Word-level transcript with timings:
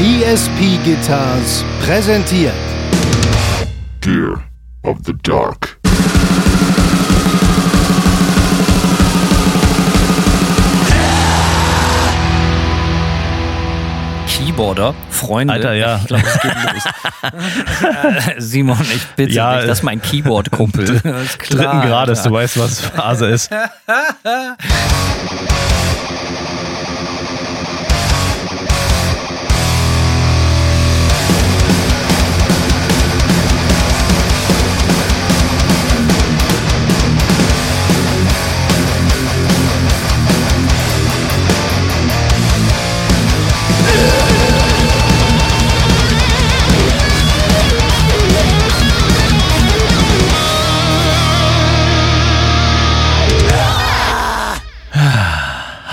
ESP 0.00 0.78
Guitars 0.82 1.62
präsentiert 1.84 2.54
Gear 4.00 4.40
of 4.82 4.96
the 5.04 5.12
Dark. 5.22 5.78
Keyboarder, 14.26 14.94
Freunde. 15.10 15.52
Alter, 15.52 15.74
ja. 15.74 15.98
Ich 16.00 16.06
glaube, 16.06 16.24
es 16.26 16.40
geht 16.40 16.52
los. 16.64 16.82
Simon, 18.50 18.78
ich 18.94 19.06
bitte 19.16 19.32
Ja, 19.32 19.58
dich, 19.58 19.66
das 19.66 19.78
ist 19.80 19.84
mein 19.84 20.00
Keyboard-Kumpel. 20.00 20.86
Dritten 21.02 21.80
Grades, 21.82 22.20
Alter. 22.20 22.28
du 22.30 22.34
weißt, 22.34 22.58
was 22.58 22.80
Phase 22.80 23.26
ist. 23.26 23.50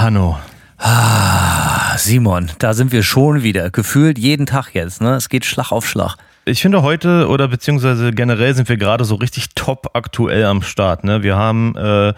Hanno. 0.07 0.39
Ah, 0.77 1.97
Simon, 1.97 2.49
da 2.59 2.73
sind 2.73 2.93
wir 2.93 3.03
schon 3.03 3.43
wieder. 3.43 3.69
Gefühlt 3.71 4.17
jeden 4.17 4.45
Tag 4.45 4.73
jetzt. 4.73 5.01
Ne? 5.01 5.15
Es 5.15 5.27
geht 5.27 5.43
Schlag 5.43 5.73
auf 5.73 5.85
Schlag. 5.85 6.15
Ich 6.45 6.61
finde 6.61 6.81
heute 6.81 7.27
oder 7.27 7.49
beziehungsweise 7.49 8.13
generell 8.13 8.55
sind 8.55 8.69
wir 8.69 8.77
gerade 8.77 9.03
so 9.03 9.15
richtig 9.15 9.49
top 9.53 9.89
aktuell 9.95 10.45
am 10.45 10.61
Start. 10.61 11.03
Ne? 11.03 11.23
Wir 11.23 11.35
haben 11.35 11.75
äh, 11.75 12.13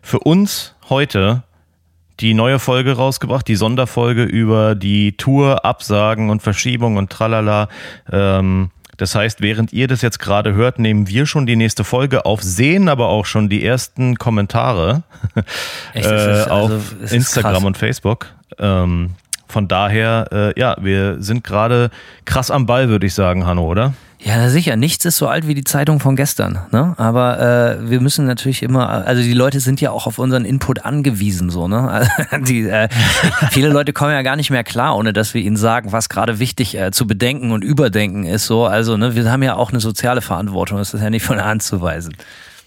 für 0.00 0.20
uns 0.20 0.74
heute 0.88 1.42
die 2.20 2.32
neue 2.32 2.58
Folge 2.58 2.92
rausgebracht, 2.92 3.46
die 3.46 3.56
Sonderfolge 3.56 4.22
über 4.22 4.74
die 4.74 5.14
Tour, 5.18 5.66
Absagen 5.66 6.30
und 6.30 6.40
Verschiebung 6.40 6.96
und 6.96 7.10
tralala. 7.10 7.68
Ähm, 8.10 8.70
das 8.96 9.14
heißt, 9.14 9.40
während 9.40 9.72
ihr 9.72 9.88
das 9.88 10.02
jetzt 10.02 10.18
gerade 10.18 10.54
hört, 10.54 10.78
nehmen 10.78 11.08
wir 11.08 11.26
schon 11.26 11.46
die 11.46 11.56
nächste 11.56 11.84
Folge 11.84 12.24
auf, 12.26 12.42
sehen 12.42 12.88
aber 12.88 13.08
auch 13.08 13.26
schon 13.26 13.48
die 13.48 13.64
ersten 13.64 14.16
Kommentare 14.16 15.02
Echt, 15.92 16.06
ist- 16.06 16.46
äh, 16.46 16.50
auf 16.50 16.70
also, 16.70 16.80
ist 17.02 17.12
Instagram 17.12 17.52
krass. 17.54 17.64
und 17.64 17.76
Facebook. 17.78 18.26
Ähm, 18.58 19.10
von 19.48 19.68
daher, 19.68 20.26
äh, 20.32 20.58
ja, 20.60 20.76
wir 20.80 21.22
sind 21.22 21.44
gerade 21.44 21.90
krass 22.24 22.50
am 22.50 22.66
Ball, 22.66 22.88
würde 22.88 23.06
ich 23.06 23.14
sagen, 23.14 23.46
Hanno, 23.46 23.64
oder? 23.64 23.94
Ja, 24.24 24.48
sicher. 24.48 24.76
Nichts 24.76 25.04
ist 25.04 25.18
so 25.18 25.28
alt 25.28 25.46
wie 25.46 25.54
die 25.54 25.64
Zeitung 25.64 26.00
von 26.00 26.16
gestern. 26.16 26.58
Ne? 26.70 26.94
Aber 26.96 27.78
äh, 27.78 27.90
wir 27.90 28.00
müssen 28.00 28.24
natürlich 28.24 28.62
immer, 28.62 28.88
also 28.88 29.22
die 29.22 29.34
Leute 29.34 29.60
sind 29.60 29.82
ja 29.82 29.90
auch 29.90 30.06
auf 30.06 30.18
unseren 30.18 30.46
Input 30.46 30.82
angewiesen. 30.82 31.50
so 31.50 31.68
ne? 31.68 31.90
Also 31.90 32.10
die, 32.44 32.62
äh, 32.62 32.88
Viele 33.50 33.68
Leute 33.68 33.92
kommen 33.92 34.12
ja 34.12 34.22
gar 34.22 34.36
nicht 34.36 34.48
mehr 34.50 34.64
klar, 34.64 34.96
ohne 34.96 35.12
dass 35.12 35.34
wir 35.34 35.42
ihnen 35.42 35.58
sagen, 35.58 35.92
was 35.92 36.08
gerade 36.08 36.38
wichtig 36.38 36.74
äh, 36.78 36.90
zu 36.90 37.06
bedenken 37.06 37.52
und 37.52 37.62
überdenken 37.62 38.24
ist. 38.24 38.46
So, 38.46 38.64
Also 38.64 38.96
ne, 38.96 39.14
wir 39.14 39.30
haben 39.30 39.42
ja 39.42 39.56
auch 39.56 39.70
eine 39.70 39.80
soziale 39.80 40.22
Verantwortung. 40.22 40.78
Das 40.78 40.94
ist 40.94 41.02
ja 41.02 41.10
nicht 41.10 41.24
von 41.24 41.36
der 41.36 41.44
Hand 41.44 41.62
zu 41.62 41.82
weisen. 41.82 42.16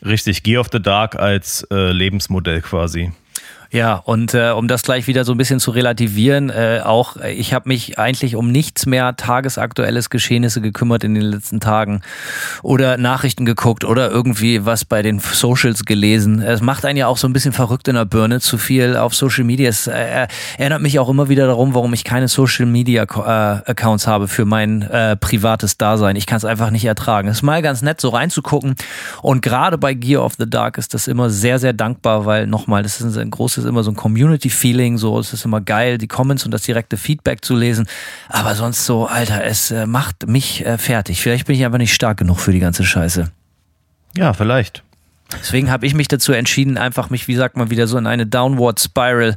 Richtig, 0.05 0.43
Gear 0.43 0.61
of 0.61 0.67
the 0.71 0.79
Dark 0.79 1.15
als 1.15 1.65
äh, 1.71 1.91
Lebensmodell 1.91 2.61
quasi. 2.61 3.11
Ja, 3.71 3.95
und 3.95 4.33
äh, 4.33 4.51
um 4.51 4.67
das 4.67 4.83
gleich 4.83 5.07
wieder 5.07 5.25
so 5.25 5.33
ein 5.33 5.37
bisschen 5.37 5.59
zu 5.59 5.71
relativieren, 5.71 6.49
äh, 6.49 6.81
auch 6.83 7.17
äh, 7.17 7.33
ich 7.33 7.53
habe 7.53 7.67
mich 7.67 7.99
eigentlich 7.99 8.35
um 8.35 8.51
nichts 8.51 8.85
mehr 8.85 9.15
tagesaktuelles 9.15 10.09
Geschehnisse 10.09 10.61
gekümmert 10.61 11.03
in 11.03 11.13
den 11.13 11.23
letzten 11.23 11.59
Tagen 11.59 12.01
oder 12.63 12.97
Nachrichten 12.97 13.45
geguckt 13.45 13.83
oder 13.83 14.09
irgendwie 14.09 14.65
was 14.65 14.85
bei 14.85 15.01
den 15.01 15.19
Socials 15.19 15.85
gelesen. 15.85 16.41
Es 16.41 16.61
macht 16.61 16.85
einen 16.85 16.97
ja 16.97 17.07
auch 17.07 17.17
so 17.17 17.27
ein 17.27 17.33
bisschen 17.33 17.51
verrückt 17.51 17.87
in 17.87 17.95
der 17.95 18.05
Birne, 18.05 18.39
zu 18.39 18.57
viel 18.57 18.95
auf 18.95 19.13
Social 19.13 19.43
Media. 19.43 19.69
Es 19.69 19.87
äh, 19.87 20.27
erinnert 20.57 20.81
mich 20.81 20.99
auch 20.99 21.09
immer 21.09 21.27
wieder 21.27 21.47
darum, 21.47 21.73
warum 21.73 21.93
ich 21.93 22.03
keine 22.03 22.27
Social 22.29 22.65
Media 22.65 23.03
äh, 23.03 23.69
Accounts 23.69 24.07
habe 24.07 24.27
für 24.27 24.45
mein 24.45 24.83
äh, 24.83 25.17
privates 25.17 25.77
Dasein. 25.77 26.15
Ich 26.15 26.25
kann 26.25 26.37
es 26.37 26.45
einfach 26.45 26.71
nicht 26.71 26.85
ertragen. 26.85 27.27
Es 27.27 27.37
ist 27.37 27.43
mal 27.43 27.61
ganz 27.61 27.81
nett, 27.81 27.99
so 27.99 28.09
reinzugucken. 28.09 28.75
Und 29.21 29.41
gerade 29.41 29.77
bei 29.77 29.93
Gear 29.93 30.23
of 30.23 30.35
the 30.37 30.49
Dark 30.49 30.77
ist 30.77 30.93
das 30.93 31.07
immer 31.07 31.29
sehr, 31.29 31.59
sehr 31.59 31.73
dankbar, 31.73 32.25
weil 32.25 32.47
nochmal, 32.47 32.83
das 32.83 33.01
ist 33.01 33.17
ein 33.17 33.31
großes, 33.31 33.56
immer 33.65 33.83
so 33.83 33.91
ein 33.91 33.95
Community-Feeling, 33.95 34.97
so, 34.97 35.19
es 35.19 35.33
ist 35.33 35.45
immer 35.45 35.61
geil, 35.61 35.97
die 35.97 36.07
Comments 36.07 36.43
und 36.45 36.51
das 36.51 36.63
direkte 36.63 36.97
Feedback 36.97 37.43
zu 37.43 37.55
lesen. 37.55 37.87
Aber 38.29 38.55
sonst 38.55 38.85
so, 38.85 39.07
Alter, 39.07 39.43
es 39.43 39.71
äh, 39.71 39.85
macht 39.85 40.27
mich 40.27 40.65
äh, 40.65 40.77
fertig. 40.77 41.21
Vielleicht 41.21 41.47
bin 41.47 41.55
ich 41.55 41.65
einfach 41.65 41.77
nicht 41.77 41.93
stark 41.93 42.17
genug 42.17 42.39
für 42.39 42.51
die 42.51 42.59
ganze 42.59 42.83
Scheiße. 42.83 43.31
Ja, 44.15 44.33
vielleicht. 44.33 44.83
Deswegen 45.33 45.69
habe 45.69 45.85
ich 45.85 45.93
mich 45.93 46.07
dazu 46.07 46.31
entschieden, 46.31 46.77
einfach 46.77 47.09
mich, 47.09 47.27
wie 47.27 47.35
sagt 47.35 47.57
man, 47.57 47.69
wieder 47.69 47.87
so 47.87 47.97
in 47.97 48.07
eine 48.07 48.25
Downward 48.25 48.79
Spiral, 48.79 49.35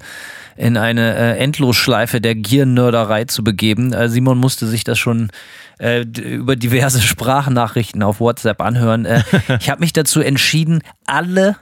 in 0.57 0.77
eine 0.77 1.17
äh, 1.17 1.39
Endlosschleife 1.39 2.21
der 2.21 2.35
Gier-Nörderei 2.35 3.25
zu 3.25 3.43
begeben. 3.43 3.93
Äh, 3.93 4.09
Simon 4.09 4.39
musste 4.39 4.67
sich 4.67 4.85
das 4.85 4.99
schon 4.99 5.31
äh, 5.79 6.03
über 6.03 6.55
diverse 6.55 7.01
Sprachnachrichten 7.03 8.03
auf 8.03 8.21
WhatsApp 8.21 8.61
anhören. 8.61 9.05
Äh, 9.05 9.23
ich 9.59 9.71
habe 9.71 9.81
mich 9.81 9.93
dazu 9.93 10.21
entschieden, 10.21 10.83
alle 11.07 11.57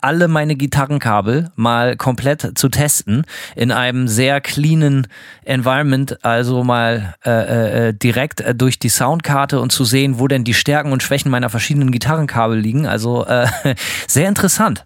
alle 0.00 0.28
meine 0.28 0.54
Gitarrenkabel 0.54 1.50
mal 1.56 1.96
komplett 1.96 2.58
zu 2.58 2.68
testen 2.68 3.24
in 3.54 3.72
einem 3.72 4.06
sehr 4.06 4.40
cleanen 4.40 5.06
Environment, 5.44 6.24
also 6.24 6.62
mal 6.62 7.14
äh, 7.24 7.88
äh, 7.88 7.94
direkt 7.94 8.40
äh, 8.40 8.54
durch 8.54 8.78
die 8.78 8.88
Soundkarte 8.88 9.60
und 9.60 9.72
zu 9.72 9.84
sehen, 9.84 10.18
wo 10.18 10.28
denn 10.28 10.44
die 10.44 10.54
Stärken 10.54 10.92
und 10.92 11.02
Schwächen 11.02 11.30
meiner 11.30 11.48
verschiedenen 11.48 11.90
Gitarrenkabel 11.90 12.58
liegen. 12.58 12.86
Also 12.86 13.24
äh, 13.26 13.46
sehr 14.06 14.28
interessant. 14.28 14.84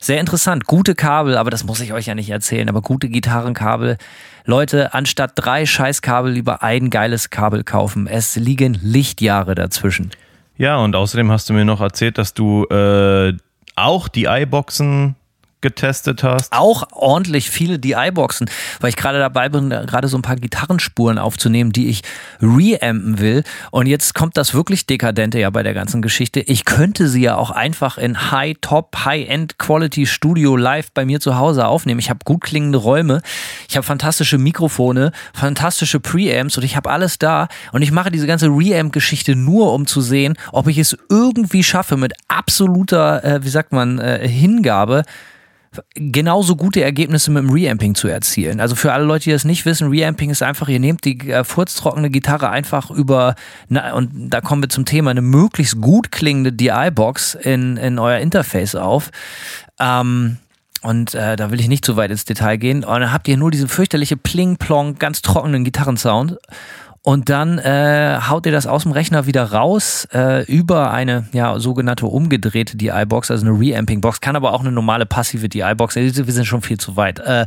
Sehr 0.00 0.18
interessant. 0.18 0.66
Gute 0.66 0.96
Kabel, 0.96 1.36
aber 1.36 1.50
das 1.50 1.62
muss 1.62 1.80
ich 1.80 1.92
euch 1.92 2.06
ja 2.06 2.16
nicht 2.16 2.30
erzählen, 2.30 2.68
aber 2.68 2.82
gute 2.82 3.08
Gitarrenkabel. 3.08 3.98
Leute, 4.44 4.94
anstatt 4.94 5.32
drei 5.36 5.64
Scheißkabel 5.64 6.32
lieber 6.32 6.62
ein 6.64 6.90
geiles 6.90 7.30
Kabel 7.30 7.62
kaufen. 7.62 8.08
Es 8.08 8.34
liegen 8.34 8.76
Lichtjahre 8.82 9.54
dazwischen. 9.54 10.10
Ja, 10.56 10.78
und 10.78 10.96
außerdem 10.96 11.30
hast 11.30 11.48
du 11.48 11.52
mir 11.52 11.64
noch 11.64 11.80
erzählt, 11.80 12.18
dass 12.18 12.34
du 12.34 12.64
äh, 12.64 13.34
auch 13.76 14.08
die 14.08 14.24
iBoxen 14.24 15.16
getestet 15.62 16.22
hast. 16.22 16.52
auch 16.52 16.88
ordentlich 16.92 17.50
viele 17.50 17.78
DI-Boxen, 17.78 18.50
weil 18.80 18.90
ich 18.90 18.96
gerade 18.96 19.18
dabei 19.18 19.48
bin, 19.48 19.70
gerade 19.70 20.08
so 20.08 20.18
ein 20.18 20.22
paar 20.22 20.36
Gitarrenspuren 20.36 21.18
aufzunehmen, 21.18 21.72
die 21.72 21.88
ich 21.88 22.02
reampen 22.40 23.18
will. 23.18 23.44
Und 23.70 23.86
jetzt 23.86 24.14
kommt 24.14 24.36
das 24.36 24.54
wirklich 24.54 24.86
Dekadente 24.86 25.38
ja 25.38 25.50
bei 25.50 25.62
der 25.62 25.74
ganzen 25.74 26.02
Geschichte. 26.02 26.40
Ich 26.40 26.64
könnte 26.64 27.08
sie 27.08 27.22
ja 27.22 27.36
auch 27.36 27.50
einfach 27.50 27.98
in 27.98 28.30
High, 28.30 28.56
Top, 28.60 29.04
High-End 29.04 29.58
Quality 29.58 30.06
Studio 30.06 30.56
live 30.56 30.92
bei 30.92 31.04
mir 31.04 31.20
zu 31.20 31.36
Hause 31.36 31.66
aufnehmen. 31.66 32.00
Ich 32.00 32.10
habe 32.10 32.20
gut 32.24 32.42
klingende 32.42 32.78
Räume, 32.78 33.22
ich 33.68 33.76
habe 33.76 33.84
fantastische 33.86 34.38
Mikrofone, 34.38 35.12
fantastische 35.32 36.00
Preamps 36.00 36.56
und 36.58 36.64
ich 36.64 36.76
habe 36.76 36.90
alles 36.90 37.18
da. 37.18 37.48
Und 37.72 37.82
ich 37.82 37.92
mache 37.92 38.10
diese 38.10 38.26
ganze 38.26 38.48
Reamp-Geschichte 38.48 39.36
nur, 39.36 39.72
um 39.72 39.86
zu 39.86 40.00
sehen, 40.00 40.34
ob 40.52 40.66
ich 40.66 40.78
es 40.78 40.96
irgendwie 41.08 41.62
schaffe, 41.62 41.96
mit 41.96 42.12
absoluter, 42.28 43.24
äh, 43.24 43.44
wie 43.44 43.48
sagt 43.48 43.72
man, 43.72 43.98
äh, 43.98 44.28
Hingabe 44.28 45.04
genauso 45.94 46.56
gute 46.56 46.82
Ergebnisse 46.82 47.30
mit 47.30 47.42
dem 47.42 47.50
Reamping 47.50 47.94
zu 47.94 48.08
erzielen. 48.08 48.60
Also 48.60 48.74
für 48.74 48.92
alle 48.92 49.04
Leute, 49.04 49.24
die 49.24 49.30
das 49.30 49.44
nicht 49.44 49.64
wissen, 49.64 49.88
Reamping 49.88 50.30
ist 50.30 50.42
einfach, 50.42 50.68
ihr 50.68 50.80
nehmt 50.80 51.04
die 51.04 51.30
äh, 51.30 51.44
furztrockene 51.44 52.10
Gitarre 52.10 52.50
einfach 52.50 52.90
über, 52.90 53.34
na, 53.68 53.94
und 53.94 54.10
da 54.12 54.40
kommen 54.40 54.62
wir 54.62 54.68
zum 54.68 54.84
Thema, 54.84 55.10
eine 55.10 55.22
möglichst 55.22 55.80
gut 55.80 56.12
klingende 56.12 56.52
DI-Box 56.52 57.34
in, 57.34 57.76
in 57.76 57.98
euer 57.98 58.18
Interface 58.18 58.74
auf. 58.74 59.10
Ähm, 59.80 60.38
und 60.82 61.14
äh, 61.14 61.36
da 61.36 61.50
will 61.50 61.60
ich 61.60 61.68
nicht 61.68 61.84
zu 61.84 61.96
weit 61.96 62.10
ins 62.10 62.24
Detail 62.24 62.56
gehen. 62.56 62.84
Und 62.84 63.00
dann 63.00 63.12
habt 63.12 63.28
ihr 63.28 63.36
nur 63.36 63.52
diesen 63.52 63.68
fürchterliche 63.68 64.16
Pling-Plong, 64.16 64.98
ganz 64.98 65.22
trockenen 65.22 65.64
Gitarrensound. 65.64 66.38
Und 67.04 67.28
dann 67.30 67.58
äh, 67.58 68.20
haut 68.28 68.46
ihr 68.46 68.52
das 68.52 68.68
aus 68.68 68.84
dem 68.84 68.92
Rechner 68.92 69.26
wieder 69.26 69.50
raus 69.50 70.06
äh, 70.14 70.44
über 70.44 70.92
eine 70.92 71.26
ja, 71.32 71.58
sogenannte 71.58 72.06
umgedrehte 72.06 72.76
DI-Box, 72.76 73.32
also 73.32 73.44
eine 73.44 73.58
Reamping-Box, 73.58 74.20
kann 74.20 74.36
aber 74.36 74.52
auch 74.52 74.60
eine 74.60 74.70
normale 74.70 75.04
passive 75.04 75.48
DI-Box. 75.48 75.96
Wir 75.96 76.12
sind 76.12 76.46
schon 76.46 76.62
viel 76.62 76.78
zu 76.78 76.96
weit. 76.96 77.18
Äh, 77.18 77.46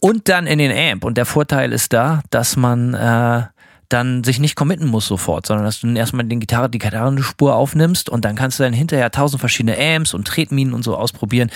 und 0.00 0.28
dann 0.28 0.48
in 0.48 0.58
den 0.58 0.72
Amp. 0.72 1.04
Und 1.04 1.16
der 1.16 1.26
Vorteil 1.26 1.72
ist 1.72 1.92
da, 1.92 2.22
dass 2.30 2.56
man 2.56 2.94
äh, 2.94 3.42
dann 3.88 4.24
sich 4.24 4.40
nicht 4.40 4.56
committen 4.56 4.86
muss 4.86 5.06
sofort, 5.06 5.46
sondern 5.46 5.64
dass 5.64 5.80
du 5.80 5.88
erstmal 5.94 6.26
den 6.26 6.40
Gitarre, 6.40 6.68
die 6.68 6.78
Gitarrenspur 6.78 7.54
aufnimmst 7.54 8.10
und 8.10 8.24
dann 8.24 8.34
kannst 8.34 8.58
du 8.58 8.64
dann 8.64 8.72
hinterher 8.72 9.10
tausend 9.12 9.40
verschiedene 9.40 9.78
Amps 9.78 10.12
und 10.12 10.26
Tretminen 10.26 10.74
und 10.74 10.82
so 10.82 10.96
ausprobieren. 10.96 11.50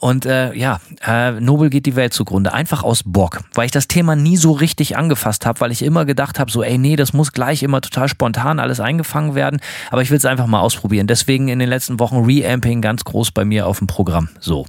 Und 0.00 0.26
äh, 0.26 0.52
ja, 0.54 0.80
äh, 1.04 1.32
Nobel 1.32 1.70
geht 1.70 1.86
die 1.86 1.96
Welt 1.96 2.12
zugrunde. 2.12 2.52
Einfach 2.52 2.84
aus 2.84 3.02
Bock. 3.04 3.40
Weil 3.54 3.66
ich 3.66 3.72
das 3.72 3.88
Thema 3.88 4.14
nie 4.14 4.36
so 4.36 4.52
richtig 4.52 4.96
angefasst 4.96 5.44
habe, 5.44 5.60
weil 5.60 5.72
ich 5.72 5.82
immer 5.82 6.04
gedacht 6.04 6.38
habe, 6.38 6.50
so, 6.50 6.62
ey, 6.62 6.78
nee, 6.78 6.94
das 6.94 7.12
muss 7.12 7.32
gleich 7.32 7.62
immer 7.62 7.80
total 7.80 8.08
spontan 8.08 8.60
alles 8.60 8.78
eingefangen 8.78 9.34
werden. 9.34 9.60
Aber 9.90 10.02
ich 10.02 10.10
will 10.10 10.18
es 10.18 10.24
einfach 10.24 10.46
mal 10.46 10.60
ausprobieren. 10.60 11.08
Deswegen 11.08 11.48
in 11.48 11.58
den 11.58 11.68
letzten 11.68 11.98
Wochen 11.98 12.24
Reamping 12.24 12.80
ganz 12.80 13.04
groß 13.04 13.32
bei 13.32 13.44
mir 13.44 13.66
auf 13.66 13.78
dem 13.78 13.88
Programm. 13.88 14.28
So. 14.38 14.66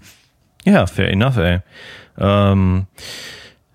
Ja, 0.65 0.87
fair 0.87 1.11
enough, 1.11 1.37
ey. 1.37 1.59
Ähm, 2.17 2.87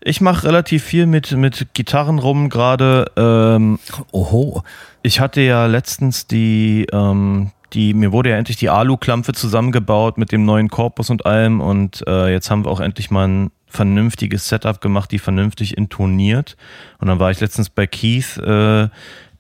Ich 0.01 0.21
mache 0.21 0.47
relativ 0.49 0.85
viel 0.85 1.07
mit, 1.07 1.33
mit 1.33 1.69
Gitarren 1.73 2.19
rum 2.19 2.51
gerade. 2.51 3.07
Ähm, 3.17 3.79
Oho. 4.13 4.63
ich 5.03 5.21
hatte 5.21 5.41
ja 5.41 5.65
letztens 5.67 6.27
die, 6.27 6.87
ähm, 6.93 7.53
die, 7.75 7.95
mir 7.95 8.13
wurde 8.13 8.31
ja 8.31 8.37
endlich 8.37 8.57
die 8.57 8.71
Alu-Klampfe 8.71 9.33
zusammengebaut 9.33 10.19
mit 10.19 10.33
dem 10.33 10.45
neuen 10.45 10.69
Korpus 10.69 11.11
und 11.11 11.27
allem 11.27 11.61
und 11.61 12.05
äh, 12.07 12.33
jetzt 12.33 12.51
haben 12.51 12.65
wir 12.65 12.71
auch 12.71 12.81
endlich 12.81 13.11
mal 13.11 13.29
ein 13.29 13.51
vernünftiges 13.67 14.49
Setup 14.49 14.81
gemacht, 14.81 15.11
die 15.11 15.19
vernünftig 15.19 15.77
intoniert. 15.77 16.57
Und 17.01 17.09
dann 17.09 17.19
war 17.19 17.33
ich 17.33 17.41
letztens 17.41 17.71
bei 17.71 17.87
Keith, 17.87 18.39
äh, 18.39 18.89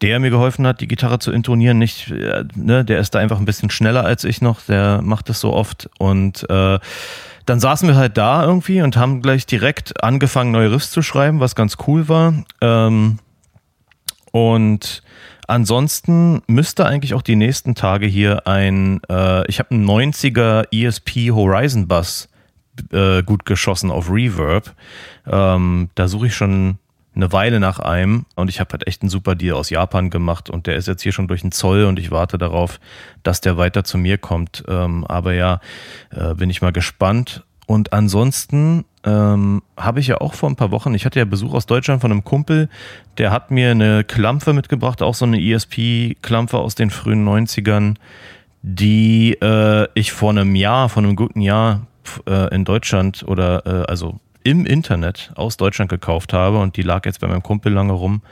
der 0.03 0.21
mir 0.21 0.31
geholfen 0.31 0.67
hat, 0.67 0.81
die 0.81 0.89
Gitarre 0.89 1.21
zu 1.21 1.31
intonieren. 1.31 1.79
Nicht, 1.79 2.11
äh, 2.11 2.45
ne, 2.57 2.85
der 2.85 2.99
ist 2.99 3.15
da 3.15 3.21
einfach 3.21 3.39
ein 3.39 3.45
bisschen 3.45 3.71
schneller 3.71 4.05
als 4.05 4.25
ich 4.25 4.43
noch, 4.43 4.61
der 4.63 5.01
macht 5.03 5.29
das 5.29 5.41
so 5.41 5.53
oft 5.53 5.89
und 5.99 6.49
äh, 6.51 6.79
dann 7.47 7.61
saßen 7.61 7.87
wir 7.89 7.97
halt 7.97 8.17
da 8.17 8.45
irgendwie 8.45 8.81
und 8.83 8.97
haben 8.97 9.21
gleich 9.21 9.47
direkt 9.47 10.03
angefangen, 10.03 10.51
neue 10.51 10.73
Riffs 10.73 10.91
zu 10.91 11.03
schreiben, 11.03 11.41
was 11.41 11.55
ganz 11.55 11.77
cool 11.87 12.09
war. 12.09 12.35
Ähm, 12.61 13.19
und 14.33 15.03
ansonsten 15.49 16.43
müsste 16.47 16.87
eigentlich 16.87 17.15
auch 17.15 17.23
die 17.23 17.37
nächsten 17.37 17.75
Tage 17.75 18.07
hier 18.07 18.47
ein, 18.47 19.01
äh, 19.09 19.47
ich 19.49 19.59
habe 19.59 19.71
einen 19.73 19.89
90er 19.89 20.67
ESP 20.73 21.31
Horizon 21.33 21.89
Bass 21.89 22.29
äh, 22.93 23.23
gut 23.23 23.45
geschossen 23.45 23.91
auf 23.91 24.11
Reverb. 24.11 24.75
Ähm, 25.27 25.91
da 25.95 26.09
suche 26.09 26.27
ich 26.27 26.35
schon 26.35 26.79
eine 27.15 27.33
Weile 27.33 27.61
nach 27.61 27.79
einem 27.79 28.27
und 28.35 28.49
ich 28.49 28.59
habe 28.59 28.73
halt 28.73 28.87
echt 28.87 29.03
einen 29.03 29.11
super 29.11 29.35
Deal 29.35 29.57
aus 29.57 29.71
Japan 29.71 30.11
gemacht 30.11 30.51
und 30.51 30.67
der 30.67 30.77
ist 30.77 30.89
jetzt 30.89 31.03
hier 31.03 31.13
schon 31.13 31.29
durch 31.29 31.43
den 31.43 31.53
Zoll 31.53 31.85
und 31.85 31.99
ich 31.99 32.11
warte 32.11 32.39
darauf, 32.39 32.81
dass 33.23 33.41
der 33.41 33.57
weiter 33.57 33.85
zu 33.85 33.99
mir 33.99 34.19
kommt. 34.19 34.65
Ähm, 34.69 35.05
aber 35.07 35.35
ja, 35.35 35.61
äh, 36.11 36.35
bin 36.35 36.51
ich 36.51 36.63
mal 36.63 36.73
gespannt. 36.73 37.45
Und 37.67 37.93
ansonsten 37.93 38.85
ähm, 39.05 39.63
habe 39.77 40.01
ich 40.01 40.07
ja 40.07 40.21
auch 40.21 40.35
vor 40.35 40.49
ein 40.49 40.57
paar 40.57 40.71
Wochen, 40.71 40.95
ich 40.95 41.05
hatte 41.05 41.19
ja 41.19 41.25
Besuch 41.25 41.55
aus 41.55 41.67
Deutschland 41.67 42.01
von 42.01 42.11
einem 42.11 42.25
Kumpel, 42.25 42.69
der 43.19 43.31
hat 43.31 43.51
mir 43.51 43.71
eine 43.71 44.05
Klampfe 44.05 44.53
mitgebracht, 44.53 45.03
auch 45.03 45.15
so 45.15 45.25
eine 45.25 45.41
ESP-Klampfe 45.41 46.59
aus 46.59 46.75
den 46.75 46.91
frühen 46.91 47.27
90ern, 47.27 47.97
die 48.63 49.35
äh, 49.43 49.87
ich 49.95 50.13
vor 50.13 50.31
einem 50.31 50.55
Jahr, 50.55 50.89
vor 50.89 51.03
einem 51.03 51.17
guten 51.17 51.41
Jahr 51.41 51.87
äh, 52.27 52.55
in 52.55 52.65
Deutschland 52.65 53.25
oder 53.27 53.67
äh, 53.67 53.91
also 53.91 54.21
im 54.43 54.67
Internet 54.67 55.33
aus 55.35 55.57
Deutschland 55.57 55.91
gekauft 55.91 56.33
habe 56.33 56.59
und 56.59 56.77
die 56.77 56.83
lag 56.83 57.05
jetzt 57.05 57.21
bei 57.21 57.27
meinem 57.27 57.43
Kumpel 57.43 57.73
lange 57.73 57.93
rum. 57.93 58.23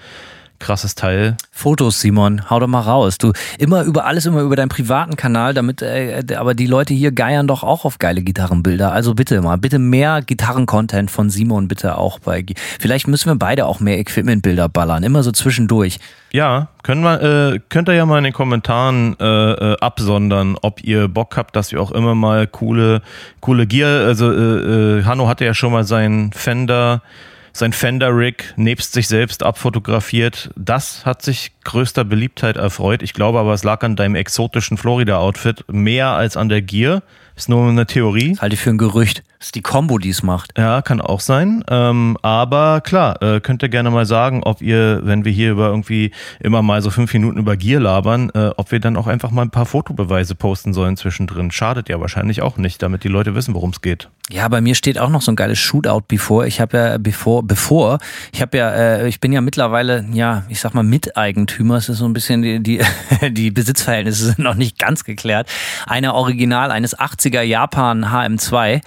Krasses 0.62 0.94
Teil. 0.94 1.36
Fotos, 1.50 2.00
Simon, 2.00 2.48
hau 2.48 2.60
doch 2.60 2.68
mal 2.68 2.80
raus. 2.80 3.18
Du 3.18 3.32
immer 3.58 3.82
über 3.82 4.06
alles 4.06 4.26
immer 4.26 4.40
über 4.40 4.56
deinen 4.56 4.68
privaten 4.68 5.16
Kanal, 5.16 5.54
damit 5.54 5.82
äh, 5.82 6.22
aber 6.36 6.54
die 6.54 6.66
Leute 6.66 6.94
hier 6.94 7.12
geiern 7.12 7.48
doch 7.48 7.64
auch 7.64 7.84
auf 7.84 7.98
geile 7.98 8.22
Gitarrenbilder. 8.22 8.92
Also 8.92 9.14
bitte 9.14 9.42
mal, 9.42 9.58
bitte 9.58 9.78
mehr 9.78 10.22
Gitarrencontent 10.22 11.10
von 11.10 11.30
Simon 11.30 11.68
bitte 11.68 11.98
auch 11.98 12.20
bei. 12.20 12.46
Vielleicht 12.80 13.08
müssen 13.08 13.28
wir 13.28 13.34
beide 13.34 13.66
auch 13.66 13.80
mehr 13.80 13.98
Equipmentbilder 13.98 14.68
ballern, 14.68 15.02
immer 15.02 15.22
so 15.22 15.32
zwischendurch. 15.32 15.98
Ja, 16.30 16.68
können 16.82 17.02
wir, 17.02 17.20
äh, 17.54 17.60
könnt 17.68 17.88
ihr 17.88 17.94
ja 17.94 18.06
mal 18.06 18.18
in 18.18 18.24
den 18.24 18.32
Kommentaren 18.32 19.16
äh, 19.20 19.24
äh, 19.24 19.76
absondern, 19.80 20.56
ob 20.62 20.82
ihr 20.82 21.08
Bock 21.08 21.36
habt, 21.36 21.56
dass 21.56 21.72
wir 21.72 21.80
auch 21.80 21.90
immer 21.90 22.14
mal 22.14 22.46
coole, 22.46 23.02
coole 23.40 23.66
Gear, 23.66 24.06
also 24.06 24.32
äh, 24.32 25.00
äh, 25.00 25.04
Hanno 25.04 25.28
hatte 25.28 25.44
ja 25.44 25.52
schon 25.54 25.72
mal 25.72 25.84
seinen 25.84 26.32
Fender, 26.32 27.02
sein 27.52 27.72
Fender-Rig 27.72 28.54
nebst 28.56 28.92
sich 28.92 29.08
selbst 29.08 29.42
abfotografiert. 29.42 30.50
Das 30.56 31.04
hat 31.04 31.22
sich 31.22 31.52
größter 31.64 32.04
Beliebtheit 32.04 32.56
erfreut. 32.56 33.02
Ich 33.02 33.12
glaube 33.12 33.38
aber, 33.38 33.52
es 33.52 33.62
lag 33.64 33.82
an 33.82 33.96
deinem 33.96 34.14
exotischen 34.14 34.76
Florida-Outfit 34.76 35.64
mehr 35.68 36.08
als 36.08 36.36
an 36.36 36.48
der 36.48 36.62
Gear. 36.62 37.02
Ist 37.36 37.48
nur 37.48 37.68
eine 37.68 37.86
Theorie. 37.86 38.36
Halte 38.40 38.54
ich 38.54 38.60
für 38.60 38.70
ein 38.70 38.78
Gerücht. 38.78 39.22
Das 39.42 39.48
ist 39.48 39.56
die 39.56 39.62
Combo, 39.62 39.98
die 39.98 40.10
es 40.10 40.22
macht. 40.22 40.56
Ja, 40.56 40.82
kann 40.82 41.00
auch 41.00 41.18
sein. 41.18 41.64
Ähm, 41.68 42.16
aber 42.22 42.80
klar, 42.80 43.20
äh, 43.20 43.40
könnt 43.40 43.60
ihr 43.64 43.68
gerne 43.68 43.90
mal 43.90 44.06
sagen, 44.06 44.44
ob 44.44 44.62
ihr, 44.62 45.00
wenn 45.02 45.24
wir 45.24 45.32
hier 45.32 45.50
über 45.50 45.66
irgendwie 45.66 46.12
immer 46.38 46.62
mal 46.62 46.80
so 46.80 46.90
fünf 46.90 47.12
Minuten 47.12 47.40
über 47.40 47.56
Gier 47.56 47.80
labern, 47.80 48.30
äh, 48.34 48.50
ob 48.56 48.70
wir 48.70 48.78
dann 48.78 48.96
auch 48.96 49.08
einfach 49.08 49.32
mal 49.32 49.42
ein 49.42 49.50
paar 49.50 49.66
Fotobeweise 49.66 50.36
posten 50.36 50.72
sollen 50.72 50.96
zwischendrin. 50.96 51.50
Schadet 51.50 51.88
ja 51.88 52.00
wahrscheinlich 52.00 52.40
auch 52.40 52.56
nicht, 52.56 52.84
damit 52.84 53.02
die 53.02 53.08
Leute 53.08 53.34
wissen, 53.34 53.52
worum 53.56 53.70
es 53.70 53.80
geht. 53.80 54.10
Ja, 54.30 54.46
bei 54.46 54.60
mir 54.60 54.76
steht 54.76 54.98
auch 54.98 55.10
noch 55.10 55.20
so 55.20 55.32
ein 55.32 55.36
geiles 55.36 55.58
Shootout 55.58 56.04
bevor. 56.06 56.46
Ich 56.46 56.60
habe 56.60 56.76
ja 56.76 56.98
bevor, 56.98 57.42
bevor, 57.42 57.98
ich 58.32 58.40
habe 58.40 58.56
ja, 58.56 58.70
äh, 58.70 59.08
ich 59.08 59.18
bin 59.18 59.32
ja 59.32 59.40
mittlerweile, 59.40 60.06
ja, 60.12 60.44
ich 60.48 60.60
sag 60.60 60.72
mal 60.72 60.84
Miteigentümer. 60.84 61.78
Es 61.78 61.88
ist 61.88 61.98
so 61.98 62.04
ein 62.04 62.12
bisschen 62.12 62.42
die, 62.42 62.62
die, 62.62 62.80
die 63.32 63.50
Besitzverhältnisse 63.50 64.26
sind 64.26 64.38
noch 64.38 64.54
nicht 64.54 64.78
ganz 64.78 65.02
geklärt. 65.02 65.48
Eine 65.86 66.14
Original 66.14 66.70
eines 66.70 66.96
80er 66.96 67.42
Japan 67.42 68.04
HM2 68.06 68.80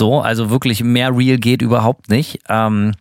so, 0.00 0.20
also 0.22 0.48
wirklich 0.48 0.82
mehr 0.82 1.14
Real 1.14 1.36
geht 1.36 1.60
überhaupt 1.60 2.08
nicht. 2.08 2.40
Ähm, 2.48 2.92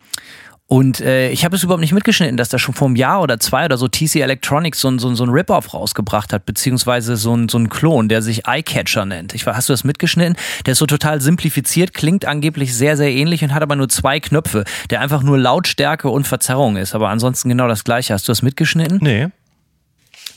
und 0.68 1.00
äh, 1.00 1.32
ich 1.32 1.46
habe 1.46 1.56
es 1.56 1.64
überhaupt 1.64 1.80
nicht 1.80 1.94
mitgeschnitten, 1.94 2.36
dass 2.36 2.50
da 2.50 2.60
schon 2.60 2.76
vor 2.76 2.88
einem 2.88 2.98
Jahr 2.98 3.22
oder 3.22 3.40
zwei 3.40 3.66
oder 3.66 3.78
so 3.78 3.88
TC 3.88 4.18
Electronics 4.18 4.82
so, 4.82 5.00
so, 5.00 5.16
so 5.16 5.24
ein 5.24 5.30
Rip-Off 5.30 5.74
rausgebracht 5.74 6.32
hat, 6.34 6.46
beziehungsweise 6.46 7.16
so 7.16 7.36
ein, 7.36 7.48
so 7.50 7.58
ein 7.58 7.70
Klon, 7.70 8.10
der 8.10 8.22
sich 8.22 8.46
Eyecatcher 8.46 9.06
nennt. 9.06 9.34
Ich, 9.34 9.48
hast 9.48 9.70
du 9.70 9.74
das 9.74 9.84
mitgeschnitten? 9.84 10.36
Der 10.66 10.74
ist 10.74 10.78
so 10.78 10.86
total 10.86 11.22
simplifiziert, 11.22 11.96
klingt 11.96 12.26
angeblich 12.26 12.76
sehr, 12.76 12.98
sehr 12.98 13.12
ähnlich 13.12 13.44
und 13.44 13.54
hat 13.54 13.64
aber 13.64 13.78
nur 13.78 13.90
zwei 13.90 14.20
Knöpfe, 14.20 14.66
der 14.92 15.00
einfach 15.00 15.24
nur 15.24 15.40
Lautstärke 15.40 16.10
und 16.10 16.28
Verzerrung 16.28 16.78
ist. 16.78 16.94
Aber 16.94 17.10
ansonsten 17.10 17.50
genau 17.50 17.68
das 17.68 17.84
gleiche. 17.84 18.14
Hast 18.14 18.28
du 18.28 18.32
das 18.32 18.44
mitgeschnitten? 18.44 19.00
Nee. 19.02 19.30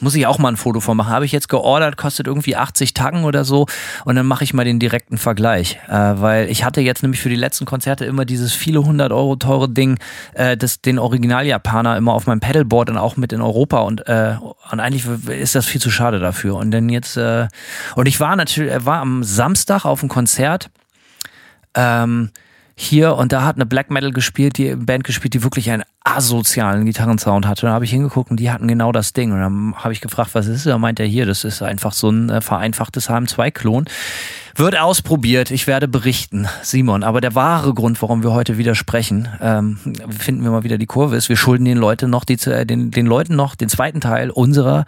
Muss 0.02 0.16
ich 0.16 0.26
auch 0.26 0.38
mal 0.38 0.48
ein 0.48 0.56
Foto 0.56 0.80
von 0.80 0.96
machen. 0.96 1.12
Habe 1.12 1.24
ich 1.24 1.30
jetzt 1.30 1.48
geordert, 1.48 1.96
kostet 1.96 2.26
irgendwie 2.26 2.56
80 2.56 2.92
Tacken 2.92 3.22
oder 3.22 3.44
so. 3.44 3.66
Und 4.04 4.16
dann 4.16 4.26
mache 4.26 4.42
ich 4.42 4.52
mal 4.52 4.64
den 4.64 4.80
direkten 4.80 5.16
Vergleich. 5.16 5.78
Äh, 5.88 5.92
weil 5.92 6.50
ich 6.50 6.64
hatte 6.64 6.80
jetzt 6.80 7.04
nämlich 7.04 7.20
für 7.20 7.28
die 7.28 7.36
letzten 7.36 7.66
Konzerte 7.66 8.04
immer 8.04 8.24
dieses 8.24 8.52
viele 8.52 8.82
hundert 8.82 9.12
Euro 9.12 9.36
teure 9.36 9.68
Ding, 9.68 10.00
äh, 10.34 10.56
das, 10.56 10.80
den 10.80 10.98
Original-Japaner 10.98 11.96
immer 11.96 12.14
auf 12.14 12.26
meinem 12.26 12.40
Pedalboard 12.40 12.90
und 12.90 12.98
auch 12.98 13.16
mit 13.16 13.32
in 13.32 13.40
Europa. 13.40 13.78
Und, 13.82 14.08
äh, 14.08 14.34
und 14.72 14.80
eigentlich 14.80 15.06
ist 15.28 15.54
das 15.54 15.66
viel 15.66 15.80
zu 15.80 15.90
schade 15.92 16.18
dafür. 16.18 16.56
Und 16.56 16.72
dann 16.72 16.88
jetzt, 16.88 17.16
äh, 17.16 17.46
und 17.94 18.06
ich 18.06 18.18
war 18.18 18.34
natürlich, 18.34 18.84
war 18.84 18.98
am 18.98 19.22
Samstag 19.22 19.84
auf 19.84 20.00
einem 20.00 20.08
Konzert. 20.08 20.68
Ähm, 21.74 22.30
hier 22.74 23.16
und 23.16 23.32
da 23.32 23.44
hat 23.44 23.56
eine 23.56 23.66
Black 23.66 23.90
Metal 23.90 24.12
gespielt, 24.12 24.58
die 24.58 24.74
Band 24.74 25.04
gespielt, 25.04 25.34
die 25.34 25.42
wirklich 25.42 25.70
einen 25.70 25.84
asozialen 26.04 26.84
Gitarrensound 26.84 27.46
hatte. 27.46 27.66
Da 27.66 27.72
habe 27.72 27.84
ich 27.84 27.90
hingeguckt 27.90 28.30
und 28.30 28.40
die 28.40 28.50
hatten 28.50 28.66
genau 28.66 28.92
das 28.92 29.12
Ding. 29.12 29.32
Und 29.32 29.40
dann 29.40 29.74
habe 29.76 29.92
ich 29.92 30.00
gefragt, 30.00 30.30
was 30.34 30.46
ist 30.46 30.66
das? 30.66 30.72
Da 30.72 30.78
meint 30.78 30.98
er 30.98 31.06
hier, 31.06 31.26
das 31.26 31.44
ist 31.44 31.62
einfach 31.62 31.92
so 31.92 32.10
ein 32.10 32.28
äh, 32.28 32.40
vereinfachtes 32.40 33.08
HM2-Klon. 33.08 33.84
Wird 34.56 34.78
ausprobiert, 34.78 35.50
ich 35.50 35.66
werde 35.66 35.88
berichten, 35.88 36.48
Simon. 36.62 37.04
Aber 37.04 37.20
der 37.20 37.34
wahre 37.34 37.72
Grund, 37.72 38.02
warum 38.02 38.22
wir 38.22 38.32
heute 38.32 38.58
wieder 38.58 38.74
sprechen, 38.74 39.28
ähm, 39.40 39.78
finden 40.10 40.42
wir 40.42 40.50
mal 40.50 40.64
wieder 40.64 40.76
die 40.76 40.86
Kurve, 40.86 41.16
ist, 41.16 41.28
wir 41.28 41.36
schulden 41.36 41.64
den 41.64 41.78
Leuten 41.78 42.10
noch 42.10 42.24
die, 42.24 42.38
äh, 42.50 42.66
den, 42.66 42.90
den 42.90 43.06
Leuten 43.06 43.36
noch 43.36 43.54
den 43.54 43.68
zweiten 43.68 44.00
Teil 44.00 44.30
unserer, 44.30 44.84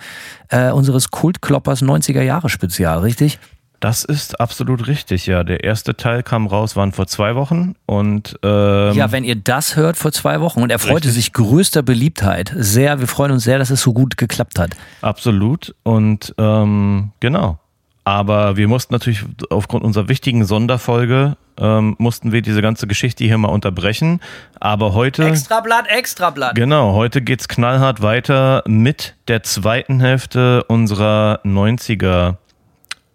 äh, 0.49 0.71
unseres 0.71 1.11
Kultkloppers 1.11 1.83
90er 1.83 2.23
Jahre 2.23 2.49
Spezial, 2.49 2.99
richtig? 2.99 3.39
Das 3.85 4.03
ist 4.03 4.41
absolut 4.41 4.87
richtig, 4.87 5.27
ja. 5.27 5.45
Der 5.45 5.63
erste 5.63 5.95
Teil 5.95 6.23
kam 6.23 6.47
raus, 6.47 6.75
waren 6.75 6.93
vor 6.93 7.07
zwei 7.07 7.35
Wochen 7.35 7.75
und 7.85 8.35
ähm, 8.43 8.95
ja, 8.95 9.13
wenn 9.13 9.25
ihr 9.25 9.37
das 9.37 9.77
hört 9.77 9.99
vor 9.99 10.11
zwei 10.11 10.41
Wochen 10.41 10.63
und 10.63 10.71
er 10.71 10.79
freute 10.79 11.11
sich 11.11 11.35
größter 11.35 11.83
Beliebtheit, 11.83 12.51
sehr, 12.57 13.01
wir 13.01 13.07
freuen 13.07 13.33
uns 13.33 13.45
sehr, 13.45 13.59
dass 13.59 13.69
es 13.69 13.83
so 13.83 13.93
gut 13.93 14.17
geklappt 14.17 14.59
hat. 14.59 14.71
Absolut 15.03 15.75
und 15.83 16.35
ähm, 16.39 17.11
genau. 17.21 17.59
Aber 18.05 18.57
wir 18.57 18.69
mussten 18.69 18.95
natürlich 18.95 19.23
aufgrund 19.51 19.85
unserer 19.85 20.09
wichtigen 20.09 20.47
Sonderfolge 20.47 21.37
ähm, 21.59 21.95
mussten 21.99 22.33
wir 22.33 22.41
diese 22.41 22.63
ganze 22.63 22.87
Geschichte 22.87 23.25
hier 23.25 23.37
mal 23.37 23.49
unterbrechen. 23.49 24.21
Aber 24.61 24.95
heute. 24.95 25.27
Extrablatt, 25.27 25.89
Extrablatt. 25.89 26.55
Genau, 26.55 26.95
heute 26.95 27.21
geht's 27.21 27.49
knallhart 27.49 28.01
weiter 28.01 28.63
mit 28.67 29.15
der 29.29 29.43
zweiten 29.43 30.01
Hälfte 30.01 30.65
unserer 30.65 31.41
90er 31.45 32.37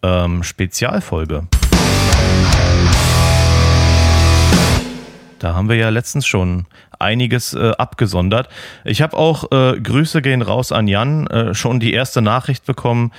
ähm, 0.03 0.43
Spezialfolge. 0.43 1.47
Da 5.39 5.55
haben 5.55 5.69
wir 5.69 5.77
ja 5.77 5.89
letztens 5.89 6.27
schon 6.27 6.65
einiges 6.99 7.53
äh, 7.53 7.71
abgesondert. 7.77 8.49
Ich 8.83 9.01
habe 9.01 9.17
auch 9.17 9.51
äh, 9.51 9.79
Grüße 9.79 10.21
gehen 10.21 10.41
raus 10.41 10.71
an 10.71 10.87
Jan, 10.87 11.27
äh, 11.27 11.53
schon 11.53 11.79
die 11.79 11.93
erste 11.93 12.21
Nachricht 12.21 12.65
bekommen. 12.65 13.11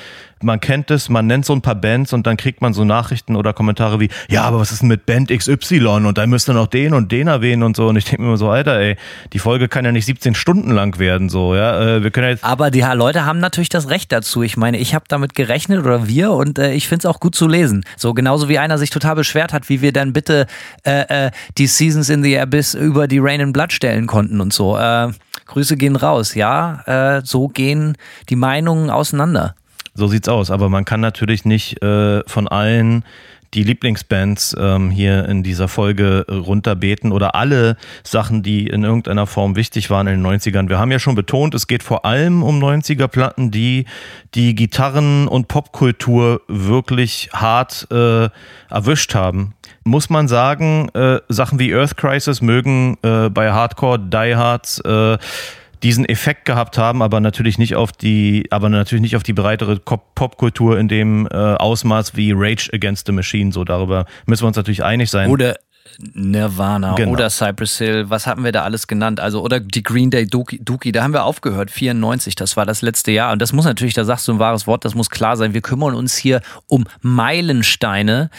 Man 0.43 0.61
kennt 0.61 0.91
es, 0.91 1.09
man 1.09 1.27
nennt 1.27 1.45
so 1.45 1.53
ein 1.53 1.63
paar 1.63 1.75
Bands 1.75 2.13
und 2.13 2.27
dann 2.27 2.37
kriegt 2.37 2.61
man 2.61 2.73
so 2.73 2.85
Nachrichten 2.85 3.37
oder 3.37 3.53
Kommentare 3.53 4.01
wie, 4.01 4.09
ja, 4.29 4.43
aber 4.43 4.59
was 4.59 4.73
ist 4.73 4.83
denn 4.83 4.89
mit 4.89 5.07
Band 5.07 5.31
XY 5.31 6.07
und 6.07 6.19
da 6.19 6.27
müsste 6.27 6.53
noch 6.53 6.67
den 6.67 6.95
und 6.95 7.13
den 7.13 7.29
erwähnen 7.29 7.63
und 7.63 7.77
so. 7.77 7.89
Und 7.89 7.97
ich 7.97 8.05
denke 8.05 8.23
mir 8.23 8.29
immer 8.29 8.37
so, 8.37 8.49
Alter, 8.49 8.79
ey, 8.79 8.97
die 9.33 9.39
Folge 9.39 9.69
kann 9.69 9.85
ja 9.85 9.93
nicht 9.93 10.07
17 10.07 10.35
Stunden 10.35 10.71
lang 10.71 10.99
werden, 10.99 11.29
so, 11.29 11.55
ja. 11.55 11.97
Äh, 11.97 12.03
wir 12.03 12.11
können 12.11 12.25
ja 12.25 12.31
jetzt 12.31 12.45
aber 12.45 12.71
die 12.71 12.81
Leute 12.81 13.25
haben 13.27 13.39
natürlich 13.39 13.69
das 13.69 13.89
Recht 13.91 14.13
dazu. 14.13 14.43
Ich 14.43 14.57
meine, 14.57 14.79
ich 14.79 14.95
habe 14.95 15.05
damit 15.09 15.35
gerechnet 15.35 15.81
oder 15.81 16.09
wir 16.09 16.33
und 16.33 16.59
äh, 16.59 16.73
ich 16.73 16.89
finde 16.89 17.01
es 17.01 17.07
auch 17.07 17.21
gut 17.21 17.35
zu 17.35 17.47
lesen. 17.47 17.85
So 17.97 18.15
genauso 18.15 18.49
wie 18.49 18.59
einer 18.59 18.79
sich 18.79 18.91
total 18.91 19.15
beschwert 19.15 19.53
hat, 19.53 19.69
wie 19.69 19.83
wir 19.83 19.93
dann 19.93 20.13
bitte 20.13 20.47
äh, 20.85 21.27
äh, 21.27 21.31
die 21.59 21.67
Seasons 21.67 22.09
in 22.09 22.23
the 22.23 22.39
Abyss 22.39 22.75
über 22.75 23.09
die 23.09 23.19
Rain 23.19 23.41
and 23.41 23.53
Blood 23.53 23.73
stellen 23.73 24.07
konnten 24.07 24.41
und 24.41 24.53
so. 24.53 24.77
Äh, 24.79 25.13
Grüße 25.47 25.77
gehen 25.77 25.97
raus, 25.97 26.35
ja. 26.35 27.17
Äh, 27.19 27.23
so 27.25 27.49
gehen 27.49 27.97
die 28.29 28.37
Meinungen 28.37 28.89
auseinander. 28.91 29.55
So 29.95 30.07
sieht's 30.07 30.29
aus. 30.29 30.51
Aber 30.51 30.69
man 30.69 30.85
kann 30.85 31.01
natürlich 31.01 31.45
nicht 31.45 31.83
äh, 31.83 32.23
von 32.27 32.49
allen 32.49 33.05
die 33.55 33.65
Lieblingsbands 33.65 34.57
ähm, 34.59 34.91
hier 34.91 35.29
in 35.29 35.43
dieser 35.43 35.67
Folge 35.67 36.25
runterbeten 36.29 37.11
oder 37.11 37.35
alle 37.35 37.77
Sachen, 38.05 38.43
die 38.43 38.69
in 38.69 38.85
irgendeiner 38.85 39.27
Form 39.27 39.57
wichtig 39.57 39.91
waren 39.91 40.07
in 40.07 40.23
den 40.23 40.41
90ern. 40.41 40.69
Wir 40.69 40.79
haben 40.79 40.93
ja 40.93 40.99
schon 40.99 41.17
betont, 41.17 41.55
es 41.55 41.67
geht 41.67 41.83
vor 41.83 42.05
allem 42.05 42.43
um 42.43 42.63
90er-Platten, 42.63 43.51
die 43.51 43.87
die 44.35 44.55
Gitarren- 44.55 45.27
und 45.27 45.49
Popkultur 45.49 46.43
wirklich 46.47 47.31
hart 47.33 47.89
äh, 47.91 48.29
erwischt 48.69 49.15
haben. 49.15 49.55
Muss 49.83 50.11
man 50.11 50.29
sagen, 50.29 50.89
äh, 50.95 51.21
Sachen 51.29 51.59
wie 51.59 51.75
Earth 51.75 51.97
Crisis 51.97 52.41
mögen 52.41 52.99
äh, 53.03 53.31
bei 53.31 53.51
Hardcore, 53.51 53.99
Diehards, 53.99 54.79
äh, 54.81 55.19
diesen 55.83 56.05
Effekt 56.05 56.45
gehabt 56.45 56.79
haben, 56.79 57.03
aber 57.03 57.21
natürlich 57.21 57.59
nicht 57.59 57.75
auf 57.75 57.93
die, 57.93 58.47
aber 58.51 58.69
natürlich 58.69 59.03
nicht 59.03 59.17
auf 59.17 59.23
die 59.23 59.33
breitere 59.33 59.77
Popkultur 59.79 60.79
in 60.79 60.89
dem 60.89 61.27
äh, 61.27 61.37
Ausmaß 61.37 62.17
wie 62.17 62.33
Rage 62.35 62.71
Against 62.73 63.07
the 63.07 63.13
Machine. 63.13 63.53
So 63.53 63.65
darüber 63.65 64.07
müssen 64.27 64.43
wir 64.43 64.49
uns 64.49 64.57
natürlich 64.57 64.85
einig 64.85 65.11
sein. 65.11 65.31
Oder 65.31 65.57
Nirvana 65.99 66.95
genau. 66.95 67.13
oder 67.13 67.29
Cypress 67.31 67.79
Hill, 67.79 68.09
was 68.09 68.27
haben 68.27 68.45
wir 68.45 68.53
da 68.53 68.63
alles 68.63 68.87
genannt? 68.87 69.21
Also 69.21 69.43
oder 69.43 69.61
die 69.61 69.83
Green 69.83 70.11
Day 70.11 70.27
Dookie, 70.27 70.61
Dookie, 70.63 70.93
da 70.93 71.03
haben 71.03 71.13
wir 71.13 71.25
aufgehört, 71.25 71.71
94, 71.71 72.35
das 72.35 72.57
war 72.57 72.65
das 72.65 72.83
letzte 72.83 73.11
Jahr 73.11 73.33
und 73.33 73.43
das 73.43 73.53
muss 73.53 73.65
natürlich, 73.65 73.95
da 73.95 74.05
sagst 74.05 74.27
du 74.29 74.33
ein 74.33 74.39
wahres 74.39 74.67
Wort, 74.67 74.85
das 74.85 74.95
muss 74.95 75.11
klar 75.11 75.37
sein. 75.37 75.53
Wir 75.53 75.61
kümmern 75.61 75.95
uns 75.95 76.17
hier 76.17 76.41
um 76.69 76.87
Meilensteine 77.03 78.31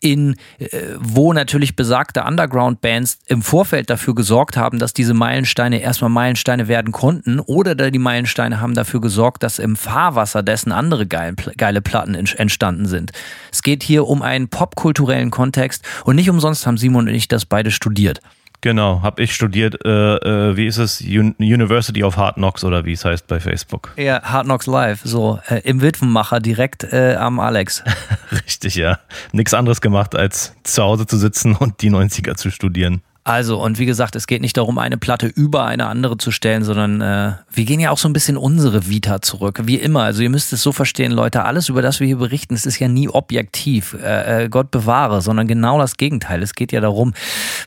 in 0.00 0.36
äh, 0.58 0.66
wo 0.98 1.32
natürlich 1.32 1.76
besagte 1.76 2.24
Underground-Bands 2.24 3.18
im 3.26 3.42
Vorfeld 3.42 3.90
dafür 3.90 4.14
gesorgt 4.14 4.56
haben, 4.56 4.78
dass 4.78 4.94
diese 4.94 5.14
Meilensteine 5.14 5.80
erstmal 5.80 6.10
Meilensteine 6.10 6.68
werden 6.68 6.92
konnten 6.92 7.38
oder 7.40 7.74
die 7.90 7.98
Meilensteine 7.98 8.60
haben 8.60 8.74
dafür 8.74 9.00
gesorgt, 9.00 9.42
dass 9.42 9.58
im 9.58 9.76
Fahrwasser 9.76 10.42
dessen 10.42 10.72
andere 10.72 11.06
geile, 11.06 11.34
geile 11.56 11.82
Platten 11.82 12.14
entstanden 12.14 12.86
sind. 12.86 13.12
Es 13.52 13.62
geht 13.62 13.82
hier 13.82 14.06
um 14.06 14.22
einen 14.22 14.48
popkulturellen 14.48 15.30
Kontext 15.30 15.84
und 16.04 16.16
nicht 16.16 16.30
umsonst 16.30 16.66
haben 16.66 16.78
Simon 16.78 17.08
und 17.08 17.14
ich 17.14 17.28
das 17.28 17.44
beide 17.44 17.70
studiert. 17.70 18.20
Genau, 18.62 19.00
habe 19.02 19.22
ich 19.22 19.34
studiert, 19.34 19.84
äh, 19.86 20.16
äh, 20.16 20.56
wie 20.56 20.66
ist 20.66 20.76
es, 20.76 21.00
University 21.00 22.04
of 22.04 22.16
Hard 22.18 22.34
Knocks 22.34 22.62
oder 22.62 22.84
wie 22.84 22.92
es 22.92 23.04
heißt 23.04 23.26
bei 23.26 23.40
Facebook. 23.40 23.92
Ja, 23.96 24.22
Hard 24.22 24.44
Knocks 24.44 24.66
Live, 24.66 25.00
so 25.02 25.40
äh, 25.48 25.60
im 25.60 25.80
Witwenmacher 25.80 26.40
direkt 26.40 26.84
äh, 26.84 27.14
am 27.14 27.40
Alex. 27.40 27.82
Richtig, 28.32 28.74
ja. 28.74 28.98
Nichts 29.32 29.54
anderes 29.54 29.80
gemacht, 29.80 30.14
als 30.14 30.54
zu 30.62 30.82
Hause 30.82 31.06
zu 31.06 31.16
sitzen 31.16 31.56
und 31.56 31.80
die 31.80 31.90
90er 31.90 32.34
zu 32.34 32.50
studieren. 32.50 33.00
Also, 33.30 33.62
und 33.62 33.78
wie 33.78 33.86
gesagt, 33.86 34.16
es 34.16 34.26
geht 34.26 34.40
nicht 34.40 34.56
darum, 34.56 34.76
eine 34.78 34.98
Platte 34.98 35.28
über 35.28 35.64
eine 35.64 35.86
andere 35.86 36.18
zu 36.18 36.32
stellen, 36.32 36.64
sondern 36.64 37.00
äh, 37.00 37.34
wir 37.48 37.64
gehen 37.64 37.78
ja 37.78 37.92
auch 37.92 37.98
so 37.98 38.08
ein 38.08 38.12
bisschen 38.12 38.36
unsere 38.36 38.88
Vita 38.88 39.22
zurück, 39.22 39.60
wie 39.66 39.76
immer. 39.76 40.02
Also 40.02 40.22
ihr 40.22 40.30
müsst 40.30 40.52
es 40.52 40.64
so 40.64 40.72
verstehen, 40.72 41.12
Leute, 41.12 41.44
alles, 41.44 41.68
über 41.68 41.80
das 41.80 42.00
wir 42.00 42.08
hier 42.08 42.16
berichten, 42.16 42.54
es 42.54 42.66
ist 42.66 42.80
ja 42.80 42.88
nie 42.88 43.08
objektiv, 43.08 43.96
äh, 44.02 44.46
äh, 44.46 44.48
Gott 44.48 44.72
bewahre, 44.72 45.22
sondern 45.22 45.46
genau 45.46 45.78
das 45.78 45.96
Gegenteil. 45.96 46.42
Es 46.42 46.54
geht 46.54 46.72
ja 46.72 46.80
darum, 46.80 47.14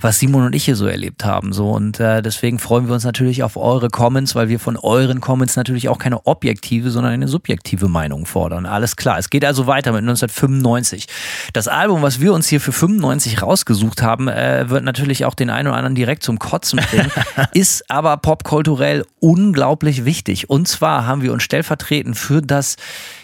was 0.01 0.19
Simon 0.19 0.47
und 0.47 0.53
ich 0.53 0.65
hier 0.65 0.75
so 0.75 0.85
erlebt 0.85 1.23
haben. 1.23 1.53
So 1.53 1.69
Und 1.71 1.97
äh, 1.97 2.21
deswegen 2.21 2.59
freuen 2.59 2.87
wir 2.87 2.93
uns 2.93 3.05
natürlich 3.05 3.41
auf 3.41 3.55
eure 3.55 3.87
Comments, 3.87 4.35
weil 4.35 4.49
wir 4.49 4.59
von 4.59 4.75
euren 4.75 5.21
Comments 5.21 5.55
natürlich 5.55 5.87
auch 5.87 5.97
keine 5.97 6.27
objektive, 6.27 6.91
sondern 6.91 7.13
eine 7.13 7.29
subjektive 7.29 7.87
Meinung 7.87 8.25
fordern. 8.25 8.65
Alles 8.65 8.97
klar. 8.97 9.17
Es 9.17 9.29
geht 9.29 9.45
also 9.45 9.65
weiter 9.65 9.93
mit 9.93 10.01
1995. 10.01 11.07
Das 11.53 11.69
Album, 11.69 12.01
was 12.01 12.19
wir 12.19 12.33
uns 12.33 12.49
hier 12.49 12.59
für 12.59 12.73
95 12.73 13.41
rausgesucht 13.41 14.01
haben, 14.01 14.27
äh, 14.27 14.69
wird 14.69 14.83
natürlich 14.83 15.23
auch 15.23 15.35
den 15.35 15.52
einen 15.53 15.67
oder 15.67 15.77
anderen 15.77 15.95
direkt 15.95 16.23
zum 16.23 16.39
Kotzen 16.39 16.79
bringen, 16.79 17.11
ist 17.53 17.89
aber 17.89 18.17
popkulturell 18.17 19.05
unglaublich 19.19 20.05
wichtig. 20.05 20.49
Und 20.49 20.67
zwar 20.67 21.05
haben 21.05 21.21
wir 21.21 21.33
uns 21.33 21.43
stellvertretend 21.43 22.17
für 22.17 22.41
das 22.41 22.75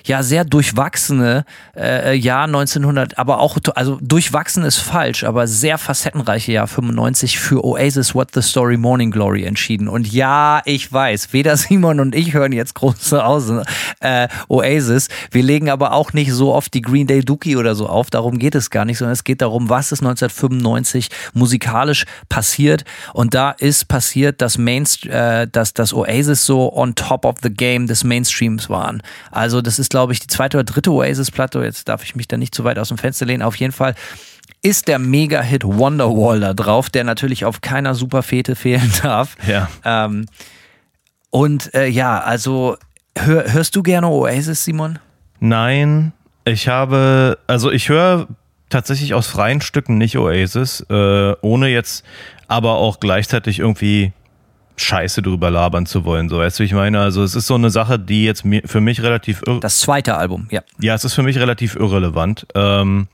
ja 0.06 0.24
sehr 0.24 0.46
durchwachsene 0.46 1.46
äh, 1.76 2.16
Jahr 2.16 2.46
1900, 2.46 3.18
aber 3.18 3.40
auch, 3.40 3.58
also 3.76 3.98
durchwachsen 4.02 4.64
ist 4.64 4.78
falsch, 4.78 5.24
aber 5.24 5.48
sehr 5.48 5.78
facettenreiche 5.78 6.52
Jahr 6.52 6.68
95 6.68 7.40
für 7.40 7.64
Oasis 7.64 8.16
What 8.16 8.30
the 8.34 8.42
Story 8.42 8.78
Morning 8.78 9.12
Glory 9.12 9.44
entschieden. 9.44 9.88
Und 9.88 10.12
ja, 10.12 10.62
ich 10.66 10.92
weiß, 10.92 11.34
weder 11.34 11.58
Simon 11.58 12.00
und 12.00 12.16
ich 12.16 12.34
hören 12.34 12.52
jetzt 12.52 12.76
große 12.76 13.24
aus, 13.24 13.52
äh, 14.00 14.28
Oasis. 14.48 15.08
Wir 15.32 15.44
legen 15.44 15.70
aber 15.70 15.94
auch 15.94 16.14
nicht 16.14 16.32
so 16.32 16.54
oft 16.54 16.74
die 16.74 16.82
Green 16.82 17.08
Day 17.08 17.24
Dookie 17.24 17.56
oder 17.56 17.76
so 17.76 17.88
auf. 17.88 18.10
Darum 18.10 18.40
geht 18.40 18.56
es 18.56 18.70
gar 18.70 18.86
nicht, 18.86 18.98
sondern 18.98 19.14
es 19.14 19.24
geht 19.24 19.42
darum, 19.42 19.70
was 19.70 19.92
ist 19.92 20.02
1995 20.02 21.10
musikalisch 21.34 22.06
passiert. 22.30 22.86
Und 23.14 23.34
da 23.34 23.52
ist 23.52 23.88
passiert, 23.88 24.42
dass, 24.42 24.58
Mainst 24.58 25.06
äh, 25.06 25.48
dass 25.48 25.74
das 25.74 25.94
Oasis 25.94 26.46
so 26.46 26.74
on 26.74 26.96
top 26.96 27.26
of 27.26 27.36
the 27.42 27.50
game 27.50 27.88
des 27.88 28.04
Mainstreams 28.04 28.70
waren. 28.70 29.02
Also 29.32 29.62
das 29.62 29.80
ist, 29.80 29.90
glaube 29.90 30.14
ich, 30.14 30.20
die 30.20 30.28
zweite 30.28 30.58
oder 30.58 30.66
dritte 30.66 30.92
Oasis-Platte. 30.92 31.64
Jetzt 31.64 31.88
darf 31.88 32.04
ich 32.04 32.16
mich 32.16 32.28
da 32.28 32.38
nicht 32.38 32.56
zu 32.56 32.64
weit 32.64 32.80
aus 32.80 32.90
dem 32.90 32.98
Fenster 32.98 33.26
lehnen. 33.26 33.44
Auf 33.44 33.56
jeden 33.56 33.74
Fall 33.74 33.96
ist 34.62 34.88
der 34.88 35.00
Mega-Hit 35.00 35.64
Wonderwall 35.64 36.40
da 36.40 36.54
drauf, 36.54 36.90
der 36.90 37.04
natürlich 37.04 37.46
auf 37.46 37.62
keiner 37.62 37.96
Superfete 37.96 38.56
fehlen 38.56 38.92
darf. 39.04 39.36
Ja. 39.48 39.70
Ähm, 39.86 40.26
und 41.30 41.74
äh, 41.74 41.88
ja, 41.88 42.20
also 42.20 42.78
hör, 43.18 43.52
hörst 43.52 43.76
du 43.76 43.84
gerne 43.84 44.08
Oasis, 44.08 44.66
Simon? 44.66 45.00
Nein, 45.40 46.12
ich 46.46 46.68
habe, 46.68 47.38
also 47.48 47.72
ich 47.72 47.90
höre 47.90 48.28
tatsächlich 48.70 49.14
aus 49.14 49.28
freien 49.28 49.62
Stücken 49.62 49.98
nicht 49.98 50.18
Oasis, 50.18 50.86
äh, 50.90 51.34
ohne 51.42 51.68
jetzt 51.68 52.06
aber 52.48 52.74
auch 52.76 53.00
gleichzeitig 53.00 53.60
irgendwie 53.60 54.14
Scheiße 54.78 55.22
drüber 55.22 55.52
labern 55.52 55.86
zu 55.86 56.06
wollen. 56.06 56.30
So, 56.30 56.40
weißt 56.40 56.60
du, 56.60 56.64
ich 56.64 56.74
meine, 56.74 57.02
also 57.02 57.24
es 57.24 57.36
ist 57.36 57.48
so 57.48 57.56
eine 57.56 57.70
Sache, 57.70 58.00
die 58.00 58.24
jetzt 58.24 58.44
für 58.66 58.82
mich 58.82 59.04
relativ 59.04 59.42
Das 59.60 59.80
zweite 59.80 60.16
Album, 60.16 60.48
ja. 60.52 60.62
Ja, 60.80 60.96
es 60.96 61.04
ist 61.04 61.14
für 61.14 61.24
mich 61.24 61.38
relativ 61.38 61.76
irrelevant. 61.76 62.48
Ähm, 62.56 63.08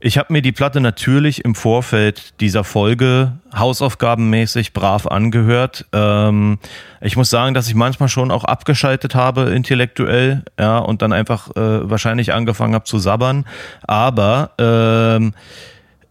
ich 0.00 0.18
habe 0.18 0.32
mir 0.32 0.42
die 0.42 0.52
Platte 0.52 0.80
natürlich 0.80 1.44
im 1.44 1.54
Vorfeld 1.54 2.40
dieser 2.40 2.62
Folge 2.62 3.38
hausaufgabenmäßig 3.54 4.72
brav 4.72 5.06
angehört. 5.06 5.86
Ähm, 5.92 6.58
ich 7.00 7.16
muss 7.16 7.30
sagen, 7.30 7.54
dass 7.54 7.68
ich 7.68 7.74
manchmal 7.74 8.08
schon 8.08 8.30
auch 8.30 8.44
abgeschaltet 8.44 9.14
habe 9.14 9.50
intellektuell, 9.50 10.44
ja, 10.58 10.78
und 10.78 11.02
dann 11.02 11.12
einfach 11.12 11.50
äh, 11.56 11.90
wahrscheinlich 11.90 12.32
angefangen 12.32 12.74
habe 12.74 12.84
zu 12.84 12.98
sabbern. 12.98 13.44
Aber 13.82 14.52
ähm, 14.58 15.34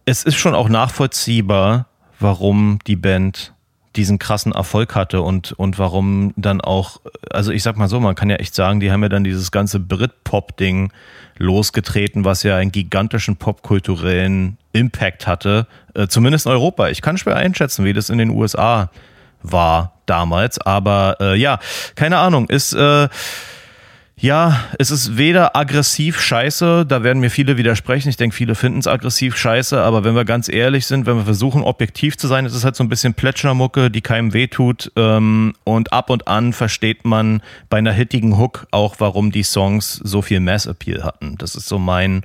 es 0.04 0.24
ist 0.24 0.36
schon 0.36 0.54
auch 0.54 0.68
nachvollziehbar, 0.68 1.86
warum 2.20 2.78
die 2.86 2.96
Band 2.96 3.54
diesen 3.98 4.18
krassen 4.18 4.52
Erfolg 4.52 4.94
hatte 4.94 5.20
und, 5.20 5.52
und 5.52 5.78
warum 5.78 6.32
dann 6.36 6.60
auch, 6.60 7.00
also 7.30 7.50
ich 7.50 7.62
sag 7.62 7.76
mal 7.76 7.88
so, 7.88 8.00
man 8.00 8.14
kann 8.14 8.30
ja 8.30 8.36
echt 8.36 8.54
sagen, 8.54 8.80
die 8.80 8.90
haben 8.90 9.02
ja 9.02 9.08
dann 9.08 9.24
dieses 9.24 9.50
ganze 9.50 9.80
Brit-Pop-Ding 9.80 10.92
losgetreten, 11.36 12.24
was 12.24 12.44
ja 12.44 12.56
einen 12.56 12.72
gigantischen 12.72 13.36
popkulturellen 13.36 14.56
Impact 14.72 15.26
hatte, 15.26 15.66
äh, 15.94 16.06
zumindest 16.06 16.46
in 16.46 16.52
Europa. 16.52 16.88
Ich 16.88 17.02
kann 17.02 17.18
schwer 17.18 17.36
einschätzen, 17.36 17.84
wie 17.84 17.92
das 17.92 18.08
in 18.08 18.18
den 18.18 18.30
USA 18.30 18.90
war 19.42 19.92
damals, 20.06 20.58
aber 20.60 21.16
äh, 21.20 21.36
ja, 21.36 21.58
keine 21.94 22.18
Ahnung, 22.18 22.48
ist 22.48 22.72
äh, 22.72 23.08
ja, 24.20 24.64
es 24.78 24.90
ist 24.90 25.16
weder 25.16 25.56
aggressiv 25.56 26.20
scheiße, 26.20 26.84
da 26.86 27.02
werden 27.02 27.20
mir 27.20 27.30
viele 27.30 27.56
widersprechen. 27.56 28.08
Ich 28.08 28.16
denke, 28.16 28.34
viele 28.34 28.54
finden 28.54 28.80
es 28.80 28.86
aggressiv 28.86 29.36
scheiße, 29.36 29.80
aber 29.80 30.02
wenn 30.02 30.14
wir 30.14 30.24
ganz 30.24 30.48
ehrlich 30.48 30.86
sind, 30.86 31.06
wenn 31.06 31.16
wir 31.16 31.24
versuchen, 31.24 31.62
objektiv 31.62 32.16
zu 32.16 32.26
sein, 32.26 32.44
ist 32.44 32.54
es 32.54 32.64
halt 32.64 32.74
so 32.74 32.82
ein 32.82 32.88
bisschen 32.88 33.14
Plätschermucke, 33.14 33.90
die 33.90 34.00
keinem 34.00 34.32
wehtut. 34.32 34.90
Ähm, 34.96 35.54
und 35.64 35.92
ab 35.92 36.10
und 36.10 36.26
an 36.26 36.52
versteht 36.52 37.04
man 37.04 37.42
bei 37.70 37.78
einer 37.78 37.92
hittigen 37.92 38.38
Hook 38.38 38.66
auch, 38.72 38.96
warum 38.98 39.30
die 39.30 39.44
Songs 39.44 39.94
so 39.94 40.20
viel 40.20 40.40
Mass-Appeal 40.40 41.04
hatten. 41.04 41.36
Das 41.38 41.54
ist 41.54 41.68
so 41.68 41.78
mein 41.78 42.24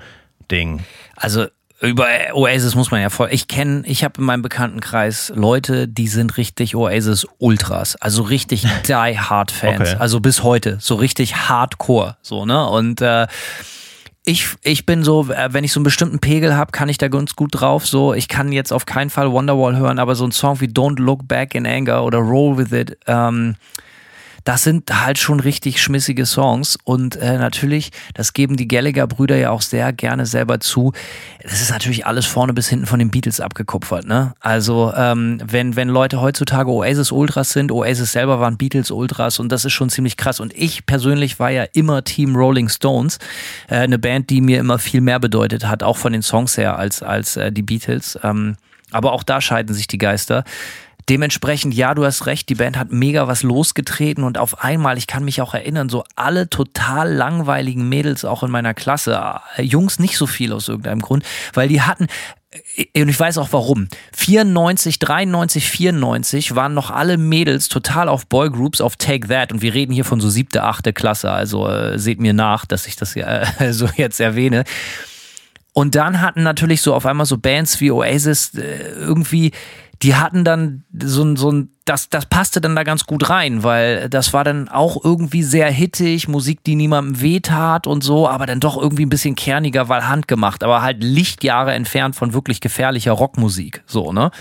Ding. 0.49 0.81
Also 1.15 1.45
über 1.83 2.07
Oasis 2.33 2.75
muss 2.75 2.91
man 2.91 3.01
ja 3.01 3.09
voll. 3.09 3.29
Ich 3.31 3.47
kenne, 3.47 3.83
ich 3.85 4.03
habe 4.03 4.19
in 4.19 4.25
meinem 4.25 4.41
Bekanntenkreis 4.41 5.31
Leute, 5.35 5.87
die 5.87 6.07
sind 6.07 6.37
richtig 6.37 6.75
Oasis 6.75 7.27
Ultras, 7.39 7.95
also 7.97 8.23
richtig 8.23 8.65
die 8.87 8.93
Hard 8.93 9.51
Fans, 9.51 9.89
okay. 9.91 9.95
also 9.99 10.19
bis 10.19 10.43
heute, 10.43 10.77
so 10.79 10.95
richtig 10.95 11.35
Hardcore, 11.49 12.17
so 12.21 12.45
ne 12.45 12.67
und 12.69 13.01
äh, 13.01 13.27
ich, 14.25 14.47
ich 14.63 14.85
bin 14.85 15.03
so, 15.03 15.29
äh, 15.29 15.49
wenn 15.51 15.65
ich 15.65 15.73
so 15.73 15.79
einen 15.79 15.83
bestimmten 15.83 16.19
Pegel 16.19 16.55
habe, 16.55 16.71
kann 16.71 16.87
ich 16.87 16.97
da 16.97 17.09
ganz 17.09 17.35
gut 17.35 17.59
drauf. 17.59 17.85
So, 17.85 18.13
ich 18.13 18.29
kann 18.29 18.53
jetzt 18.53 18.71
auf 18.71 18.85
keinen 18.85 19.09
Fall 19.09 19.31
Wonderwall 19.31 19.75
hören, 19.75 19.99
aber 19.99 20.15
so 20.15 20.25
ein 20.25 20.31
Song 20.31 20.61
wie 20.61 20.67
Don't 20.67 21.01
Look 21.01 21.27
Back 21.27 21.55
in 21.55 21.67
Anger 21.67 22.03
oder 22.03 22.19
Roll 22.19 22.57
with 22.57 22.71
It, 22.71 22.97
ähm, 23.05 23.55
das 24.43 24.63
sind 24.63 24.89
halt 24.91 25.17
schon 25.17 25.39
richtig 25.39 25.81
schmissige 25.81 26.25
Songs 26.25 26.77
und 26.83 27.15
äh, 27.15 27.37
natürlich, 27.37 27.91
das 28.13 28.33
geben 28.33 28.57
die 28.57 28.67
Gallagher-Brüder 28.67 29.37
ja 29.37 29.51
auch 29.51 29.61
sehr 29.61 29.93
gerne 29.93 30.25
selber 30.25 30.59
zu. 30.59 30.93
Das 31.41 31.61
ist 31.61 31.71
natürlich 31.71 32.05
alles 32.05 32.25
vorne 32.25 32.53
bis 32.53 32.67
hinten 32.67 32.85
von 32.85 32.99
den 32.99 33.09
Beatles 33.09 33.39
abgekupfert, 33.39 34.05
ne? 34.05 34.33
Also 34.39 34.93
ähm, 34.95 35.41
wenn 35.45 35.75
wenn 35.75 35.89
Leute 35.89 36.21
heutzutage 36.21 36.69
Oasis 36.69 37.11
Ultras 37.11 37.51
sind, 37.51 37.71
Oasis 37.71 38.11
selber 38.11 38.39
waren 38.39 38.57
Beatles 38.57 38.91
Ultras 38.91 39.39
und 39.39 39.51
das 39.51 39.65
ist 39.65 39.73
schon 39.73 39.89
ziemlich 39.89 40.17
krass. 40.17 40.39
Und 40.39 40.53
ich 40.53 40.85
persönlich 40.85 41.39
war 41.39 41.49
ja 41.49 41.65
immer 41.73 42.03
Team 42.03 42.35
Rolling 42.35 42.69
Stones, 42.69 43.19
äh, 43.69 43.75
eine 43.75 43.99
Band, 43.99 44.29
die 44.29 44.41
mir 44.41 44.59
immer 44.59 44.79
viel 44.79 45.01
mehr 45.01 45.19
bedeutet 45.19 45.65
hat, 45.65 45.83
auch 45.83 45.97
von 45.97 46.13
den 46.13 46.21
Songs 46.21 46.57
her 46.57 46.77
als 46.77 47.01
als 47.01 47.37
äh, 47.37 47.51
die 47.51 47.63
Beatles. 47.63 48.19
Ähm, 48.23 48.55
aber 48.91 49.13
auch 49.13 49.23
da 49.23 49.41
scheiden 49.41 49.73
sich 49.73 49.87
die 49.87 49.97
Geister 49.97 50.43
Dementsprechend, 51.09 51.73
ja, 51.73 51.93
du 51.93 52.05
hast 52.05 52.25
recht, 52.25 52.49
die 52.49 52.55
Band 52.55 52.77
hat 52.77 52.91
mega 52.91 53.27
was 53.27 53.43
losgetreten 53.43 54.23
und 54.23 54.37
auf 54.37 54.63
einmal, 54.63 54.97
ich 54.97 55.07
kann 55.07 55.25
mich 55.25 55.41
auch 55.41 55.53
erinnern, 55.53 55.89
so 55.89 56.03
alle 56.15 56.49
total 56.49 57.11
langweiligen 57.11 57.89
Mädels 57.89 58.25
auch 58.25 58.43
in 58.43 58.51
meiner 58.51 58.73
Klasse, 58.73 59.19
äh, 59.57 59.61
Jungs 59.61 59.99
nicht 59.99 60.17
so 60.17 60.27
viel 60.27 60.53
aus 60.53 60.67
irgendeinem 60.67 61.01
Grund, 61.01 61.23
weil 61.53 61.67
die 61.67 61.81
hatten, 61.81 62.07
äh, 62.75 63.01
und 63.01 63.09
ich 63.09 63.19
weiß 63.19 63.37
auch 63.37 63.49
warum. 63.51 63.87
94, 64.13 64.99
93, 64.99 65.69
94 65.69 66.55
waren 66.55 66.73
noch 66.73 66.91
alle 66.91 67.17
Mädels 67.17 67.69
total 67.69 68.09
auf 68.09 68.27
Boygroups, 68.27 68.81
auf 68.81 68.95
Take 68.95 69.27
That. 69.27 69.51
Und 69.51 69.61
wir 69.61 69.73
reden 69.73 69.93
hier 69.93 70.05
von 70.05 70.19
so 70.19 70.29
siebte, 70.29 70.63
achte 70.63 70.93
Klasse. 70.93 71.31
Also 71.31 71.67
äh, 71.67 71.99
seht 71.99 72.19
mir 72.19 72.33
nach, 72.33 72.65
dass 72.65 72.87
ich 72.87 72.95
das 72.95 73.15
ja, 73.15 73.43
äh, 73.59 73.73
so 73.73 73.87
jetzt 73.97 74.19
erwähne. 74.19 74.63
Und 75.73 75.95
dann 75.95 76.21
hatten 76.21 76.43
natürlich 76.43 76.81
so 76.81 76.93
auf 76.93 77.05
einmal 77.05 77.25
so 77.25 77.37
Bands 77.37 77.81
wie 77.81 77.91
Oasis 77.91 78.53
äh, 78.55 78.91
irgendwie 78.97 79.51
die 80.03 80.15
hatten 80.15 80.43
dann 80.43 80.83
so 81.01 81.23
ein, 81.23 81.35
so 81.37 81.51
ein, 81.51 81.69
das, 81.85 82.09
das 82.09 82.25
passte 82.25 82.59
dann 82.59 82.75
da 82.75 82.83
ganz 82.83 83.05
gut 83.05 83.29
rein, 83.29 83.63
weil 83.63 84.09
das 84.09 84.33
war 84.33 84.43
dann 84.43 84.67
auch 84.67 85.03
irgendwie 85.03 85.43
sehr 85.43 85.71
hittig, 85.71 86.27
Musik, 86.27 86.63
die 86.63 86.75
niemandem 86.75 87.21
wehtat 87.21 87.87
und 87.87 88.03
so, 88.03 88.27
aber 88.27 88.45
dann 88.45 88.59
doch 88.59 88.77
irgendwie 88.77 89.05
ein 89.05 89.09
bisschen 89.09 89.35
kerniger, 89.35 89.87
weil 89.87 90.07
handgemacht, 90.07 90.63
aber 90.63 90.81
halt 90.81 91.01
Lichtjahre 91.01 91.73
entfernt 91.73 92.15
von 92.15 92.33
wirklich 92.33 92.59
gefährlicher 92.59 93.13
Rockmusik, 93.13 93.83
so, 93.85 94.11
ne? 94.11 94.31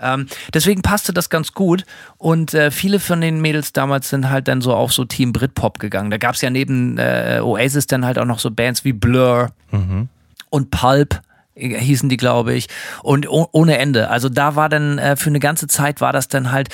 Ähm, 0.00 0.28
deswegen 0.54 0.82
passte 0.82 1.12
das 1.12 1.28
ganz 1.28 1.54
gut 1.54 1.84
und 2.18 2.54
äh, 2.54 2.70
viele 2.70 3.00
von 3.00 3.20
den 3.20 3.40
Mädels 3.40 3.72
damals 3.72 4.08
sind 4.08 4.30
halt 4.30 4.46
dann 4.46 4.60
so 4.60 4.72
auf 4.72 4.92
so 4.92 5.04
Team 5.04 5.32
Britpop 5.32 5.80
gegangen. 5.80 6.12
Da 6.12 6.18
gab 6.18 6.36
es 6.36 6.40
ja 6.40 6.50
neben 6.50 6.98
äh, 6.98 7.40
Oasis 7.42 7.88
dann 7.88 8.06
halt 8.06 8.16
auch 8.16 8.24
noch 8.24 8.38
so 8.38 8.52
Bands 8.52 8.84
wie 8.84 8.92
Blur 8.92 9.50
mhm. 9.72 10.08
Und 10.50 10.70
Pulp 10.70 11.20
hießen 11.58 12.08
die, 12.08 12.16
glaube 12.16 12.54
ich, 12.54 12.68
und 13.02 13.28
ohne 13.28 13.78
Ende. 13.78 14.10
Also 14.10 14.28
da 14.28 14.54
war 14.54 14.68
dann 14.68 14.98
äh, 14.98 15.16
für 15.16 15.30
eine 15.30 15.40
ganze 15.40 15.66
Zeit 15.66 16.00
war 16.00 16.12
das 16.12 16.28
dann 16.28 16.52
halt 16.52 16.68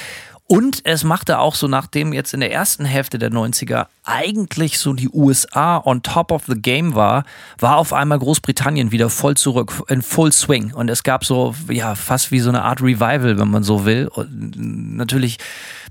und 0.46 0.84
es 0.84 1.04
machte 1.04 1.38
auch 1.38 1.54
so, 1.54 1.68
nachdem 1.68 2.12
jetzt 2.12 2.34
in 2.34 2.40
der 2.40 2.52
ersten 2.52 2.84
Hälfte 2.84 3.18
der 3.18 3.30
90er 3.30 3.86
eigentlich 4.04 4.78
so 4.78 4.92
die 4.92 5.08
USA 5.08 5.78
on 5.82 6.02
top 6.02 6.30
of 6.30 6.42
the 6.46 6.60
game 6.60 6.94
war, 6.94 7.24
war 7.58 7.78
auf 7.78 7.94
einmal 7.94 8.18
Großbritannien 8.18 8.92
wieder 8.92 9.08
voll 9.08 9.38
zurück, 9.38 9.72
in 9.88 10.02
Full 10.02 10.32
Swing. 10.32 10.74
Und 10.74 10.90
es 10.90 11.02
gab 11.02 11.24
so, 11.24 11.54
ja, 11.70 11.94
fast 11.94 12.30
wie 12.30 12.40
so 12.40 12.50
eine 12.50 12.62
Art 12.62 12.82
Revival, 12.82 13.38
wenn 13.38 13.50
man 13.50 13.62
so 13.62 13.86
will. 13.86 14.06
Und 14.08 14.96
natürlich 14.96 15.38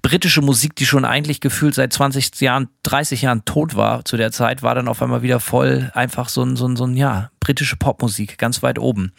britische 0.04 0.42
Musik, 0.42 0.76
die 0.76 0.86
schon 0.86 1.04
eigentlich 1.04 1.42
gefühlt 1.42 1.74
seit 1.74 1.92
20 1.92 2.40
Jahren, 2.40 2.70
30 2.84 3.24
Jahren 3.24 3.46
tot 3.46 3.76
war 3.76 4.06
zu 4.06 4.18
der 4.18 4.32
Zeit, 4.32 4.62
war 4.62 4.76
dann 4.76 4.88
auf 4.88 5.02
einmal 5.02 5.24
wieder 5.24 5.40
voll 5.40 5.90
einfach 5.96 6.30
so 6.30 6.44
ein, 6.44 6.56
so 6.58 6.68
ein, 6.68 6.76
so 6.76 6.86
ein 6.86 6.96
ja, 6.96 7.32
britische 7.40 7.76
Popmusik, 7.76 8.38
ganz 8.38 8.62
weit 8.62 8.78
oben. 8.78 9.14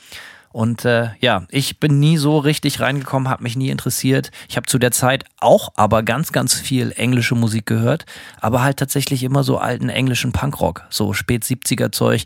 Und 0.55 0.85
äh, 0.85 1.09
ja, 1.19 1.47
ich 1.49 1.81
bin 1.81 1.99
nie 1.99 2.17
so 2.17 2.39
richtig 2.39 2.79
reingekommen, 2.79 3.29
habe 3.29 3.43
mich 3.43 3.57
nie 3.57 3.71
interessiert. 3.71 4.31
Ich 4.49 4.57
habe 4.57 4.69
zu 4.69 4.79
der 4.79 4.93
Zeit 4.93 5.25
auch 5.41 5.73
aber 5.75 6.05
ganz, 6.05 6.31
ganz 6.31 6.55
viel 6.55 6.93
englische 6.95 7.35
Musik 7.35 7.67
gehört, 7.67 8.07
aber 8.41 8.63
halt 8.63 8.77
tatsächlich 8.77 9.25
immer 9.25 9.43
so 9.43 9.59
alten 9.59 9.89
englischen 9.89 10.31
Punkrock, 10.31 10.85
so 10.91 11.13
spät 11.13 11.43
70er 11.43 11.91
Zeug. 11.91 12.23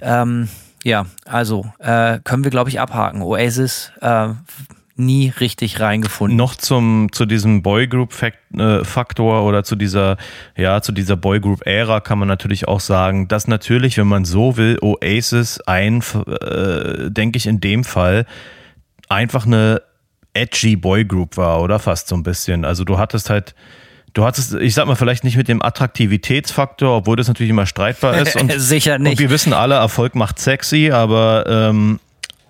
Ähm, 0.00 0.48
ja, 0.82 1.06
also 1.26 1.64
äh, 1.78 2.18
können 2.24 2.42
wir, 2.42 2.50
glaube 2.50 2.70
ich, 2.70 2.80
abhaken. 2.80 3.22
Oasis, 3.22 3.92
äh, 4.00 4.30
nie 5.00 5.32
richtig 5.40 5.80
reingefunden. 5.80 6.36
Noch 6.36 6.54
zum, 6.54 7.08
zu 7.12 7.26
diesem 7.26 7.62
Boygroup-Faktor 7.62 9.38
äh, 9.40 9.42
oder 9.42 9.64
zu 9.64 9.76
dieser, 9.76 10.16
ja, 10.56 10.80
zu 10.82 10.92
dieser 10.92 11.16
Boygroup-Ära 11.16 12.00
kann 12.00 12.18
man 12.18 12.28
natürlich 12.28 12.68
auch 12.68 12.80
sagen, 12.80 13.28
dass 13.28 13.48
natürlich, 13.48 13.98
wenn 13.98 14.06
man 14.06 14.24
so 14.24 14.56
will, 14.56 14.78
Oasis 14.80 15.60
ein, 15.62 16.02
äh, 16.26 17.10
denke 17.10 17.38
ich 17.38 17.46
in 17.46 17.60
dem 17.60 17.84
Fall, 17.84 18.26
einfach 19.08 19.46
eine 19.46 19.82
edgy 20.34 20.76
Boygroup 20.76 21.36
war, 21.36 21.60
oder 21.60 21.78
fast 21.78 22.08
so 22.08 22.14
ein 22.14 22.22
bisschen. 22.22 22.64
Also 22.64 22.84
du 22.84 22.98
hattest 22.98 23.30
halt, 23.30 23.54
du 24.14 24.24
hattest, 24.24 24.54
ich 24.54 24.74
sag 24.74 24.86
mal, 24.86 24.94
vielleicht 24.94 25.24
nicht 25.24 25.36
mit 25.36 25.48
dem 25.48 25.62
Attraktivitätsfaktor, 25.62 26.98
obwohl 26.98 27.16
das 27.16 27.28
natürlich 27.28 27.50
immer 27.50 27.66
streitbar 27.66 28.16
ist. 28.18 28.36
Und, 28.40 28.52
Sicher 28.52 28.98
nicht. 28.98 29.12
Und 29.12 29.18
wir 29.18 29.30
wissen 29.30 29.52
alle, 29.52 29.74
Erfolg 29.74 30.14
macht 30.14 30.38
sexy, 30.38 30.90
aber 30.92 31.44
ähm, 31.48 32.00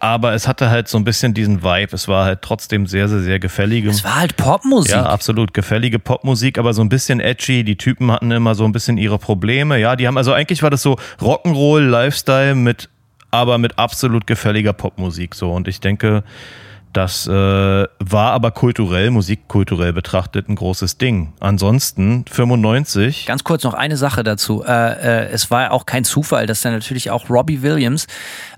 aber 0.00 0.32
es 0.32 0.48
hatte 0.48 0.70
halt 0.70 0.88
so 0.88 0.96
ein 0.96 1.04
bisschen 1.04 1.34
diesen 1.34 1.62
Vibe. 1.62 1.94
Es 1.94 2.08
war 2.08 2.24
halt 2.24 2.40
trotzdem 2.40 2.86
sehr, 2.86 3.06
sehr, 3.06 3.20
sehr 3.20 3.38
gefällige. 3.38 3.90
Es 3.90 4.02
war 4.02 4.16
halt 4.16 4.36
Popmusik. 4.36 4.92
Ja, 4.92 5.04
absolut. 5.04 5.52
Gefällige 5.52 5.98
Popmusik, 5.98 6.58
aber 6.58 6.72
so 6.72 6.80
ein 6.80 6.88
bisschen 6.88 7.20
edgy. 7.20 7.64
Die 7.64 7.76
Typen 7.76 8.10
hatten 8.10 8.30
immer 8.30 8.54
so 8.54 8.64
ein 8.64 8.72
bisschen 8.72 8.96
ihre 8.96 9.18
Probleme. 9.18 9.78
Ja, 9.78 9.96
die 9.96 10.06
haben, 10.06 10.16
also 10.16 10.32
eigentlich 10.32 10.62
war 10.62 10.70
das 10.70 10.80
so 10.80 10.96
Rock'n'Roll, 11.20 11.80
Lifestyle 11.80 12.54
mit, 12.54 12.88
aber 13.30 13.58
mit 13.58 13.78
absolut 13.78 14.26
gefälliger 14.26 14.72
Popmusik 14.72 15.34
so. 15.34 15.52
Und 15.52 15.68
ich 15.68 15.80
denke, 15.80 16.24
das 16.92 17.26
äh, 17.28 17.30
war 17.30 18.32
aber 18.32 18.50
kulturell, 18.50 19.10
musikkulturell 19.10 19.92
betrachtet, 19.92 20.48
ein 20.48 20.56
großes 20.56 20.98
Ding. 20.98 21.32
Ansonsten 21.38 22.24
95. 22.28 23.26
Ganz 23.26 23.44
kurz 23.44 23.62
noch 23.62 23.74
eine 23.74 23.96
Sache 23.96 24.24
dazu. 24.24 24.64
Äh, 24.64 25.26
äh, 25.26 25.28
es 25.30 25.52
war 25.52 25.70
auch 25.70 25.86
kein 25.86 26.02
Zufall, 26.02 26.46
dass 26.46 26.62
dann 26.62 26.72
natürlich 26.72 27.10
auch 27.10 27.30
Robbie 27.30 27.62
Williams, 27.62 28.08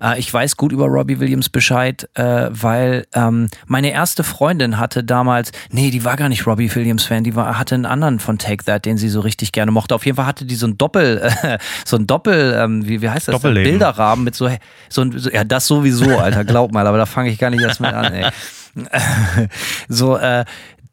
äh, 0.03 0.19
ich 0.19 0.33
weiß 0.33 0.57
gut 0.57 0.73
über 0.73 0.87
Robbie 0.87 1.21
Williams 1.21 1.51
Bescheid, 1.51 2.09
äh, 2.15 2.49
weil 2.51 3.07
ähm, 3.15 3.49
meine 3.67 3.93
erste 3.93 4.25
Freundin 4.25 4.79
hatte 4.79 5.05
damals, 5.05 5.53
nee, 5.71 5.91
die 5.91 6.05
war 6.05 6.17
gar 6.17 6.31
nicht 6.31 6.47
Robbie 6.47 6.75
Williams 6.75 7.05
Fan, 7.05 7.25
die 7.25 7.37
war, 7.37 7.59
hatte 7.59 7.75
einen 7.75 7.87
anderen 7.87 8.19
von 8.19 8.39
Take 8.39 8.65
That, 8.65 8.87
den 8.87 8.97
sie 8.97 9.11
so 9.11 9.21
richtig 9.21 9.53
gerne 9.53 9.73
mochte. 9.73 9.95
Auf 9.95 10.07
jeden 10.07 10.17
Fall 10.17 10.27
hatte 10.27 10.47
die 10.47 10.55
so 10.55 10.67
ein 10.67 10.79
Doppel, 10.79 11.31
so 11.85 11.97
ein 11.97 12.07
Doppel, 12.07 12.57
ähm, 12.59 12.89
wie, 12.89 13.03
wie 13.03 13.11
heißt 13.11 13.29
das? 13.29 13.43
Bilderrahmen 13.43 14.25
mit 14.25 14.35
so, 14.35 14.49
so, 14.89 15.03
ein, 15.03 15.19
so, 15.19 15.29
ja, 15.29 15.45
das 15.45 15.67
sowieso, 15.67 16.17
Alter, 16.17 16.45
glaub 16.47 16.73
mal, 16.73 16.87
aber 16.87 16.97
da 16.97 17.05
fange 17.05 17.29
ich 17.29 17.39
gar 17.39 17.51
nicht 17.51 17.61
erst 17.61 17.81
mit 17.81 17.93
an, 17.93 18.13
ey 18.13 18.22
ey. 18.23 19.49
so, 19.89 20.17
äh, 20.17 20.45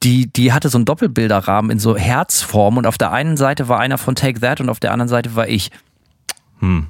die, 0.03 0.31
die 0.31 0.53
hatte 0.53 0.69
so 0.69 0.77
einen 0.77 0.85
Doppelbilderrahmen 0.85 1.71
in 1.71 1.79
so 1.79 1.97
Herzform 1.97 2.77
und 2.77 2.87
auf 2.87 2.97
der 2.97 3.11
einen 3.11 3.37
Seite 3.37 3.67
war 3.67 3.79
einer 3.79 3.97
von 3.97 4.15
Take 4.15 4.39
That 4.39 4.61
und 4.61 4.69
auf 4.69 4.79
der 4.79 4.91
anderen 4.91 5.09
Seite 5.09 5.35
war 5.35 5.47
ich. 5.47 5.71
Hm. 6.59 6.87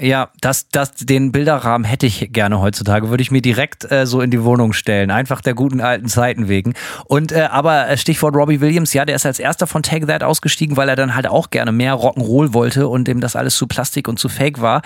Ja, 0.00 0.30
das, 0.40 0.68
das, 0.70 0.94
den 0.94 1.30
Bilderrahmen 1.30 1.84
hätte 1.84 2.06
ich 2.06 2.32
gerne 2.32 2.60
heutzutage. 2.60 3.10
Würde 3.10 3.22
ich 3.22 3.30
mir 3.30 3.42
direkt 3.42 3.90
äh, 3.92 4.06
so 4.06 4.22
in 4.22 4.30
die 4.30 4.42
Wohnung 4.44 4.72
stellen. 4.72 5.10
Einfach 5.10 5.42
der 5.42 5.52
guten 5.52 5.82
alten 5.82 6.08
Zeiten 6.08 6.48
wegen. 6.48 6.72
Und 7.04 7.32
äh, 7.32 7.48
aber 7.50 7.86
äh, 7.86 7.98
Stichwort 7.98 8.34
Robbie 8.34 8.62
Williams, 8.62 8.94
ja, 8.94 9.04
der 9.04 9.16
ist 9.16 9.26
als 9.26 9.38
erster 9.38 9.66
von 9.66 9.82
Take 9.82 10.06
That 10.06 10.22
ausgestiegen, 10.22 10.78
weil 10.78 10.88
er 10.88 10.96
dann 10.96 11.14
halt 11.14 11.26
auch 11.26 11.50
gerne 11.50 11.70
mehr 11.70 11.96
Rock'n'Roll 11.96 12.54
wollte 12.54 12.88
und 12.88 13.08
dem 13.08 13.20
das 13.20 13.36
alles 13.36 13.56
zu 13.56 13.66
Plastik 13.66 14.08
und 14.08 14.18
zu 14.18 14.30
Fake 14.30 14.62
war. 14.62 14.80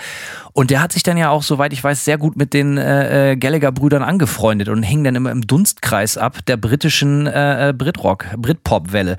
Und 0.51 0.69
der 0.69 0.81
hat 0.81 0.91
sich 0.91 1.03
dann 1.03 1.17
ja 1.17 1.29
auch, 1.29 1.43
soweit 1.43 1.71
ich 1.71 1.81
weiß, 1.81 2.03
sehr 2.03 2.17
gut 2.17 2.35
mit 2.35 2.53
den 2.53 2.77
äh, 2.77 3.31
äh 3.31 3.35
Gallagher-Brüdern 3.37 4.03
angefreundet 4.03 4.67
und 4.67 4.83
hing 4.83 5.05
dann 5.05 5.15
immer 5.15 5.31
im 5.31 5.47
Dunstkreis 5.47 6.17
ab 6.17 6.39
der 6.47 6.57
britischen 6.57 7.25
äh, 7.25 7.69
äh 7.69 7.73
Britrock, 7.73 8.25
Britpop-Welle. 8.37 9.15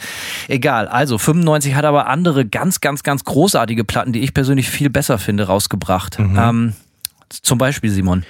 Egal. 0.48 0.88
Also 0.88 1.16
95 1.16 1.74
hat 1.74 1.86
aber 1.86 2.06
andere 2.06 2.44
ganz, 2.44 2.82
ganz, 2.82 3.02
ganz 3.02 3.24
großartige 3.24 3.84
Platten, 3.84 4.12
die 4.12 4.20
ich 4.20 4.34
persönlich 4.34 4.68
viel 4.68 4.90
besser 4.90 5.18
finde, 5.18 5.44
rausgebracht 5.44 5.85
gebracht. 5.86 6.18
Mhm. 6.18 6.36
Ähm, 6.38 6.72
zum 7.28 7.58
Beispiel, 7.58 7.90
Simon. 7.90 8.24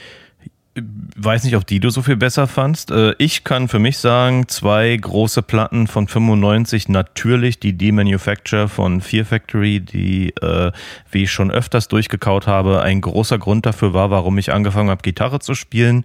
Weiß 1.19 1.45
nicht, 1.45 1.57
ob 1.57 1.67
die 1.67 1.81
du 1.81 1.89
so 1.89 2.03
viel 2.03 2.17
besser 2.17 2.47
fandst. 2.47 2.91
Äh, 2.91 3.15
ich 3.17 3.45
kann 3.45 3.69
für 3.69 3.79
mich 3.79 3.97
sagen, 3.97 4.47
zwei 4.49 4.95
große 4.95 5.41
Platten 5.41 5.87
von 5.87 6.07
95, 6.07 6.91
natürlich 6.91 7.59
die 7.59 7.73
D-Manufacture 7.73 8.69
von 8.69 9.01
Fear 9.01 9.25
Factory, 9.25 9.81
die, 9.81 10.35
äh, 10.37 10.73
wie 11.11 11.23
ich 11.23 11.33
schon 11.33 11.51
öfters 11.51 11.89
durchgekaut 11.89 12.47
habe, 12.47 12.83
ein 12.83 13.01
großer 13.01 13.39
Grund 13.39 13.65
dafür 13.65 13.95
war, 13.95 14.11
warum 14.11 14.37
ich 14.37 14.53
angefangen 14.53 14.91
habe, 14.91 15.01
Gitarre 15.01 15.41
zu 15.41 15.55
spielen. 15.55 16.05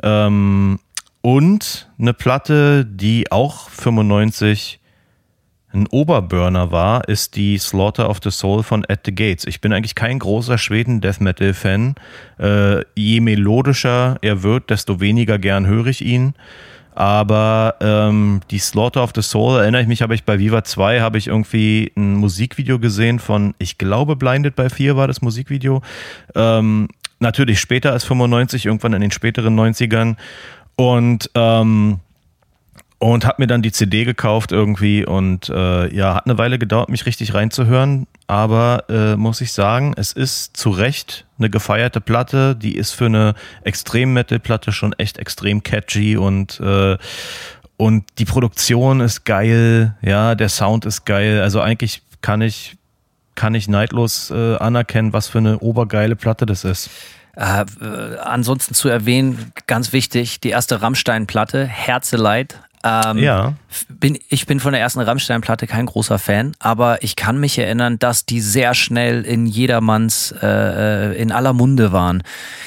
Ähm, 0.00 0.78
und 1.20 1.88
eine 1.98 2.14
Platte, 2.14 2.84
die 2.84 3.32
auch 3.32 3.68
95 3.70 4.78
ein 5.74 5.86
Oberburner 5.88 6.70
war, 6.70 7.08
ist 7.08 7.36
die 7.36 7.58
Slaughter 7.58 8.08
of 8.08 8.20
the 8.22 8.30
Soul 8.30 8.62
von 8.62 8.84
At 8.88 9.00
the 9.04 9.14
Gates. 9.14 9.46
Ich 9.46 9.60
bin 9.60 9.72
eigentlich 9.72 9.94
kein 9.94 10.18
großer 10.18 10.58
Schweden-Death 10.58 11.20
Metal-Fan. 11.20 11.94
Äh, 12.38 12.84
je 12.94 13.20
melodischer 13.20 14.16
er 14.22 14.42
wird, 14.42 14.70
desto 14.70 15.00
weniger 15.00 15.38
gern 15.38 15.66
höre 15.66 15.86
ich 15.86 16.04
ihn. 16.04 16.34
Aber 16.94 17.74
ähm, 17.80 18.40
die 18.50 18.60
Slaughter 18.60 19.02
of 19.02 19.10
the 19.14 19.22
Soul, 19.22 19.60
erinnere 19.60 19.82
ich 19.82 19.88
mich, 19.88 20.00
habe 20.00 20.14
ich 20.14 20.22
bei 20.22 20.38
Viva 20.38 20.62
2 20.62 21.00
habe 21.00 21.18
ich 21.18 21.26
irgendwie 21.26 21.90
ein 21.96 22.14
Musikvideo 22.14 22.78
gesehen 22.78 23.18
von, 23.18 23.54
ich 23.58 23.78
glaube, 23.78 24.14
Blinded 24.14 24.54
by 24.54 24.70
4 24.70 24.96
war 24.96 25.08
das 25.08 25.20
Musikvideo. 25.20 25.82
Ähm, 26.36 26.88
natürlich 27.18 27.58
später 27.58 27.90
als 27.90 28.04
95, 28.04 28.66
irgendwann 28.66 28.92
in 28.92 29.00
den 29.00 29.10
späteren 29.10 29.58
90ern. 29.58 30.14
Und 30.76 31.30
ähm, 31.34 31.98
und 32.98 33.24
habe 33.26 33.42
mir 33.42 33.46
dann 33.46 33.62
die 33.62 33.72
CD 33.72 34.04
gekauft 34.04 34.52
irgendwie 34.52 35.04
und 35.04 35.48
äh, 35.48 35.94
ja, 35.94 36.14
hat 36.14 36.26
eine 36.26 36.38
Weile 36.38 36.58
gedauert, 36.58 36.88
mich 36.88 37.06
richtig 37.06 37.34
reinzuhören, 37.34 38.06
aber 38.26 38.84
äh, 38.88 39.16
muss 39.16 39.40
ich 39.40 39.52
sagen, 39.52 39.94
es 39.96 40.12
ist 40.12 40.56
zu 40.56 40.70
Recht 40.70 41.26
eine 41.38 41.50
gefeierte 41.50 42.00
Platte, 42.00 42.56
die 42.56 42.76
ist 42.76 42.92
für 42.92 43.06
eine 43.06 43.34
Extrem-Metal-Platte 43.62 44.72
schon 44.72 44.92
echt 44.94 45.18
extrem 45.18 45.62
catchy 45.62 46.16
und 46.16 46.60
äh, 46.60 46.96
und 47.76 48.04
die 48.18 48.24
Produktion 48.24 49.00
ist 49.00 49.24
geil, 49.24 49.96
ja, 50.00 50.36
der 50.36 50.48
Sound 50.48 50.86
ist 50.86 51.04
geil, 51.04 51.40
also 51.40 51.60
eigentlich 51.60 52.02
kann 52.22 52.40
ich 52.40 52.76
kann 53.34 53.54
ich 53.54 53.68
neidlos 53.68 54.30
äh, 54.30 54.56
anerkennen, 54.56 55.12
was 55.12 55.28
für 55.28 55.38
eine 55.38 55.58
obergeile 55.58 56.14
Platte 56.14 56.46
das 56.46 56.64
ist. 56.64 56.88
Äh, 57.36 57.64
ansonsten 58.22 58.74
zu 58.74 58.88
erwähnen, 58.88 59.52
ganz 59.66 59.92
wichtig, 59.92 60.40
die 60.40 60.50
erste 60.50 60.82
Rammstein-Platte, 60.82 61.66
Herzeleid, 61.66 62.60
ähm, 62.84 63.18
Ja. 63.18 63.54
bin, 63.88 64.18
ich 64.28 64.46
bin 64.46 64.60
von 64.60 64.72
der 64.72 64.80
ersten 64.80 65.00
Rammstein-Platte 65.00 65.66
kein 65.66 65.86
großer 65.86 66.18
Fan, 66.18 66.54
aber 66.58 67.02
ich 67.02 67.16
kann 67.16 67.38
mich 67.40 67.58
erinnern, 67.58 67.98
dass 67.98 68.26
die 68.26 68.40
sehr 68.40 68.74
schnell 68.74 69.22
in 69.22 69.46
jedermanns, 69.46 70.32
äh, 70.42 71.12
äh, 71.12 71.16
in 71.20 71.32
aller 71.32 71.54
Munde 71.54 71.92
waren. 71.92 72.22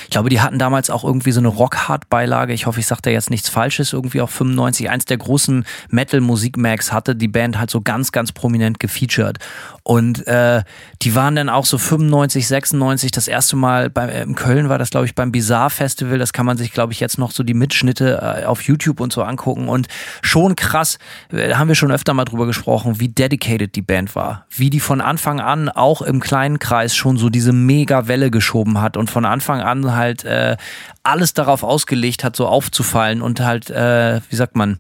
Ich 0.06 0.10
glaube, 0.10 0.30
die 0.30 0.42
hatten 0.42 0.58
damals 0.58 0.90
auch 0.90 1.04
irgendwie 1.04 1.32
so 1.32 1.40
eine 1.40 1.50
Rockhard-Beilage. 1.50 2.54
Ich 2.54 2.66
hoffe, 2.66 2.80
ich 2.80 2.88
sage 2.88 3.02
da 3.04 3.10
jetzt 3.12 3.30
nichts 3.30 3.48
Falsches. 3.50 3.94
Irgendwie 3.94 4.22
auch 4.22 4.30
95. 4.30 4.90
Eins 4.90 5.06
der 5.06 5.18
großen 5.18 5.66
Metal-Musik-Mags 5.90 6.92
hatte 6.92 7.16
die 7.16 7.28
Band 7.28 7.60
halt 7.60 7.70
so 7.70 7.82
ganz, 7.82 8.12
ganz 8.12 8.32
prominent 8.32 8.80
gefeatured. 8.80 9.38
Und 9.88 10.28
äh, 10.28 10.64
die 11.02 11.16
waren 11.16 11.38
dann 11.38 11.48
auch 11.48 11.64
so 11.64 11.78
95, 11.78 12.46
96 12.46 13.10
das 13.12 13.30
erste 13.30 13.56
Mal 13.56 13.90
bei, 13.90 14.10
äh, 14.10 14.24
in 14.24 14.36
Köln 14.36 14.68
war 14.68 14.78
das, 14.78 14.90
glaube 14.90 15.06
ich, 15.06 15.16
beim 15.16 15.32
Bizarre 15.32 15.70
Festival. 15.70 16.18
Das 16.18 16.34
kann 16.34 16.46
man 16.46 16.58
sich, 16.58 16.74
glaube 16.74 16.92
ich, 16.92 17.00
jetzt 17.00 17.18
noch 17.18 17.32
so 17.32 17.42
die 17.42 17.54
Mitschnitte 17.54 18.42
äh, 18.42 18.44
auf 18.44 18.64
YouTube 18.64 19.00
und 19.00 19.14
so 19.14 19.24
angucken. 19.24 19.70
Und 19.70 19.88
schon 20.22 20.58
krass, 20.58 21.00
äh, 21.32 21.54
haben 21.54 21.70
wir 21.70 21.76
schon 21.76 21.94
öfter 21.94 22.14
mal 22.14 22.26
drüber 22.26 22.46
gesprochen, 22.48 23.00
wie 23.00 23.08
dedicated 23.08 23.78
die 23.78 23.82
Band 23.82 24.14
war. 24.14 24.46
Wie 24.50 24.70
die 24.70 24.82
von 24.82 25.00
Anfang 25.00 25.40
an 25.40 25.70
auch 25.70 26.02
im 26.02 26.20
kleinen 26.20 26.60
Kreis 26.60 26.94
schon 26.94 27.16
so 27.16 27.30
diese 27.30 27.54
mega 27.54 28.10
Welle 28.10 28.30
geschoben 28.30 28.82
hat 28.82 28.98
und 28.98 29.10
von 29.10 29.24
Anfang 29.24 29.62
an 29.62 29.96
halt 29.96 30.26
äh, 30.26 30.58
alles 31.04 31.34
darauf 31.34 31.64
ausgelegt 31.64 32.26
hat, 32.26 32.36
so 32.36 32.46
aufzufallen 32.48 33.22
und 33.22 33.40
halt, 33.40 33.70
äh, 33.70 34.20
wie 34.30 34.36
sagt 34.36 34.58
man, 34.58 34.80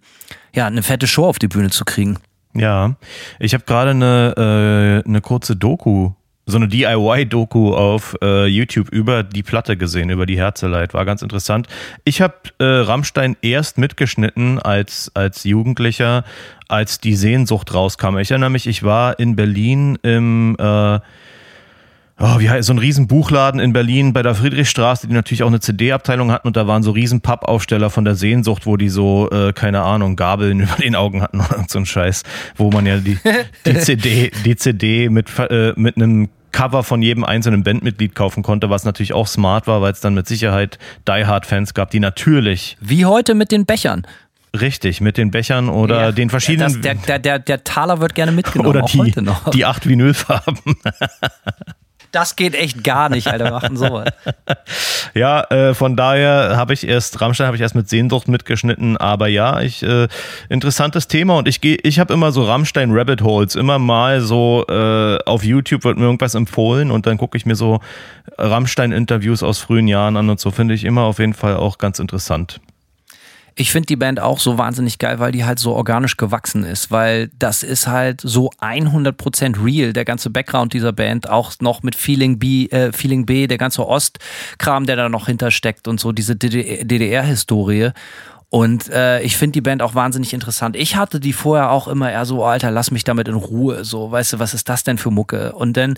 ja, 0.53 0.67
eine 0.67 0.83
fette 0.83 1.07
Show 1.07 1.25
auf 1.25 1.39
die 1.39 1.47
Bühne 1.47 1.69
zu 1.69 1.85
kriegen. 1.85 2.19
Ja, 2.57 2.95
ich 3.39 3.53
habe 3.53 3.63
gerade 3.65 3.91
eine, 3.91 5.03
äh, 5.05 5.07
eine 5.07 5.21
kurze 5.21 5.55
Doku, 5.55 6.11
so 6.47 6.57
eine 6.57 6.67
DIY-Doku 6.67 7.73
auf 7.73 8.15
äh, 8.23 8.47
YouTube 8.47 8.89
über 8.89 9.21
die 9.21 9.43
Platte 9.43 9.77
gesehen, 9.77 10.09
über 10.09 10.25
die 10.25 10.37
Herzeleid. 10.37 10.93
War 10.95 11.05
ganz 11.05 11.21
interessant. 11.21 11.67
Ich 12.03 12.21
habe 12.21 12.35
äh, 12.57 12.63
Rammstein 12.63 13.37
erst 13.41 13.77
mitgeschnitten 13.77 14.57
als, 14.57 15.11
als 15.13 15.43
Jugendlicher, 15.43 16.23
als 16.67 16.99
die 16.99 17.15
Sehnsucht 17.15 17.73
rauskam. 17.73 18.17
Ich 18.17 18.31
erinnere 18.31 18.49
mich, 18.49 18.65
ich 18.65 18.83
war 18.83 19.19
in 19.19 19.35
Berlin 19.35 19.99
im... 20.01 20.55
Äh, 20.57 20.99
Oh, 22.19 22.39
wie 22.39 22.49
heißt 22.49 22.65
so 22.65 22.73
ein 22.73 22.79
riesen 22.79 23.05
Buchladen 23.07 23.59
in 23.59 23.73
Berlin 23.73 24.11
bei 24.11 24.23
der 24.23 24.33
Friedrichstraße, 24.33 25.05
die 25.07 25.13
natürlich 25.13 25.43
auch 25.43 25.47
eine 25.47 25.59
CD-Abteilung 25.59 26.31
hatten 26.31 26.47
und 26.47 26.57
da 26.57 26.65
waren 26.65 26.81
so 26.81 26.89
riesen 26.89 27.21
Pappaufsteller 27.21 27.91
von 27.91 28.05
der 28.05 28.15
Sehnsucht, 28.15 28.65
wo 28.65 28.75
die 28.75 28.89
so, 28.89 29.29
äh, 29.29 29.53
keine 29.53 29.83
Ahnung, 29.83 30.15
Gabeln 30.15 30.59
über 30.61 30.75
den 30.81 30.95
Augen 30.95 31.21
hatten 31.21 31.39
oder 31.39 31.65
so 31.67 31.77
ein 31.77 31.85
Scheiß, 31.85 32.23
wo 32.55 32.71
man 32.71 32.87
ja 32.87 32.97
die, 32.97 33.19
die 33.67 33.73
CD, 33.79 34.31
die 34.45 34.55
CD 34.55 35.09
mit, 35.09 35.29
äh, 35.37 35.73
mit 35.75 35.95
einem 35.97 36.29
Cover 36.51 36.81
von 36.83 37.03
jedem 37.03 37.23
einzelnen 37.23 37.61
Bandmitglied 37.63 38.15
kaufen 38.15 38.41
konnte, 38.41 38.71
was 38.71 38.83
natürlich 38.83 39.13
auch 39.13 39.27
smart 39.27 39.67
war, 39.67 39.83
weil 39.83 39.91
es 39.91 39.99
dann 39.99 40.15
mit 40.15 40.27
Sicherheit 40.27 40.79
Die 41.07 41.25
Hard 41.25 41.45
Fans 41.45 41.75
gab, 41.75 41.91
die 41.91 41.99
natürlich 41.99 42.77
Wie 42.81 43.05
heute 43.05 43.35
mit 43.35 43.51
den 43.51 43.67
Bechern. 43.67 44.07
richtig 44.59 45.01
mit 45.01 45.17
den 45.17 45.29
Bechern 45.29 45.69
oder 45.69 46.01
Ja, 46.01 46.11
den 46.11 46.31
verschiedenen 46.31 46.73
Das, 46.73 46.81
der, 46.81 46.95
der, 46.95 47.19
der, 47.19 47.37
der 47.37 47.63
Taler 47.63 47.99
wird 47.99 48.15
gerne 48.15 48.31
mitgenommen, 48.31 48.69
oder 48.69 48.85
auch 48.85 48.89
die, 48.89 48.97
heute 48.97 49.21
noch. 49.21 49.51
die 49.51 49.65
acht 49.65 49.87
Vinylfarben. 49.87 50.57
Das 52.11 52.35
geht 52.35 52.55
echt 52.55 52.83
gar 52.83 53.09
nicht, 53.09 53.27
Alter. 53.27 53.51
Machen 53.51 53.77
sowas. 53.77 54.09
Ja, 55.13 55.41
äh, 55.45 55.73
von 55.73 55.95
daher 55.95 56.57
habe 56.57 56.73
ich 56.73 56.87
erst, 56.87 57.21
Rammstein 57.21 57.47
habe 57.47 57.55
ich 57.55 57.61
erst 57.61 57.73
mit 57.73 57.89
Sehnsucht 57.89 58.27
mitgeschnitten, 58.27 58.97
aber 58.97 59.27
ja, 59.27 59.61
ich, 59.61 59.81
äh, 59.81 60.07
interessantes 60.49 61.07
Thema 61.07 61.37
und 61.37 61.47
ich 61.47 61.59
gehe, 61.59 61.77
ich 61.81 61.97
habe 61.97 62.13
immer 62.13 62.31
so 62.31 62.43
Rammstein 62.43 62.91
Rabbit 62.91 63.21
Holes, 63.21 63.55
immer 63.55 63.79
mal 63.79 64.21
so 64.21 64.65
äh, 64.69 65.17
auf 65.25 65.43
YouTube 65.43 65.85
wird 65.85 65.97
mir 65.97 66.03
irgendwas 66.03 66.35
empfohlen 66.35 66.91
und 66.91 67.07
dann 67.07 67.17
gucke 67.17 67.37
ich 67.37 67.47
mir 67.47 67.55
so 67.55 67.79
Rammstein-Interviews 68.37 69.41
aus 69.41 69.59
frühen 69.59 69.87
Jahren 69.87 70.17
an 70.17 70.29
und 70.29 70.39
so 70.39 70.51
finde 70.51 70.75
ich 70.75 70.83
immer 70.83 71.03
auf 71.03 71.17
jeden 71.19 71.33
Fall 71.33 71.55
auch 71.55 71.77
ganz 71.79 71.97
interessant. 71.97 72.59
Ich 73.59 73.71
finde 73.71 73.87
die 73.87 73.95
Band 73.95 74.19
auch 74.19 74.39
so 74.39 74.59
wahnsinnig 74.59 74.99
geil, 74.99 75.17
weil 75.17 75.31
die 75.31 75.43
halt 75.43 75.57
so 75.57 75.73
organisch 75.73 76.15
gewachsen 76.15 76.63
ist, 76.63 76.91
weil 76.91 77.31
das 77.39 77.63
ist 77.63 77.87
halt 77.87 78.21
so 78.21 78.51
100% 78.61 79.65
real, 79.65 79.93
der 79.93 80.05
ganze 80.05 80.29
Background 80.29 80.73
dieser 80.73 80.93
Band, 80.93 81.27
auch 81.27 81.53
noch 81.59 81.81
mit 81.81 81.95
Feeling 81.95 82.37
B, 82.37 82.67
äh, 82.67 82.91
Feeling 82.91 83.25
B, 83.25 83.47
der 83.47 83.57
ganze 83.57 83.87
Ostkram, 83.87 84.85
der 84.85 84.95
da 84.95 85.09
noch 85.09 85.25
hintersteckt 85.25 85.87
und 85.87 85.99
so 85.99 86.11
diese 86.11 86.35
DDR-Historie. 86.35 87.93
Und 88.49 88.89
äh, 88.89 89.21
ich 89.23 89.35
finde 89.35 89.53
die 89.53 89.61
Band 89.61 89.81
auch 89.81 89.93
wahnsinnig 89.93 90.33
interessant. 90.33 90.77
Ich 90.77 90.95
hatte 90.95 91.19
die 91.19 91.33
vorher 91.33 91.69
auch 91.69 91.89
immer 91.89 92.09
eher 92.09 92.23
so, 92.23 92.43
oh, 92.43 92.45
Alter, 92.45 92.71
lass 92.71 92.91
mich 92.91 93.03
damit 93.03 93.27
in 93.27 93.33
Ruhe. 93.33 93.83
So, 93.83 94.09
weißt 94.09 94.33
du, 94.33 94.39
was 94.39 94.53
ist 94.53 94.69
das 94.69 94.85
denn 94.85 94.97
für 94.97 95.11
Mucke? 95.11 95.51
Und 95.51 95.75
dann, 95.75 95.95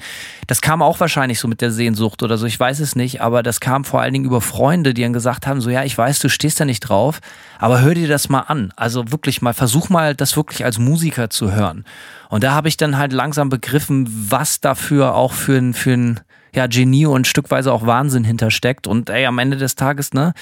das 0.48 0.60
kam 0.60 0.82
auch 0.82 1.00
wahrscheinlich 1.00 1.40
so 1.40 1.48
mit 1.48 1.62
der 1.62 1.70
Sehnsucht 1.70 2.24
oder 2.24 2.40
so, 2.40 2.48
ich 2.48 2.60
weiß 2.60 2.80
es 2.80 2.96
nicht, 2.96 3.22
aber 3.22 3.44
das 3.44 3.60
kam 3.60 3.86
vor 3.86 4.02
allen 4.02 4.14
Dingen 4.14 4.26
über 4.26 4.42
Freunde, 4.42 4.96
die 4.96 5.04
dann 5.04 5.14
gesagt 5.14 5.46
haben, 5.46 5.62
so, 5.62 5.70
ja, 5.70 5.84
ich 5.84 5.96
weiß, 5.96 6.18
du 6.20 6.30
stehst 6.30 6.60
da 6.60 6.66
nicht 6.66 6.80
drauf, 6.80 7.20
aber 7.60 7.82
hör 7.82 7.94
dir 7.94 8.08
das 8.08 8.30
mal 8.30 8.42
an. 8.42 8.74
Also 8.76 9.12
wirklich 9.12 9.44
mal, 9.44 9.54
versuch 9.54 9.90
mal, 9.90 10.16
das 10.16 10.36
wirklich 10.36 10.66
als 10.66 10.80
Musiker 10.80 11.30
zu 11.30 11.52
hören. 11.52 11.86
Und 12.30 12.44
da 12.44 12.54
habe 12.54 12.68
ich 12.68 12.78
dann 12.78 12.98
halt 12.98 13.14
langsam 13.14 13.50
begriffen, 13.50 14.08
was 14.10 14.60
dafür 14.60 15.14
auch 15.14 15.34
für 15.34 15.58
ein, 15.58 15.76
für 15.76 15.92
ein 15.92 16.20
ja, 16.56 16.66
Genie 16.66 17.06
und 17.06 17.28
stückweise 17.28 17.72
auch 17.72 17.86
Wahnsinn 17.86 18.24
hintersteckt. 18.24 18.88
Und 18.88 19.12
ey, 19.12 19.28
am 19.28 19.38
Ende 19.38 19.58
des 19.58 19.76
Tages, 19.76 20.14
ne, 20.14 20.34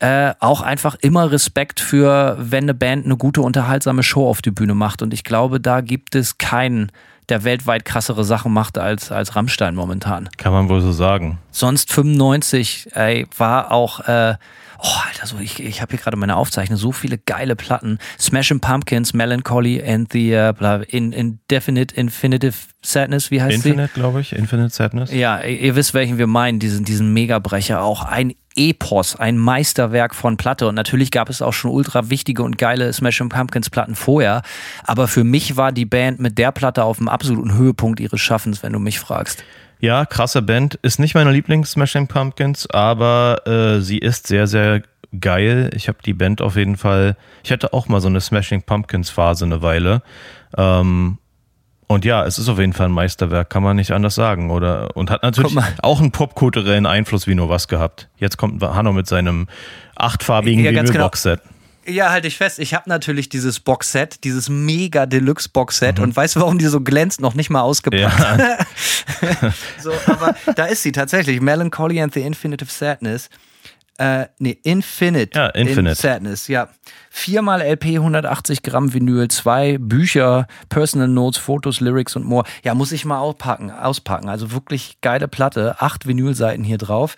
äh, 0.00 0.34
auch 0.40 0.60
einfach 0.60 0.96
immer 0.96 1.30
Respekt 1.30 1.80
für, 1.80 2.36
wenn 2.38 2.64
eine 2.64 2.74
Band 2.74 3.04
eine 3.04 3.16
gute, 3.16 3.42
unterhaltsame 3.42 4.02
Show 4.02 4.28
auf 4.28 4.42
die 4.42 4.50
Bühne 4.50 4.74
macht. 4.74 5.02
Und 5.02 5.14
ich 5.14 5.24
glaube, 5.24 5.60
da 5.60 5.80
gibt 5.80 6.14
es 6.14 6.38
keinen, 6.38 6.90
der 7.28 7.44
weltweit 7.44 7.84
krassere 7.84 8.24
Sachen 8.24 8.52
macht 8.52 8.78
als, 8.78 9.12
als 9.12 9.36
Rammstein 9.36 9.74
momentan. 9.74 10.28
Kann 10.36 10.52
man 10.52 10.68
wohl 10.68 10.80
so 10.80 10.92
sagen. 10.92 11.38
Sonst 11.50 11.92
95, 11.92 12.88
ey, 12.92 13.26
war 13.36 13.70
auch, 13.70 14.00
äh, 14.00 14.34
oh, 14.78 15.00
Alter, 15.06 15.26
so, 15.26 15.38
ich, 15.38 15.62
ich 15.62 15.80
habe 15.80 15.92
hier 15.92 16.00
gerade 16.00 16.16
meine 16.16 16.36
Aufzeichnung, 16.36 16.78
so 16.78 16.92
viele 16.92 17.16
geile 17.16 17.56
Platten. 17.56 17.98
Smashing 18.18 18.60
Pumpkins, 18.60 19.14
Melancholy 19.14 19.82
and 19.82 20.12
the 20.12 20.34
uh, 20.34 20.82
in, 20.88 21.12
Indefinite 21.12 21.94
Infinitive 21.94 22.54
Sadness, 22.82 23.30
wie 23.30 23.40
heißt 23.40 23.62
sie? 23.62 23.70
Infinite, 23.70 23.94
glaube 23.94 24.20
ich, 24.20 24.32
Infinite 24.34 24.70
Sadness. 24.70 25.12
Ja, 25.12 25.40
ihr 25.40 25.60
ihr 25.60 25.76
wisst, 25.76 25.94
welchen 25.94 26.18
wir 26.18 26.26
meinen, 26.26 26.58
diesen, 26.58 26.84
diesen 26.84 27.12
Megabrecher. 27.12 27.82
Auch 27.82 28.04
ein 28.04 28.34
Epos, 28.56 29.16
ein 29.16 29.38
Meisterwerk 29.38 30.14
von 30.14 30.36
Platte. 30.36 30.68
Und 30.68 30.74
natürlich 30.74 31.10
gab 31.10 31.28
es 31.28 31.42
auch 31.42 31.52
schon 31.52 31.70
ultra 31.70 32.10
wichtige 32.10 32.42
und 32.42 32.58
geile 32.58 32.92
Smashing 32.92 33.28
Pumpkins 33.28 33.70
Platten 33.70 33.94
vorher. 33.94 34.42
Aber 34.84 35.08
für 35.08 35.24
mich 35.24 35.56
war 35.56 35.72
die 35.72 35.84
Band 35.86 36.20
mit 36.20 36.38
der 36.38 36.52
Platte 36.52 36.84
auf 36.84 36.98
dem 36.98 37.08
absoluten 37.08 37.54
Höhepunkt 37.54 38.00
ihres 38.00 38.20
Schaffens, 38.20 38.62
wenn 38.62 38.72
du 38.72 38.78
mich 38.78 38.98
fragst. 38.98 39.44
Ja, 39.80 40.06
krasse 40.06 40.40
Band. 40.42 40.76
Ist 40.82 40.98
nicht 40.98 41.14
meine 41.14 41.30
Lieblings-Smashing 41.30 42.06
Pumpkins, 42.06 42.68
aber 42.70 43.46
äh, 43.46 43.80
sie 43.80 43.98
ist 43.98 44.26
sehr, 44.26 44.46
sehr 44.46 44.82
geil. 45.20 45.70
Ich 45.74 45.88
habe 45.88 45.98
die 46.04 46.14
Band 46.14 46.40
auf 46.40 46.56
jeden 46.56 46.76
Fall. 46.76 47.16
Ich 47.42 47.52
hatte 47.52 47.72
auch 47.72 47.88
mal 47.88 48.00
so 48.00 48.08
eine 48.08 48.20
Smashing 48.20 48.62
Pumpkins 48.62 49.10
Phase 49.10 49.44
eine 49.44 49.62
Weile. 49.62 50.02
Ähm, 50.56 51.18
und 51.86 52.04
ja, 52.04 52.24
es 52.24 52.38
ist 52.38 52.48
auf 52.48 52.58
jeden 52.58 52.72
Fall 52.72 52.86
ein 52.86 52.92
Meisterwerk, 52.92 53.50
kann 53.50 53.62
man 53.62 53.76
nicht 53.76 53.90
anders 53.90 54.14
sagen. 54.14 54.50
Oder 54.50 54.96
und 54.96 55.10
hat 55.10 55.22
natürlich 55.22 55.56
auch 55.82 56.00
einen 56.00 56.12
popkulturellen 56.12 56.86
Einfluss 56.86 57.26
wie 57.26 57.34
nur 57.34 57.48
was 57.48 57.68
gehabt. 57.68 58.08
Jetzt 58.16 58.36
kommt 58.36 58.62
Hanno 58.62 58.92
mit 58.92 59.06
seinem 59.06 59.48
achtfarbigen 59.96 60.64
Ja, 60.64 60.70
genau. 60.70 60.88
Vinyl-Boxset. 60.88 61.40
Ja, 61.86 62.10
halte 62.10 62.28
ich 62.28 62.38
fest. 62.38 62.58
Ich 62.58 62.72
habe 62.72 62.88
natürlich 62.88 63.28
dieses 63.28 63.60
Boxset, 63.60 64.24
dieses 64.24 64.48
mega 64.48 65.04
Deluxe 65.04 65.50
Boxset 65.50 66.00
und 66.00 66.16
weißt 66.16 66.36
du, 66.36 66.40
warum 66.40 66.58
die 66.58 66.66
so 66.66 66.80
glänzt? 66.80 67.20
Noch 67.20 67.34
nicht 67.34 67.50
mal 67.50 67.60
ausgepackt. 67.60 68.40
Ja. 68.40 68.58
so, 69.78 69.92
aber 70.06 70.34
da 70.56 70.64
ist 70.64 70.82
sie 70.82 70.92
tatsächlich. 70.92 71.42
Melancholy 71.42 72.00
and 72.00 72.14
the 72.14 72.22
Infinitive 72.22 72.70
Sadness. 72.70 73.28
Äh, 73.98 74.26
nee, 74.38 74.58
Infinite. 74.64 75.38
Ja, 75.38 75.48
Infinite. 75.48 75.90
In 75.90 75.94
Sadness, 75.94 76.48
ja. 76.48 76.68
Viermal 77.10 77.62
LP, 77.62 77.96
180 77.96 78.62
Gramm 78.62 78.92
Vinyl, 78.92 79.28
zwei 79.28 79.78
Bücher, 79.78 80.48
Personal 80.68 81.08
Notes, 81.08 81.38
Fotos, 81.38 81.80
Lyrics 81.80 82.16
und 82.16 82.24
more. 82.24 82.44
Ja, 82.64 82.74
muss 82.74 82.90
ich 82.90 83.04
mal 83.04 83.18
auspacken, 83.18 83.70
auspacken. 83.70 84.28
Also 84.28 84.50
wirklich 84.50 84.98
geile 85.00 85.28
Platte. 85.28 85.76
Acht 85.78 86.06
Vinylseiten 86.06 86.64
hier 86.64 86.78
drauf. 86.78 87.14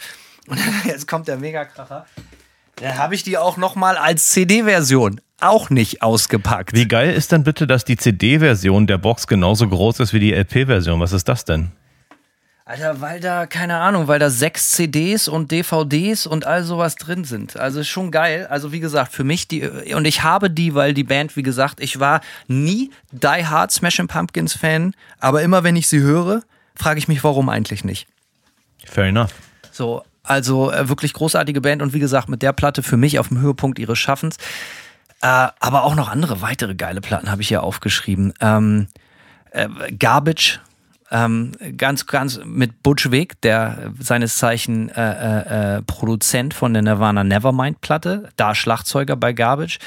Und 0.48 0.58
jetzt 0.84 1.08
kommt 1.08 1.28
der 1.28 1.38
Megakracher. 1.38 2.06
Dann 2.76 2.98
habe 2.98 3.14
ich 3.14 3.22
die 3.22 3.38
auch 3.38 3.56
nochmal 3.56 3.96
als 3.96 4.28
CD-Version 4.28 5.20
auch 5.40 5.70
nicht 5.70 6.02
ausgepackt. 6.02 6.74
Wie 6.74 6.88
geil 6.88 7.12
ist 7.12 7.32
denn 7.32 7.42
bitte, 7.42 7.66
dass 7.66 7.84
die 7.84 7.96
CD-Version 7.96 8.86
der 8.86 8.98
Box 8.98 9.26
genauso 9.26 9.68
groß 9.68 10.00
ist 10.00 10.12
wie 10.12 10.20
die 10.20 10.32
LP-Version? 10.32 11.00
Was 11.00 11.12
ist 11.12 11.28
das 11.28 11.44
denn? 11.44 11.72
Alter, 12.68 13.00
weil 13.00 13.20
da, 13.20 13.46
keine 13.46 13.76
Ahnung, 13.76 14.08
weil 14.08 14.18
da 14.18 14.28
sechs 14.28 14.72
CDs 14.72 15.28
und 15.28 15.52
DVDs 15.52 16.26
und 16.26 16.48
all 16.48 16.64
sowas 16.64 16.96
drin 16.96 17.22
sind. 17.22 17.56
Also 17.56 17.78
ist 17.78 17.86
schon 17.86 18.10
geil. 18.10 18.48
Also 18.50 18.72
wie 18.72 18.80
gesagt, 18.80 19.12
für 19.12 19.22
mich 19.22 19.46
die, 19.46 19.62
und 19.94 20.04
ich 20.04 20.24
habe 20.24 20.50
die, 20.50 20.74
weil 20.74 20.92
die 20.92 21.04
Band, 21.04 21.36
wie 21.36 21.44
gesagt, 21.44 21.80
ich 21.80 22.00
war 22.00 22.22
nie 22.48 22.90
Die 23.12 23.46
Hard 23.46 23.70
Smashing 23.70 24.08
Pumpkins 24.08 24.54
Fan, 24.54 24.94
aber 25.20 25.42
immer 25.42 25.62
wenn 25.62 25.76
ich 25.76 25.86
sie 25.86 26.00
höre, 26.00 26.42
frage 26.74 26.98
ich 26.98 27.06
mich, 27.06 27.22
warum 27.22 27.48
eigentlich 27.50 27.84
nicht. 27.84 28.08
Fair 28.84 29.04
enough. 29.04 29.32
So, 29.70 30.02
also 30.24 30.72
äh, 30.72 30.88
wirklich 30.88 31.12
großartige 31.12 31.60
Band 31.60 31.82
und 31.82 31.94
wie 31.94 32.00
gesagt, 32.00 32.28
mit 32.28 32.42
der 32.42 32.52
Platte 32.52 32.82
für 32.82 32.96
mich 32.96 33.20
auf 33.20 33.28
dem 33.28 33.40
Höhepunkt 33.40 33.78
ihres 33.78 34.00
Schaffens. 34.00 34.38
Äh, 35.22 35.26
aber 35.60 35.84
auch 35.84 35.94
noch 35.94 36.08
andere 36.08 36.42
weitere 36.42 36.74
geile 36.74 37.00
Platten 37.00 37.30
habe 37.30 37.42
ich 37.42 37.48
hier 37.48 37.62
aufgeschrieben. 37.62 38.34
Ähm, 38.40 38.88
äh, 39.52 39.68
Garbage 39.92 40.58
Ähm, 41.10 41.52
ganz, 41.76 42.06
ganz 42.06 42.40
mit 42.44 42.82
Butch 42.82 43.12
Vig, 43.12 43.40
der 43.42 43.92
seines 44.00 44.38
Zeichen 44.38 44.88
äh, 44.88 45.74
äh, 45.74 45.76
äh, 45.76 45.82
Produzent 45.82 46.52
von 46.52 46.72
der 46.72 46.82
Nirvana 46.82 47.22
Nevermind-Platte, 47.22 48.30
da 48.36 48.54
Schlagzeuger 48.56 49.14
bei 49.14 49.32
Garbage. 49.32 49.78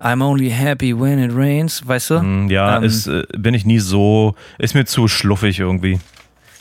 I'm 0.00 0.22
only 0.22 0.50
happy 0.50 0.98
when 0.98 1.18
it 1.18 1.34
rains, 1.34 1.86
weißt 1.86 2.10
du? 2.10 2.20
Hm, 2.20 2.50
Ja, 2.50 2.76
Ähm, 2.76 2.84
ist, 2.84 3.06
äh, 3.06 3.22
bin 3.38 3.54
ich 3.54 3.64
nie 3.64 3.78
so, 3.78 4.34
ist 4.58 4.74
mir 4.74 4.84
zu 4.84 5.08
schluffig 5.08 5.60
irgendwie. 5.60 5.98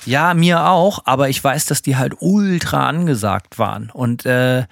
Ja, 0.05 0.33
mir 0.33 0.65
auch, 0.67 0.99
aber 1.05 1.27
ich 1.29 1.43
weiß, 1.43 1.65
dass 1.65 1.81
die 1.81 1.97
halt 1.97 2.13
ultra 2.19 2.87
angesagt 2.87 3.59
waren. 3.59 3.89
Und 3.91 4.25
äh, 4.25 4.65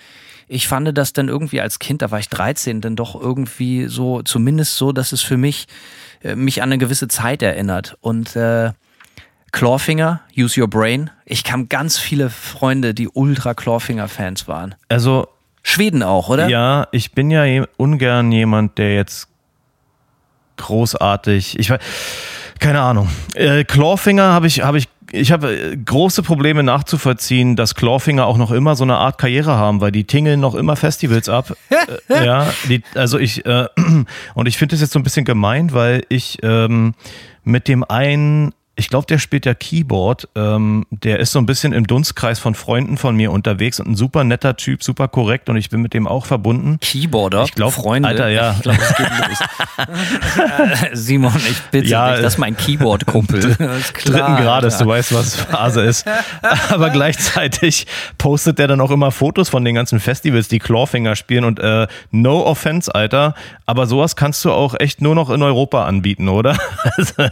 ich 0.47 0.67
fand 0.67 0.95
das 0.97 1.11
dann 1.11 1.27
irgendwie 1.27 1.59
als 1.59 1.79
Kind, 1.79 2.01
da 2.01 2.11
war 2.11 2.19
ich 2.19 2.29
13, 2.29 2.79
dann 2.79 2.95
doch 2.95 3.19
irgendwie 3.19 3.87
so, 3.87 4.21
zumindest 4.21 4.77
so, 4.77 4.91
dass 4.91 5.11
es 5.11 5.21
für 5.21 5.37
mich 5.37 5.65
äh, 6.23 6.35
mich 6.35 6.61
an 6.61 6.69
eine 6.69 6.77
gewisse 6.77 7.07
Zeit 7.09 7.41
erinnert. 7.41 7.97
Und 7.99 8.35
äh, 8.35 8.71
Clawfinger, 9.53 10.19
Use 10.35 10.59
Your 10.59 10.67
Brain. 10.67 11.11
Ich 11.25 11.43
kam 11.43 11.69
ganz 11.69 11.97
viele 11.97 12.29
Freunde, 12.29 12.93
die 12.93 13.07
ultra 13.07 13.53
Clawfinger-Fans 13.53 14.47
waren. 14.47 14.75
Also, 14.89 15.27
Schweden 15.61 16.03
auch, 16.03 16.27
oder? 16.27 16.49
ja, 16.49 16.87
ich 16.91 17.13
bin 17.13 17.31
ja 17.31 17.45
ungern 17.77 18.31
jemand, 18.33 18.77
der 18.77 18.95
jetzt 18.95 19.29
großartig, 20.57 21.57
ich 21.57 21.69
weiß, 21.69 21.79
keine 22.59 22.81
Ahnung. 22.81 23.09
Äh, 23.35 23.63
Clawfinger 23.63 24.33
habe 24.33 24.47
ich, 24.47 24.61
habe 24.61 24.79
ich, 24.79 24.89
ich 25.11 25.31
habe 25.31 25.55
äh, 25.55 25.77
große 25.77 26.23
Probleme 26.23 26.63
nachzuvollziehen, 26.63 27.55
dass 27.55 27.75
Clawfinger 27.75 28.25
auch 28.25 28.37
noch 28.37 28.51
immer 28.51 28.75
so 28.75 28.83
eine 28.83 28.97
Art 28.97 29.19
Karriere 29.19 29.55
haben, 29.55 29.81
weil 29.81 29.91
die 29.91 30.03
tingeln 30.03 30.39
noch 30.39 30.55
immer 30.55 30.75
Festivals 30.75 31.29
ab. 31.29 31.55
äh, 32.09 32.25
ja, 32.25 32.51
die, 32.67 32.81
also 32.95 33.19
ich, 33.19 33.45
äh, 33.45 33.67
und 34.33 34.47
ich 34.47 34.57
finde 34.57 34.73
das 34.73 34.81
jetzt 34.81 34.93
so 34.93 34.99
ein 34.99 35.03
bisschen 35.03 35.25
gemein, 35.25 35.73
weil 35.73 36.05
ich 36.09 36.39
ähm, 36.41 36.95
mit 37.43 37.67
dem 37.67 37.83
einen 37.83 38.53
ich 38.75 38.89
glaube, 38.89 39.05
der 39.05 39.19
spielt 39.19 39.45
ja 39.45 39.53
Keyboard. 39.53 40.29
Ähm, 40.35 40.85
der 40.89 41.19
ist 41.19 41.31
so 41.31 41.39
ein 41.39 41.45
bisschen 41.45 41.73
im 41.73 41.85
Dunstkreis 41.85 42.39
von 42.39 42.55
Freunden 42.55 42.97
von 42.97 43.15
mir 43.15 43.31
unterwegs 43.31 43.79
und 43.79 43.87
ein 43.89 43.95
super 43.95 44.23
netter 44.23 44.57
Typ, 44.57 44.83
super 44.83 45.07
korrekt 45.07 45.47
und 45.49 45.57
ich 45.57 45.69
bin 45.69 45.81
mit 45.81 45.93
dem 45.93 46.07
auch 46.07 46.25
verbunden. 46.25 46.79
Keyboarder, 46.81 47.43
Ich 47.43 47.53
glaub, 47.53 47.73
Freunde. 47.73 48.09
Alter, 48.09 48.29
ja. 48.29 48.53
Ich 48.57 48.63
glaube, 48.63 48.79
es 48.81 48.95
geht 48.95 49.09
los. 49.09 49.39
Äh, 50.33 50.95
Simon, 50.95 51.33
ich 51.35 51.61
bitte 51.71 51.87
Ja, 51.87 52.13
dich, 52.13 52.21
das 52.21 52.33
ist 52.33 52.39
mein 52.39 52.55
Keyboard-Kumpel. 52.57 53.39
Dritten 54.05 54.35
Grades, 54.35 54.77
du 54.77 54.87
weißt, 54.87 55.13
was 55.13 55.35
Phase 55.35 55.81
ist. 55.81 56.05
Aber 56.69 56.89
gleichzeitig 56.89 57.87
postet 58.17 58.59
der 58.59 58.67
dann 58.67 58.81
auch 58.81 58.91
immer 58.91 59.11
Fotos 59.11 59.49
von 59.49 59.63
den 59.65 59.75
ganzen 59.75 59.99
Festivals, 59.99 60.47
die 60.47 60.59
Clawfinger 60.59 61.15
spielen 61.15 61.43
und 61.43 61.59
äh, 61.59 61.87
no 62.11 62.45
offense, 62.45 62.93
Alter, 62.93 63.35
aber 63.65 63.87
sowas 63.87 64.15
kannst 64.15 64.43
du 64.45 64.51
auch 64.51 64.75
echt 64.79 65.01
nur 65.01 65.15
noch 65.15 65.29
in 65.29 65.41
Europa 65.41 65.85
anbieten, 65.85 66.29
oder? 66.29 66.57
Also, 66.95 67.23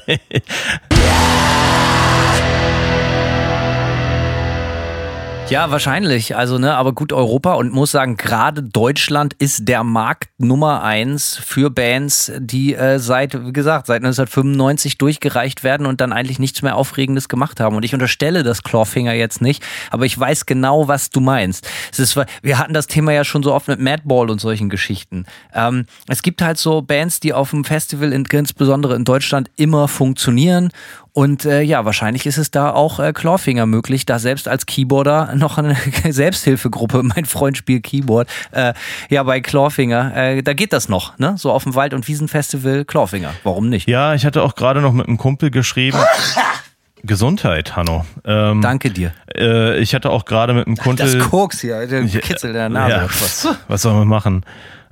Ja, 5.51 5.69
wahrscheinlich. 5.69 6.37
Also, 6.37 6.57
ne, 6.59 6.75
aber 6.75 6.93
gut, 6.93 7.11
Europa 7.11 7.55
und 7.55 7.73
muss 7.73 7.91
sagen, 7.91 8.15
gerade 8.15 8.63
Deutschland 8.63 9.33
ist 9.33 9.67
der 9.67 9.83
Markt 9.83 10.29
Nummer 10.37 10.81
eins 10.81 11.41
für 11.45 11.69
Bands, 11.69 12.31
die 12.39 12.73
äh, 12.73 12.99
seit, 12.99 13.33
wie 13.33 13.51
gesagt, 13.51 13.87
seit 13.87 13.97
1995 13.97 14.97
durchgereicht 14.97 15.65
werden 15.65 15.87
und 15.87 15.99
dann 15.99 16.13
eigentlich 16.13 16.39
nichts 16.39 16.61
mehr 16.61 16.77
Aufregendes 16.77 17.27
gemacht 17.27 17.59
haben. 17.59 17.75
Und 17.75 17.83
ich 17.83 17.93
unterstelle 17.93 18.43
das 18.43 18.63
Clawfinger 18.63 19.11
jetzt 19.11 19.41
nicht, 19.41 19.61
aber 19.89 20.05
ich 20.05 20.17
weiß 20.17 20.45
genau, 20.45 20.87
was 20.87 21.09
du 21.09 21.19
meinst. 21.19 21.67
Es 21.91 21.99
ist, 21.99 22.17
wir 22.41 22.57
hatten 22.57 22.73
das 22.73 22.87
Thema 22.87 23.11
ja 23.11 23.25
schon 23.25 23.43
so 23.43 23.53
oft 23.53 23.67
mit 23.67 23.81
Madball 23.81 24.29
und 24.29 24.39
solchen 24.39 24.69
Geschichten. 24.69 25.25
Ähm, 25.53 25.85
es 26.07 26.21
gibt 26.21 26.41
halt 26.41 26.59
so 26.59 26.81
Bands, 26.81 27.19
die 27.19 27.33
auf 27.33 27.49
dem 27.49 27.65
Festival, 27.65 28.13
in, 28.13 28.23
insbesondere 28.23 28.95
in 28.95 29.03
Deutschland, 29.03 29.51
immer 29.57 29.89
funktionieren 29.89 30.71
und 31.13 31.45
äh, 31.45 31.61
ja, 31.61 31.83
wahrscheinlich 31.85 32.25
ist 32.25 32.37
es 32.37 32.51
da 32.51 32.71
auch 32.71 32.99
äh, 32.99 33.11
Clawfinger 33.13 33.65
möglich, 33.65 34.05
da 34.05 34.19
selbst 34.19 34.47
als 34.47 34.65
Keyboarder 34.65 35.35
noch 35.35 35.57
eine 35.57 35.75
Selbsthilfegruppe, 36.09 37.03
mein 37.03 37.25
Freund 37.25 37.57
spielt 37.57 37.83
Keyboard, 37.83 38.29
äh, 38.51 38.73
ja, 39.09 39.23
bei 39.23 39.41
Clawfinger, 39.41 40.15
äh, 40.15 40.41
da 40.41 40.53
geht 40.53 40.73
das 40.73 40.89
noch, 40.89 41.17
ne? 41.17 41.35
So 41.37 41.51
auf 41.51 41.63
dem 41.63 41.75
Wald- 41.75 41.93
und 41.93 42.07
Wiesenfestival 42.07 42.85
Clawfinger. 42.85 43.33
Warum 43.43 43.69
nicht? 43.69 43.89
ja, 43.89 44.13
ich 44.13 44.25
hatte 44.25 44.41
auch 44.41 44.55
gerade 44.55 44.81
noch 44.81 44.93
mit 44.93 45.07
einem 45.07 45.17
Kumpel 45.17 45.51
geschrieben. 45.51 45.97
Gesundheit, 47.03 47.75
Hanno. 47.75 48.05
Ähm, 48.25 48.61
Danke 48.61 48.91
dir. 48.91 49.11
äh, 49.35 49.79
ich 49.79 49.95
hatte 49.95 50.11
auch 50.11 50.25
gerade 50.25 50.53
mit 50.53 50.67
einem 50.67 50.77
Kumpel. 50.77 51.19
Koks 51.19 51.61
hier, 51.61 51.87
der 51.87 52.05
Kitzel 52.05 52.53
der 52.53 52.69
Nase. 52.69 52.91
Ja, 52.91 53.03
was, 53.05 53.47
was 53.67 53.81
soll 53.81 53.93
man 53.95 54.07
machen? 54.07 54.45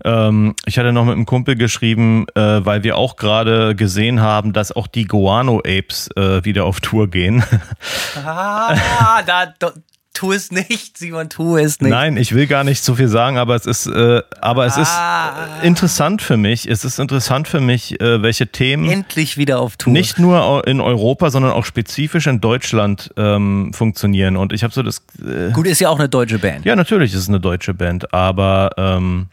Ähm, 0.05 0.55
ich 0.65 0.77
hatte 0.79 0.91
noch 0.93 1.05
mit 1.05 1.15
einem 1.15 1.25
Kumpel 1.25 1.55
geschrieben, 1.55 2.25
äh, 2.35 2.65
weil 2.65 2.83
wir 2.83 2.97
auch 2.97 3.15
gerade 3.15 3.75
gesehen 3.75 4.21
haben, 4.21 4.53
dass 4.53 4.71
auch 4.71 4.88
die 4.88 5.05
Guano 5.05 5.59
Apes 5.59 6.09
äh, 6.15 6.43
wieder 6.45 6.65
auf 6.65 6.79
Tour 6.79 7.09
gehen. 7.09 7.43
Ah, 8.25 9.21
da, 9.25 9.47
do, 9.59 9.69
tu 10.13 10.31
es 10.33 10.51
nicht, 10.51 10.97
Simon, 10.97 11.29
tu 11.29 11.55
es 11.57 11.79
nicht. 11.79 11.89
Nein, 11.91 12.17
ich 12.17 12.33
will 12.35 12.47
gar 12.47 12.63
nicht 12.63 12.83
so 12.83 12.95
viel 12.95 13.07
sagen, 13.07 13.38
aber 13.38 13.55
es 13.55 13.65
ist, 13.65 13.88
äh, 13.88 14.21
aber 14.41 14.65
es 14.65 14.75
Ah. 14.77 15.29
ist 15.59 15.65
interessant 15.65 16.21
für 16.21 16.35
mich. 16.38 16.67
Es 16.67 16.83
ist 16.83 16.99
interessant 16.99 17.47
für 17.47 17.62
mich, 17.62 18.01
äh, 18.01 18.21
welche 18.21 18.47
Themen 18.47 18.89
Endlich 18.89 19.38
wieder 19.38 19.59
auf 19.59 19.77
Tour. 19.77 19.93
nicht 19.93 20.19
nur 20.19 20.67
in 20.67 20.81
Europa, 20.81 21.29
sondern 21.29 21.51
auch 21.53 21.65
spezifisch 21.65 22.27
in 22.27 22.41
Deutschland 22.41 23.12
ähm, 23.17 23.71
funktionieren. 23.73 24.35
Und 24.35 24.51
ich 24.51 24.63
habe 24.63 24.73
so 24.73 24.83
das, 24.83 25.03
äh, 25.25 25.51
Gut, 25.53 25.67
ist 25.67 25.79
ja 25.79 25.89
auch 25.89 25.99
eine 25.99 26.09
deutsche 26.09 26.39
Band. 26.39 26.65
Ja, 26.65 26.75
natürlich 26.75 27.13
ist 27.13 27.19
es 27.21 27.29
eine 27.29 27.39
deutsche 27.39 27.73
Band, 27.73 28.13
aber 28.13 28.71
ähm, 28.77 29.27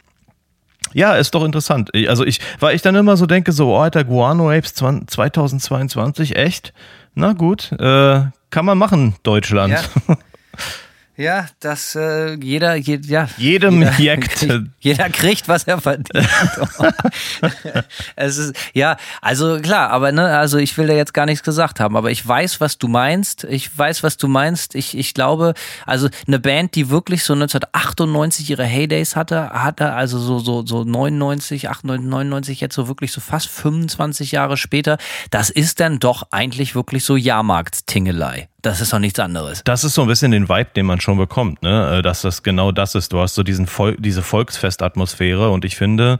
ja, 0.93 1.15
ist 1.15 1.35
doch 1.35 1.45
interessant. 1.45 1.91
Also 2.09 2.25
ich, 2.25 2.41
weil 2.61 2.75
ich 2.75 2.83
dann 2.83 2.95
immer 2.95 3.17
so 3.17 3.27
denke, 3.27 3.53
so, 3.53 3.75
oh, 3.75 3.79
Alter, 3.79 4.05
Guano 4.05 4.51
Apes 4.51 4.75
20, 4.75 5.11
2022, 5.11 6.37
echt? 6.37 6.73
Na 7.15 7.33
gut, 7.33 7.73
äh, 7.73 8.25
kann 8.51 8.65
man 8.65 8.79
machen, 8.79 9.17
Deutschland. 9.23 9.73
Ja. 9.73 10.17
Ja, 11.17 11.47
das 11.61 11.95
äh, 11.95 12.35
jeder, 12.35 12.75
je, 12.75 13.01
ja, 13.03 13.27
Jedem 13.39 13.81
jeder, 13.81 13.95
Jekt. 13.99 14.47
jeder 14.81 15.09
kriegt, 15.09 15.49
was 15.49 15.65
er 15.65 15.81
verdient. 15.81 16.11
es 18.17 18.37
ist 18.37 18.57
ja, 18.75 18.99
also 19.23 19.59
klar, 19.61 19.89
aber 19.91 20.13
ne, 20.13 20.37
also 20.37 20.59
ich 20.59 20.77
will 20.77 20.87
da 20.87 20.93
jetzt 20.93 21.15
gar 21.15 21.25
nichts 21.25 21.43
gesagt 21.43 21.81
haben, 21.81 21.97
aber 21.97 22.11
ich 22.11 22.27
weiß, 22.27 22.61
was 22.61 22.77
du 22.77 22.89
meinst. 22.89 23.45
Ich 23.45 23.77
weiß, 23.77 24.03
was 24.03 24.19
du 24.19 24.29
meinst. 24.29 24.75
Ich, 24.75 24.97
ich 24.97 25.15
glaube, 25.15 25.55
also 25.87 26.09
eine 26.27 26.39
Band, 26.39 26.75
die 26.75 26.91
wirklich 26.91 27.25
so 27.25 27.33
1998 27.33 28.51
ihre 28.51 28.65
Heydays 28.65 29.17
hatte, 29.17 29.51
hatte 29.51 29.95
also 29.95 30.19
so 30.19 30.39
so 30.39 30.67
so 30.67 30.85
99, 30.85 31.71
98, 31.71 32.11
99 32.11 32.61
jetzt 32.61 32.75
so 32.75 32.89
wirklich 32.89 33.13
so 33.13 33.23
fast 33.23 33.49
25 33.49 34.33
Jahre 34.33 34.59
später, 34.59 34.99
das 35.31 35.49
ist 35.49 35.81
dann 35.81 35.99
doch 35.99 36.29
eigentlich 36.31 36.75
wirklich 36.75 37.05
so 37.05 37.17
Jahrmarkt-Tingelei. 37.17 38.49
Das 38.67 38.81
ist 38.81 38.93
doch 38.93 38.99
nichts 38.99 39.21
anderes. 39.21 39.63
Das 39.63 39.85
ist 39.85 39.95
so 39.95 40.03
ein 40.03 40.09
bisschen 40.09 40.33
den 40.33 40.49
Vibe, 40.49 40.71
den 40.75 40.87
man 40.87 41.01
schon 41.01 41.17
bekommt, 41.17 41.63
ne? 41.63 41.99
Äh, 41.99 42.03
Dass 42.03 42.23
das 42.23 42.43
genau 42.43 42.73
das 42.73 42.97
ist. 42.97 43.13
Du 43.13 43.21
hast 43.21 43.37
so 43.37 43.45
diesen 43.45 43.69
Vol 43.69 43.97
diese 43.97 44.23
Volksfestatmosphäre 44.23 45.51
und 45.51 45.65
ich 45.65 45.77
finde 45.77 46.19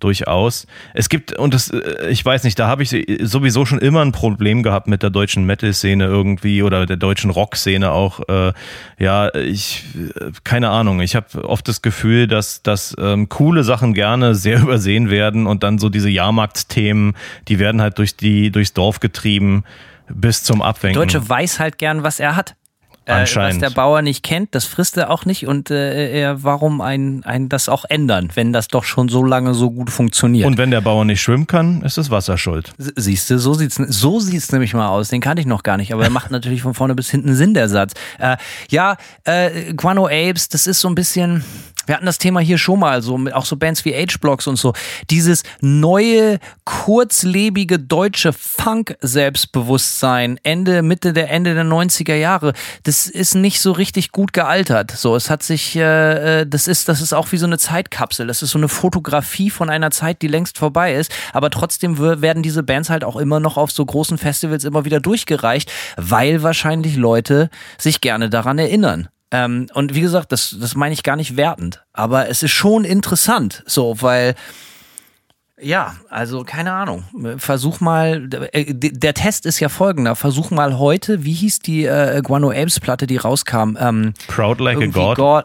durchaus, 0.00 0.66
es 0.92 1.08
gibt, 1.08 1.38
und 1.38 1.54
das, 1.54 1.70
äh, 1.70 2.08
ich 2.10 2.24
weiß 2.24 2.42
nicht, 2.42 2.58
da 2.58 2.66
habe 2.66 2.82
ich 2.82 3.06
sowieso 3.22 3.64
schon 3.64 3.78
immer 3.78 4.04
ein 4.04 4.10
Problem 4.10 4.64
gehabt 4.64 4.88
mit 4.88 5.04
der 5.04 5.10
deutschen 5.10 5.44
Metal-Szene 5.44 6.04
irgendwie 6.04 6.64
oder 6.64 6.84
der 6.84 6.96
deutschen 6.96 7.30
Rock-Szene 7.30 7.92
auch. 7.92 8.28
Äh, 8.28 8.52
ja, 8.98 9.32
ich, 9.32 9.84
keine 10.42 10.70
Ahnung, 10.70 11.00
ich 11.00 11.14
habe 11.14 11.48
oft 11.48 11.68
das 11.68 11.80
Gefühl, 11.80 12.26
dass, 12.26 12.62
dass 12.64 12.96
ähm, 12.98 13.28
coole 13.28 13.62
Sachen 13.62 13.94
gerne 13.94 14.34
sehr 14.34 14.58
übersehen 14.62 15.10
werden 15.10 15.46
und 15.46 15.62
dann 15.62 15.78
so 15.78 15.88
diese 15.90 16.10
Jahrmarktsthemen, 16.10 17.14
die 17.46 17.60
werden 17.60 17.80
halt 17.80 17.98
durch 17.98 18.16
die, 18.16 18.50
durchs 18.50 18.72
Dorf 18.72 18.98
getrieben 18.98 19.62
bis 20.08 20.42
zum 20.42 20.62
Abwinken. 20.62 21.00
Deutsche 21.00 21.28
weiß 21.28 21.60
halt 21.60 21.78
gern, 21.78 22.02
was 22.02 22.20
er 22.20 22.36
hat. 22.36 22.56
Äh, 23.06 23.12
was 23.12 23.20
Anscheinend. 23.20 23.62
der 23.62 23.70
Bauer 23.70 24.00
nicht 24.00 24.22
kennt, 24.22 24.54
das 24.54 24.64
frisst 24.64 24.96
er 24.96 25.10
auch 25.10 25.26
nicht 25.26 25.46
und 25.46 25.70
äh, 25.70 26.20
er, 26.20 26.42
warum 26.42 26.80
ein, 26.80 27.22
ein 27.24 27.50
das 27.50 27.68
auch 27.68 27.84
ändern, 27.86 28.30
wenn 28.34 28.54
das 28.54 28.68
doch 28.68 28.84
schon 28.84 29.10
so 29.10 29.22
lange 29.22 29.52
so 29.52 29.70
gut 29.70 29.90
funktioniert. 29.90 30.46
Und 30.46 30.56
wenn 30.56 30.70
der 30.70 30.80
Bauer 30.80 31.04
nicht 31.04 31.20
schwimmen 31.20 31.46
kann, 31.46 31.82
ist 31.82 31.98
das 31.98 32.10
Wasser 32.10 32.38
schuld. 32.38 32.72
Siehst 32.78 33.28
du, 33.28 33.38
so 33.38 33.52
sieht's 33.52 33.76
so 33.76 34.20
sieht's 34.20 34.52
nämlich 34.52 34.72
mal 34.72 34.88
aus. 34.88 35.10
Den 35.10 35.20
kannte 35.20 35.40
ich 35.40 35.46
noch 35.46 35.62
gar 35.62 35.76
nicht, 35.76 35.92
aber 35.92 36.04
er 36.04 36.10
macht 36.10 36.30
natürlich 36.30 36.62
von 36.62 36.72
vorne 36.72 36.94
bis 36.94 37.10
hinten 37.10 37.34
Sinn 37.34 37.52
der 37.52 37.68
Satz. 37.68 37.92
Äh, 38.18 38.38
ja, 38.70 38.96
äh, 39.24 39.74
Guano 39.74 40.06
Apes, 40.06 40.48
das 40.48 40.66
ist 40.66 40.80
so 40.80 40.88
ein 40.88 40.94
bisschen. 40.94 41.44
Wir 41.86 41.96
hatten 41.96 42.06
das 42.06 42.18
Thema 42.18 42.40
hier 42.40 42.58
schon 42.58 42.80
mal, 42.80 43.02
so 43.02 43.18
mit 43.18 43.34
auch 43.34 43.44
so 43.44 43.56
Bands 43.56 43.84
wie 43.84 43.94
H-Blocks 43.94 44.46
und 44.46 44.56
so. 44.56 44.72
Dieses 45.10 45.42
neue, 45.60 46.38
kurzlebige 46.64 47.78
deutsche 47.78 48.32
Funk-Selbstbewusstsein 48.32 50.38
Ende, 50.42 50.82
Mitte 50.82 51.12
der 51.12 51.30
Ende 51.30 51.54
der 51.54 51.64
90er 51.64 52.14
Jahre, 52.14 52.52
das 52.84 53.06
ist 53.06 53.34
nicht 53.34 53.60
so 53.60 53.72
richtig 53.72 54.12
gut 54.12 54.32
gealtert. 54.32 54.90
So, 54.90 55.16
es 55.16 55.30
hat 55.30 55.42
sich, 55.42 55.76
äh, 55.76 56.40
äh, 56.40 56.46
das 56.46 56.68
ist, 56.68 56.88
das 56.88 57.00
ist 57.00 57.12
auch 57.12 57.32
wie 57.32 57.38
so 57.38 57.46
eine 57.46 57.58
Zeitkapsel. 57.58 58.26
Das 58.26 58.42
ist 58.42 58.50
so 58.50 58.58
eine 58.58 58.68
Fotografie 58.68 59.50
von 59.50 59.70
einer 59.70 59.90
Zeit, 59.90 60.22
die 60.22 60.28
längst 60.28 60.58
vorbei 60.58 60.94
ist. 60.94 61.12
Aber 61.32 61.50
trotzdem 61.50 61.98
werden 61.98 62.42
diese 62.42 62.62
Bands 62.62 62.90
halt 62.90 63.04
auch 63.04 63.16
immer 63.16 63.40
noch 63.40 63.56
auf 63.56 63.70
so 63.70 63.84
großen 63.84 64.18
Festivals 64.18 64.64
immer 64.64 64.84
wieder 64.84 65.00
durchgereicht, 65.00 65.70
weil 65.96 66.42
wahrscheinlich 66.42 66.96
Leute 66.96 67.50
sich 67.78 68.00
gerne 68.00 68.30
daran 68.30 68.58
erinnern. 68.58 69.08
Ähm, 69.30 69.66
und 69.74 69.94
wie 69.94 70.00
gesagt, 70.00 70.32
das, 70.32 70.56
das 70.60 70.74
meine 70.74 70.92
ich 70.92 71.02
gar 71.02 71.16
nicht 71.16 71.36
wertend. 71.36 71.84
Aber 71.92 72.28
es 72.28 72.42
ist 72.42 72.52
schon 72.52 72.84
interessant, 72.84 73.62
so, 73.66 74.00
weil 74.00 74.34
Ja, 75.60 75.94
also 76.10 76.42
keine 76.44 76.72
Ahnung. 76.72 77.04
Versuch 77.38 77.80
mal, 77.80 78.28
äh, 78.52 78.74
der 78.74 79.14
Test 79.14 79.46
ist 79.46 79.60
ja 79.60 79.68
folgender. 79.68 80.16
Versuch 80.16 80.50
mal 80.50 80.78
heute, 80.78 81.24
wie 81.24 81.32
hieß 81.32 81.60
die 81.60 81.84
äh, 81.84 82.20
Guano 82.22 82.50
Apes 82.50 82.80
Platte, 82.80 83.06
die 83.06 83.16
rauskam? 83.16 83.76
Ähm, 83.78 84.14
Proud 84.26 84.60
Like 84.60 84.82
a 84.82 84.86
God. 84.86 85.16
God. 85.16 85.44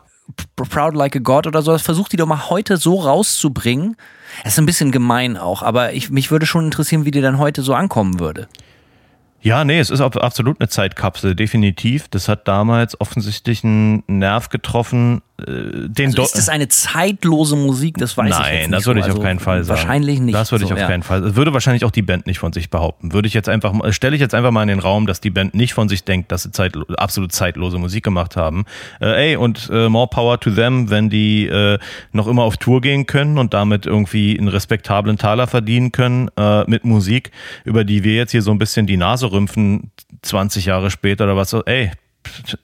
Proud 0.56 0.96
Like 0.96 1.16
a 1.16 1.20
God 1.20 1.48
oder 1.48 1.62
so. 1.62 1.78
Versuch 1.78 2.10
die 2.10 2.18
doch 2.18 2.28
mal 2.28 2.50
heute 2.50 2.78
so 2.78 2.96
rauszubringen. 2.96 3.96
Es 4.44 4.54
ist 4.54 4.60
ein 4.60 4.66
bisschen 4.66 4.92
gemein 4.92 5.38
auch, 5.38 5.64
aber 5.64 5.94
ich, 5.94 6.10
mich 6.10 6.32
würde 6.32 6.46
schon 6.46 6.66
interessieren, 6.66 7.06
wie 7.06 7.12
die 7.12 7.22
dann 7.22 7.38
heute 7.38 7.62
so 7.62 7.74
ankommen 7.74 8.20
würde. 8.20 8.48
Ja, 9.42 9.64
nee, 9.64 9.80
es 9.80 9.90
ist 9.90 10.02
ab- 10.02 10.18
absolut 10.18 10.60
eine 10.60 10.68
Zeitkapsel, 10.70 11.34
definitiv. 11.36 12.08
Das 12.10 12.28
hat 12.28 12.48
damals 12.48 13.00
offensichtlich 13.00 13.64
einen 13.64 14.04
Nerv 14.08 14.50
getroffen, 14.50 15.22
äh, 15.40 15.44
den 15.88 16.08
Also 16.08 16.24
ist 16.24 16.38
das 16.38 16.50
eine 16.50 16.68
zeitlose 16.68 17.56
Musik? 17.56 17.98
Das 17.98 18.18
weiß 18.18 18.26
ich 18.26 18.32
jetzt 18.32 18.40
Nein, 18.42 18.58
nicht. 18.62 18.74
das 18.74 18.86
würde 18.86 19.00
so. 19.00 19.06
ich 19.06 19.12
auf 19.12 19.16
Also 19.18 19.26
keinen 19.26 19.40
Fall 19.40 19.64
sagen. 19.64 19.80
Wahrscheinlich 19.80 20.20
nicht. 20.20 20.36
Das 20.36 20.52
würde 20.52 20.66
ich 20.66 20.70
so, 20.70 20.74
auf 20.76 20.82
ja. 20.82 20.88
keinen 20.88 21.04
Fall. 21.04 21.22
Das 21.22 21.36
würde 21.36 21.54
wahrscheinlich 21.54 21.86
auch 21.86 21.92
die 21.92 22.02
Band 22.02 22.28
nicht 22.28 22.40
von 22.40 22.52
sich 22.52 22.70
behaupten. 22.70 23.14
Würde 23.14 23.30
ich 23.30 23.34
jetzt 23.34 23.48
einfach, 23.48 23.72
mal- 23.72 23.94
stelle 23.94 24.14
ich 24.16 24.22
jetzt 24.22 24.36
einfach 24.36 24.52
mal 24.52 24.64
in 24.64 24.68
den 24.68 24.80
Raum, 24.80 25.08
dass 25.08 25.22
die 25.22 25.30
Band 25.30 25.54
nicht 25.56 25.74
von 25.74 25.88
sich 25.88 26.04
denkt, 26.04 26.32
dass 26.34 26.44
sie 26.44 26.52
zeit, 26.52 26.76
absolut 26.98 27.32
zeitlose 27.32 27.78
Musik 27.78 28.04
gemacht 28.04 28.36
haben. 28.36 28.66
Äh, 29.00 29.30
ey, 29.30 29.36
und 29.38 29.70
äh, 29.72 29.88
more 29.88 30.08
power 30.08 30.38
to 30.40 30.52
them, 30.52 30.90
wenn 30.90 31.10
die 31.10 31.48
äh, 31.48 31.80
noch 32.12 32.28
immer 32.28 32.44
auf 32.44 32.58
Tour 32.58 32.82
gehen 32.82 33.06
können 33.06 33.38
und 33.38 33.54
damit 33.54 33.86
irgendwie 33.86 34.38
einen 34.38 34.50
respektablen 34.50 35.18
Taler 35.18 35.48
verdienen 35.48 35.94
können 35.94 36.30
äh, 36.38 36.70
mit 36.70 36.84
Musik, 36.84 37.32
über 37.64 37.86
die 37.86 38.04
wir 38.04 38.16
jetzt 38.16 38.32
hier 38.32 38.42
so 38.42 38.52
ein 38.52 38.58
bisschen 38.60 38.86
die 38.86 38.98
Nase 38.98 39.29
rümpfen, 39.32 39.92
20 40.22 40.66
Jahre 40.66 40.92
später 40.92 41.26
oder 41.26 41.36
was. 41.38 41.50
so. 41.50 41.64
Ey, 41.66 41.92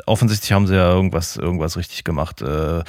offensichtlich 0.06 0.52
haben 0.52 0.68
sie 0.68 0.76
ja 0.76 0.92
irgendwas, 0.92 1.38
irgendwas 1.38 1.78
richtig 1.78 2.04
gemacht. 2.04 2.42
Äh, 2.42 2.84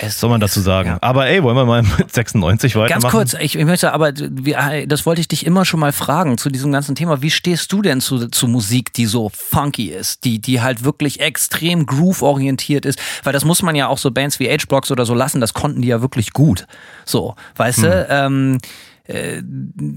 Es 0.00 0.20
soll 0.20 0.30
man 0.30 0.40
dazu 0.40 0.60
sagen. 0.60 0.90
ja. 0.90 0.98
Aber 1.00 1.26
ey, 1.26 1.42
wollen 1.42 1.56
wir 1.56 1.64
mal 1.64 1.82
mit 1.82 2.12
96 2.12 2.76
weitermachen? 2.76 3.02
Ganz 3.02 3.12
kurz, 3.12 3.34
ich, 3.34 3.56
ich 3.56 3.64
möchte 3.64 3.92
aber, 3.92 4.12
das 4.12 5.04
wollte 5.06 5.20
ich 5.20 5.28
dich 5.28 5.44
immer 5.46 5.64
schon 5.64 5.80
mal 5.80 5.92
fragen 5.92 6.38
zu 6.38 6.48
diesem 6.48 6.72
ganzen 6.72 6.94
Thema. 6.94 7.22
Wie 7.22 7.30
stehst 7.30 7.72
du 7.72 7.82
denn 7.82 8.00
zu, 8.00 8.28
zu 8.28 8.46
Musik, 8.48 8.92
die 8.92 9.06
so 9.06 9.30
funky 9.34 9.88
ist, 9.90 10.24
die, 10.24 10.40
die 10.40 10.60
halt 10.60 10.84
wirklich 10.84 11.20
extrem 11.20 11.86
groove-orientiert 11.86 12.86
ist? 12.86 12.98
Weil 13.24 13.32
das 13.32 13.44
muss 13.44 13.62
man 13.62 13.74
ja 13.74 13.88
auch 13.88 13.98
so 13.98 14.10
Bands 14.10 14.38
wie 14.38 14.48
H-Blocks 14.48 14.90
oder 14.90 15.04
so 15.04 15.14
lassen, 15.14 15.40
das 15.40 15.54
konnten 15.54 15.82
die 15.82 15.88
ja 15.88 16.00
wirklich 16.02 16.32
gut. 16.32 16.66
So, 17.04 17.34
weißt 17.56 17.82
du, 17.82 18.06
ähm, 18.08 18.58
äh, 19.04 19.42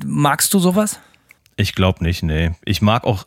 magst 0.06 0.54
du 0.54 0.60
sowas? 0.60 1.00
Ich 1.58 1.74
glaube 1.74 2.04
nicht, 2.04 2.22
nee. 2.24 2.52
Ich 2.66 2.82
mag 2.82 3.06
auch 3.06 3.24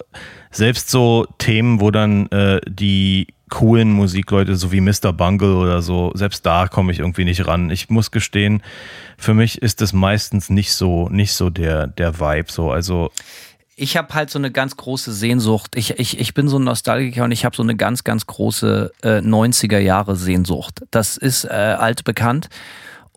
selbst 0.51 0.91
so 0.91 1.27
Themen, 1.39 1.81
wo 1.81 1.91
dann 1.91 2.27
äh, 2.27 2.61
die 2.69 3.29
coolen 3.49 3.91
Musikleute, 3.91 4.57
so 4.57 4.73
wie 4.73 4.81
Mr. 4.83 5.13
Bungle 5.13 5.57
oder 5.57 5.81
so, 5.81 6.13
selbst 6.15 6.45
da 6.45 6.69
komme 6.69 6.93
ich 6.93 6.99
irgendwie 6.99 7.25
nicht 7.25 7.47
ran. 7.47 7.71
Ich 7.71 7.89
muss 7.89 8.11
gestehen, 8.11 8.63
für 9.17 9.33
mich 9.33 9.63
ist 9.63 9.81
das 9.81 9.93
meistens 9.93 10.51
nicht 10.51 10.73
so, 10.73 11.09
nicht 11.09 11.33
so 11.33 11.49
der, 11.49 11.87
der 11.87 12.21
Vibe. 12.21 12.53
So, 12.53 12.71
also 12.71 13.11
Ich 13.77 13.97
habe 13.97 14.13
halt 14.13 14.29
so 14.29 14.39
eine 14.39 14.51
ganz 14.51 14.77
große 14.77 15.13
Sehnsucht. 15.13 15.77
Ich, 15.77 15.99
ich, 15.99 16.21
ich 16.21 16.35
bin 16.35 16.49
so 16.49 16.59
ein 16.59 16.65
Nostalgiker 16.65 17.25
und 17.25 17.33
ich 17.33 17.47
habe 17.47 17.57
so 17.57 17.63
eine 17.63 17.77
ganz, 17.77 18.05
ganz 18.05 18.27
große 18.27 18.93
äh, 19.03 19.19
90er 19.21 19.79
Jahre 19.79 20.17
Sehnsucht. 20.17 20.83
Das 20.91 21.17
ist 21.17 21.45
äh, 21.45 21.49
altbekannt. 21.49 22.51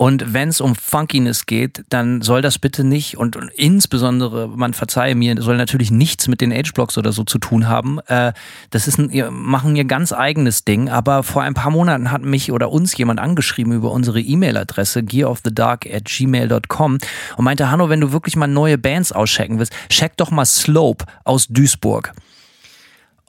Und 0.02 0.34
wenn 0.34 0.50
es 0.50 0.62
um 0.62 0.74
Funkiness 0.74 1.46
geht, 1.46 1.84
dann 1.90 2.24
soll 2.24 2.42
das 2.42 2.58
bitte 2.58 2.84
nicht 2.84 3.18
und, 3.18 3.38
insbesondere, 3.54 4.48
man 4.48 4.74
verzeihe 4.74 5.14
mir, 5.14 5.40
soll 5.40 5.58
natürlich 5.58 5.92
nichts 5.92 6.28
mit 6.28 6.42
den 6.42 6.52
Age-Blocks 6.52 6.98
oder 6.98 7.12
so 7.12 7.24
zu 7.24 7.38
tun 7.38 7.68
haben. 7.68 8.00
Äh, 8.08 8.34
das 8.72 8.88
ist 8.88 8.98
ein, 8.98 9.12
machen 9.32 9.76
ihr 9.76 9.86
ganz 9.86 10.12
eigenes 10.12 10.66
Ding. 10.66 10.90
Aber 10.90 11.22
vor 11.22 11.44
ein 11.44 11.54
paar 11.54 11.70
Monaten 11.70 12.10
hat 12.10 12.24
mich 12.24 12.52
oder 12.52 12.72
uns 12.72 12.98
jemand 12.98 13.20
angeschrieben 13.20 13.74
über 13.74 13.92
unsere 13.92 14.20
E-Mail-Adresse 14.20 15.04
gearofthedark 15.04 15.86
und 15.86 17.00
meinte, 17.38 17.70
Hanno, 17.70 17.90
wenn 17.90 18.02
du 18.02 18.12
wirklich 18.12 18.36
mal 18.36 18.48
neue 18.48 18.80
Bands 18.80 19.12
auschecken 19.12 19.60
willst, 19.60 19.74
check 19.90 20.18
doch 20.18 20.32
mal 20.32 20.46
Slope 20.46 21.06
aus 21.26 21.46
Duisburg. 21.48 22.12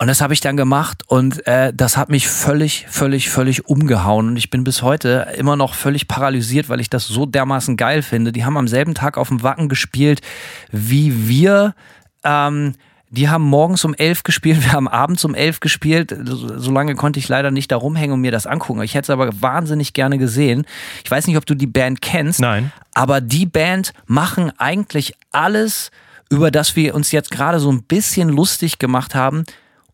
Und 0.03 0.09
das 0.09 0.21
habe 0.21 0.35
ich 0.35 0.41
dann 0.41 0.57
gemacht 0.57 1.05
und 1.07 1.47
äh, 1.47 1.73
das 1.73 1.97
hat 1.97 2.09
mich 2.09 2.27
völlig, 2.27 2.87
völlig, 2.89 3.31
völlig 3.31 3.69
umgehauen. 3.69 4.31
Und 4.31 4.37
ich 4.37 4.51
bin 4.51 4.65
bis 4.65 4.83
heute 4.83 5.29
immer 5.37 5.55
noch 5.55 5.75
völlig 5.75 6.09
paralysiert, 6.09 6.69
weil 6.69 6.81
ich 6.81 6.91
das 6.91 7.07
so 7.07 7.25
dermaßen 7.25 7.77
geil 7.77 8.03
finde. 8.03 8.33
Die 8.33 8.45
haben 8.45 8.57
am 8.57 8.67
selben 8.67 8.97
Tag 8.97 9.17
auf 9.17 9.29
dem 9.29 9.45
Wacken 9.45 9.69
gespielt 9.69 10.21
wie 10.73 11.29
wir. 11.29 11.77
Ähm, 12.25 12.75
die 13.11 13.29
haben 13.29 13.45
morgens 13.45 13.85
um 13.85 13.95
elf 13.95 14.25
gespielt, 14.25 14.61
wir 14.65 14.73
haben 14.73 14.89
abends 14.89 15.25
um 15.25 15.37
elf 15.37 15.61
gespielt. 15.61 16.13
So, 16.25 16.73
lange 16.73 16.97
konnte 16.97 17.21
ich 17.21 17.29
leider 17.29 17.53
nicht 17.53 17.71
da 17.71 17.77
rumhängen 17.77 18.15
und 18.15 18.23
mir 18.23 18.33
das 18.33 18.49
angucken. 18.49 18.83
Ich 18.83 18.97
hätte 18.97 19.05
es 19.05 19.11
aber 19.11 19.31
wahnsinnig 19.41 19.93
gerne 19.93 20.19
gesehen. 20.19 20.67
Ich 21.05 21.11
weiß 21.13 21.29
nicht, 21.29 21.37
ob 21.37 21.47
du 21.47 21.55
die 21.55 21.69
Band 21.69 22.03
kennst. 22.03 22.41
Nein. 22.41 22.73
Aber 22.93 23.21
die 23.21 23.47
Band 23.47 23.93
machen 24.07 24.51
eigentlich 24.59 25.15
alles, 25.31 25.93
über 26.29 26.51
das 26.51 26.75
wir 26.75 26.97
uns 26.97 27.13
jetzt 27.13 27.31
gerade 27.31 27.61
so 27.61 27.71
ein 27.71 27.85
bisschen 27.85 28.31
lustig 28.31 28.81
gemacht 28.81 29.15
haben, 29.15 29.45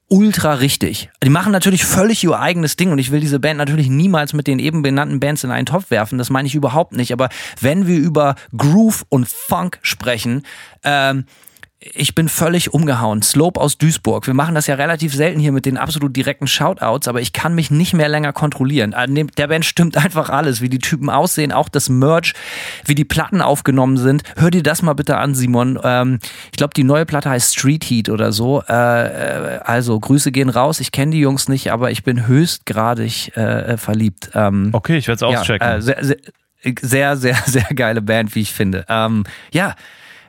ultra 0.08 0.54
richtig. 0.54 1.10
Die 1.22 1.28
machen 1.28 1.52
natürlich 1.52 1.84
völlig 1.84 2.24
ihr 2.24 2.38
eigenes 2.38 2.76
Ding 2.76 2.90
und 2.90 2.98
ich 2.98 3.10
will 3.10 3.20
diese 3.20 3.38
Band 3.38 3.58
natürlich 3.58 3.88
niemals 3.88 4.32
mit 4.32 4.46
den 4.46 4.58
eben 4.58 4.82
benannten 4.82 5.20
Bands 5.20 5.44
in 5.44 5.50
einen 5.50 5.66
Topf 5.66 5.90
werfen. 5.90 6.18
Das 6.18 6.30
meine 6.30 6.48
ich 6.48 6.54
überhaupt 6.54 6.92
nicht. 6.92 7.12
Aber 7.12 7.28
wenn 7.60 7.86
wir 7.86 7.98
über 7.98 8.34
Groove 8.56 9.04
und 9.08 9.28
Funk 9.28 9.78
sprechen, 9.82 10.42
ähm, 10.82 11.24
ich 11.80 12.16
bin 12.16 12.28
völlig 12.28 12.74
umgehauen. 12.74 13.22
Slope 13.22 13.60
aus 13.60 13.78
Duisburg. 13.78 14.26
Wir 14.26 14.34
machen 14.34 14.56
das 14.56 14.66
ja 14.66 14.74
relativ 14.74 15.14
selten 15.14 15.38
hier 15.38 15.52
mit 15.52 15.64
den 15.64 15.76
absolut 15.76 16.16
direkten 16.16 16.48
Shoutouts, 16.48 17.06
aber 17.06 17.20
ich 17.20 17.32
kann 17.32 17.54
mich 17.54 17.70
nicht 17.70 17.94
mehr 17.94 18.08
länger 18.08 18.32
kontrollieren. 18.32 18.96
Dem- 19.06 19.30
Der 19.36 19.46
Band 19.46 19.64
stimmt 19.64 19.96
einfach 20.04 20.28
alles, 20.28 20.60
wie 20.60 20.68
die 20.68 20.80
Typen 20.80 21.08
aussehen, 21.08 21.52
auch 21.52 21.68
das 21.68 21.88
Merch, 21.88 22.34
wie 22.84 22.96
die 22.96 23.04
Platten 23.04 23.40
aufgenommen 23.40 23.96
sind. 23.96 24.24
Hör 24.36 24.50
dir 24.50 24.64
das 24.64 24.82
mal 24.82 24.94
bitte 24.94 25.18
an, 25.18 25.36
Simon. 25.36 25.78
Ähm, 25.84 26.18
ich 26.50 26.56
glaube, 26.58 26.74
die 26.74 26.82
neue 26.82 27.06
Platte 27.06 27.30
heißt 27.30 27.52
Street 27.56 27.84
Heat 27.84 28.08
oder 28.08 28.32
so. 28.32 28.60
Äh, 28.68 28.72
äh, 29.56 29.58
also, 29.64 30.00
Grüße 30.00 30.32
gehen 30.32 30.48
raus. 30.48 30.80
Ich 30.80 30.90
kenne 30.90 31.12
die 31.12 31.20
Jungs 31.20 31.48
nicht, 31.48 31.70
aber 31.70 31.92
ich 31.92 32.02
bin 32.02 32.26
höchstgradig 32.26 33.36
äh, 33.36 33.76
verliebt. 33.76 34.30
Ähm, 34.34 34.70
okay, 34.72 34.96
ich 34.98 35.06
werde 35.06 35.24
es 35.24 35.32
ja, 35.32 35.40
auschecken. 35.40 35.68
äh, 35.68 35.80
sehr, 35.80 36.04
sehr, 36.04 36.16
sehr, 36.82 37.16
sehr, 37.16 37.36
sehr 37.46 37.66
geile 37.74 38.02
Band, 38.02 38.34
wie 38.34 38.40
ich 38.40 38.52
finde. 38.52 38.84
Ähm, 38.88 39.22
ja, 39.52 39.76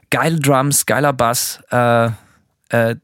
geile 0.09 0.39
Drums, 0.39 0.85
geiler 0.85 1.13
Bass. 1.13 1.61
Äh, 1.71 2.09
äh, 2.71 2.97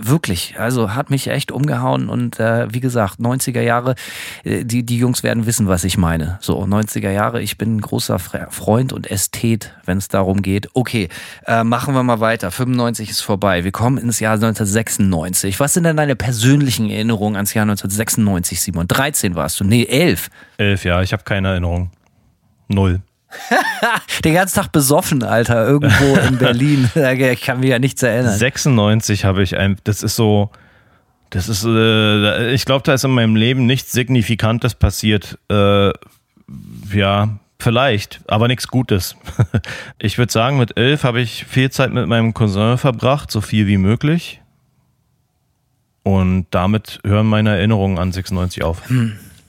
wirklich, 0.00 0.56
also 0.58 0.96
hat 0.96 1.08
mich 1.10 1.28
echt 1.28 1.52
umgehauen 1.52 2.08
und 2.08 2.40
äh, 2.40 2.66
wie 2.74 2.80
gesagt, 2.80 3.20
90er 3.20 3.60
Jahre, 3.60 3.94
äh, 4.42 4.64
die, 4.64 4.82
die 4.84 4.98
Jungs 4.98 5.22
werden 5.22 5.46
wissen, 5.46 5.68
was 5.68 5.84
ich 5.84 5.96
meine. 5.96 6.38
So, 6.40 6.60
90er 6.64 7.10
Jahre, 7.10 7.40
ich 7.40 7.56
bin 7.56 7.76
ein 7.76 7.80
großer 7.80 8.16
Fre- 8.16 8.50
Freund 8.50 8.92
und 8.92 9.08
Ästhet, 9.08 9.74
wenn 9.84 9.98
es 9.98 10.08
darum 10.08 10.42
geht. 10.42 10.70
Okay, 10.74 11.08
äh, 11.46 11.62
machen 11.62 11.94
wir 11.94 12.02
mal 12.02 12.18
weiter. 12.18 12.50
95 12.50 13.10
ist 13.10 13.20
vorbei. 13.20 13.62
Wir 13.62 13.70
kommen 13.70 13.96
ins 13.98 14.18
Jahr 14.18 14.34
1996. 14.34 15.60
Was 15.60 15.74
sind 15.74 15.84
denn 15.84 15.96
deine 15.96 16.16
persönlichen 16.16 16.90
Erinnerungen 16.90 17.36
ans 17.36 17.54
Jahr 17.54 17.62
1996, 17.62 18.60
Simon? 18.60 18.88
13 18.88 19.36
warst 19.36 19.60
du? 19.60 19.64
Nee, 19.64 19.84
11. 19.84 20.30
Elf, 20.56 20.84
ja, 20.84 21.00
ich 21.00 21.12
habe 21.12 21.22
keine 21.22 21.48
Erinnerung. 21.50 21.92
Null. 22.66 23.02
Den 24.24 24.34
ganzen 24.34 24.56
Tag 24.56 24.72
besoffen, 24.72 25.22
Alter, 25.22 25.66
irgendwo 25.66 26.16
in 26.16 26.38
Berlin. 26.38 26.90
Ich 26.94 27.42
kann 27.42 27.60
mich 27.60 27.70
ja 27.70 27.78
nichts 27.78 28.02
erinnern. 28.02 28.36
96 28.36 29.24
habe 29.24 29.42
ich 29.42 29.56
ein, 29.56 29.76
das 29.84 30.02
ist 30.02 30.16
so, 30.16 30.50
das 31.30 31.48
ist, 31.48 31.64
äh, 31.64 32.52
ich 32.52 32.64
glaube, 32.64 32.82
da 32.84 32.94
ist 32.94 33.04
in 33.04 33.10
meinem 33.10 33.36
Leben 33.36 33.66
nichts 33.66 33.92
Signifikantes 33.92 34.74
passiert. 34.74 35.38
Äh, 35.50 35.92
ja, 36.92 37.38
vielleicht, 37.58 38.20
aber 38.26 38.48
nichts 38.48 38.68
Gutes. 38.68 39.16
Ich 39.98 40.18
würde 40.18 40.32
sagen, 40.32 40.58
mit 40.58 40.76
elf 40.76 41.04
habe 41.04 41.20
ich 41.20 41.44
viel 41.44 41.70
Zeit 41.70 41.92
mit 41.92 42.08
meinem 42.08 42.34
Cousin 42.34 42.76
verbracht, 42.76 43.30
so 43.30 43.40
viel 43.40 43.68
wie 43.68 43.78
möglich. 43.78 44.40
Und 46.02 46.46
damit 46.50 46.98
hören 47.04 47.26
meine 47.26 47.50
Erinnerungen 47.50 47.98
an 47.98 48.10
96 48.10 48.64
auf. 48.64 48.82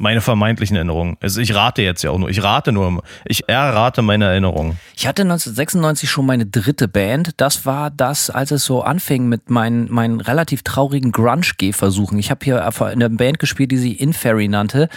Meine 0.04 0.20
vermeintlichen 0.20 0.76
Erinnerungen. 0.76 1.16
Also 1.22 1.40
ich 1.40 1.56
rate 1.56 1.82
jetzt 1.82 2.04
ja 2.04 2.10
auch 2.10 2.18
nur. 2.18 2.28
Ich 2.28 2.44
rate 2.44 2.74
nur. 2.74 3.02
Ich 3.24 3.48
errate 3.48 4.02
meine 4.02 4.26
Erinnerungen. 4.26 4.78
Ich 4.98 5.08
hatte 5.08 5.22
1996 5.22 6.12
schon 6.12 6.26
meine 6.26 6.46
dritte 6.46 6.90
Band. 6.90 7.40
Das 7.40 7.66
war 7.66 7.90
das, 7.90 8.30
als 8.30 8.52
es 8.52 8.66
so 8.66 8.82
anfing 8.82 9.30
mit 9.30 9.50
meinen, 9.50 9.90
meinen 9.90 10.20
relativ 10.20 10.62
traurigen 10.62 11.14
Grunge-Gehversuchen. 11.14 12.20
Ich 12.20 12.32
habe 12.32 12.44
hier 12.44 12.58
in 12.58 13.02
einer 13.02 13.08
Band 13.08 13.40
gespielt, 13.40 13.72
die 13.72 13.78
sie 13.78 13.94
Inferry 13.94 14.50
nannte. 14.50 14.90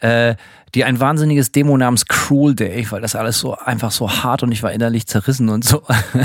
Äh, 0.00 0.36
die 0.74 0.84
ein 0.84 0.98
wahnsinniges 0.98 1.52
Demo 1.52 1.76
namens 1.76 2.06
Cruel 2.06 2.54
Day, 2.54 2.86
weil 2.90 3.00
das 3.00 3.14
alles 3.14 3.38
so 3.38 3.56
einfach 3.56 3.92
so 3.92 4.10
hart 4.10 4.42
und 4.42 4.50
ich 4.50 4.62
war 4.62 4.72
innerlich 4.72 5.06
zerrissen 5.06 5.48
und 5.48 5.64
so. 5.64 5.82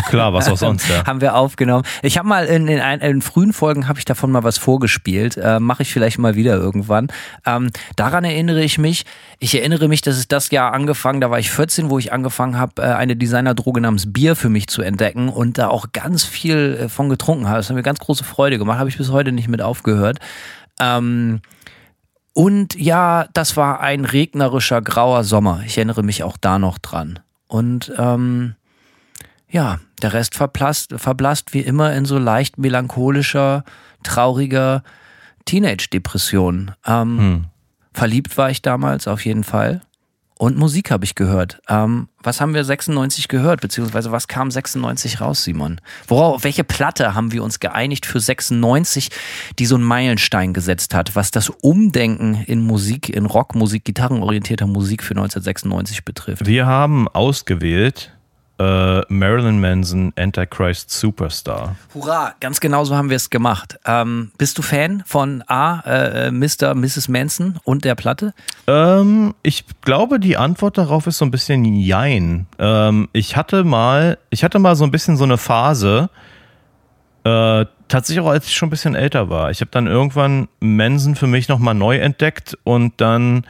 Klar, 0.09 0.33
was 0.33 0.49
auch 0.49 0.57
sonst, 0.57 0.89
ja. 0.89 1.05
haben 1.07 1.21
wir 1.21 1.35
aufgenommen. 1.35 1.83
Ich 2.01 2.17
habe 2.17 2.27
mal 2.27 2.45
in, 2.45 2.67
in, 2.67 2.79
ein, 2.79 2.99
in 3.01 3.21
frühen 3.21 3.53
Folgen 3.53 3.88
habe 3.88 3.99
ich 3.99 4.05
davon 4.05 4.31
mal 4.31 4.43
was 4.43 4.57
vorgespielt. 4.57 5.38
Äh, 5.38 5.59
Mache 5.59 5.83
ich 5.83 5.93
vielleicht 5.93 6.17
mal 6.17 6.35
wieder 6.35 6.55
irgendwann. 6.55 7.09
Ähm, 7.45 7.69
daran 7.95 8.23
erinnere 8.23 8.63
ich 8.63 8.77
mich. 8.77 9.06
Ich 9.39 9.56
erinnere 9.56 9.87
mich, 9.87 10.02
dass 10.02 10.17
es 10.17 10.27
das 10.27 10.50
Jahr 10.50 10.73
angefangen, 10.73 11.21
da 11.21 11.29
war 11.29 11.39
ich 11.39 11.52
14, 11.52 11.89
wo 11.89 12.00
ich 12.00 12.12
angefangen 12.12 12.58
habe, 12.58 12.81
äh, 12.81 12.85
eine 12.85 13.15
Designerdroge 13.15 13.81
namens 13.81 14.12
Bier 14.12 14.35
für 14.35 14.50
mich 14.50 14.67
zu 14.67 14.81
entdecken 14.81 15.29
und 15.29 15.58
da 15.58 15.67
auch 15.67 15.87
ganz 15.93 16.25
viel 16.25 16.79
äh, 16.81 16.89
von 16.89 17.10
getrunken 17.10 17.47
habe. 17.47 17.58
Das 17.58 17.69
hat 17.69 17.75
mir 17.75 17.83
ganz 17.83 18.00
große 18.00 18.23
Freude 18.23 18.58
gemacht. 18.58 18.79
Habe 18.79 18.89
ich 18.89 18.97
bis 18.97 19.12
heute 19.12 19.31
nicht 19.31 19.47
mit 19.47 19.62
aufgehört. 19.62 20.19
Ähm, 20.79 21.41
und 22.40 22.75
ja, 22.75 23.27
das 23.33 23.58
war 23.58 23.81
ein 23.81 24.06
regnerischer, 24.06 24.81
grauer 24.81 25.25
Sommer. 25.25 25.62
Ich 25.65 25.77
erinnere 25.77 26.04
mich 26.04 26.23
auch 26.23 26.37
da 26.37 26.58
noch 26.58 26.77
dran. 26.77 27.19
Und 27.48 27.92
ähm, 27.98 28.56
ja, 29.50 29.81
der 30.02 30.13
Rest 30.13 30.35
verblasst, 30.35 30.94
verblasst 30.96 31.54
wie 31.54 31.60
immer 31.60 31.94
in 31.94 32.06
so 32.06 32.17
leicht 32.17 32.58
melancholischer, 32.58 33.65
trauriger 34.04 34.83
Teenage-Depression. 35.44 36.71
Ähm, 36.85 37.19
hm. 37.19 37.46
Verliebt 37.92 38.37
war 38.37 38.50
ich 38.50 38.62
damals 38.62 39.10
auf 39.10 39.25
jeden 39.25 39.44
Fall. 39.44 39.81
Und 40.42 40.58
Musik 40.58 40.90
habe 40.90 41.04
ich 41.04 41.15
gehört. 41.15 41.62
Ähm, 41.67 42.08
was 42.23 42.40
haben 42.40 42.54
wir 42.54 42.63
96 42.63 43.27
gehört, 43.27 43.60
beziehungsweise 43.60 44.13
was 44.13 44.29
kam 44.29 44.52
96 44.52 45.19
raus, 45.19 45.44
Simon? 45.44 45.81
Worauf, 46.08 46.46
welche 46.46 46.63
Platte 46.63 47.13
haben 47.13 47.33
wir 47.33 47.44
uns 47.44 47.60
geeinigt 47.60 48.06
für 48.06 48.21
96, 48.21 49.10
die 49.60 49.65
so 49.65 49.75
einen 49.75 49.83
Meilenstein 49.83 50.54
gesetzt 50.54 50.96
hat, 50.96 51.13
was 51.17 51.31
das 51.31 51.50
Umdenken 51.50 52.35
in 52.48 52.62
Musik, 52.62 53.10
in 53.10 53.25
Rockmusik, 53.25 53.83
gitarrenorientierter 53.83 54.65
Musik 54.65 55.04
für 55.04 55.12
1996 55.12 56.06
betrifft? 56.06 56.46
Wir 56.46 56.65
haben 56.65 57.10
ausgewählt 57.10 58.13
äh, 58.60 59.01
Marilyn 59.07 59.60
Manson 59.60 60.13
Antichrist 60.17 60.91
Superstar. 60.91 61.75
Hurra, 61.93 62.33
ganz 62.39 62.60
genau 62.60 62.83
so 62.83 62.95
haben 62.95 63.10
wir 63.10 63.15
es 63.15 63.29
gemacht. 63.29 63.79
Ähm, 63.85 64.31
bist 64.37 64.57
du 64.57 64.62
Fan 64.62 65.01
von 65.05 65.43
A, 65.47 65.79
äh, 65.85 66.31
Mr. 66.31 66.75
Mrs. 66.75 67.07
Manson 67.07 67.57
und 67.63 67.85
der 67.85 67.95
Platte? 67.95 68.33
Ähm, 68.67 69.33
ich 69.43 69.63
glaube, 69.81 70.19
die 70.19 70.35
Antwort 70.37 70.77
darauf 70.77 71.07
ist 71.07 71.19
so 71.19 71.25
ein 71.25 71.31
bisschen 71.31 71.63
Jein. 71.63 72.47
Ähm, 72.60 73.07
ich 73.13 73.37
hatte 73.37 73.63
mal, 73.63 74.17
ich 74.29 74.43
hatte 74.43 74.60
mal 74.60 74.75
so 74.75 74.83
ein 74.83 74.91
bisschen 74.91 75.15
so 75.15 75.23
eine 75.23 75.37
Phase, 75.37 76.10
äh, 77.23 77.65
tatsächlich 77.87 78.23
auch 78.23 78.29
als 78.29 78.45
ich 78.45 78.55
schon 78.55 78.67
ein 78.67 78.71
bisschen 78.71 78.95
älter 78.95 79.29
war. 79.29 79.51
Ich 79.51 79.62
habe 79.62 79.71
dann 79.71 79.87
irgendwann 79.87 80.49
Manson 80.60 81.15
für 81.15 81.27
mich 81.27 81.47
nochmal 81.47 81.75
neu 81.75 81.97
entdeckt 81.97 82.57
und 82.63 82.93
dann 82.97 83.45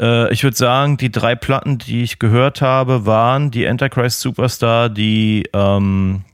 äh, 0.00 0.32
ich 0.32 0.42
würde 0.42 0.56
sagen, 0.56 0.96
die 0.96 1.10
drei 1.10 1.34
Platten, 1.34 1.78
die 1.78 2.02
ich 2.02 2.18
gehört 2.18 2.60
habe, 2.60 3.06
waren 3.06 3.50
die 3.50 3.66
Antichrist 3.66 4.20
Superstar, 4.20 4.88
die, 4.88 5.48
ähm, 5.52 6.24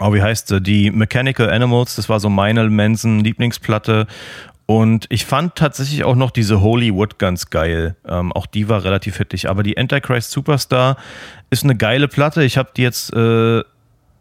oh, 0.00 0.12
wie 0.12 0.22
heißt 0.22 0.48
sie? 0.48 0.60
Die 0.60 0.90
Mechanical 0.90 1.50
Animals, 1.50 1.96
das 1.96 2.08
war 2.08 2.20
so 2.20 2.28
meine 2.28 2.68
Manson 2.68 3.20
Lieblingsplatte. 3.20 4.06
Und 4.66 5.06
ich 5.10 5.26
fand 5.26 5.56
tatsächlich 5.56 6.04
auch 6.04 6.14
noch 6.14 6.30
diese 6.30 6.62
Hollywood 6.62 7.18
ganz 7.18 7.50
geil. 7.50 7.96
Ähm, 8.08 8.32
auch 8.32 8.46
die 8.46 8.68
war 8.68 8.82
relativ 8.82 9.18
hittig. 9.18 9.50
Aber 9.50 9.62
die 9.62 9.76
Antichrist 9.76 10.30
Superstar 10.30 10.96
ist 11.50 11.64
eine 11.64 11.76
geile 11.76 12.08
Platte. 12.08 12.42
Ich 12.44 12.56
habe 12.56 12.70
die 12.74 12.82
jetzt 12.82 13.12
äh, 13.12 13.62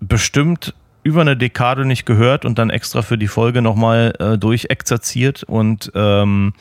bestimmt 0.01 0.73
über 1.03 1.21
eine 1.21 1.37
Dekade 1.37 1.85
nicht 1.85 2.05
gehört 2.05 2.43
und 2.43 2.59
dann 2.59 2.69
extra 2.69 3.01
für 3.01 3.17
die 3.17 3.27
Folge 3.27 3.61
nochmal 3.61 4.13
äh, 4.19 4.37
durchexerziert. 4.37 5.43
Und 5.43 5.91
ähm, 5.95 6.53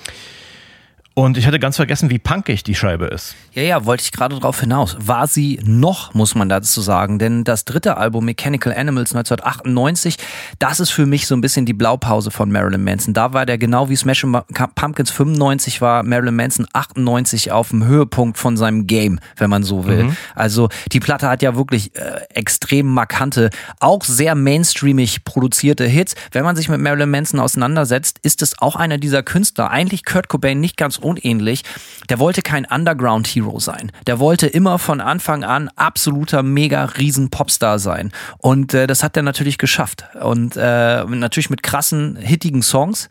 und 1.14 1.36
ich 1.36 1.46
hatte 1.46 1.58
ganz 1.58 1.76
vergessen, 1.76 2.08
wie 2.08 2.18
punkig 2.18 2.62
die 2.64 2.74
Scheibe 2.74 3.06
ist. 3.06 3.34
Ja, 3.52 3.62
ja, 3.62 3.84
wollte 3.84 4.02
ich 4.02 4.12
gerade 4.12 4.34
darauf 4.36 4.60
hinaus. 4.60 4.96
War 4.98 5.26
sie 5.26 5.60
noch, 5.62 6.14
muss 6.14 6.34
man 6.34 6.48
dazu 6.48 6.80
sagen. 6.80 7.18
Denn 7.18 7.44
das 7.44 7.66
dritte 7.66 7.98
Album 7.98 8.24
Mechanical 8.24 8.72
Animals 8.72 9.14
1998, 9.14 10.16
das 10.58 10.80
ist 10.80 10.90
für 10.90 11.04
mich 11.04 11.26
so 11.26 11.34
ein 11.34 11.42
bisschen 11.42 11.66
die 11.66 11.74
Blaupause 11.74 12.30
von 12.30 12.50
Marilyn 12.50 12.82
Manson. 12.82 13.12
Da 13.12 13.34
war 13.34 13.44
der 13.44 13.58
genau 13.58 13.90
wie 13.90 13.96
Smashing 13.96 14.38
Pumpkins 14.74 15.10
95 15.10 15.82
war 15.82 16.02
Marilyn 16.02 16.34
Manson 16.34 16.66
98 16.72 17.52
auf 17.52 17.68
dem 17.68 17.84
Höhepunkt 17.84 18.38
von 18.38 18.56
seinem 18.56 18.86
Game, 18.86 19.20
wenn 19.36 19.50
man 19.50 19.64
so 19.64 19.84
will. 19.86 20.04
Mhm. 20.04 20.16
Also 20.34 20.70
die 20.92 21.00
Platte 21.00 21.28
hat 21.28 21.42
ja 21.42 21.56
wirklich 21.56 21.94
äh, 21.94 22.22
extrem 22.30 22.86
markante, 22.86 23.50
auch 23.80 24.02
sehr 24.04 24.34
mainstreamig 24.34 25.24
produzierte 25.24 25.84
Hits. 25.84 26.14
Wenn 26.30 26.44
man 26.44 26.56
sich 26.56 26.70
mit 26.70 26.80
Marilyn 26.80 27.10
Manson 27.10 27.38
auseinandersetzt, 27.38 28.18
ist 28.22 28.40
es 28.40 28.58
auch 28.58 28.76
einer 28.76 28.96
dieser 28.96 29.22
Künstler, 29.22 29.70
eigentlich 29.70 30.06
Kurt 30.06 30.28
Cobain 30.28 30.58
nicht 30.58 30.78
ganz 30.78 31.01
unähnlich. 31.02 31.62
Der 32.08 32.18
wollte 32.18 32.42
kein 32.42 32.64
Underground-Hero 32.64 33.60
sein. 33.60 33.92
Der 34.06 34.18
wollte 34.18 34.46
immer 34.46 34.78
von 34.78 35.00
Anfang 35.00 35.44
an 35.44 35.68
absoluter 35.76 36.42
mega 36.42 36.84
riesen 36.84 37.30
Popstar 37.30 37.78
sein. 37.78 38.12
Und 38.38 38.74
äh, 38.74 38.86
das 38.86 39.02
hat 39.02 39.16
er 39.16 39.22
natürlich 39.22 39.58
geschafft. 39.58 40.04
Und 40.20 40.56
äh, 40.56 41.04
natürlich 41.04 41.50
mit 41.50 41.62
krassen, 41.62 42.16
hittigen 42.16 42.62
Songs. 42.62 43.08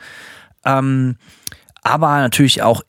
Ähm, 0.66 1.18
aber 1.84 2.20
natürlich 2.20 2.62
auch 2.62 2.84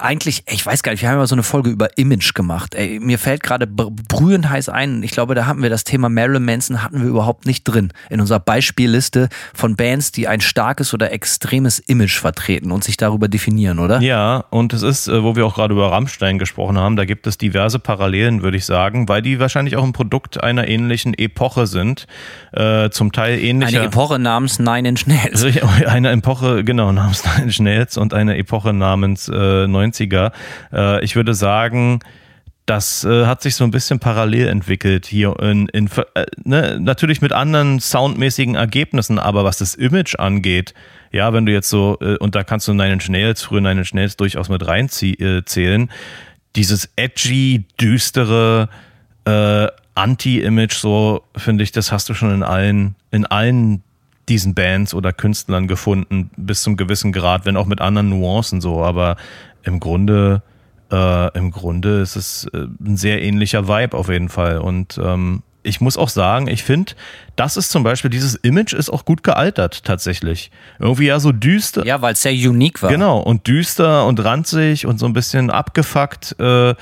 eigentlich, 0.00 0.42
ich 0.48 0.66
weiß 0.66 0.82
gar 0.82 0.92
nicht, 0.92 1.02
wir 1.02 1.08
haben 1.08 1.18
ja 1.18 1.26
so 1.26 1.34
eine 1.36 1.44
Folge 1.44 1.70
über 1.70 1.96
Image 1.96 2.34
gemacht. 2.34 2.74
Ey, 2.74 2.98
mir 2.98 3.18
fällt 3.20 3.42
gerade 3.44 3.68
brühend 3.68 4.50
heiß 4.50 4.68
ein. 4.68 5.02
Ich 5.04 5.12
glaube, 5.12 5.36
da 5.36 5.46
hatten 5.46 5.62
wir 5.62 5.70
das 5.70 5.84
Thema 5.84 6.08
Marilyn 6.08 6.44
Manson 6.44 6.82
hatten 6.82 7.00
wir 7.00 7.08
überhaupt 7.08 7.46
nicht 7.46 7.62
drin 7.62 7.92
in 8.10 8.20
unserer 8.20 8.40
Beispielliste 8.40 9.28
von 9.54 9.76
Bands, 9.76 10.10
die 10.10 10.26
ein 10.26 10.40
starkes 10.40 10.92
oder 10.92 11.12
extremes 11.12 11.78
Image 11.78 12.18
vertreten 12.18 12.72
und 12.72 12.82
sich 12.82 12.96
darüber 12.96 13.28
definieren, 13.28 13.78
oder? 13.78 14.00
Ja, 14.00 14.44
und 14.50 14.72
es 14.72 14.82
ist, 14.82 15.06
äh, 15.06 15.22
wo 15.22 15.36
wir 15.36 15.46
auch 15.46 15.54
gerade 15.54 15.72
über 15.72 15.92
Rammstein 15.92 16.40
gesprochen 16.40 16.76
haben, 16.76 16.96
da 16.96 17.04
gibt 17.04 17.26
es 17.28 17.38
diverse 17.38 17.78
Parallelen, 17.78 18.42
würde 18.42 18.56
ich 18.56 18.64
sagen, 18.64 19.08
weil 19.08 19.22
die 19.22 19.38
wahrscheinlich 19.38 19.76
auch 19.76 19.84
ein 19.84 19.92
Produkt 19.92 20.42
einer 20.42 20.66
ähnlichen 20.66 21.14
Epoche 21.14 21.68
sind. 21.68 22.06
Äh, 22.52 22.90
zum 22.90 23.12
Teil 23.12 23.38
ähnlicher. 23.38 23.78
Eine 23.78 23.86
Epoche 23.86 24.18
namens 24.18 24.58
Nine 24.58 24.88
Inch 24.88 25.06
Nails. 25.06 25.44
Eine 25.86 26.10
Epoche, 26.10 26.64
genau, 26.64 26.90
namens 26.90 27.24
Nine 27.24 27.44
Inch 27.44 27.60
Nails 27.60 27.96
und 27.96 28.14
eine 28.14 28.36
Epoche 28.36 28.72
namens 28.72 29.28
äh, 29.28 29.43
90er. 29.66 30.32
Äh, 30.72 31.04
ich 31.04 31.16
würde 31.16 31.34
sagen, 31.34 32.00
das 32.66 33.04
äh, 33.04 33.26
hat 33.26 33.42
sich 33.42 33.56
so 33.56 33.64
ein 33.64 33.70
bisschen 33.70 33.98
parallel 33.98 34.48
entwickelt 34.48 35.06
hier 35.06 35.38
in, 35.40 35.68
in 35.68 35.88
äh, 36.14 36.24
ne, 36.44 36.78
natürlich 36.80 37.20
mit 37.20 37.32
anderen 37.32 37.78
soundmäßigen 37.78 38.54
Ergebnissen, 38.54 39.18
aber 39.18 39.44
was 39.44 39.58
das 39.58 39.74
Image 39.74 40.18
angeht, 40.18 40.72
ja, 41.12 41.32
wenn 41.32 41.46
du 41.46 41.52
jetzt 41.52 41.68
so, 41.68 41.98
äh, 42.00 42.16
und 42.16 42.34
da 42.34 42.42
kannst 42.42 42.66
du 42.66 42.72
Nine 42.72 42.94
Inch 42.94 43.08
Nails, 43.08 43.42
früher 43.42 43.60
Nine 43.60 43.80
Inch 43.80 43.92
Nails 43.92 44.16
durchaus 44.16 44.48
mit 44.48 44.66
reinzählen, 44.66 45.88
äh, 45.88 45.92
dieses 46.56 46.90
edgy, 46.96 47.64
düstere 47.80 48.68
äh, 49.24 49.68
Anti-Image, 49.94 50.74
so 50.74 51.22
finde 51.36 51.62
ich, 51.62 51.70
das 51.70 51.92
hast 51.92 52.08
du 52.08 52.14
schon 52.14 52.34
in 52.34 52.42
allen, 52.42 52.96
in 53.12 53.26
allen 53.26 53.83
diesen 54.28 54.54
Bands 54.54 54.94
oder 54.94 55.12
Künstlern 55.12 55.68
gefunden, 55.68 56.30
bis 56.36 56.62
zum 56.62 56.76
gewissen 56.76 57.12
Grad, 57.12 57.44
wenn 57.46 57.56
auch 57.56 57.66
mit 57.66 57.80
anderen 57.80 58.10
Nuancen 58.10 58.60
so, 58.60 58.82
aber 58.82 59.16
im 59.62 59.80
Grunde, 59.80 60.42
äh, 60.90 61.36
im 61.36 61.50
Grunde 61.50 62.00
ist 62.00 62.16
es 62.16 62.46
äh, 62.52 62.66
ein 62.84 62.96
sehr 62.96 63.22
ähnlicher 63.22 63.68
Vibe 63.68 63.96
auf 63.96 64.08
jeden 64.08 64.28
Fall. 64.28 64.58
Und 64.58 64.98
ähm, 65.02 65.42
ich 65.62 65.80
muss 65.80 65.96
auch 65.96 66.10
sagen, 66.10 66.46
ich 66.46 66.62
finde, 66.62 66.92
das 67.36 67.56
ist 67.56 67.70
zum 67.70 67.82
Beispiel, 67.82 68.10
dieses 68.10 68.34
Image 68.36 68.74
ist 68.74 68.90
auch 68.90 69.04
gut 69.04 69.22
gealtert 69.22 69.84
tatsächlich. 69.84 70.50
Irgendwie 70.78 71.06
ja 71.06 71.18
so 71.18 71.32
düster. 71.32 71.84
Ja, 71.84 72.02
weil 72.02 72.12
es 72.12 72.22
sehr 72.22 72.32
unique 72.32 72.82
war. 72.82 72.90
Genau, 72.90 73.18
und 73.18 73.46
düster 73.46 74.06
und 74.06 74.22
ranzig 74.22 74.86
und 74.86 74.98
so 74.98 75.06
ein 75.06 75.14
bisschen 75.14 75.50
abgefuckt. 75.50 76.36
Äh, 76.38 76.74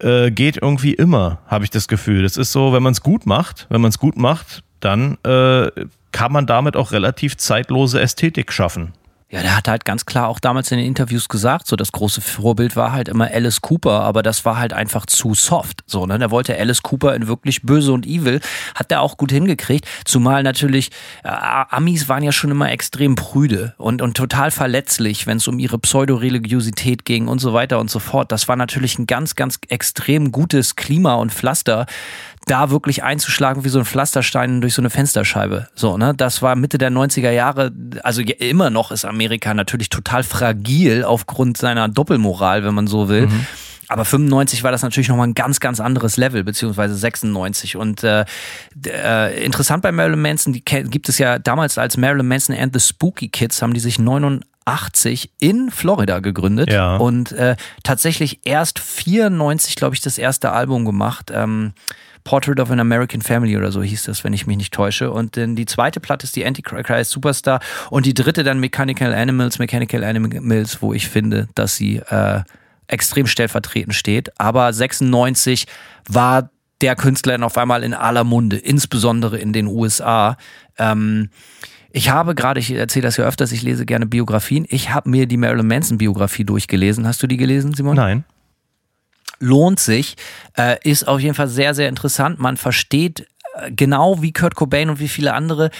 äh, 0.00 0.30
geht 0.30 0.56
irgendwie 0.60 0.94
immer, 0.94 1.38
habe 1.46 1.64
ich 1.64 1.70
das 1.70 1.88
Gefühl. 1.88 2.22
Das 2.22 2.36
ist 2.36 2.52
so, 2.52 2.72
wenn 2.72 2.82
man 2.82 2.92
es 2.92 3.00
gut 3.00 3.26
macht, 3.26 3.66
wenn 3.70 3.80
man 3.80 3.90
es 3.90 3.98
gut 3.98 4.16
macht, 4.16 4.62
dann 4.80 5.18
äh, 5.24 5.70
kann 6.14 6.32
man 6.32 6.46
damit 6.46 6.76
auch 6.76 6.92
relativ 6.92 7.36
zeitlose 7.36 8.00
Ästhetik 8.00 8.52
schaffen. 8.52 8.92
Ja, 9.30 9.42
der 9.42 9.56
hat 9.56 9.66
halt 9.66 9.84
ganz 9.84 10.06
klar 10.06 10.28
auch 10.28 10.38
damals 10.38 10.70
in 10.70 10.78
den 10.78 10.86
Interviews 10.86 11.28
gesagt, 11.28 11.66
so 11.66 11.74
das 11.74 11.90
große 11.90 12.20
Vorbild 12.20 12.76
war 12.76 12.92
halt 12.92 13.08
immer 13.08 13.28
Alice 13.32 13.60
Cooper, 13.62 14.02
aber 14.02 14.22
das 14.22 14.44
war 14.44 14.58
halt 14.58 14.72
einfach 14.72 15.06
zu 15.06 15.34
soft. 15.34 15.82
So, 15.86 16.06
ne? 16.06 16.20
Der 16.20 16.30
wollte 16.30 16.56
Alice 16.56 16.82
Cooper 16.82 17.16
in 17.16 17.26
wirklich 17.26 17.62
böse 17.62 17.92
und 17.92 18.06
evil, 18.06 18.40
hat 18.76 18.92
der 18.92 19.00
auch 19.00 19.16
gut 19.16 19.32
hingekriegt. 19.32 19.88
Zumal 20.04 20.44
natürlich 20.44 20.92
äh, 21.24 21.30
Amis 21.30 22.08
waren 22.08 22.22
ja 22.22 22.30
schon 22.30 22.52
immer 22.52 22.70
extrem 22.70 23.16
prüde 23.16 23.74
und, 23.76 24.02
und 24.02 24.16
total 24.16 24.52
verletzlich, 24.52 25.26
wenn 25.26 25.38
es 25.38 25.48
um 25.48 25.58
ihre 25.58 25.78
Pseudoreligiosität 25.80 27.04
ging 27.04 27.26
und 27.26 27.40
so 27.40 27.52
weiter 27.52 27.80
und 27.80 27.90
so 27.90 27.98
fort. 27.98 28.30
Das 28.30 28.46
war 28.46 28.54
natürlich 28.54 29.00
ein 29.00 29.06
ganz, 29.06 29.34
ganz 29.34 29.58
extrem 29.68 30.30
gutes 30.30 30.76
Klima 30.76 31.14
und 31.14 31.32
Pflaster, 31.32 31.86
da 32.46 32.70
wirklich 32.70 33.02
einzuschlagen 33.02 33.64
wie 33.64 33.68
so 33.68 33.78
ein 33.78 33.84
Pflasterstein 33.84 34.60
durch 34.60 34.74
so 34.74 34.82
eine 34.82 34.90
Fensterscheibe. 34.90 35.68
So, 35.74 35.96
ne? 35.96 36.14
Das 36.14 36.42
war 36.42 36.56
Mitte 36.56 36.78
der 36.78 36.90
90er 36.90 37.30
Jahre, 37.30 37.72
also 38.02 38.22
immer 38.22 38.70
noch 38.70 38.90
ist 38.90 39.04
Amerika 39.04 39.54
natürlich 39.54 39.88
total 39.88 40.22
fragil 40.22 41.04
aufgrund 41.04 41.56
seiner 41.56 41.88
Doppelmoral, 41.88 42.64
wenn 42.64 42.74
man 42.74 42.86
so 42.86 43.08
will. 43.08 43.26
Mhm. 43.26 43.46
Aber 43.88 44.04
95 44.04 44.62
war 44.62 44.72
das 44.72 44.82
natürlich 44.82 45.08
nochmal 45.08 45.28
ein 45.28 45.34
ganz, 45.34 45.60
ganz 45.60 45.80
anderes 45.80 46.16
Level, 46.16 46.44
beziehungsweise 46.44 46.94
96. 46.94 47.76
Und 47.76 48.02
äh, 48.02 48.24
äh, 48.86 49.44
interessant 49.44 49.82
bei 49.82 49.92
Marilyn 49.92 50.20
Manson, 50.20 50.52
die 50.52 50.64
gibt 50.64 51.08
es 51.08 51.18
ja 51.18 51.38
damals 51.38 51.78
als 51.78 51.96
Marilyn 51.96 52.26
Manson 52.26 52.56
and 52.56 52.72
the 52.72 52.80
Spooky 52.80 53.28
Kids, 53.28 53.60
haben 53.62 53.74
die 53.74 53.80
sich 53.80 53.98
89 53.98 55.30
in 55.38 55.70
Florida 55.70 56.20
gegründet 56.20 56.72
ja. 56.72 56.96
und 56.96 57.32
äh, 57.32 57.56
tatsächlich 57.82 58.40
erst 58.44 58.78
94, 58.78 59.76
glaube 59.76 59.94
ich, 59.94 60.00
das 60.00 60.18
erste 60.18 60.52
Album 60.52 60.84
gemacht. 60.84 61.30
Ähm, 61.32 61.72
Portrait 62.24 62.58
of 62.58 62.70
an 62.70 62.80
American 62.80 63.20
Family 63.20 63.56
oder 63.56 63.70
so 63.70 63.82
hieß 63.82 64.04
das, 64.04 64.24
wenn 64.24 64.32
ich 64.32 64.46
mich 64.46 64.56
nicht 64.56 64.72
täusche. 64.72 65.10
Und 65.10 65.36
dann 65.36 65.56
die 65.56 65.66
zweite 65.66 66.00
Platte 66.00 66.24
ist 66.24 66.34
die 66.36 66.44
Antichrist 66.44 67.10
Superstar 67.10 67.60
und 67.90 68.06
die 68.06 68.14
dritte 68.14 68.42
dann 68.42 68.58
Mechanical 68.60 69.14
Animals, 69.14 69.58
Mechanical 69.58 70.02
Animals, 70.02 70.80
wo 70.82 70.92
ich 70.94 71.08
finde, 71.08 71.48
dass 71.54 71.76
sie 71.76 71.98
äh, 71.98 72.42
extrem 72.86 73.26
stellvertretend 73.26 73.94
steht. 73.94 74.32
Aber 74.40 74.72
96 74.72 75.66
war 76.08 76.50
der 76.80 76.96
Künstler 76.96 77.32
dann 77.32 77.42
auf 77.42 77.56
einmal 77.58 77.84
in 77.84 77.94
aller 77.94 78.24
Munde, 78.24 78.56
insbesondere 78.56 79.38
in 79.38 79.52
den 79.52 79.66
USA. 79.66 80.36
Ähm, 80.78 81.28
ich 81.90 82.10
habe 82.10 82.34
gerade, 82.34 82.58
ich 82.58 82.72
erzähle 82.72 83.04
das 83.04 83.16
ja 83.16 83.24
öfters, 83.24 83.52
ich 83.52 83.62
lese 83.62 83.86
gerne 83.86 84.06
Biografien. 84.06 84.66
Ich 84.68 84.90
habe 84.90 85.08
mir 85.08 85.26
die 85.26 85.36
Marilyn 85.36 85.68
Manson 85.68 85.98
Biografie 85.98 86.44
durchgelesen. 86.44 87.06
Hast 87.06 87.22
du 87.22 87.26
die 87.26 87.36
gelesen, 87.36 87.74
Simon? 87.74 87.96
Nein. 87.96 88.24
Lohnt 89.38 89.80
sich, 89.80 90.16
äh, 90.56 90.76
ist 90.82 91.06
auf 91.06 91.20
jeden 91.20 91.34
Fall 91.34 91.48
sehr, 91.48 91.74
sehr 91.74 91.88
interessant. 91.88 92.38
Man 92.38 92.56
versteht 92.56 93.26
äh, 93.54 93.70
genau 93.70 94.22
wie 94.22 94.32
Kurt 94.32 94.54
Cobain 94.54 94.90
und 94.90 95.00
wie 95.00 95.08
viele 95.08 95.34
andere, 95.34 95.70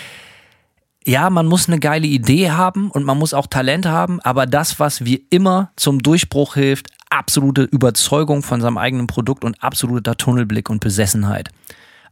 ja, 1.07 1.29
man 1.31 1.47
muss 1.47 1.69
eine 1.69 1.79
geile 1.79 2.07
Idee 2.07 2.51
haben 2.51 2.91
und 2.91 3.05
man 3.05 3.19
muss 3.19 3.35
auch 3.35 3.47
Talent 3.47 3.87
haben, 3.87 4.21
aber 4.21 4.47
das, 4.47 4.81
was 4.81 5.05
wie 5.05 5.27
immer 5.31 5.71
zum 5.77 6.03
Durchbruch 6.03 6.55
hilft, 6.55 6.87
absolute 7.11 7.63
Überzeugung 7.63 8.43
von 8.43 8.61
seinem 8.61 8.79
eigenen 8.79 9.07
Produkt 9.07 9.45
und 9.45 9.63
absoluter 9.63 10.17
Tunnelblick 10.17 10.71
und 10.71 10.81
Besessenheit. 10.81 11.51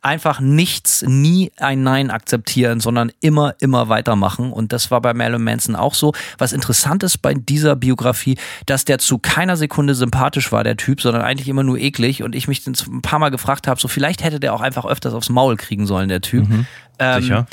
Einfach 0.02 0.40
nichts, 0.40 1.02
nie 1.06 1.52
ein 1.58 1.82
Nein 1.82 2.10
akzeptieren, 2.10 2.80
sondern 2.80 3.12
immer, 3.20 3.54
immer 3.60 3.88
weitermachen. 3.88 4.52
Und 4.52 4.72
das 4.72 4.90
war 4.90 5.00
bei 5.00 5.14
Marilyn 5.14 5.44
Manson 5.44 5.76
auch 5.76 5.94
so. 5.94 6.12
Was 6.38 6.52
interessant 6.52 7.02
ist 7.02 7.18
bei 7.18 7.34
dieser 7.34 7.76
Biografie, 7.76 8.36
dass 8.66 8.84
der 8.84 8.98
zu 8.98 9.18
keiner 9.18 9.56
Sekunde 9.56 9.94
sympathisch 9.94 10.52
war, 10.52 10.64
der 10.64 10.76
Typ, 10.76 11.00
sondern 11.00 11.22
eigentlich 11.22 11.48
immer 11.48 11.62
nur 11.62 11.78
eklig. 11.78 12.22
Und 12.22 12.34
ich 12.34 12.48
mich 12.48 12.66
ein 12.66 13.02
paar 13.02 13.18
Mal 13.18 13.30
gefragt 13.30 13.68
habe, 13.68 13.80
so 13.80 13.88
vielleicht 13.88 14.24
hätte 14.24 14.40
der 14.40 14.54
auch 14.54 14.60
einfach 14.60 14.84
öfters 14.84 15.14
aufs 15.14 15.28
Maul 15.28 15.56
kriegen 15.56 15.86
sollen, 15.86 16.08
der 16.08 16.20
Typ. 16.20 16.48
Mhm, 16.48 16.66
ähm, 16.98 17.22
sicher 17.22 17.46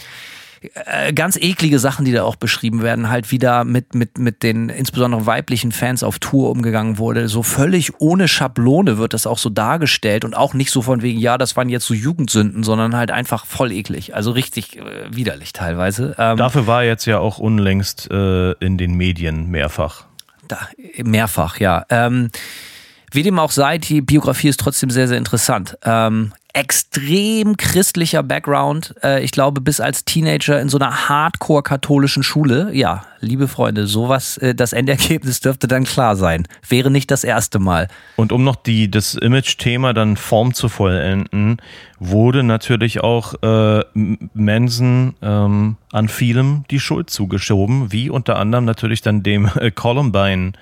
äh, 0.85 1.13
ganz 1.13 1.37
eklige 1.37 1.79
Sachen, 1.79 2.05
die 2.05 2.11
da 2.11 2.23
auch 2.23 2.35
beschrieben 2.35 2.81
werden, 2.81 3.09
halt 3.09 3.31
wieder 3.31 3.63
mit, 3.63 3.95
mit, 3.95 4.17
mit 4.17 4.43
den 4.43 4.69
insbesondere 4.69 5.25
weiblichen 5.25 5.71
Fans 5.71 6.03
auf 6.03 6.19
Tour 6.19 6.49
umgegangen 6.49 6.97
wurde. 6.97 7.27
So 7.27 7.43
völlig 7.43 7.99
ohne 7.99 8.27
Schablone 8.27 8.97
wird 8.97 9.13
das 9.13 9.25
auch 9.25 9.37
so 9.37 9.49
dargestellt 9.49 10.25
und 10.25 10.35
auch 10.35 10.53
nicht 10.53 10.71
so 10.71 10.81
von 10.81 11.01
wegen, 11.01 11.19
ja, 11.19 11.37
das 11.37 11.55
waren 11.55 11.69
jetzt 11.69 11.85
so 11.85 11.93
Jugendsünden, 11.93 12.63
sondern 12.63 12.95
halt 12.95 13.11
einfach 13.11 13.45
voll 13.45 13.71
eklig. 13.71 14.15
Also 14.15 14.31
richtig 14.31 14.77
äh, 14.77 14.83
widerlich 15.09 15.53
teilweise. 15.53 16.15
Ähm, 16.17 16.37
Dafür 16.37 16.67
war 16.67 16.83
er 16.83 16.89
jetzt 16.89 17.05
ja 17.05 17.19
auch 17.19 17.39
unlängst 17.39 18.09
äh, 18.11 18.51
in 18.53 18.77
den 18.77 18.95
Medien 18.95 19.49
mehrfach. 19.49 20.05
Da, 20.47 20.57
mehrfach, 21.03 21.59
ja. 21.59 21.85
Ähm, 21.89 22.31
wie 23.11 23.23
dem 23.23 23.39
auch 23.39 23.51
sei, 23.51 23.77
die 23.77 24.01
Biografie 24.01 24.49
ist 24.49 24.59
trotzdem 24.59 24.89
sehr, 24.89 25.07
sehr 25.07 25.17
interessant. 25.17 25.77
Ähm, 25.83 26.33
extrem 26.53 27.57
christlicher 27.57 28.23
Background. 28.23 28.95
Äh, 29.03 29.23
ich 29.23 29.31
glaube, 29.31 29.61
bis 29.61 29.79
als 29.79 30.05
Teenager 30.05 30.59
in 30.59 30.69
so 30.69 30.77
einer 30.77 31.09
hardcore-katholischen 31.09 32.23
Schule. 32.23 32.71
Ja, 32.73 33.05
liebe 33.19 33.47
Freunde, 33.47 33.87
sowas, 33.87 34.37
äh, 34.37 34.55
das 34.55 34.73
Endergebnis 34.73 35.39
dürfte 35.41 35.67
dann 35.67 35.83
klar 35.83 36.15
sein. 36.15 36.47
Wäre 36.67 36.89
nicht 36.91 37.11
das 37.11 37.23
erste 37.23 37.59
Mal. 37.59 37.87
Und 38.15 38.31
um 38.31 38.43
noch 38.43 38.55
die, 38.55 38.89
das 38.89 39.15
Image-Thema 39.15 39.93
dann 39.93 40.17
Form 40.17 40.53
zu 40.53 40.69
vollenden, 40.69 41.57
wurde 41.99 42.43
natürlich 42.43 43.01
auch 43.01 43.35
äh, 43.43 43.83
Manson 44.33 45.15
ähm, 45.21 45.77
an 45.91 46.07
vielem 46.07 46.63
die 46.71 46.79
Schuld 46.79 47.09
zugeschoben, 47.09 47.91
wie 47.91 48.09
unter 48.09 48.37
anderem 48.37 48.65
natürlich 48.65 49.01
dann 49.01 49.23
dem 49.23 49.49
äh, 49.55 49.71
Columbine 49.71 50.53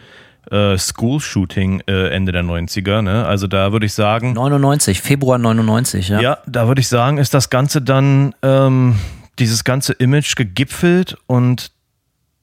äh, 0.51 0.77
School-Shooting 0.77 1.83
äh, 1.87 2.09
Ende 2.09 2.31
der 2.31 2.43
90er. 2.43 3.01
Ne? 3.01 3.25
Also 3.25 3.47
da 3.47 3.71
würde 3.71 3.85
ich 3.85 3.93
sagen. 3.93 4.33
99, 4.33 5.01
Februar 5.01 5.37
99, 5.37 6.09
ja. 6.09 6.19
Ja, 6.19 6.37
da 6.45 6.67
würde 6.67 6.81
ich 6.81 6.87
sagen, 6.87 7.17
ist 7.17 7.33
das 7.33 7.49
Ganze 7.49 7.81
dann, 7.81 8.33
ähm, 8.41 8.95
dieses 9.39 9.63
ganze 9.63 9.93
Image 9.93 10.35
gegipfelt 10.35 11.17
und 11.27 11.71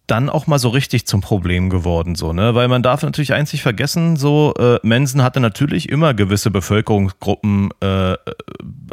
dann 0.07 0.29
auch 0.29 0.47
mal 0.47 0.59
so 0.59 0.69
richtig 0.69 1.07
zum 1.07 1.23
Problem 1.23 1.71
geworden, 1.71 2.15
so, 2.15 2.35
ne? 2.35 2.55
Weil 2.55 2.69
man 2.69 2.83
darf 2.83 3.03
natürlich 3.03 3.31
nicht 3.31 3.63
vergessen, 3.63 4.17
so, 4.17 4.53
äh, 4.59 4.79
Mensen 4.83 5.23
hatte 5.23 5.41
natürlich 5.41 5.89
immer 5.89 6.13
gewisse 6.13 6.51
Bevölkerungsgruppen 6.51 7.71
äh, 7.81 8.15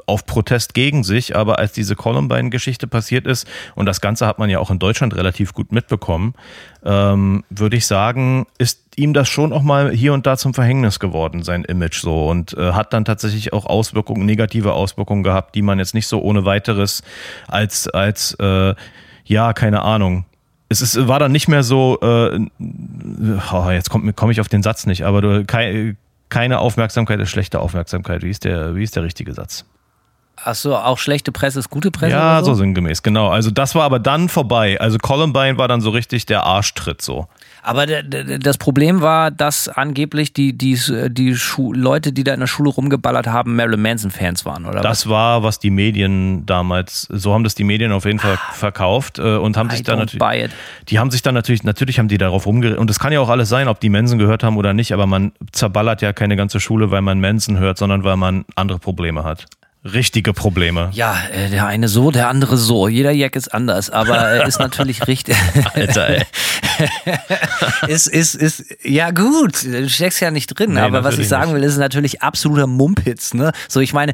auf 0.05 0.25
Protest 0.25 0.73
gegen 0.73 1.03
sich, 1.03 1.35
aber 1.35 1.59
als 1.59 1.73
diese 1.73 1.97
Columbine-Geschichte 1.97 2.87
passiert 2.87 3.27
ist, 3.27 3.45
und 3.75 3.87
das 3.87 3.99
Ganze 3.99 4.25
hat 4.25 4.39
man 4.39 4.49
ja 4.49 4.59
auch 4.59 4.71
in 4.71 4.79
Deutschland 4.79 5.13
relativ 5.13 5.53
gut 5.53 5.73
mitbekommen, 5.73 6.33
ähm, 6.85 7.43
würde 7.49 7.75
ich 7.75 7.87
sagen, 7.87 8.47
ist 8.57 8.81
ihm 8.95 9.13
das 9.13 9.27
schon 9.27 9.51
auch 9.51 9.63
mal 9.63 9.91
hier 9.91 10.13
und 10.13 10.25
da 10.25 10.37
zum 10.37 10.53
Verhängnis 10.53 10.99
geworden, 10.99 11.43
sein 11.43 11.65
Image 11.65 11.99
so, 11.99 12.29
und 12.29 12.53
äh, 12.57 12.71
hat 12.71 12.93
dann 12.93 13.03
tatsächlich 13.03 13.51
auch 13.51 13.65
Auswirkungen, 13.65 14.25
negative 14.25 14.71
Auswirkungen 14.71 15.23
gehabt, 15.23 15.55
die 15.55 15.61
man 15.61 15.77
jetzt 15.77 15.93
nicht 15.93 16.07
so 16.07 16.21
ohne 16.21 16.45
weiteres 16.45 17.03
als, 17.49 17.89
als, 17.89 18.33
äh, 18.39 18.75
ja, 19.25 19.53
keine 19.53 19.81
Ahnung, 19.81 20.25
es 20.71 20.81
ist, 20.81 21.07
war 21.07 21.19
dann 21.19 21.31
nicht 21.31 21.47
mehr 21.47 21.63
so, 21.63 21.99
äh, 22.01 22.39
oh, 23.53 23.69
jetzt 23.69 23.89
komme 23.89 24.13
komm 24.13 24.31
ich 24.31 24.39
auf 24.39 24.47
den 24.47 24.63
Satz 24.63 24.85
nicht, 24.85 25.03
aber 25.05 25.21
du, 25.21 25.45
kei, 25.45 25.95
keine 26.29 26.59
Aufmerksamkeit 26.59 27.19
ist 27.19 27.29
schlechte 27.29 27.59
Aufmerksamkeit. 27.59 28.23
Wie 28.23 28.29
ist 28.29 28.45
der, 28.45 28.75
wie 28.75 28.83
ist 28.83 28.95
der 28.95 29.03
richtige 29.03 29.33
Satz? 29.33 29.65
Ach 30.43 30.55
so, 30.55 30.75
auch 30.75 30.97
schlechte 30.97 31.31
Presse 31.31 31.59
ist 31.59 31.69
gute 31.69 31.91
Presse? 31.91 32.13
Ja, 32.13 32.39
so? 32.39 32.53
so 32.53 32.55
sinngemäß, 32.55 33.03
genau. 33.03 33.29
Also 33.29 33.51
das 33.51 33.75
war 33.75 33.83
aber 33.83 33.99
dann 33.99 34.27
vorbei. 34.27 34.79
Also 34.79 34.97
Columbine 34.97 35.57
war 35.57 35.67
dann 35.67 35.81
so 35.81 35.91
richtig 35.91 36.25
der 36.25 36.43
Arschtritt 36.43 37.01
so. 37.01 37.27
Aber 37.63 37.85
das 37.85 38.57
Problem 38.57 39.01
war, 39.01 39.29
dass 39.29 39.69
angeblich 39.69 40.33
die, 40.33 40.57
die, 40.57 40.79
die 41.09 41.37
Leute, 41.73 42.11
die 42.11 42.23
da 42.23 42.33
in 42.33 42.39
der 42.39 42.47
Schule 42.47 42.71
rumgeballert 42.71 43.27
haben, 43.27 43.55
Marilyn 43.55 43.83
Manson-Fans 43.83 44.45
waren, 44.45 44.65
oder? 44.65 44.81
Das 44.81 45.05
was? 45.05 45.09
war, 45.11 45.43
was 45.43 45.59
die 45.59 45.69
Medien 45.69 46.43
damals, 46.47 47.07
so 47.11 47.33
haben 47.35 47.43
das 47.43 47.53
die 47.53 47.63
Medien 47.63 47.91
auf 47.91 48.05
jeden 48.05 48.17
Fall 48.17 48.39
ah. 48.41 48.53
verkauft 48.53 49.19
äh, 49.19 49.37
und 49.37 49.57
haben 49.57 49.69
I 49.69 49.73
sich 49.73 49.83
dann 49.83 49.99
natürlich. 49.99 50.51
Die 50.89 50.97
haben 50.97 51.11
sich 51.11 51.21
dann 51.21 51.35
natürlich, 51.35 51.63
natürlich 51.63 51.99
haben 51.99 52.07
die 52.07 52.17
darauf 52.17 52.47
rumgeredet. 52.47 52.79
Und 52.79 52.89
es 52.89 52.97
kann 52.97 53.13
ja 53.13 53.19
auch 53.19 53.29
alles 53.29 53.49
sein, 53.49 53.67
ob 53.67 53.79
die 53.79 53.89
Manson 53.89 54.17
gehört 54.17 54.43
haben 54.43 54.57
oder 54.57 54.73
nicht, 54.73 54.91
aber 54.91 55.05
man 55.05 55.31
zerballert 55.51 56.01
ja 56.01 56.13
keine 56.13 56.35
ganze 56.35 56.59
Schule, 56.59 56.89
weil 56.89 57.03
man 57.03 57.19
Manson 57.19 57.59
hört, 57.59 57.77
sondern 57.77 58.03
weil 58.03 58.17
man 58.17 58.43
andere 58.55 58.79
Probleme 58.79 59.23
hat 59.23 59.45
richtige 59.83 60.33
Probleme. 60.33 60.89
Ja, 60.93 61.17
äh, 61.31 61.49
der 61.49 61.65
eine 61.65 61.87
so, 61.87 62.11
der 62.11 62.29
andere 62.29 62.57
so. 62.57 62.87
Jeder 62.87 63.11
Jack 63.11 63.35
ist 63.35 63.53
anders, 63.53 63.89
aber 63.89 64.17
er 64.17 64.45
ist 64.45 64.59
natürlich 64.59 65.07
richtig. 65.07 65.35
Alter, 65.73 66.09
ey. 66.09 66.23
ist, 67.87 68.07
ist, 68.07 68.35
ist, 68.35 68.63
ja 68.83 69.11
gut, 69.11 69.63
du 69.63 69.89
steckst 69.89 70.21
ja 70.21 70.31
nicht 70.31 70.47
drin, 70.47 70.73
nee, 70.73 70.79
aber 70.79 71.03
was 71.03 71.17
ich 71.17 71.27
sagen 71.27 71.53
will, 71.53 71.63
ist 71.63 71.77
natürlich 71.77 72.21
absoluter 72.21 72.67
Mumpitz, 72.67 73.33
ne? 73.33 73.51
So, 73.67 73.79
ich 73.79 73.93
meine, 73.93 74.13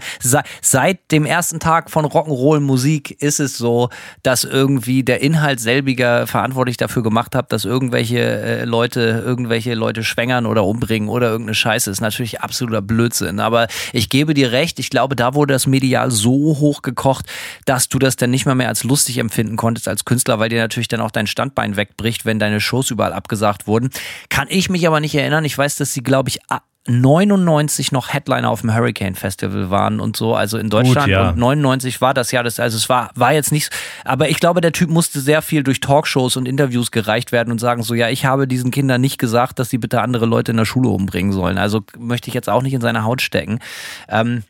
seit 0.61 1.11
dem 1.11 1.25
ersten 1.25 1.59
Tag 1.59 1.89
von 1.89 2.05
Rock'n'Roll 2.05 2.59
Musik 2.59 3.21
ist 3.21 3.39
es 3.39 3.57
so, 3.57 3.89
dass 4.23 4.43
irgendwie 4.43 5.03
der 5.03 5.21
Inhalt 5.21 5.59
selbiger 5.59 6.27
verantwortlich 6.27 6.77
dafür 6.77 7.03
gemacht 7.03 7.35
hat, 7.35 7.51
dass 7.51 7.65
irgendwelche 7.65 8.19
äh, 8.19 8.63
Leute, 8.65 9.23
irgendwelche 9.25 9.73
Leute 9.73 10.03
schwängern 10.03 10.45
oder 10.45 10.63
umbringen 10.63 11.09
oder 11.09 11.27
irgendeine 11.27 11.55
Scheiße. 11.55 11.91
Ist 11.91 12.01
natürlich 12.01 12.41
absoluter 12.41 12.81
Blödsinn. 12.81 13.39
Aber 13.39 13.67
ich 13.93 14.09
gebe 14.09 14.33
dir 14.33 14.51
recht, 14.51 14.79
ich 14.79 14.89
glaube, 14.89 15.15
da 15.15 15.33
wurde 15.33 15.56
das 15.57 15.67
medial 15.67 16.11
so 16.11 16.31
hoch 16.31 16.81
gekocht, 16.81 17.25
dass 17.65 17.89
du 17.89 17.99
das 17.99 18.15
dann 18.15 18.31
nicht 18.31 18.45
mal 18.45 18.55
mehr 18.55 18.69
als 18.69 18.83
lustig 18.83 19.17
empfinden 19.17 19.57
konntest 19.57 19.87
als 19.87 20.05
Künstler, 20.05 20.39
weil 20.39 20.49
dir 20.49 20.59
natürlich 20.59 20.87
dann 20.87 21.01
auch 21.01 21.11
dein 21.11 21.27
Standbein 21.27 21.75
wegbricht, 21.75 22.25
wenn 22.25 22.39
deine 22.39 22.61
Shows 22.61 22.91
überall 22.91 23.13
abgesagt 23.13 23.67
wurden. 23.67 23.89
Kann 24.29 24.47
ich 24.49 24.69
mich 24.69 24.87
aber 24.87 24.99
nicht 24.99 25.15
erinnern. 25.15 25.45
Ich 25.45 25.57
weiß, 25.57 25.75
dass 25.75 25.93
sie, 25.93 26.03
glaube 26.03 26.29
ich, 26.29 26.39
99 26.87 27.91
noch 27.91 28.13
Headliner 28.13 28.49
auf 28.49 28.61
dem 28.61 28.73
Hurricane 28.73 29.15
Festival 29.15 29.69
waren 29.69 29.99
und 29.99 30.15
so, 30.15 30.35
also 30.35 30.57
in 30.57 30.69
Deutschland. 30.69 31.07
Gut, 31.07 31.09
ja. 31.09 31.29
Und 31.29 31.37
99 31.37 31.99
war 32.01 32.13
das 32.13 32.31
ja, 32.31 32.43
das, 32.43 32.59
also 32.59 32.77
es 32.77 32.87
war, 32.87 33.11
war 33.15 33.33
jetzt 33.33 33.51
nicht, 33.51 33.69
aber 34.05 34.29
ich 34.29 34.39
glaube, 34.39 34.61
der 34.61 34.71
Typ 34.71 34.89
musste 34.89 35.19
sehr 35.19 35.41
viel 35.41 35.63
durch 35.63 35.81
Talkshows 35.81 36.37
und 36.37 36.47
Interviews 36.47 36.91
gereicht 36.91 37.31
werden 37.31 37.51
und 37.51 37.59
sagen 37.59 37.83
so, 37.83 37.93
ja, 37.93 38.09
ich 38.09 38.25
habe 38.25 38.47
diesen 38.47 38.71
Kindern 38.71 39.01
nicht 39.01 39.17
gesagt, 39.17 39.59
dass 39.59 39.69
sie 39.69 39.77
bitte 39.77 40.01
andere 40.01 40.25
Leute 40.25 40.51
in 40.51 40.57
der 40.57 40.65
Schule 40.65 40.89
umbringen 40.89 41.33
sollen. 41.33 41.57
Also 41.57 41.83
möchte 41.97 42.29
ich 42.29 42.33
jetzt 42.33 42.49
auch 42.49 42.61
nicht 42.61 42.73
in 42.73 42.81
seine 42.81 43.03
Haut 43.03 43.21
stecken. 43.21 43.59
Ähm, 44.07 44.43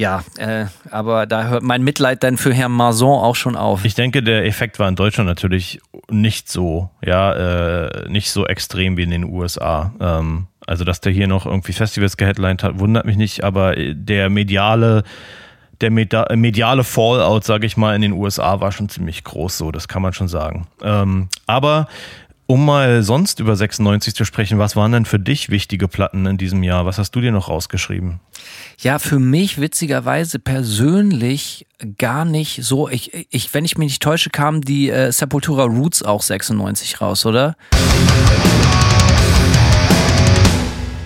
ja, 0.00 0.24
äh, 0.38 0.64
aber 0.90 1.26
da 1.26 1.44
hört 1.44 1.62
mein 1.62 1.82
Mitleid 1.82 2.22
dann 2.22 2.38
für 2.38 2.54
Herrn 2.54 2.72
Mason 2.72 3.18
auch 3.18 3.36
schon 3.36 3.54
auf. 3.54 3.84
Ich 3.84 3.94
denke, 3.94 4.22
der 4.22 4.46
Effekt 4.46 4.78
war 4.78 4.88
in 4.88 4.96
Deutschland 4.96 5.28
natürlich 5.28 5.78
nicht 6.08 6.48
so, 6.48 6.88
ja, 7.04 7.34
äh, 7.84 8.08
nicht 8.08 8.30
so 8.30 8.46
extrem 8.46 8.96
wie 8.96 9.02
in 9.02 9.10
den 9.10 9.24
USA. 9.24 9.92
Ähm, 10.00 10.46
also, 10.66 10.84
dass 10.84 11.02
der 11.02 11.12
hier 11.12 11.26
noch 11.26 11.44
irgendwie 11.44 11.74
Festivals 11.74 12.16
geheadlined 12.16 12.62
hat, 12.62 12.78
wundert 12.78 13.04
mich 13.04 13.18
nicht, 13.18 13.44
aber 13.44 13.74
der 13.76 14.30
mediale 14.30 15.04
der 15.82 15.90
mediale 15.90 16.84
Fallout, 16.84 17.44
sage 17.44 17.66
ich 17.66 17.78
mal, 17.78 17.94
in 17.94 18.02
den 18.02 18.12
USA 18.12 18.60
war 18.60 18.70
schon 18.70 18.90
ziemlich 18.90 19.24
groß, 19.24 19.56
so, 19.56 19.70
das 19.70 19.88
kann 19.88 20.02
man 20.02 20.12
schon 20.12 20.28
sagen. 20.28 20.66
Ähm, 20.82 21.28
aber 21.46 21.88
um 22.50 22.64
mal 22.64 23.04
sonst 23.04 23.38
über 23.38 23.54
96 23.54 24.12
zu 24.12 24.24
sprechen, 24.24 24.58
was 24.58 24.74
waren 24.74 24.90
denn 24.90 25.04
für 25.04 25.20
dich 25.20 25.50
wichtige 25.50 25.86
Platten 25.86 26.26
in 26.26 26.36
diesem 26.36 26.64
Jahr? 26.64 26.84
Was 26.84 26.98
hast 26.98 27.12
du 27.12 27.20
dir 27.20 27.30
noch 27.30 27.48
rausgeschrieben? 27.48 28.18
Ja, 28.80 28.98
für 28.98 29.20
mich 29.20 29.60
witzigerweise 29.60 30.40
persönlich 30.40 31.68
gar 31.96 32.24
nicht 32.24 32.64
so. 32.64 32.88
Ich, 32.88 33.28
ich, 33.30 33.54
wenn 33.54 33.64
ich 33.64 33.78
mich 33.78 33.86
nicht 33.86 34.02
täusche, 34.02 34.30
kam 34.30 34.62
die 34.62 34.90
äh, 34.90 35.12
Sepultura 35.12 35.62
Roots 35.62 36.02
auch 36.02 36.22
96 36.22 37.00
raus, 37.00 37.24
oder? 37.24 37.54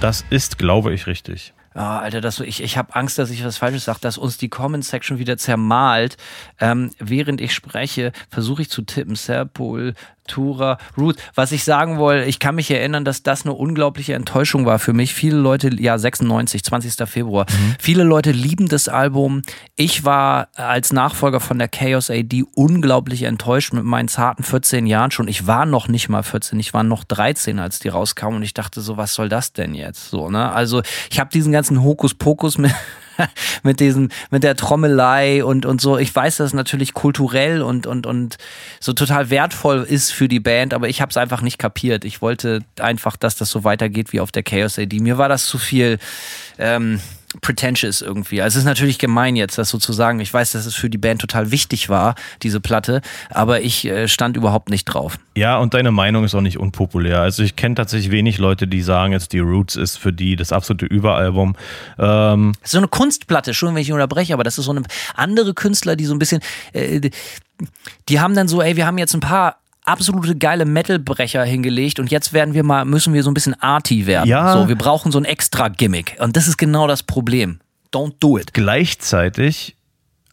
Das 0.01 0.25
ist, 0.31 0.57
glaube 0.57 0.95
ich, 0.95 1.07
richtig. 1.07 1.53
Oh, 1.77 1.81
Alter, 1.81 2.21
das, 2.21 2.39
ich, 2.39 2.63
ich 2.63 2.79
habe 2.79 2.95
Angst, 2.95 3.19
dass 3.19 3.31
ich 3.31 3.45
was 3.45 3.57
Falsches 3.57 3.85
sage, 3.85 3.99
dass 4.01 4.17
uns 4.17 4.39
die 4.39 4.49
Comment-Section 4.49 5.19
wieder 5.19 5.37
zermalt. 5.37 6.17
Ähm, 6.61 6.91
während 7.01 7.41
ich 7.41 7.53
spreche, 7.53 8.13
versuche 8.31 8.63
ich 8.63 8.71
zu 8.71 8.83
tippen, 8.83 9.17
Serpol 9.17 9.95
Tura 10.27 10.79
Root. 10.97 11.17
Was 11.35 11.53
ich 11.53 11.65
sagen 11.65 11.99
wollte, 11.99 12.25
ich 12.25 12.39
kann 12.39 12.55
mich 12.55 12.71
erinnern, 12.71 13.05
dass 13.05 13.23
das 13.23 13.45
eine 13.45 13.55
unglaubliche 13.55 14.15
Enttäuschung 14.15 14.67
war 14.67 14.79
für 14.79 14.93
mich. 14.93 15.15
Viele 15.15 15.37
Leute, 15.37 15.71
ja, 15.81 15.99
96, 15.99 16.65
20. 16.65 17.09
Februar. 17.09 17.47
Mhm. 17.51 17.77
Viele 17.79 18.05
Leute 18.05 18.33
lieben 18.33 18.69
das 18.69 18.89
Album. 18.89 19.43
Ich 19.77 20.05
war 20.05 20.49
als 20.55 20.93
Nachfolger 20.93 21.41
von 21.41 21.59
der 21.59 21.69
Chaos 21.69 22.11
AD 22.11 22.45
unglaublich 22.55 23.25
enttäuscht 23.25 23.73
mit 23.73 23.85
meinen 23.85 24.09
zarten 24.09 24.45
14 24.45 24.87
Jahren 24.87 25.11
schon. 25.11 25.29
Ich 25.29 25.47
war 25.47 25.67
noch 25.67 25.89
nicht 25.89 26.09
mal 26.09 26.23
14, 26.23 26.59
ich 26.59 26.75
war 26.75 26.83
noch 26.83 27.05
13, 27.05 27.59
als 27.59 27.79
die 27.79 27.89
rauskamen 27.89 28.37
und 28.37 28.43
ich 28.43 28.55
dachte 28.55 28.81
so, 28.81 28.97
was 28.97 29.15
soll 29.15 29.29
das 29.29 29.53
denn 29.53 29.75
jetzt? 29.75 30.11
So, 30.11 30.31
ne? 30.31 30.53
Also, 30.53 30.83
ich 31.11 31.21
habe 31.21 31.31
diesen 31.31 31.53
ganzen 31.53 31.83
Hokuspokus 31.83 32.59
mit 32.59 32.73
mit 33.63 33.81
diesen, 33.81 34.11
mit 34.31 34.43
der 34.43 34.57
Trommelei 34.57 35.45
und, 35.45 35.67
und 35.67 35.81
so. 35.81 35.99
Ich 35.99 36.15
weiß, 36.15 36.39
dass 36.39 36.49
es 36.49 36.55
natürlich 36.55 36.95
kulturell 36.95 37.63
und, 37.63 37.87
und, 37.87 38.07
und 38.07 38.37
so 38.81 38.93
total 38.93 39.31
wertvoll 39.31 39.83
ist 39.83 40.13
für 40.13 40.29
die 40.29 40.41
Band, 40.41 40.75
aber 40.75 40.89
ich 40.89 41.01
habe 41.01 41.11
es 41.11 41.17
einfach 41.17 41.41
nicht 41.41 41.59
kapiert. 41.59 42.05
Ich 42.05 42.23
wollte 42.23 42.61
einfach, 42.79 43.17
dass 43.17 43.37
das 43.37 43.51
so 43.51 43.65
weitergeht 43.65 44.13
wie 44.13 44.21
auf 44.21 44.33
der 44.33 44.43
Chaos 44.43 44.79
AD. 44.79 45.01
Mir 45.01 45.19
war 45.19 45.29
das 45.29 45.47
zu 45.47 45.59
viel, 45.59 45.99
ähm, 46.59 47.01
pretentious 47.41 48.01
irgendwie. 48.01 48.43
Also 48.43 48.57
es 48.57 48.63
ist 48.63 48.67
natürlich 48.67 48.99
gemein 48.99 49.37
jetzt, 49.37 49.59
das 49.59 49.69
sozusagen. 49.69 50.21
Ich 50.21 50.33
weiß, 50.33 50.53
dass 50.53 50.67
es 50.67 50.75
für 50.75 50.91
die 50.91 50.99
Band 50.99 51.21
total 51.21 51.51
wichtig 51.51 51.89
war, 51.89 52.15
diese 52.43 52.61
Platte, 52.61 53.03
aber 53.31 53.63
ich 53.63 53.85
äh, 53.87 54.09
stand 54.09 54.37
überhaupt 54.37 54.71
nicht 54.71 54.85
drauf. 54.85 55.19
Ja, 55.37 55.59
und 55.59 55.75
deine 55.75 55.91
Meinung 55.91 56.25
ist 56.25 56.35
auch 56.35 56.41
nicht 56.41 56.59
unpopulär. 56.59 57.21
Also 57.21 57.43
ich 57.43 57.57
kenne 57.57 57.75
tatsächlich 57.75 58.11
wenig 58.11 58.39
Leute, 58.39 58.67
die 58.67 58.83
sagen, 58.83 59.13
jetzt 59.13 59.33
die 59.33 59.41
Roots 59.41 59.77
ist 59.77 59.97
für 59.97 60.13
die 60.13 60.37
das 60.37 60.53
absolute 60.53 60.87
Überalbum. 60.87 61.57
Ähm 61.99 62.53
so 62.63 62.79
eine 62.79 62.89
Kunstplatte, 62.89 63.55
schon 63.55 63.75
wenn 63.75 63.83
ich 63.83 63.93
unterbreche, 63.93 64.35
aber 64.35 64.45
das 64.45 64.59
ist 64.59 64.67
so 64.67 64.71
eine 64.71 64.83
andere 65.15 65.55
Künstler, 65.55 65.97
die 65.97 66.05
so 66.05 66.15
ein 66.15 66.19
bisschen, 66.19 66.41
äh, 66.73 67.11
die 68.09 68.21
haben 68.21 68.35
dann 68.35 68.49
so, 68.49 68.63
ey, 68.63 68.77
wir 68.77 68.87
haben 68.87 68.99
jetzt 68.99 69.15
ein 69.15 69.21
paar 69.21 69.59
absolute 69.85 70.37
geile 70.37 70.65
Metalbrecher 70.65 71.45
hingelegt 71.45 72.01
und 72.01 72.11
jetzt 72.11 72.33
werden 72.33 72.55
wir 72.55 72.65
mal, 72.65 72.85
müssen 72.85 73.15
wir 73.15 73.23
so 73.23 73.31
ein 73.31 73.35
bisschen 73.35 73.61
arty 73.61 74.07
werden. 74.07 74.29
Ja. 74.29 74.53
So, 74.53 74.69
wir 74.69 74.77
brauchen 74.77 75.13
so 75.13 75.19
ein 75.19 75.25
extra 75.25 75.69
Gimmick. 75.69 76.17
Und 76.19 76.37
das 76.37 76.49
ist 76.49 76.57
genau 76.57 76.87
das 76.87 77.03
Problem. 77.03 77.61
Don't 77.93 78.15
do 78.19 78.39
it. 78.39 78.53
Gleichzeitig 78.55 79.77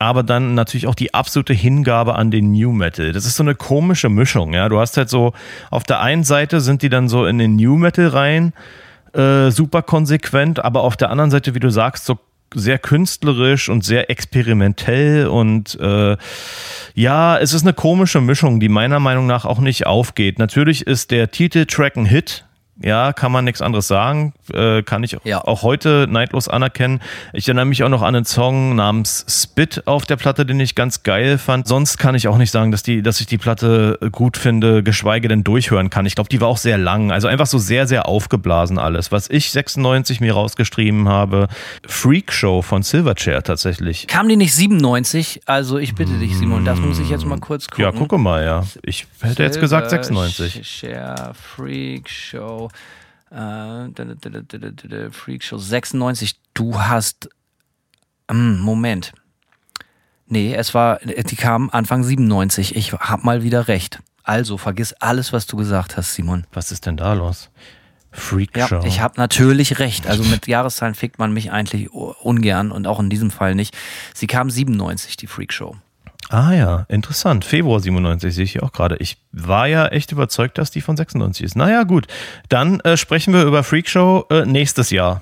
aber 0.02 0.24
dann 0.24 0.56
natürlich 0.56 0.88
auch 0.88 0.96
die 0.96 1.14
absolute 1.14 1.54
Hingabe 1.54 2.16
an 2.16 2.32
den 2.32 2.52
New 2.52 2.72
Metal. 2.72 3.12
Das 3.12 3.28
ist 3.28 3.36
so 3.36 3.44
eine 3.44 3.54
komische 3.54 4.10
Mischung, 4.10 4.52
ja. 4.52 4.68
Du 4.68 4.80
hast 4.80 4.98
halt 4.98 5.10
so, 5.10 5.34
auf 5.70 5.84
der 5.84 6.00
einen 6.00 6.24
Seite 6.24 6.60
sind 6.60 6.82
die 6.82 6.90
dann 6.90 7.08
so 7.08 7.28
in 7.28 7.38
den 7.38 7.56
New 7.56 7.76
Metal 7.76 8.08
rein, 8.08 8.54
äh, 9.14 9.52
super 9.52 9.84
konsequent, 9.84 10.64
aber 10.66 10.82
auf 10.82 10.98
der 10.98 11.12
anderen 11.12 11.30
Seite, 11.30 11.54
wie 11.54 11.60
du 11.60 11.70
sagst, 11.70 12.06
so 12.06 12.18
sehr 12.54 12.80
künstlerisch 12.80 13.70
und 13.70 13.84
sehr 13.84 14.10
experimentell 14.10 15.28
und 15.28 15.80
äh, 15.80 16.18
ja, 16.94 17.38
es 17.38 17.54
ist 17.54 17.64
eine 17.64 17.74
komische 17.74 18.22
Mischung, 18.22 18.60
die 18.60 18.70
meiner 18.70 19.00
Meinung 19.00 19.28
nach 19.28 19.46
auch 19.46 19.60
nicht 19.60 19.88
aufgeht. 19.88 20.40
Natürlich 20.40 20.86
ist 20.86 21.12
der 21.12 21.32
Titeltrack 21.32 21.96
ein 21.96 22.06
Hit, 22.06 22.46
ja, 22.84 23.14
kann 23.14 23.32
man 23.32 23.46
nichts 23.46 23.62
anderes 23.62 23.88
sagen. 23.88 24.34
Äh, 24.54 24.84
kann 24.84 25.04
ich 25.04 25.18
ja. 25.24 25.44
auch 25.44 25.62
heute 25.62 26.08
neidlos 26.10 26.48
anerkennen. 26.48 27.00
Ich 27.34 27.48
erinnere 27.48 27.66
mich 27.66 27.84
auch 27.84 27.90
noch 27.90 28.02
an 28.02 28.16
einen 28.16 28.26
Song 28.26 28.76
namens 28.76 29.26
Spit 29.30 29.84
auf 29.86 30.06
der 30.06 30.16
Platte, 30.16 30.46
den 30.46 30.60
ich 30.60 30.76
ganz 30.76 31.04
geil 31.04 31.38
fand. 31.38 31.68
Sonst 31.68 31.98
kann 31.98 32.16
ich 32.16 32.28
auch 32.28 32.38
nicht 32.38 32.52
sagen, 32.52 32.72
dass, 32.72 32.84
die, 32.84 33.02
dass 33.02 33.20
ich 33.20 33.28
die 33.28 33.38
Platte 33.38 34.00
gut 34.12 34.38
finde, 34.38 34.84
geschweige 34.84 35.28
denn 35.28 35.44
durchhören 35.44 35.90
kann. 35.90 36.06
Ich 36.06 36.16
glaube, 36.16 36.30
die 36.30 36.42
war 36.42 36.48
auch 36.48 36.58
sehr 36.58 36.78
lang. 36.78 37.12
Also 37.12 37.28
einfach 37.28 37.46
so 37.46 37.58
sehr, 37.58 37.88
sehr 37.88 38.08
aufgeblasen 38.08 38.80
alles. 38.80 39.12
Was 39.12 39.30
ich 39.30 39.52
96 39.52 40.20
mir 40.20 40.34
rausgeschrieben 40.34 41.08
habe, 41.08 41.48
Freak 41.86 42.34
Show 42.34 42.62
von 42.62 42.84
Silverchair 42.84 43.44
tatsächlich. 43.44 44.08
Kam 44.08 44.28
die 44.28 44.38
nicht 44.38 44.56
97? 44.56 45.42
Also 45.46 45.78
ich 45.78 45.94
bitte 45.96 46.14
dich, 46.14 46.36
Simon, 46.36 46.66
das 46.66 46.80
muss 46.80 47.00
ich 47.00 47.10
jetzt 47.10 47.26
mal 47.26 47.40
kurz 47.40 47.68
gucken. 47.68 47.84
Ja, 47.84 47.92
gucke 47.92 48.18
mal, 48.18 48.44
ja. 48.44 48.64
Ich 48.84 49.06
hätte 49.22 49.44
jetzt 49.44 49.60
gesagt 49.60 49.90
96. 49.90 50.54
Silverchair 50.54 51.34
Freak 51.36 52.10
Show. 52.10 52.71
Äh, 53.30 55.12
Freak 55.12 55.44
Show 55.44 55.58
96. 55.58 56.40
Du 56.54 56.80
hast. 56.80 57.30
Ähm, 58.30 58.60
Moment. 58.60 59.14
Nee, 60.28 60.54
es 60.54 60.74
war, 60.74 61.00
die 61.00 61.36
kam 61.36 61.70
Anfang 61.72 62.04
97. 62.04 62.76
Ich 62.76 62.94
hab 62.94 63.24
mal 63.24 63.44
wieder 63.44 63.68
recht. 63.68 64.00
Also 64.24 64.58
vergiss 64.58 64.94
alles, 64.94 65.34
was 65.34 65.46
du 65.46 65.58
gesagt 65.58 65.98
hast, 65.98 66.14
Simon. 66.14 66.46
Was 66.54 66.72
ist 66.72 66.86
denn 66.86 66.96
da 66.96 67.14
los? 67.14 67.50
Freak 68.12 68.52
Show. 68.68 68.82
Ja, 68.82 68.84
ich 68.84 69.00
habe 69.02 69.16
natürlich 69.18 69.80
recht. 69.80 70.08
Also 70.08 70.24
mit 70.24 70.48
Jahreszahlen 70.48 70.96
fickt 70.96 71.18
man 71.20 71.34
mich 71.34 71.52
eigentlich 71.52 71.92
ungern 71.92 72.72
und 72.72 72.88
auch 72.88 73.00
in 73.00 73.10
diesem 73.10 73.32
Fall 73.32 73.56
nicht. 73.56 73.76
Sie 74.14 74.28
kam 74.28 74.50
97, 74.50 75.16
die 75.16 75.28
Freak 75.28 75.54
Show. 75.54 75.76
Ah 76.32 76.54
ja, 76.54 76.86
interessant. 76.88 77.44
Februar 77.44 77.82
97 77.82 78.34
sehe 78.34 78.46
ich 78.46 78.54
hier 78.54 78.64
auch 78.64 78.72
gerade. 78.72 78.96
Ich 79.00 79.18
war 79.34 79.68
ja 79.68 79.88
echt 79.88 80.14
überzeugt, 80.14 80.58
dass 80.58 80.72
die 80.72 80.80
von 80.80 80.96
96 80.96 81.44
ist. 81.46 81.56
Naja, 81.58 81.84
gut. 81.84 82.08
Dann 82.48 82.80
äh, 82.80 82.96
sprechen 82.96 83.34
wir 83.34 83.44
über 83.44 83.64
Freakshow 83.64 84.26
äh, 84.30 84.46
nächstes 84.46 84.92
Jahr. 84.92 85.22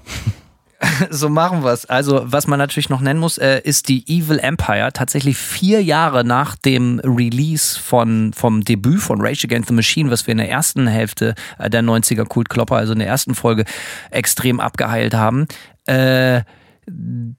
so 1.09 1.27
machen 1.27 1.63
wir 1.63 1.71
es. 1.71 1.87
Also, 1.87 2.21
was 2.25 2.45
man 2.45 2.59
natürlich 2.59 2.89
noch 2.89 3.01
nennen 3.01 3.19
muss, 3.19 3.39
äh, 3.39 3.59
ist 3.63 3.89
die 3.89 4.03
Evil 4.07 4.37
Empire. 4.37 4.91
Tatsächlich 4.93 5.35
vier 5.35 5.81
Jahre 5.81 6.23
nach 6.23 6.55
dem 6.55 6.99
Release 7.03 7.79
von, 7.79 8.31
vom 8.33 8.63
Debüt 8.63 9.01
von 9.01 9.19
Rage 9.19 9.45
Against 9.45 9.69
the 9.69 9.73
Machine, 9.73 10.11
was 10.11 10.27
wir 10.27 10.33
in 10.33 10.37
der 10.37 10.51
ersten 10.51 10.85
Hälfte 10.85 11.33
äh, 11.57 11.71
der 11.71 11.81
90er 11.81 12.25
Kultklopper, 12.25 12.75
also 12.75 12.93
in 12.93 12.99
der 12.99 13.07
ersten 13.07 13.33
Folge, 13.33 13.65
extrem 14.11 14.59
abgeheilt 14.59 15.15
haben. 15.15 15.47
Äh, 15.87 16.41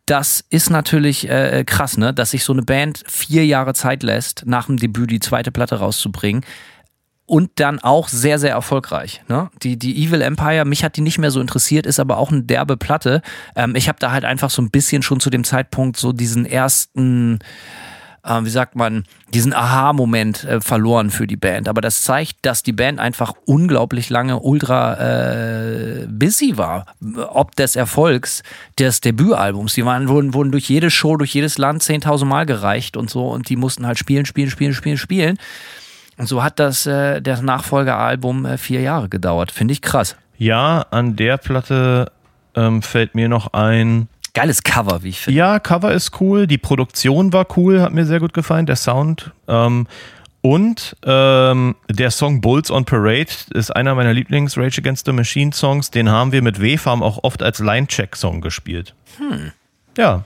das 0.06 0.44
ist 0.50 0.70
natürlich 0.70 1.28
äh, 1.28 1.64
krass, 1.64 1.96
ne? 1.96 2.12
dass 2.12 2.32
sich 2.32 2.44
so 2.44 2.52
eine 2.52 2.62
Band 2.62 3.02
vier 3.06 3.46
Jahre 3.46 3.74
Zeit 3.74 4.02
lässt, 4.02 4.44
nach 4.46 4.66
dem 4.66 4.76
Debüt 4.76 5.10
die 5.10 5.20
zweite 5.20 5.50
Platte 5.50 5.76
rauszubringen. 5.76 6.44
Und 7.26 7.52
dann 7.60 7.78
auch 7.78 8.08
sehr, 8.08 8.40
sehr 8.40 8.50
erfolgreich. 8.50 9.22
Ne? 9.28 9.50
Die, 9.62 9.78
die 9.78 10.04
Evil 10.04 10.20
Empire, 10.20 10.64
mich 10.64 10.82
hat 10.82 10.96
die 10.96 11.00
nicht 11.00 11.18
mehr 11.18 11.30
so 11.30 11.40
interessiert, 11.40 11.86
ist 11.86 12.00
aber 12.00 12.18
auch 12.18 12.32
eine 12.32 12.42
derbe 12.42 12.76
Platte. 12.76 13.22
Ähm, 13.54 13.76
ich 13.76 13.88
habe 13.88 14.00
da 14.00 14.10
halt 14.10 14.24
einfach 14.24 14.50
so 14.50 14.60
ein 14.60 14.70
bisschen 14.70 15.02
schon 15.02 15.20
zu 15.20 15.30
dem 15.30 15.44
Zeitpunkt 15.44 15.96
so 15.96 16.12
diesen 16.12 16.44
ersten, 16.44 17.38
äh, 18.24 18.40
wie 18.42 18.50
sagt 18.50 18.76
man, 18.76 19.04
diesen 19.32 19.52
Aha-Moment 19.52 20.44
äh, 20.44 20.60
verloren 20.60 21.10
für 21.10 21.26
die 21.26 21.36
Band. 21.36 21.68
Aber 21.68 21.80
das 21.80 22.02
zeigt, 22.02 22.38
dass 22.42 22.62
die 22.62 22.72
Band 22.72 22.98
einfach 22.98 23.34
unglaublich 23.46 24.10
lange 24.10 24.40
ultra 24.40 24.94
äh, 24.94 26.06
busy 26.08 26.56
war. 26.56 26.86
Ob 27.28 27.56
des 27.56 27.76
Erfolgs 27.76 28.42
des 28.78 29.00
Debütalbums. 29.00 29.74
Die 29.74 29.84
waren, 29.84 30.08
wurden, 30.08 30.34
wurden 30.34 30.52
durch 30.52 30.68
jede 30.68 30.90
Show, 30.90 31.16
durch 31.16 31.34
jedes 31.34 31.58
Land 31.58 31.82
10.000 31.82 32.24
Mal 32.24 32.46
gereicht 32.46 32.96
und 32.96 33.10
so. 33.10 33.28
Und 33.28 33.48
die 33.48 33.56
mussten 33.56 33.86
halt 33.86 33.98
spielen, 33.98 34.26
spielen, 34.26 34.50
spielen, 34.50 34.74
spielen, 34.74 34.98
spielen. 34.98 35.38
Und 36.16 36.26
so 36.26 36.42
hat 36.42 36.58
das 36.58 36.84
äh, 36.86 37.22
das 37.22 37.40
Nachfolgealbum 37.40 38.44
äh, 38.44 38.58
vier 38.58 38.82
Jahre 38.82 39.08
gedauert. 39.08 39.50
Finde 39.52 39.72
ich 39.72 39.80
krass. 39.80 40.16
Ja, 40.36 40.86
an 40.90 41.16
der 41.16 41.38
Platte 41.38 42.12
ähm, 42.54 42.82
fällt 42.82 43.14
mir 43.14 43.28
noch 43.28 43.52
ein, 43.54 44.08
Geiles 44.32 44.62
Cover, 44.62 45.02
wie 45.02 45.10
ich 45.10 45.20
finde. 45.20 45.38
Ja, 45.38 45.58
Cover 45.58 45.92
ist 45.92 46.20
cool. 46.20 46.46
Die 46.46 46.58
Produktion 46.58 47.32
war 47.32 47.46
cool, 47.56 47.80
hat 47.80 47.92
mir 47.92 48.06
sehr 48.06 48.20
gut 48.20 48.32
gefallen. 48.32 48.66
Der 48.66 48.76
Sound. 48.76 49.32
Ähm, 49.48 49.86
und 50.42 50.96
ähm, 51.04 51.76
der 51.90 52.10
Song 52.10 52.40
Bulls 52.40 52.70
on 52.70 52.84
Parade 52.84 53.30
ist 53.52 53.74
einer 53.76 53.94
meiner 53.94 54.14
Lieblings 54.14 54.56
Rage 54.56 54.80
Against 54.80 55.04
the 55.06 55.12
Machine 55.12 55.52
Songs. 55.52 55.90
Den 55.90 56.08
haben 56.08 56.32
wir 56.32 56.40
mit 56.40 56.60
W-Farm 56.60 57.02
auch 57.02 57.24
oft 57.24 57.42
als 57.42 57.58
Line-Check-Song 57.58 58.40
gespielt. 58.40 58.94
Hm. 59.18 59.52
Ja. 59.98 60.24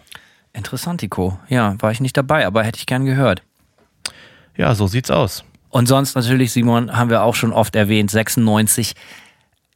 Interessantico. 0.52 1.38
Ja, 1.48 1.74
war 1.80 1.90
ich 1.90 2.00
nicht 2.00 2.16
dabei, 2.16 2.46
aber 2.46 2.62
hätte 2.62 2.78
ich 2.78 2.86
gern 2.86 3.05
gehört. 3.07 3.42
Ja, 4.57 4.74
so 4.76 4.86
sieht's 4.86 5.11
aus. 5.11 5.44
Und 5.70 5.86
sonst 5.86 6.14
natürlich, 6.14 6.52
Simon, 6.52 6.96
haben 6.96 7.11
wir 7.11 7.24
auch 7.24 7.34
schon 7.34 7.52
oft 7.52 7.74
erwähnt, 7.74 8.09
96 8.09 8.94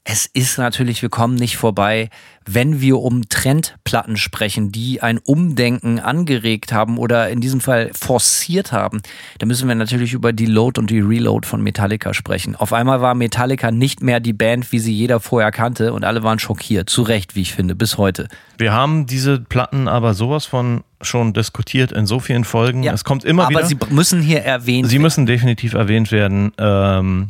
es 0.05 0.25
ist 0.25 0.57
natürlich, 0.57 1.03
wir 1.03 1.11
kommen 1.11 1.35
nicht 1.35 1.59
vorbei, 1.59 2.09
wenn 2.47 2.81
wir 2.81 2.99
um 2.99 3.29
Trendplatten 3.29 4.17
sprechen, 4.17 4.73
die 4.73 5.03
ein 5.03 5.19
Umdenken 5.19 5.99
angeregt 5.99 6.73
haben 6.73 6.97
oder 6.97 7.29
in 7.29 7.43
diesem 7.43 7.61
Fall 7.61 7.91
forciert 7.93 8.73
haben, 8.73 9.03
dann 9.39 9.49
müssen 9.49 9.69
wir 9.69 9.75
natürlich 9.75 10.15
über 10.15 10.33
die 10.33 10.47
Load 10.47 10.81
und 10.81 10.89
die 10.89 11.01
Reload 11.01 11.47
von 11.47 11.63
Metallica 11.63 12.15
sprechen. 12.15 12.57
Auf 12.57 12.73
einmal 12.73 13.03
war 13.03 13.15
Metallica 13.15 13.71
nicht 13.71 14.03
mehr 14.03 14.19
die 14.19 14.33
Band, 14.33 14.73
wie 14.73 14.79
sie 14.79 14.95
jeder 14.95 15.21
vorher 15.21 15.51
kannte 15.51 15.93
und 15.93 16.05
alle 16.05 16.23
waren 16.23 16.39
schockiert. 16.39 16.89
Zu 16.89 17.03
Recht, 17.03 17.35
wie 17.35 17.43
ich 17.43 17.53
finde, 17.53 17.75
bis 17.75 17.99
heute. 17.99 18.29
Wir 18.57 18.73
haben 18.73 19.07
diese 19.07 19.39
Platten 19.41 19.89
aber 19.89 20.15
sowas 20.15 20.47
von 20.47 20.85
schon 21.03 21.35
diskutiert 21.35 21.93
in 21.93 22.07
so 22.07 22.19
vielen 22.19 22.45
Folgen. 22.45 22.83
Ja, 22.83 22.93
es 22.93 23.05
kommt 23.05 23.25
immer 23.25 23.43
aber 23.43 23.51
wieder. 23.51 23.61
Aber 23.61 23.69
sie 23.69 23.95
müssen 23.95 24.23
hier 24.23 24.41
erwähnt 24.41 24.67
sie 24.67 24.75
werden. 24.75 24.89
Sie 24.91 24.99
müssen 24.99 25.27
definitiv 25.27 25.75
erwähnt 25.75 26.11
werden. 26.11 26.53
Ähm, 26.59 27.29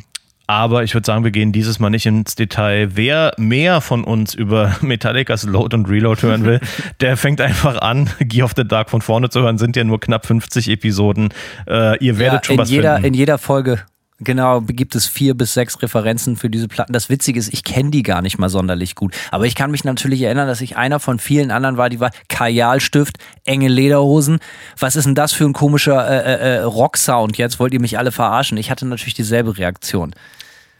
aber 0.49 0.83
ich 0.83 0.95
würde 0.95 1.05
sagen, 1.05 1.23
wir 1.23 1.29
gehen 1.29 1.51
dieses 1.51 1.77
Mal 1.77 1.91
nicht 1.91 2.07
ins 2.07 2.33
Detail. 2.33 2.89
Wer 2.95 3.33
mehr 3.37 3.81
von 3.81 4.03
uns 4.03 4.33
über 4.33 4.75
Metallicas 4.81 5.43
Load 5.43 5.75
und 5.75 5.87
Reload 5.87 6.23
hören 6.23 6.43
will, 6.43 6.59
der 7.01 7.17
fängt 7.17 7.39
einfach 7.39 7.79
an, 7.79 8.09
Gear 8.19 8.45
of 8.45 8.53
the 8.57 8.67
Dark 8.67 8.89
von 8.89 9.03
vorne 9.03 9.29
zu 9.29 9.41
hören. 9.41 9.59
Sind 9.59 9.75
ja 9.75 9.83
nur 9.83 9.99
knapp 9.99 10.25
50 10.25 10.69
Episoden. 10.69 11.29
Äh, 11.67 12.03
ihr 12.03 12.17
werdet 12.17 12.39
ja, 12.39 12.43
schon 12.45 12.55
in 12.55 12.61
was 12.61 12.69
jeder, 12.71 12.93
finden. 12.95 13.07
In 13.09 13.13
jeder 13.13 13.37
Folge 13.37 13.83
Genau, 14.21 14.59
gibt 14.61 14.95
es 14.95 15.07
vier 15.07 15.33
bis 15.33 15.53
sechs 15.53 15.81
Referenzen 15.81 16.35
für 16.35 16.49
diese 16.49 16.67
Platten. 16.67 16.91
Das 16.91 17.09
Witzige 17.09 17.39
ist, 17.39 17.53
ich 17.53 17.63
kenne 17.63 17.89
die 17.89 18.03
gar 18.03 18.21
nicht 18.21 18.37
mal 18.37 18.49
sonderlich 18.49 18.95
gut. 18.95 19.15
Aber 19.31 19.45
ich 19.45 19.55
kann 19.55 19.71
mich 19.71 19.85
natürlich 19.85 20.21
erinnern, 20.23 20.47
dass 20.47 20.59
ich 20.59 20.75
einer 20.75 20.99
von 20.99 21.19
vielen 21.19 21.51
anderen 21.51 21.77
war, 21.77 21.89
die 21.89 22.01
war 22.01 22.11
Kajalstift, 22.27 23.17
enge 23.45 23.69
Lederhosen. 23.69 24.39
Was 24.77 24.97
ist 24.97 25.05
denn 25.05 25.15
das 25.15 25.31
für 25.31 25.45
ein 25.45 25.53
komischer 25.53 26.05
äh, 26.05 26.33
äh, 26.33 26.55
äh 26.57 26.61
Rocksound? 26.63 27.37
Jetzt 27.37 27.59
wollt 27.61 27.73
ihr 27.73 27.79
mich 27.79 27.97
alle 27.97 28.11
verarschen. 28.11 28.57
Ich 28.57 28.69
hatte 28.69 28.85
natürlich 28.85 29.13
dieselbe 29.13 29.57
Reaktion. 29.57 30.13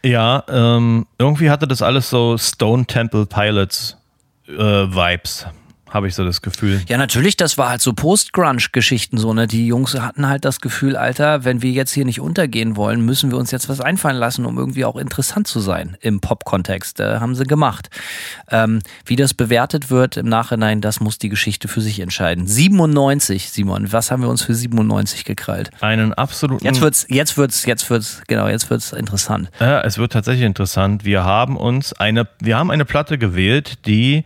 Ja, 0.02 0.44
ähm, 0.48 1.06
irgendwie 1.18 1.50
hatte 1.50 1.68
das 1.68 1.82
alles 1.82 2.08
so 2.08 2.38
Stone 2.38 2.86
Temple 2.86 3.26
Pilots 3.26 3.96
äh, 4.46 4.52
Vibes 4.52 5.46
habe 5.90 6.08
ich 6.08 6.14
so 6.14 6.24
das 6.24 6.40
Gefühl. 6.40 6.80
Ja, 6.88 6.96
natürlich, 6.98 7.36
das 7.36 7.58
war 7.58 7.68
halt 7.68 7.82
so 7.82 7.92
Post-Grunge-Geschichten 7.92 9.18
so, 9.18 9.34
ne? 9.34 9.46
Die 9.46 9.66
Jungs 9.66 9.98
hatten 9.98 10.28
halt 10.28 10.44
das 10.44 10.60
Gefühl, 10.60 10.96
Alter, 10.96 11.44
wenn 11.44 11.62
wir 11.62 11.70
jetzt 11.72 11.92
hier 11.92 12.04
nicht 12.04 12.20
untergehen 12.20 12.76
wollen, 12.76 13.04
müssen 13.04 13.30
wir 13.30 13.38
uns 13.38 13.50
jetzt 13.50 13.68
was 13.68 13.80
einfallen 13.80 14.16
lassen, 14.16 14.46
um 14.46 14.56
irgendwie 14.56 14.84
auch 14.84 14.96
interessant 14.96 15.46
zu 15.46 15.60
sein 15.60 15.96
im 16.00 16.20
Pop-Kontext. 16.20 17.00
Äh, 17.00 17.18
haben 17.18 17.34
sie 17.34 17.44
gemacht. 17.44 17.90
Ähm, 18.50 18.80
wie 19.04 19.16
das 19.16 19.34
bewertet 19.34 19.90
wird 19.90 20.16
im 20.16 20.28
Nachhinein, 20.28 20.80
das 20.80 21.00
muss 21.00 21.18
die 21.18 21.28
Geschichte 21.28 21.68
für 21.68 21.80
sich 21.80 22.00
entscheiden. 22.00 22.46
97, 22.46 23.50
Simon, 23.50 23.92
was 23.92 24.10
haben 24.10 24.22
wir 24.22 24.28
uns 24.28 24.42
für 24.42 24.54
97 24.54 25.24
gekrallt? 25.24 25.70
Einen 25.80 26.14
absoluten. 26.14 26.64
Jetzt 26.64 26.80
wird's, 26.80 27.06
jetzt 27.08 27.36
wird's, 27.36 27.66
jetzt 27.66 27.90
wird's, 27.90 28.22
genau, 28.28 28.48
jetzt 28.48 28.70
wird's 28.70 28.92
interessant. 28.92 29.50
Ja, 29.58 29.80
es 29.80 29.98
wird 29.98 30.12
tatsächlich 30.12 30.46
interessant. 30.46 31.04
Wir 31.04 31.24
haben 31.24 31.56
uns 31.56 31.92
eine, 31.92 32.28
wir 32.40 32.56
haben 32.56 32.70
eine 32.70 32.84
Platte 32.84 33.18
gewählt, 33.18 33.86
die 33.86 34.24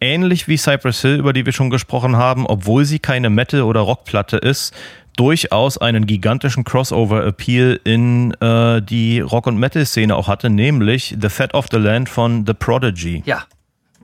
ähnlich 0.00 0.48
wie 0.48 0.56
Cypress 0.56 1.00
Hill, 1.00 1.16
über 1.16 1.32
die 1.32 1.46
wir 1.46 1.52
schon 1.52 1.70
gesprochen 1.70 2.16
haben, 2.16 2.46
obwohl 2.46 2.84
sie 2.84 2.98
keine 2.98 3.30
Metal- 3.30 3.62
oder 3.62 3.80
Rockplatte 3.80 4.36
ist, 4.36 4.74
durchaus 5.16 5.78
einen 5.78 6.06
gigantischen 6.06 6.64
Crossover-Appeal 6.64 7.80
in 7.84 8.32
äh, 8.40 8.82
die 8.82 9.20
Rock- 9.20 9.46
und 9.46 9.58
Metal-Szene 9.58 10.14
auch 10.14 10.28
hatte, 10.28 10.50
nämlich 10.50 11.16
The 11.20 11.28
Fat 11.28 11.54
of 11.54 11.66
the 11.70 11.78
Land 11.78 12.08
von 12.08 12.44
The 12.46 12.54
Prodigy. 12.54 13.22
Ja, 13.24 13.44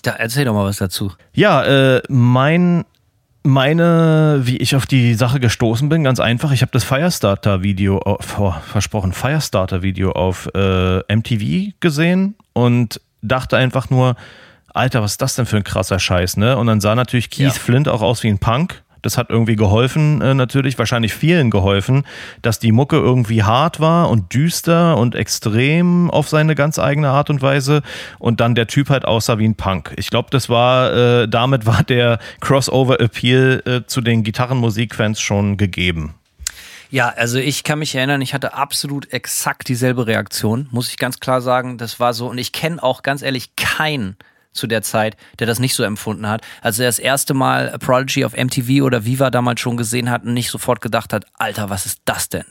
da 0.03 0.12
erzähl 0.12 0.45
doch 0.45 0.55
mal 0.55 0.64
was 0.64 0.78
dazu. 0.78 1.12
Ja, 1.32 1.64
äh, 1.64 2.03
mein 2.09 2.84
meine, 3.43 4.41
wie 4.45 4.59
ich 4.59 4.76
auf 4.76 4.86
die 4.86 5.14
Sache 5.14 5.41
gestoßen 5.41 5.88
bin, 5.88 6.05
ganz 6.05 6.20
einfach. 6.20 6.53
Ich 6.53 6.62
habe 6.62 6.72
das 6.72 6.84
Firestarter-Video, 6.84 8.01
oh, 8.05 8.18
versprochen, 8.20 9.12
Firestarter-Video 9.12 10.12
auf 10.12 10.51
äh, 10.55 10.99
MTV 11.14 11.72
gesehen 11.80 12.34
und 12.53 13.01
dachte 13.22 13.57
einfach 13.57 13.88
nur, 13.88 14.16
Alter, 14.74 15.02
was 15.02 15.12
ist 15.12 15.22
das 15.22 15.34
denn 15.34 15.46
für 15.46 15.56
ein 15.56 15.64
krasser 15.64 15.98
Scheiß, 15.98 16.36
ne? 16.36 16.56
Und 16.56 16.66
dann 16.66 16.80
sah 16.80 16.94
natürlich 16.94 17.30
Keith 17.30 17.44
ja. 17.44 17.50
Flint 17.50 17.88
auch 17.88 18.02
aus 18.02 18.22
wie 18.22 18.28
ein 18.28 18.38
Punk. 18.38 18.82
Das 19.02 19.16
hat 19.16 19.30
irgendwie 19.30 19.56
geholfen, 19.56 20.20
äh, 20.20 20.34
natürlich, 20.34 20.78
wahrscheinlich 20.78 21.14
vielen 21.14 21.50
geholfen, 21.50 22.04
dass 22.42 22.58
die 22.58 22.72
Mucke 22.72 22.96
irgendwie 22.96 23.42
hart 23.42 23.80
war 23.80 24.10
und 24.10 24.34
düster 24.34 24.98
und 24.98 25.14
extrem 25.14 26.10
auf 26.10 26.28
seine 26.28 26.54
ganz 26.54 26.78
eigene 26.78 27.08
Art 27.08 27.30
und 27.30 27.40
Weise 27.40 27.82
und 28.18 28.40
dann 28.40 28.54
der 28.54 28.66
Typ 28.66 28.90
halt 28.90 29.06
aussah 29.06 29.38
wie 29.38 29.46
ein 29.46 29.54
Punk. 29.54 29.94
Ich 29.96 30.10
glaube, 30.10 30.28
das 30.30 30.48
war, 30.48 30.92
äh, 30.92 31.28
damit 31.28 31.64
war 31.66 31.82
der 31.82 32.18
Crossover-Appeal 32.40 33.62
äh, 33.64 33.86
zu 33.86 34.00
den 34.02 34.22
Gitarrenmusikfans 34.22 35.20
schon 35.20 35.56
gegeben. 35.56 36.14
Ja, 36.90 37.08
also 37.08 37.38
ich 37.38 37.62
kann 37.62 37.78
mich 37.78 37.94
erinnern, 37.94 38.20
ich 38.20 38.34
hatte 38.34 38.54
absolut 38.54 39.12
exakt 39.12 39.68
dieselbe 39.68 40.08
Reaktion, 40.08 40.66
muss 40.72 40.90
ich 40.90 40.98
ganz 40.98 41.20
klar 41.20 41.40
sagen. 41.40 41.78
Das 41.78 42.00
war 42.00 42.14
so, 42.14 42.28
und 42.28 42.38
ich 42.38 42.50
kenne 42.50 42.82
auch 42.82 43.02
ganz 43.02 43.22
ehrlich 43.22 43.54
keinen 43.54 44.16
zu 44.53 44.66
der 44.66 44.82
Zeit, 44.82 45.16
der 45.38 45.46
das 45.46 45.59
nicht 45.59 45.74
so 45.74 45.82
empfunden 45.82 46.28
hat. 46.28 46.42
Als 46.62 46.78
er 46.78 46.86
das 46.86 46.98
erste 46.98 47.34
Mal 47.34 47.76
Prodigy 47.78 48.24
auf 48.24 48.36
MTV 48.36 48.82
oder 48.84 49.05
Viva 49.05 49.30
damals 49.30 49.61
schon 49.61 49.76
gesehen 49.76 50.11
hat 50.11 50.24
und 50.24 50.34
nicht 50.34 50.51
sofort 50.51 50.80
gedacht 50.80 51.12
hat, 51.12 51.24
Alter, 51.34 51.70
was 51.70 51.86
ist 51.86 52.01
das 52.05 52.28
denn? 52.28 52.44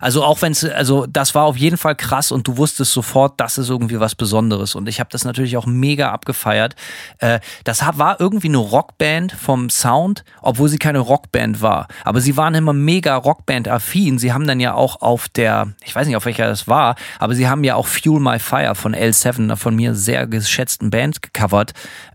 Also 0.00 0.24
auch 0.24 0.42
wenn 0.42 0.52
es, 0.52 0.64
also 0.64 1.06
das 1.06 1.34
war 1.34 1.44
auf 1.44 1.56
jeden 1.56 1.76
Fall 1.76 1.94
krass 1.94 2.32
und 2.32 2.46
du 2.46 2.56
wusstest 2.56 2.92
sofort, 2.92 3.40
das 3.40 3.58
ist 3.58 3.68
irgendwie 3.68 4.00
was 4.00 4.14
Besonderes. 4.14 4.74
Und 4.74 4.88
ich 4.88 5.00
habe 5.00 5.10
das 5.10 5.24
natürlich 5.24 5.56
auch 5.56 5.66
mega 5.66 6.10
abgefeiert. 6.10 6.74
Äh, 7.18 7.40
das 7.64 7.82
war 7.94 8.20
irgendwie 8.20 8.48
eine 8.48 8.58
Rockband 8.58 9.32
vom 9.32 9.70
Sound, 9.70 10.24
obwohl 10.42 10.68
sie 10.68 10.78
keine 10.78 10.98
Rockband 10.98 11.62
war. 11.62 11.88
Aber 12.04 12.20
sie 12.20 12.36
waren 12.36 12.54
immer 12.54 12.72
mega 12.72 13.16
Rockband-affin. 13.16 14.18
Sie 14.18 14.32
haben 14.32 14.46
dann 14.46 14.60
ja 14.60 14.74
auch 14.74 15.00
auf 15.00 15.28
der, 15.28 15.72
ich 15.84 15.94
weiß 15.94 16.06
nicht, 16.06 16.16
auf 16.16 16.24
welcher 16.24 16.46
das 16.46 16.68
war, 16.68 16.96
aber 17.18 17.34
sie 17.34 17.48
haben 17.48 17.64
ja 17.64 17.74
auch 17.74 17.86
Fuel 17.86 18.20
My 18.20 18.38
Fire 18.38 18.74
von 18.74 18.94
L7, 18.94 19.38
einer 19.38 19.56
von 19.56 19.74
mir 19.74 19.94
sehr 19.94 20.26
geschätzten 20.26 20.90
Band, 20.90 21.22
gecovert. 21.22 21.72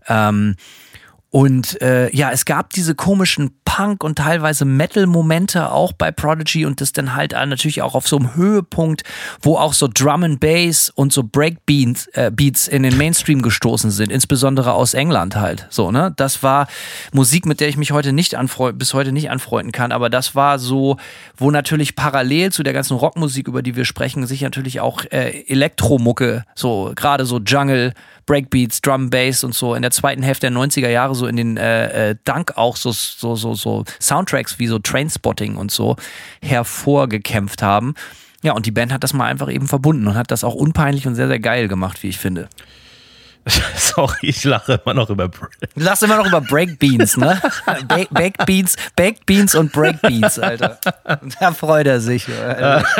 Ähm, 0.08 0.56
und 1.34 1.82
äh, 1.82 2.14
ja, 2.14 2.30
es 2.30 2.44
gab 2.44 2.70
diese 2.70 2.94
komischen 2.94 3.50
Punk- 3.64 4.04
und 4.04 4.18
teilweise 4.18 4.64
Metal-Momente 4.64 5.72
auch 5.72 5.92
bei 5.92 6.12
Prodigy 6.12 6.64
und 6.64 6.80
das 6.80 6.92
dann 6.92 7.16
halt 7.16 7.32
natürlich 7.32 7.82
auch 7.82 7.96
auf 7.96 8.06
so 8.06 8.18
einem 8.18 8.36
Höhepunkt, 8.36 9.02
wo 9.42 9.56
auch 9.56 9.72
so 9.72 9.88
Drum 9.92 10.22
and 10.22 10.38
Bass 10.38 10.90
und 10.90 11.12
so 11.12 11.24
Breakbeats 11.24 12.06
äh, 12.12 12.30
Beats 12.32 12.68
in 12.68 12.84
den 12.84 12.96
Mainstream 12.96 13.42
gestoßen 13.42 13.90
sind, 13.90 14.12
insbesondere 14.12 14.74
aus 14.74 14.94
England 14.94 15.34
halt. 15.34 15.66
So, 15.70 15.90
ne? 15.90 16.12
Das 16.16 16.44
war 16.44 16.68
Musik, 17.12 17.46
mit 17.46 17.58
der 17.58 17.66
ich 17.68 17.76
mich 17.76 17.90
heute 17.90 18.12
nicht 18.12 18.36
bis 18.74 18.94
heute 18.94 19.10
nicht 19.10 19.28
anfreunden 19.28 19.72
kann, 19.72 19.90
aber 19.90 20.10
das 20.10 20.36
war 20.36 20.60
so, 20.60 20.98
wo 21.36 21.50
natürlich 21.50 21.96
parallel 21.96 22.52
zu 22.52 22.62
der 22.62 22.74
ganzen 22.74 22.96
Rockmusik, 22.96 23.48
über 23.48 23.62
die 23.62 23.74
wir 23.74 23.86
sprechen, 23.86 24.24
sich 24.28 24.42
natürlich 24.42 24.78
auch 24.78 25.04
äh, 25.06 25.42
Elektromucke, 25.48 26.44
so 26.54 26.92
gerade 26.94 27.26
so 27.26 27.40
Jungle, 27.40 27.92
Breakbeats, 28.26 28.80
Drum, 28.80 29.10
Bass 29.10 29.44
und 29.44 29.54
so 29.54 29.74
in 29.74 29.82
der 29.82 29.90
zweiten 29.90 30.22
Hälfte 30.22 30.50
der 30.50 30.56
90er 30.58 30.88
Jahre 30.88 31.14
so 31.14 31.26
in 31.26 31.36
den 31.36 31.56
äh, 31.56 32.10
äh, 32.10 32.16
Dank 32.24 32.56
auch 32.56 32.76
so, 32.76 32.92
so, 32.92 33.36
so, 33.36 33.54
so 33.54 33.84
Soundtracks 34.00 34.58
wie 34.58 34.66
so 34.66 34.78
Trainspotting 34.78 35.56
und 35.56 35.70
so 35.70 35.96
hervorgekämpft 36.42 37.62
haben. 37.62 37.94
Ja, 38.42 38.52
und 38.52 38.66
die 38.66 38.70
Band 38.70 38.92
hat 38.92 39.02
das 39.02 39.14
mal 39.14 39.24
einfach 39.24 39.50
eben 39.50 39.66
verbunden 39.66 40.06
und 40.06 40.16
hat 40.16 40.30
das 40.30 40.44
auch 40.44 40.54
unpeinlich 40.54 41.06
und 41.06 41.14
sehr, 41.14 41.28
sehr 41.28 41.40
geil 41.40 41.66
gemacht, 41.68 42.02
wie 42.02 42.08
ich 42.08 42.18
finde. 42.18 42.48
Sorry, 43.76 44.16
ich 44.22 44.44
lache 44.44 44.80
immer 44.82 44.94
noch 44.94 45.10
über 45.10 45.28
Break. 45.28 45.50
Lachst 45.74 46.02
immer 46.02 46.16
noch 46.16 46.26
über 46.26 46.40
Break 46.40 46.78
Beans, 46.78 47.16
ne? 47.16 47.40
Ba 47.88 48.04
Baked 48.10 48.46
Beans, 48.46 48.76
Baked 48.96 49.26
Beans 49.26 49.54
und 49.54 49.72
Break 49.72 50.00
Beans, 50.02 50.38
Alter. 50.38 50.78
Da 51.40 51.52
freut 51.52 51.86
er 51.86 52.00
sich. 52.00 52.26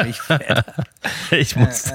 Ich, 0.06 0.20
ich 1.30 1.56
muss. 1.56 1.92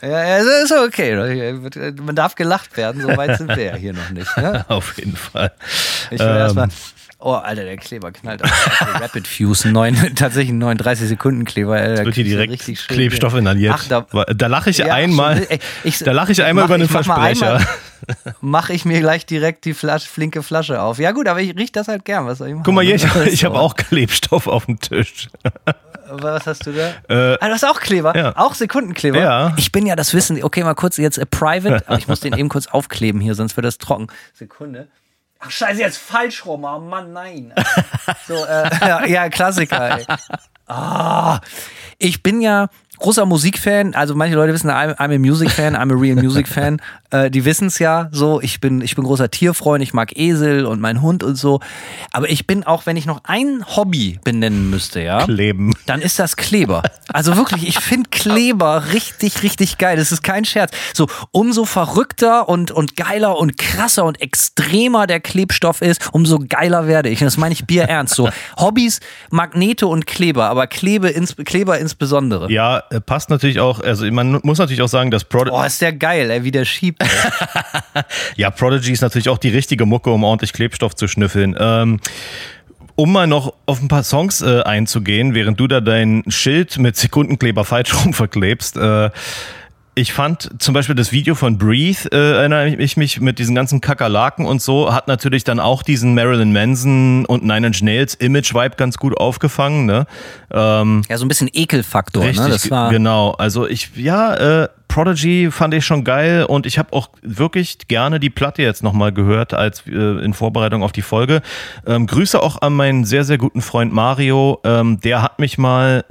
Ja, 0.00 0.38
es 0.38 0.64
ist 0.64 0.72
okay. 0.72 1.52
Man 2.00 2.14
darf 2.14 2.34
gelacht 2.34 2.76
werden, 2.76 3.02
so 3.02 3.08
weit 3.16 3.38
sind 3.38 3.48
wir 3.56 3.64
ja 3.64 3.74
hier 3.74 3.94
noch 3.94 4.10
nicht. 4.10 4.36
Ne? 4.36 4.64
Auf 4.68 4.96
jeden 4.98 5.16
Fall. 5.16 5.52
Ich 6.10 6.20
will 6.20 6.28
ähm, 6.28 6.36
erstmal 6.36 6.68
Oh, 7.26 7.32
Alter, 7.32 7.64
der 7.64 7.78
Kleber 7.78 8.12
knallt 8.12 8.44
auf. 8.44 8.50
Rapid 9.00 9.26
Fuse, 9.26 9.70
neun, 9.70 9.96
tatsächlich 10.14 10.52
ein 10.52 10.58
39 10.58 11.08
Sekunden 11.08 11.46
Kleber. 11.46 11.72
Alter, 11.72 12.04
wird 12.04 12.16
hier 12.16 12.24
direkt 12.24 12.52
richtig 12.52 12.86
Klebstoff 12.86 13.34
inhaliert. 13.34 13.74
Ach, 13.78 13.88
da, 13.88 14.24
da 14.26 14.46
lache 14.46 14.68
ich 14.68 14.76
ja, 14.76 14.92
einmal, 14.92 15.38
schon, 15.38 15.58
ich, 15.84 15.98
da 16.00 16.12
lache 16.12 16.32
ich 16.32 16.42
einmal 16.42 16.64
mach, 16.64 16.68
über 16.68 16.74
einen 16.74 16.88
Versprecher. 16.88 17.66
Mache 18.42 18.74
ich 18.74 18.84
mir 18.84 19.00
gleich 19.00 19.24
direkt 19.24 19.64
die 19.64 19.72
Flasche, 19.72 20.06
flinke 20.06 20.42
Flasche 20.42 20.82
auf. 20.82 20.98
Ja 20.98 21.12
gut, 21.12 21.26
aber 21.26 21.40
ich 21.40 21.56
rieche 21.56 21.72
das 21.72 21.88
halt 21.88 22.04
gern. 22.04 22.26
Was 22.26 22.36
soll 22.36 22.48
ich 22.48 22.54
machen? 22.54 22.64
Guck 22.64 22.74
mal 22.74 22.84
hier, 22.84 22.96
ich, 22.96 23.06
ich 23.32 23.46
habe 23.46 23.58
auch 23.58 23.74
Klebstoff 23.74 24.46
auf 24.46 24.66
dem 24.66 24.78
Tisch. 24.78 25.30
Was 26.10 26.46
hast 26.46 26.66
du 26.66 26.72
da? 26.72 26.90
Äh, 27.08 27.38
ah, 27.40 27.46
du 27.46 27.54
hast 27.54 27.64
auch 27.64 27.80
Kleber? 27.80 28.14
Ja. 28.14 28.36
Auch 28.36 28.52
Sekundenkleber? 28.52 29.18
Ja. 29.18 29.54
Ich 29.56 29.72
bin 29.72 29.86
ja 29.86 29.96
das 29.96 30.12
Wissen. 30.12 30.44
Okay, 30.44 30.62
mal 30.62 30.74
kurz 30.74 30.98
jetzt 30.98 31.18
a 31.18 31.24
private. 31.24 31.82
Aber 31.86 31.96
ich 31.96 32.06
muss 32.06 32.20
den 32.20 32.34
eben 32.34 32.50
kurz 32.50 32.66
aufkleben 32.66 33.22
hier, 33.22 33.34
sonst 33.34 33.56
wird 33.56 33.64
das 33.64 33.78
trocken. 33.78 34.08
Sekunde. 34.34 34.88
Ach 35.46 35.50
scheiße, 35.50 35.80
jetzt 35.80 35.98
falsch 35.98 36.46
rum. 36.46 36.64
Oh 36.64 36.78
Mann, 36.78 37.12
nein. 37.12 37.52
So, 38.26 38.34
äh, 38.44 38.70
ja, 38.86 39.04
ja, 39.06 39.28
Klassiker. 39.28 39.98
Ey. 39.98 40.06
Ah, 40.66 41.40
ich 41.98 42.22
bin 42.22 42.40
ja 42.40 42.68
großer 42.98 43.26
Musikfan, 43.26 43.94
also 43.94 44.14
manche 44.14 44.36
Leute 44.36 44.52
wissen, 44.52 44.70
I'm, 44.70 44.94
I'm 44.96 45.14
a 45.14 45.18
Music 45.18 45.50
Fan, 45.50 45.76
I'm 45.76 45.92
a 45.92 46.00
real 46.00 46.16
Music 46.16 46.48
Fan. 46.54 46.80
Äh, 47.10 47.30
die 47.30 47.44
wissen 47.44 47.68
es 47.68 47.78
ja 47.78 48.08
so. 48.12 48.40
Ich 48.40 48.60
bin, 48.60 48.80
ich 48.80 48.94
bin 48.96 49.04
großer 49.04 49.30
Tierfreund, 49.30 49.82
ich 49.82 49.94
mag 49.94 50.16
Esel 50.16 50.66
und 50.66 50.80
meinen 50.80 51.02
Hund 51.02 51.22
und 51.22 51.36
so. 51.36 51.60
Aber 52.12 52.28
ich 52.28 52.46
bin 52.46 52.64
auch, 52.64 52.86
wenn 52.86 52.96
ich 52.96 53.06
noch 53.06 53.20
ein 53.24 53.64
Hobby 53.76 54.18
benennen 54.24 54.70
müsste, 54.70 55.00
ja, 55.00 55.24
Kleben. 55.24 55.72
dann 55.86 56.00
ist 56.00 56.18
das 56.18 56.36
Kleber. 56.36 56.82
Also 57.12 57.36
wirklich, 57.36 57.68
ich 57.68 57.78
finde 57.78 58.10
Kleber 58.10 58.84
richtig, 58.92 59.42
richtig 59.42 59.78
geil. 59.78 59.96
Das 59.96 60.10
ist 60.12 60.22
kein 60.22 60.44
Scherz. 60.44 60.72
So, 60.92 61.06
umso 61.30 61.64
verrückter 61.64 62.48
und, 62.48 62.70
und 62.70 62.96
geiler 62.96 63.38
und 63.38 63.56
krasser 63.58 64.04
und 64.04 64.20
extremer 64.20 65.06
der 65.06 65.20
Klebstoff 65.20 65.82
ist, 65.82 66.10
umso 66.12 66.38
geiler 66.48 66.86
werde 66.86 67.08
ich. 67.10 67.20
Und 67.20 67.26
das 67.26 67.36
meine 67.36 67.52
ich 67.52 67.66
Bier 67.66 67.84
ernst. 67.84 68.14
So, 68.14 68.28
Hobbys, 68.56 69.00
Magnete 69.30 69.86
und 69.86 70.06
Kleber, 70.06 70.46
aber 70.46 70.66
Klebe 70.66 71.08
ins, 71.08 71.36
Kleber 71.36 71.78
insbesondere. 71.78 72.50
Ja, 72.50 72.82
passt 73.00 73.30
natürlich 73.30 73.60
auch, 73.60 73.80
also 73.80 74.10
man 74.10 74.40
muss 74.42 74.58
natürlich 74.58 74.82
auch 74.82 74.88
sagen, 74.88 75.10
dass 75.10 75.24
Prodigy. 75.24 75.50
Boah, 75.50 75.66
ist 75.66 75.80
der 75.80 75.92
geil, 75.92 76.30
ey, 76.30 76.44
wie 76.44 76.50
der 76.50 76.64
schiebt. 76.64 77.02
ja, 78.36 78.50
Prodigy 78.50 78.92
ist 78.92 79.00
natürlich 79.00 79.28
auch 79.28 79.38
die 79.38 79.50
richtige 79.50 79.86
Mucke, 79.86 80.10
um 80.10 80.24
ordentlich 80.24 80.52
Klebstoff 80.52 80.94
zu 80.94 81.08
schnüffeln. 81.08 81.56
Ähm, 81.58 82.00
um 82.96 83.12
mal 83.12 83.26
noch 83.26 83.54
auf 83.66 83.82
ein 83.82 83.88
paar 83.88 84.04
Songs 84.04 84.40
äh, 84.40 84.62
einzugehen, 84.62 85.34
während 85.34 85.58
du 85.58 85.66
da 85.66 85.80
dein 85.80 86.22
Schild 86.28 86.78
mit 86.78 86.96
Sekundenkleber 86.96 87.64
falsch 87.64 87.94
rum 88.04 88.12
verklebst. 88.12 88.76
Äh, 88.76 89.10
ich 89.94 90.12
fand 90.12 90.50
zum 90.58 90.74
Beispiel 90.74 90.94
das 90.94 91.12
Video 91.12 91.34
von 91.34 91.58
Breathe, 91.58 92.10
äh, 92.10 92.36
erinnere 92.36 92.68
ich 92.68 92.96
mich 92.96 93.20
mit 93.20 93.38
diesen 93.38 93.54
ganzen 93.54 93.80
Kakerlaken 93.80 94.44
und 94.44 94.60
so, 94.60 94.92
hat 94.92 95.08
natürlich 95.08 95.44
dann 95.44 95.60
auch 95.60 95.82
diesen 95.82 96.14
Marilyn 96.14 96.52
Manson 96.52 97.24
und 97.26 97.44
Nine 97.44 97.68
Inch 97.68 97.82
Nails 97.82 98.14
Image-Vibe 98.14 98.76
ganz 98.76 98.98
gut 98.98 99.16
aufgefangen. 99.16 99.86
Ne? 99.86 100.06
Ähm, 100.50 101.02
ja, 101.08 101.16
so 101.16 101.24
ein 101.24 101.28
bisschen 101.28 101.48
Ekelfaktor. 101.52 102.24
Ne? 102.24 102.30
Richtig, 102.30 102.46
ne? 102.46 102.52
das 102.52 102.70
war 102.70 102.90
genau. 102.90 103.32
Also 103.32 103.66
ich, 103.68 103.90
ja, 103.96 104.62
äh, 104.62 104.68
Prodigy 104.88 105.50
fand 105.50 105.74
ich 105.74 105.84
schon 105.84 106.04
geil 106.04 106.44
und 106.44 106.66
ich 106.66 106.78
habe 106.78 106.92
auch 106.92 107.08
wirklich 107.22 107.88
gerne 107.88 108.20
die 108.20 108.30
Platte 108.30 108.62
jetzt 108.62 108.82
nochmal 108.82 109.12
gehört 109.12 109.54
als 109.54 109.82
äh, 109.86 109.92
in 109.92 110.34
Vorbereitung 110.34 110.82
auf 110.82 110.92
die 110.92 111.02
Folge. 111.02 111.42
Ähm, 111.86 112.06
Grüße 112.06 112.40
auch 112.40 112.62
an 112.62 112.74
meinen 112.74 113.04
sehr, 113.04 113.24
sehr 113.24 113.38
guten 113.38 113.60
Freund 113.60 113.92
Mario. 113.92 114.60
Ähm, 114.64 115.00
der 115.00 115.22
hat 115.22 115.38
mich 115.38 115.58
mal 115.58 116.04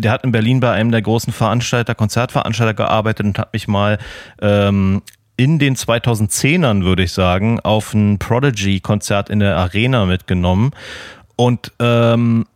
der 0.00 0.12
hat 0.12 0.24
in 0.24 0.32
Berlin 0.32 0.60
bei 0.60 0.72
einem 0.72 0.90
der 0.90 1.02
großen 1.02 1.32
Veranstalter, 1.32 1.94
Konzertveranstalter 1.94 2.74
gearbeitet 2.74 3.26
und 3.26 3.38
hat 3.38 3.52
mich 3.52 3.68
mal 3.68 3.98
ähm, 4.40 5.02
in 5.36 5.58
den 5.58 5.76
2010ern, 5.76 6.84
würde 6.84 7.04
ich 7.04 7.12
sagen, 7.12 7.60
auf 7.60 7.94
ein 7.94 8.18
Prodigy-Konzert 8.18 9.30
in 9.30 9.38
der 9.40 9.56
Arena 9.56 10.04
mitgenommen. 10.04 10.72
Und 11.36 11.72
ähm, 11.78 12.46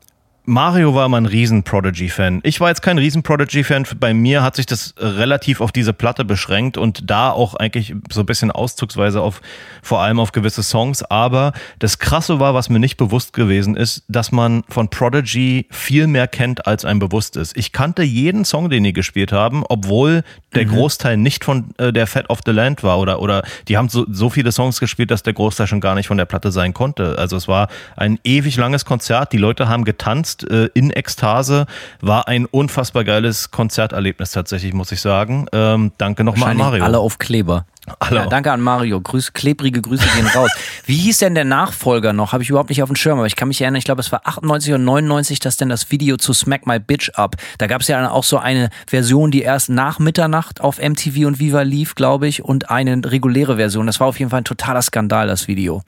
Mario 0.47 0.95
war 0.95 1.07
immer 1.07 1.17
ein 1.17 1.25
riesen 1.25 1.63
Prodigy-Fan. 1.63 2.41
Ich 2.43 2.61
war 2.61 2.69
jetzt 2.69 2.83
kein 2.83 2.99
riesen 2.99 3.23
Prodigy-Fan. 3.23 3.87
Bei 3.99 4.13
mir 4.13 4.43
hat 4.43 4.57
sich 4.57 4.67
das 4.67 4.95
relativ 4.99 5.63
auf 5.63 5.73
diese 5.73 5.95
Platte 5.95 6.27
beschränkt 6.27 6.77
und 6.77 7.11
da 7.11 7.31
auch 7.31 7.55
eigentlich 7.55 7.95
so 8.13 8.21
ein 8.21 8.27
bisschen 8.27 8.51
auszugsweise 8.51 9.23
auf, 9.23 9.41
vor 9.83 10.03
allem 10.03 10.21
auf 10.21 10.33
gewisse 10.33 10.63
Songs. 10.63 11.03
Aber 11.03 11.55
das 11.79 11.99
Krasse 11.99 12.41
war, 12.41 12.53
was 12.53 12.69
mir 12.69 12.79
nicht 12.79 12.99
bewusst 12.99 13.33
gewesen 13.33 13.75
ist, 13.75 14.05
dass 14.09 14.33
man 14.33 14.65
von 14.69 14.91
Prodigy 14.91 15.67
viel 15.71 16.07
mehr 16.07 16.29
kennt, 16.29 16.67
als 16.67 16.85
einem 16.85 16.99
bewusst 16.99 17.37
ist. 17.37 17.57
Ich 17.57 17.73
kannte 17.73 18.03
jeden 18.03 18.45
Song, 18.45 18.69
den 18.69 18.85
die 18.85 18.93
gespielt 18.93 19.33
haben, 19.33 19.65
obwohl 19.67 20.25
der 20.55 20.67
mhm. 20.67 20.73
Großteil 20.73 21.17
nicht 21.17 21.43
von 21.43 21.71
äh, 21.79 21.91
der 21.91 22.07
Fat 22.07 22.29
of 22.29 22.41
the 22.45 22.53
Land 22.53 22.83
war 22.83 22.99
oder, 22.99 23.23
oder 23.23 23.45
die 23.69 23.79
haben 23.79 23.89
so, 23.89 24.05
so 24.11 24.29
viele 24.29 24.53
Songs 24.53 24.79
gespielt, 24.79 25.11
dass 25.11 25.23
der 25.23 25.33
Großteil 25.33 25.67
schon 25.67 25.81
gar 25.81 25.95
nicht 25.95 26.09
von 26.09 26.19
der 26.19 26.27
Platte 26.27 26.53
sein 26.53 26.75
konnte. 26.75 27.17
Also 27.19 27.37
es 27.37 27.49
war 27.49 27.69
ein 27.97 28.19
ewig 28.25 28.57
langes 28.59 28.85
Konzert. 28.85 29.33
Die 29.33 29.39
Leute 29.39 29.69
haben 29.69 29.85
getanzt 29.85 30.34
Kunst 30.35 30.51
äh, 30.51 30.69
in 30.75 30.91
Ekstase. 30.91 31.67
War 32.01 32.29
ein 32.29 32.47
unfassbar 32.47 33.05
geiles 33.05 33.51
Konzerterlebnis 33.51 34.33
tatsächlich, 34.33 34.73
muss 34.73 34.93
ich 34.93 35.01
sagen. 35.01 35.47
Ähm, 35.53 35.93
danke 35.99 36.25
nochmal 36.25 36.51
an 36.51 36.57
Mario. 36.57 36.85
Alle 36.85 36.99
auf 36.99 37.19
Kleber. 37.19 37.67
Hallo. 38.01 38.23
Ja, 38.23 38.27
danke 38.27 38.51
an 38.51 38.63
Mario. 38.63 38.99
Grüß, 38.99 39.35
klebrige 39.35 39.83
Grüße 39.83 40.07
gehen 40.17 40.27
raus. 40.29 40.51
Wie 40.87 40.97
hieß 40.97 41.19
denn 41.19 41.35
der 41.35 41.45
Nachfolger 41.45 42.15
noch? 42.15 42.33
Habe 42.33 42.43
ich 42.43 42.49
überhaupt 42.49 42.71
nicht 42.71 42.83
auf 42.83 42.89
dem 42.89 42.97
Schirm, 42.97 43.19
aber 43.19 43.27
ich 43.27 43.37
kann 43.37 43.49
mich 43.49 43.61
erinnern, 43.61 43.77
ich 43.77 43.85
glaube, 43.85 44.01
es 44.01 44.11
war 44.11 44.23
98 44.25 44.73
oder 44.73 44.83
99, 44.83 45.39
dass 45.39 45.59
denn 45.59 45.69
das 45.69 45.91
Video 45.91 46.17
zu 46.17 46.33
Smack 46.33 46.67
My 46.67 46.79
Bitch 46.79 47.11
Up. 47.15 47.37
Da 47.59 47.67
gab 47.67 47.83
es 47.83 47.89
ja 47.89 48.11
auch 48.11 48.25
so 48.25 48.39
eine 48.39 48.71
Version, 48.87 49.31
die 49.31 49.43
erst 49.43 49.69
nach 49.69 49.99
Mitternacht 49.99 50.63
auf 50.63 50.79
MTV 50.79 51.27
und 51.27 51.41
Viva 51.41 51.61
lief, 51.61 51.95
glaube 51.95 52.27
ich, 52.27 52.43
und 52.43 52.71
eine 52.71 53.03
reguläre 53.05 53.57
Version. 53.57 53.87
Das 53.87 54.01
war 54.01 54.07
auf 54.07 54.19
jeden 54.19 54.31
Fall 54.31 54.41
ein 54.41 54.45
totaler 54.45 54.81
Skandal, 54.81 55.27
das 55.27 55.47
Video. 55.47 55.83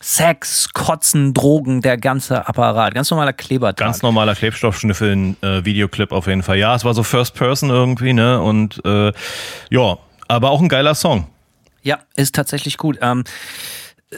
Sex, 0.00 0.72
Kotzen, 0.72 1.34
Drogen, 1.34 1.82
der 1.82 1.96
ganze 1.96 2.46
Apparat. 2.46 2.94
Ganz 2.94 3.10
normaler 3.10 3.32
Kleber. 3.32 3.72
Ganz 3.72 4.02
normaler 4.02 4.34
Klebstoffschnüffeln, 4.34 5.36
äh, 5.42 5.64
Videoclip 5.64 6.12
auf 6.12 6.26
jeden 6.26 6.42
Fall. 6.42 6.58
Ja, 6.58 6.74
es 6.74 6.84
war 6.84 6.94
so 6.94 7.02
First 7.02 7.34
Person 7.34 7.70
irgendwie, 7.70 8.12
ne? 8.12 8.40
Und 8.40 8.80
äh, 8.84 9.12
ja, 9.70 9.98
aber 10.28 10.50
auch 10.50 10.60
ein 10.60 10.68
geiler 10.68 10.94
Song. 10.94 11.26
Ja, 11.82 11.98
ist 12.16 12.34
tatsächlich 12.34 12.76
gut. 12.76 12.98
Ähm, 13.02 13.24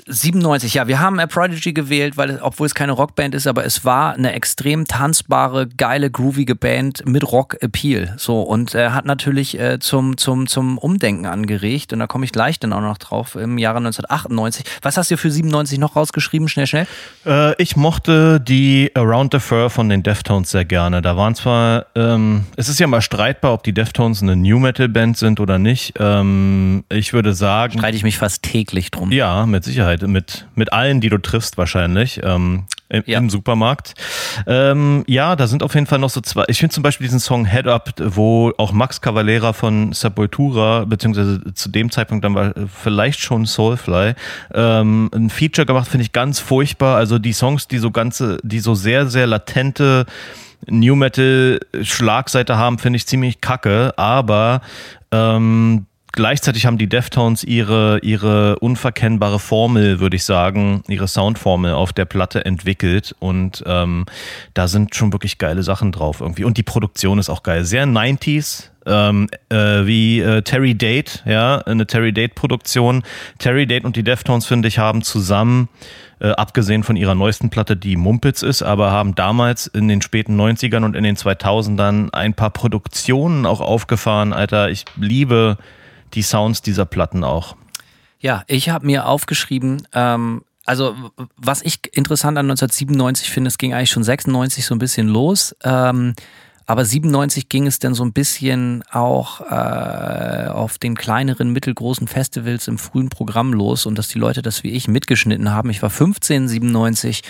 97, 0.06 0.74
ja, 0.74 0.86
wir 0.86 1.00
haben 1.00 1.18
A 1.18 1.26
Prodigy 1.26 1.72
gewählt, 1.72 2.16
weil 2.16 2.38
obwohl 2.42 2.66
es 2.66 2.74
keine 2.74 2.92
Rockband 2.92 3.34
ist, 3.34 3.48
aber 3.48 3.64
es 3.64 3.84
war 3.84 4.14
eine 4.14 4.34
extrem 4.34 4.86
tanzbare, 4.86 5.66
geile, 5.66 6.12
groovige 6.12 6.54
Band 6.54 7.04
mit 7.06 7.30
Rock-Appeal. 7.30 8.14
So, 8.16 8.42
und 8.42 8.76
äh, 8.76 8.90
hat 8.90 9.04
natürlich 9.04 9.58
äh, 9.58 9.80
zum, 9.80 10.16
zum, 10.16 10.46
zum 10.46 10.78
Umdenken 10.78 11.26
angeregt 11.26 11.92
und 11.92 11.98
da 11.98 12.06
komme 12.06 12.24
ich 12.24 12.30
gleich 12.30 12.60
dann 12.60 12.72
auch 12.72 12.80
noch 12.80 12.98
drauf 12.98 13.34
im 13.34 13.58
Jahre 13.58 13.78
1998. 13.78 14.64
Was 14.82 14.96
hast 14.96 15.10
du 15.10 15.16
für 15.16 15.30
97 15.30 15.80
noch 15.80 15.96
rausgeschrieben? 15.96 16.46
Schnell, 16.46 16.68
schnell. 16.68 16.86
Äh, 17.26 17.60
ich 17.60 17.74
mochte 17.74 18.40
die 18.40 18.92
Around 18.94 19.32
the 19.34 19.40
Fur 19.40 19.70
von 19.70 19.88
den 19.88 20.04
Deftones 20.04 20.50
sehr 20.50 20.64
gerne. 20.64 21.02
Da 21.02 21.16
waren 21.16 21.34
zwar, 21.34 21.86
ähm, 21.96 22.44
es 22.54 22.68
ist 22.68 22.78
ja 22.78 22.86
mal 22.86 23.02
streitbar, 23.02 23.54
ob 23.54 23.64
die 23.64 23.72
Deftones 23.72 24.22
eine 24.22 24.36
New 24.36 24.60
Metal 24.60 24.88
Band 24.88 25.16
sind 25.16 25.40
oder 25.40 25.58
nicht. 25.58 25.94
Ähm, 25.98 26.84
ich 26.90 27.12
würde 27.12 27.34
sagen. 27.34 27.78
Streite 27.78 27.96
ich 27.96 28.04
mich 28.04 28.18
fast 28.18 28.44
täglich 28.44 28.92
drum. 28.92 29.10
Ja, 29.10 29.46
mit 29.46 29.64
Sicherheit. 29.64 29.79
Sicherheit 29.80 30.02
mit, 30.02 30.46
mit 30.54 30.72
allen, 30.72 31.00
die 31.00 31.08
du 31.08 31.18
triffst 31.18 31.56
wahrscheinlich. 31.56 32.20
Ähm, 32.22 32.64
im, 32.90 33.02
ja. 33.06 33.18
im, 33.18 33.30
Supermarkt. 33.30 33.94
Ähm, 34.46 35.04
ja, 35.06 35.36
da 35.36 35.46
sind 35.46 35.62
auf 35.62 35.74
jeden 35.74 35.86
Fall 35.86 36.00
noch 36.00 36.10
so 36.10 36.20
zwei. 36.20 36.44
Ich 36.48 36.58
finde 36.58 36.74
zum 36.74 36.82
Beispiel 36.82 37.06
diesen 37.06 37.20
Song 37.20 37.46
Head 37.46 37.66
Up, 37.66 37.94
wo 37.98 38.52
auch 38.58 38.72
Max 38.72 39.00
Cavalera 39.00 39.52
von 39.52 39.92
Sepultura, 39.92 40.84
beziehungsweise 40.84 41.54
zu 41.54 41.68
dem 41.70 41.90
Zeitpunkt 41.90 42.24
dann 42.24 42.34
war 42.34 42.52
vielleicht 42.66 43.20
schon 43.20 43.46
Soulfly, 43.46 44.14
ähm, 44.52 45.08
ein 45.14 45.30
Feature 45.30 45.66
gemacht, 45.66 45.88
finde 45.88 46.02
ich 46.02 46.12
ganz 46.12 46.40
furchtbar. 46.40 46.96
Also 46.96 47.18
die 47.18 47.32
Songs, 47.32 47.68
die 47.68 47.78
so 47.78 47.90
ganze, 47.90 48.38
die 48.42 48.58
so 48.58 48.74
sehr, 48.74 49.06
sehr 49.06 49.26
latente 49.26 50.04
New 50.68 50.96
Metal 50.96 51.60
Schlagseite 51.82 52.58
haben, 52.58 52.78
finde 52.78 52.96
ich 52.96 53.06
ziemlich 53.06 53.40
kacke, 53.40 53.94
aber 53.96 54.60
ähm, 55.12 55.86
gleichzeitig 56.12 56.66
haben 56.66 56.78
die 56.78 56.88
Deftones 56.88 57.44
ihre, 57.44 57.98
ihre 58.00 58.58
unverkennbare 58.58 59.38
Formel, 59.38 60.00
würde 60.00 60.16
ich 60.16 60.24
sagen, 60.24 60.82
ihre 60.88 61.08
Soundformel 61.08 61.72
auf 61.72 61.92
der 61.92 62.04
Platte 62.04 62.44
entwickelt 62.44 63.14
und 63.18 63.62
ähm, 63.66 64.06
da 64.54 64.68
sind 64.68 64.94
schon 64.94 65.12
wirklich 65.12 65.38
geile 65.38 65.62
Sachen 65.62 65.92
drauf 65.92 66.20
irgendwie. 66.20 66.44
Und 66.44 66.56
die 66.56 66.62
Produktion 66.62 67.18
ist 67.18 67.30
auch 67.30 67.42
geil. 67.42 67.64
Sehr 67.64 67.86
90s, 67.86 68.70
ähm, 68.86 69.28
äh, 69.50 69.56
wie 69.86 70.20
äh, 70.20 70.42
Terry 70.42 70.74
Date, 70.74 71.22
ja, 71.26 71.58
eine 71.58 71.86
Terry 71.86 72.12
Date-Produktion. 72.12 73.02
Terry 73.38 73.66
Date 73.66 73.84
und 73.84 73.96
die 73.96 74.04
Deftones, 74.04 74.46
finde 74.46 74.68
ich, 74.68 74.78
haben 74.78 75.02
zusammen, 75.02 75.68
äh, 76.20 76.30
abgesehen 76.30 76.82
von 76.82 76.96
ihrer 76.96 77.14
neuesten 77.14 77.50
Platte, 77.50 77.76
die 77.76 77.96
Mumpitz 77.96 78.42
ist, 78.42 78.62
aber 78.62 78.90
haben 78.90 79.14
damals 79.14 79.66
in 79.66 79.88
den 79.88 80.02
späten 80.02 80.38
90ern 80.38 80.84
und 80.84 80.94
in 80.94 81.04
den 81.04 81.16
2000ern 81.16 82.12
ein 82.12 82.34
paar 82.34 82.50
Produktionen 82.50 83.46
auch 83.46 83.60
aufgefahren. 83.60 84.32
Alter, 84.32 84.70
ich 84.70 84.84
liebe 84.96 85.56
die 86.14 86.22
Sounds 86.22 86.62
dieser 86.62 86.86
Platten 86.86 87.24
auch. 87.24 87.56
Ja, 88.18 88.44
ich 88.46 88.68
habe 88.68 88.86
mir 88.86 89.06
aufgeschrieben, 89.06 89.86
ähm, 89.92 90.42
also 90.66 90.94
was 91.36 91.62
ich 91.62 91.80
interessant 91.92 92.38
an 92.38 92.46
1997 92.46 93.30
finde, 93.30 93.48
es 93.48 93.58
ging 93.58 93.74
eigentlich 93.74 93.90
schon 93.90 94.04
96 94.04 94.64
so 94.64 94.74
ein 94.74 94.78
bisschen 94.78 95.08
los. 95.08 95.56
Ähm, 95.64 96.14
aber 96.70 96.84
97 96.84 97.48
ging 97.48 97.66
es 97.66 97.80
dann 97.80 97.94
so 97.94 98.04
ein 98.04 98.12
bisschen 98.12 98.84
auch 98.92 99.40
äh, 99.40 100.46
auf 100.48 100.78
den 100.78 100.94
kleineren, 100.94 101.52
mittelgroßen 101.52 102.06
Festivals 102.06 102.68
im 102.68 102.78
frühen 102.78 103.08
Programm 103.08 103.52
los 103.52 103.86
und 103.86 103.98
dass 103.98 104.06
die 104.06 104.20
Leute 104.20 104.40
das 104.40 104.62
wie 104.62 104.70
ich 104.70 104.86
mitgeschnitten 104.86 105.50
haben. 105.50 105.70
Ich 105.70 105.82
war 105.82 105.90
15, 105.90 106.46
97 106.46 107.22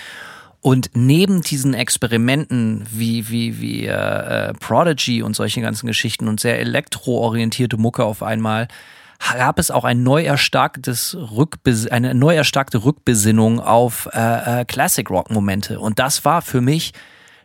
und 0.61 0.91
neben 0.93 1.41
diesen 1.41 1.73
Experimenten 1.73 2.85
wie, 2.91 3.29
wie, 3.29 3.59
wie 3.59 3.85
äh, 3.87 4.49
äh, 4.49 4.53
Prodigy 4.53 5.23
und 5.23 5.35
solche 5.35 5.59
ganzen 5.61 5.87
Geschichten 5.87 6.27
und 6.27 6.39
sehr 6.39 6.59
elektroorientierte 6.59 7.77
Mucke 7.77 8.03
auf 8.03 8.21
einmal, 8.21 8.67
gab 9.33 9.59
es 9.59 9.71
auch 9.71 9.83
ein 9.83 10.03
neu 10.03 10.23
erstarktes 10.23 11.15
Rückbes 11.15 11.87
eine 11.87 12.13
neu 12.13 12.35
erstarkte 12.35 12.83
Rückbesinnung 12.83 13.59
auf 13.59 14.09
äh, 14.13 14.61
äh, 14.61 14.65
Classic 14.65 15.07
Rock 15.09 15.31
Momente. 15.31 15.79
Und 15.79 15.99
das 15.99 16.25
war 16.25 16.41
für 16.41 16.61
mich 16.61 16.93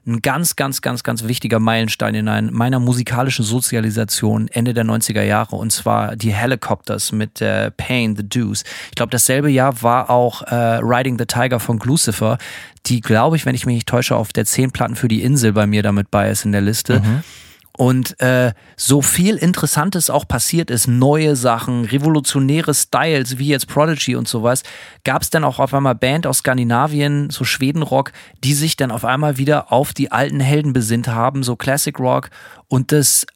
ein 0.06 0.22
ganz, 0.22 0.56
ganz, 0.56 0.82
ganz, 0.82 1.02
ganz 1.02 1.24
wichtiger 1.24 1.58
Meilenstein 1.58 2.14
in 2.14 2.52
meiner 2.52 2.78
musikalischen 2.78 3.44
Sozialisation 3.44 4.48
Ende 4.48 4.72
der 4.72 4.84
90er 4.84 5.22
Jahre 5.22 5.56
und 5.56 5.72
zwar 5.72 6.16
die 6.16 6.32
Helicopters 6.32 7.12
mit 7.12 7.40
äh, 7.40 7.70
Pain, 7.72 8.16
The 8.16 8.28
Deuce. 8.28 8.64
Ich 8.90 8.94
glaube, 8.94 9.10
dasselbe 9.10 9.50
Jahr 9.50 9.82
war 9.82 10.10
auch 10.10 10.42
äh, 10.42 10.54
Riding 10.54 11.18
the 11.18 11.26
Tiger 11.26 11.58
von 11.58 11.78
Lucifer, 11.80 12.38
die, 12.86 13.00
glaube 13.00 13.36
ich, 13.36 13.46
wenn 13.46 13.54
ich 13.54 13.66
mich 13.66 13.74
nicht 13.74 13.88
täusche, 13.88 14.16
auf 14.16 14.32
der 14.32 14.44
zehn 14.44 14.70
Platten 14.70 14.94
für 14.94 15.08
die 15.08 15.22
Insel 15.22 15.52
bei 15.52 15.66
mir 15.66 15.82
damit 15.82 16.10
bei 16.10 16.30
ist 16.30 16.44
in 16.44 16.52
der 16.52 16.60
Liste. 16.60 17.00
Mhm. 17.00 17.22
Und 17.76 18.18
äh, 18.20 18.54
so 18.76 19.02
viel 19.02 19.36
Interessantes 19.36 20.08
auch 20.08 20.26
passiert 20.26 20.70
ist, 20.70 20.86
neue 20.86 21.36
Sachen, 21.36 21.84
revolutionäre 21.84 22.72
Styles 22.72 23.36
wie 23.36 23.48
jetzt 23.48 23.68
Prodigy 23.68 24.16
und 24.16 24.26
sowas, 24.26 24.62
gab 25.04 25.20
es 25.20 25.28
dann 25.28 25.44
auch 25.44 25.58
auf 25.58 25.74
einmal 25.74 25.94
Band 25.94 26.26
aus 26.26 26.38
Skandinavien, 26.38 27.28
so 27.28 27.44
Schwedenrock, 27.44 28.12
die 28.42 28.54
sich 28.54 28.76
dann 28.76 28.90
auf 28.90 29.04
einmal 29.04 29.36
wieder 29.36 29.72
auf 29.72 29.92
die 29.92 30.10
alten 30.10 30.40
Helden 30.40 30.72
besinnt 30.72 31.08
haben, 31.08 31.42
so 31.42 31.54
Classic 31.54 31.98
Rock 31.98 32.30
und 32.68 32.92
das 32.92 33.26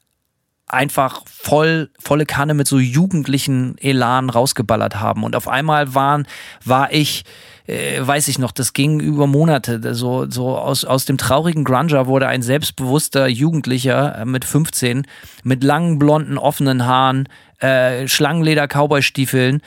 einfach 0.65 1.21
voll, 1.27 1.91
volle 1.99 2.25
Kanne 2.25 2.55
mit 2.55 2.67
so 2.67 2.79
jugendlichen 2.79 3.77
Elan 3.77 4.29
rausgeballert 4.29 4.99
haben. 4.99 5.23
Und 5.23 5.35
auf 5.35 5.47
einmal 5.47 5.93
waren, 5.93 6.25
war 6.63 6.91
ich 6.91 7.25
äh, 7.67 7.99
weiß 7.99 8.27
ich 8.27 8.39
noch, 8.39 8.51
das 8.51 8.73
ging 8.73 8.99
über 8.99 9.27
Monate. 9.27 9.93
So, 9.93 10.29
so 10.29 10.57
aus, 10.57 10.85
aus 10.85 11.05
dem 11.05 11.17
traurigen 11.17 11.63
Grunger 11.63 12.07
wurde 12.07 12.27
ein 12.27 12.41
selbstbewusster 12.41 13.27
Jugendlicher 13.27 14.19
äh, 14.19 14.25
mit 14.25 14.45
15 14.45 15.05
mit 15.43 15.63
langen, 15.63 15.99
blonden, 15.99 16.37
offenen 16.37 16.85
Haaren, 16.85 17.27
äh, 17.59 18.07
Schlangenleder, 18.07 18.67
Cowboystiefeln 18.67 19.61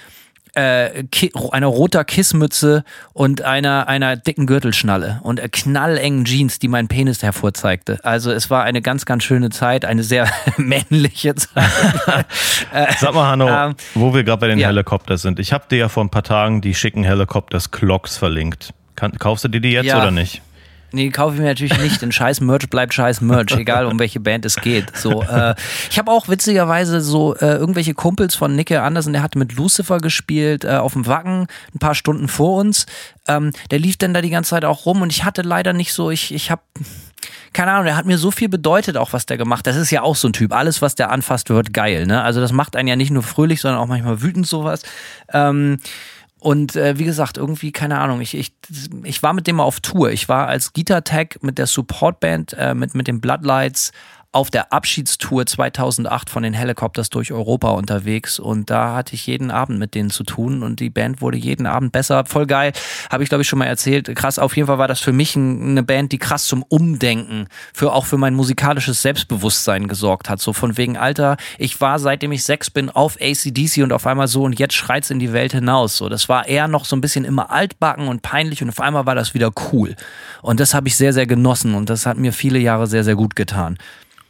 äh, 0.54 1.04
einer 1.52 1.66
roter 1.66 2.04
Kissmütze 2.04 2.84
und 3.12 3.42
einer, 3.42 3.88
einer 3.88 4.16
dicken 4.16 4.46
Gürtelschnalle 4.46 5.20
und 5.22 5.40
äh, 5.40 5.48
knallengen 5.48 6.24
Jeans, 6.24 6.58
die 6.58 6.68
meinen 6.68 6.88
Penis 6.88 7.22
hervorzeigte. 7.22 7.98
Also 8.02 8.30
es 8.30 8.50
war 8.50 8.64
eine 8.64 8.82
ganz, 8.82 9.04
ganz 9.06 9.24
schöne 9.24 9.50
Zeit, 9.50 9.84
eine 9.84 10.02
sehr 10.02 10.28
männliche 10.56 11.34
Zeit. 11.34 11.64
Sag 12.98 13.14
mal, 13.14 13.30
Hanno, 13.30 13.48
ähm, 13.48 13.74
wo 13.94 14.14
wir 14.14 14.24
gerade 14.24 14.40
bei 14.40 14.48
den 14.48 14.58
ja. 14.58 14.68
Helikopters 14.68 15.22
sind. 15.22 15.38
Ich 15.38 15.52
habe 15.52 15.64
dir 15.70 15.78
ja 15.78 15.88
vor 15.88 16.04
ein 16.04 16.10
paar 16.10 16.22
Tagen 16.22 16.60
die 16.60 16.74
schicken 16.74 17.04
Helikopters 17.04 17.70
Clocks 17.70 18.16
verlinkt. 18.16 18.72
Kann, 18.96 19.12
kaufst 19.18 19.44
du 19.44 19.48
dir 19.48 19.60
die 19.60 19.72
jetzt 19.72 19.86
ja. 19.86 20.00
oder 20.00 20.10
nicht? 20.10 20.42
Nee, 20.94 21.10
kaufe 21.10 21.34
ich 21.34 21.40
mir 21.40 21.46
natürlich 21.46 21.76
nicht. 21.78 22.00
Denn 22.00 22.12
scheiß 22.12 22.40
Merch 22.40 22.70
bleibt 22.70 22.94
scheiß 22.94 23.20
Merch, 23.20 23.50
egal 23.56 23.86
um 23.86 23.98
welche 23.98 24.20
Band 24.20 24.44
es 24.44 24.56
geht. 24.56 24.96
So, 24.96 25.22
äh, 25.22 25.54
ich 25.90 25.98
habe 25.98 26.10
auch 26.10 26.28
witzigerweise 26.28 27.00
so 27.00 27.34
äh, 27.34 27.56
irgendwelche 27.56 27.94
Kumpels 27.94 28.36
von 28.36 28.54
Nicke 28.54 28.80
Andersen, 28.82 29.12
der 29.12 29.22
hat 29.22 29.34
mit 29.34 29.56
Lucifer 29.56 29.98
gespielt, 29.98 30.64
äh, 30.64 30.76
auf 30.76 30.92
dem 30.92 31.06
Wacken, 31.06 31.48
ein 31.74 31.78
paar 31.80 31.96
Stunden 31.96 32.28
vor 32.28 32.60
uns. 32.60 32.86
Ähm, 33.26 33.50
der 33.70 33.80
lief 33.80 33.96
dann 33.96 34.14
da 34.14 34.22
die 34.22 34.30
ganze 34.30 34.50
Zeit 34.50 34.64
auch 34.64 34.86
rum 34.86 35.02
und 35.02 35.10
ich 35.10 35.24
hatte 35.24 35.42
leider 35.42 35.72
nicht 35.72 35.92
so, 35.92 36.10
ich, 36.10 36.32
ich 36.32 36.50
habe 36.50 36.62
keine 37.52 37.72
Ahnung, 37.72 37.86
der 37.86 37.96
hat 37.96 38.06
mir 38.06 38.18
so 38.18 38.30
viel 38.30 38.48
bedeutet, 38.48 38.96
auch 38.96 39.12
was 39.12 39.26
der 39.26 39.38
gemacht. 39.38 39.66
Das 39.66 39.76
ist 39.76 39.90
ja 39.90 40.02
auch 40.02 40.16
so 40.16 40.28
ein 40.28 40.32
Typ. 40.32 40.52
Alles, 40.52 40.82
was 40.82 40.94
der 40.94 41.10
anfasst, 41.10 41.50
wird 41.50 41.72
geil. 41.72 42.06
Ne? 42.06 42.22
Also 42.22 42.40
das 42.40 42.52
macht 42.52 42.76
einen 42.76 42.88
ja 42.88 42.96
nicht 42.96 43.10
nur 43.10 43.22
fröhlich, 43.22 43.60
sondern 43.60 43.80
auch 43.80 43.86
manchmal 43.86 44.22
wütend 44.22 44.46
sowas. 44.46 44.82
Ähm, 45.32 45.78
und 46.44 46.76
äh, 46.76 46.98
wie 46.98 47.04
gesagt, 47.04 47.38
irgendwie, 47.38 47.72
keine 47.72 48.00
Ahnung, 48.00 48.20
ich, 48.20 48.36
ich, 48.36 48.52
ich 49.02 49.22
war 49.22 49.32
mit 49.32 49.46
dem 49.46 49.56
mal 49.56 49.62
auf 49.62 49.80
Tour. 49.80 50.10
Ich 50.10 50.28
war 50.28 50.46
als 50.46 50.74
Guitar 50.74 51.02
Tag 51.02 51.42
mit 51.42 51.56
der 51.56 51.66
Supportband, 51.66 52.52
äh, 52.58 52.74
mit, 52.74 52.94
mit 52.94 53.08
den 53.08 53.22
Bloodlights 53.22 53.92
auf 54.34 54.50
der 54.50 54.72
Abschiedstour 54.72 55.46
2008 55.46 56.28
von 56.28 56.42
den 56.42 56.54
Helicopters 56.54 57.08
durch 57.08 57.32
Europa 57.32 57.70
unterwegs 57.70 58.40
und 58.40 58.68
da 58.68 58.96
hatte 58.96 59.14
ich 59.14 59.26
jeden 59.26 59.52
Abend 59.52 59.78
mit 59.78 59.94
denen 59.94 60.10
zu 60.10 60.24
tun 60.24 60.64
und 60.64 60.80
die 60.80 60.90
Band 60.90 61.20
wurde 61.20 61.38
jeden 61.38 61.66
Abend 61.66 61.92
besser. 61.92 62.24
Voll 62.26 62.46
geil, 62.46 62.72
habe 63.10 63.22
ich 63.22 63.28
glaube 63.28 63.42
ich 63.42 63.48
schon 63.48 63.60
mal 63.60 63.66
erzählt. 63.66 64.12
Krass, 64.16 64.40
auf 64.40 64.56
jeden 64.56 64.66
Fall 64.66 64.78
war 64.78 64.88
das 64.88 64.98
für 64.98 65.12
mich 65.12 65.36
eine 65.36 65.84
Band, 65.84 66.10
die 66.10 66.18
krass 66.18 66.46
zum 66.46 66.64
Umdenken, 66.64 67.46
für 67.72 67.92
auch 67.92 68.06
für 68.06 68.16
mein 68.16 68.34
musikalisches 68.34 69.02
Selbstbewusstsein 69.02 69.86
gesorgt 69.86 70.28
hat. 70.28 70.40
So 70.40 70.52
von 70.52 70.76
wegen 70.76 70.96
Alter, 70.96 71.36
ich 71.56 71.80
war 71.80 72.00
seitdem 72.00 72.32
ich 72.32 72.42
sechs 72.42 72.70
bin 72.70 72.90
auf 72.90 73.16
ACDC 73.20 73.84
und 73.84 73.92
auf 73.92 74.04
einmal 74.06 74.26
so 74.26 74.42
und 74.42 74.58
jetzt 74.58 74.74
schreit's 74.74 75.10
in 75.10 75.20
die 75.20 75.32
Welt 75.32 75.52
hinaus. 75.52 75.96
So, 75.96 76.08
das 76.08 76.28
war 76.28 76.48
eher 76.48 76.66
noch 76.66 76.86
so 76.86 76.96
ein 76.96 77.00
bisschen 77.00 77.24
immer 77.24 77.52
altbacken 77.52 78.08
und 78.08 78.22
peinlich 78.22 78.62
und 78.62 78.68
auf 78.68 78.80
einmal 78.80 79.06
war 79.06 79.14
das 79.14 79.34
wieder 79.34 79.52
cool. 79.72 79.94
Und 80.42 80.58
das 80.58 80.74
habe 80.74 80.88
ich 80.88 80.96
sehr, 80.96 81.12
sehr 81.12 81.26
genossen 81.26 81.74
und 81.74 81.88
das 81.88 82.04
hat 82.04 82.18
mir 82.18 82.32
viele 82.32 82.58
Jahre 82.58 82.88
sehr, 82.88 83.04
sehr 83.04 83.14
gut 83.14 83.36
getan. 83.36 83.78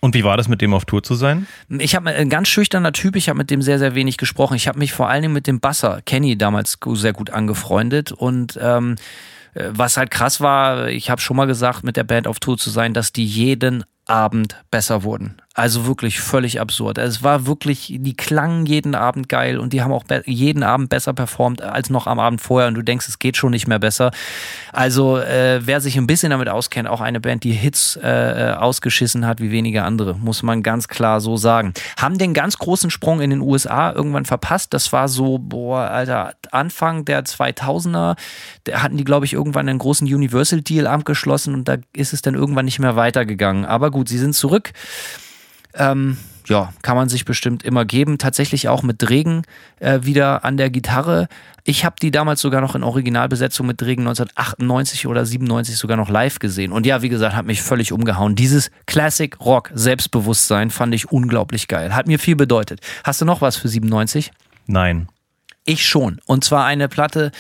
Und 0.05 0.15
wie 0.15 0.23
war 0.23 0.37
das, 0.37 0.49
mit 0.49 0.61
dem 0.61 0.75
auf 0.75 0.85
Tour 0.85 1.03
zu 1.03 1.15
sein? 1.15 1.47
Ich 1.79 1.95
habe 1.95 2.11
ein 2.11 2.29
ganz 2.29 2.49
schüchterner 2.49 2.93
Typ, 2.93 3.17
ich 3.17 3.31
habe 3.31 3.39
mit 3.39 3.51
dem 3.51 3.63
sehr, 3.63 3.79
sehr 3.79 3.95
wenig 3.95 4.19
gesprochen. 4.19 4.55
Ich 4.55 4.69
habe 4.69 4.79
mich 4.79 4.93
vor 4.93 5.09
allen 5.09 5.23
Dingen 5.23 5.33
mit 5.33 5.47
dem 5.47 5.61
Basser, 5.61 6.03
Kenny, 6.05 6.37
damals 6.37 6.77
sehr 6.93 7.15
gut 7.15 7.31
angefreundet 7.31 8.13
und 8.13 8.59
ähm, 8.61 8.97
äh, 9.55 9.71
was 9.71 9.97
halt 9.97 10.11
krass 10.11 10.43
war, 10.43 10.89
ich 10.89 11.09
habe 11.09 11.23
schon 11.23 11.39
mal 11.39 11.47
gesagt, 11.47 11.85
mit 11.85 11.97
der 11.97 12.05
Band 12.05 12.27
auf 12.27 12.39
Tour 12.39 12.59
zu 12.59 12.69
sein, 12.69 12.93
dass 12.93 13.15
die 13.15 13.25
jeden 13.25 13.83
Abend 14.05 14.63
besser 14.71 15.05
wurden. 15.05 15.41
Also 15.57 15.87
wirklich 15.87 16.19
völlig 16.19 16.61
absurd. 16.61 16.99
Es 16.99 17.23
war 17.23 17.47
wirklich, 17.47 17.95
die 18.01 18.17
klangen 18.17 18.67
jeden 18.67 18.97
Abend 18.97 19.29
geil 19.29 19.61
und 19.61 19.73
die 19.73 19.83
haben 19.83 19.93
auch 19.93 20.03
jeden 20.27 20.65
Abend 20.65 20.89
besser 20.89 21.13
performt 21.13 21.63
als 21.63 21.91
noch 21.91 22.09
am 22.09 22.19
Abend 22.19 22.41
vorher 22.41 22.67
und 22.67 22.75
du 22.75 22.83
denkst, 22.83 23.07
es 23.07 23.21
geht 23.21 23.37
schon 23.37 23.53
nicht 23.53 23.69
mehr 23.69 23.79
besser. 23.79 24.11
Also 24.73 25.17
äh, 25.19 25.61
wer 25.65 25.81
sich 25.81 25.97
ein 25.97 26.09
bisschen 26.09 26.31
damit 26.31 26.49
auskennt, 26.49 26.89
auch 26.89 27.01
eine 27.01 27.21
Band, 27.21 27.45
die 27.45 27.53
Hits 27.53 27.95
äh, 28.03 28.53
ausgeschissen 28.59 29.29
hat 29.29 29.41
wie 29.41 29.53
wenige 29.53 29.85
andere, 29.85 30.15
muss 30.15 30.43
man 30.43 30.65
ganz 30.65 30.89
klar 30.89 31.21
so 31.21 31.37
sagen. 31.37 31.73
Haben 32.01 32.19
den 32.19 32.35
ganz 32.35 32.59
großen 32.59 32.91
Sprung 32.91 33.21
in 33.21 33.31
den 33.31 33.41
USA 33.41 33.93
irgendwann 33.93 34.25
verpasst. 34.25 34.75
Das 34.75 34.93
war 34.93 35.07
so, 35.07 35.39
boah, 35.39 35.83
Alter, 35.83 36.35
Anfang 36.51 37.05
der 37.05 37.25
2000er, 37.25 38.17
da 38.65 38.83
hatten 38.83 38.97
die, 38.97 39.05
glaube 39.05 39.25
ich, 39.25 39.35
irgendwann 39.35 39.69
einen 39.69 39.79
großen 39.79 40.13
Universal-Deal 40.13 40.89
abgeschlossen 40.89 41.55
und 41.55 41.69
da 41.69 41.77
ist 41.93 42.13
es 42.13 42.23
dann 42.23 42.35
irgendwann 42.35 42.65
nicht 42.65 42.81
mehr 42.81 42.97
weitergegangen. 42.97 43.65
Aber 43.65 43.93
gut, 43.93 44.09
sie 44.09 44.19
sind 44.19 44.35
zurück. 44.35 44.73
Ähm, 45.77 46.17
ja, 46.47 46.73
kann 46.83 46.97
man 46.97 47.09
sich 47.09 47.25
bestimmt 47.25 47.63
immer 47.63 47.85
geben. 47.85 48.19
Tatsächlich 48.19 48.69
auch 48.69 48.83
mit 48.83 49.09
Regen 49.09 49.43
äh, 49.81 50.01
wieder 50.03 50.45
an 50.45 50.57
der 50.57 50.71
Gitarre. 50.71 51.29
Ich 51.65 51.85
habe 51.85 51.97
die 52.01 52.11
damals 52.11 52.41
sogar 52.41 52.61
noch 52.61 52.75
in 52.75 52.83
Originalbesetzung 52.83 53.67
mit 53.67 53.83
Regen 53.83 54.03
1998 54.03 55.07
oder 55.07 55.25
97 55.25 55.77
sogar 55.77 55.97
noch 55.97 56.11
live 56.11 56.39
gesehen. 56.39 56.73
Und 56.73 56.85
ja, 56.85 57.01
wie 57.01 57.09
gesagt, 57.09 57.35
hat 57.35 57.47
mich 57.47 57.63
völlig 57.63 57.93
umgehauen. 57.93 58.35
Dieses 58.37 58.71
Classic 58.87 59.35
Rock 59.41 59.71
Selbstbewusstsein 59.75 60.71
fand 60.71 60.95
ich 60.95 61.11
unglaublich 61.11 61.69
geil. 61.69 61.95
Hat 61.95 62.07
mir 62.07 62.19
viel 62.19 62.37
bedeutet. 62.37 62.81
Hast 63.05 63.21
du 63.21 63.25
noch 63.25 63.41
was 63.41 63.57
für 63.57 63.69
97? 63.69 64.31
Nein. 64.67 65.09
Ich 65.65 65.87
schon. 65.87 66.21
Und 66.27 66.45
zwar 66.45 66.67
eine 66.67 66.89
Platte, 66.89 67.33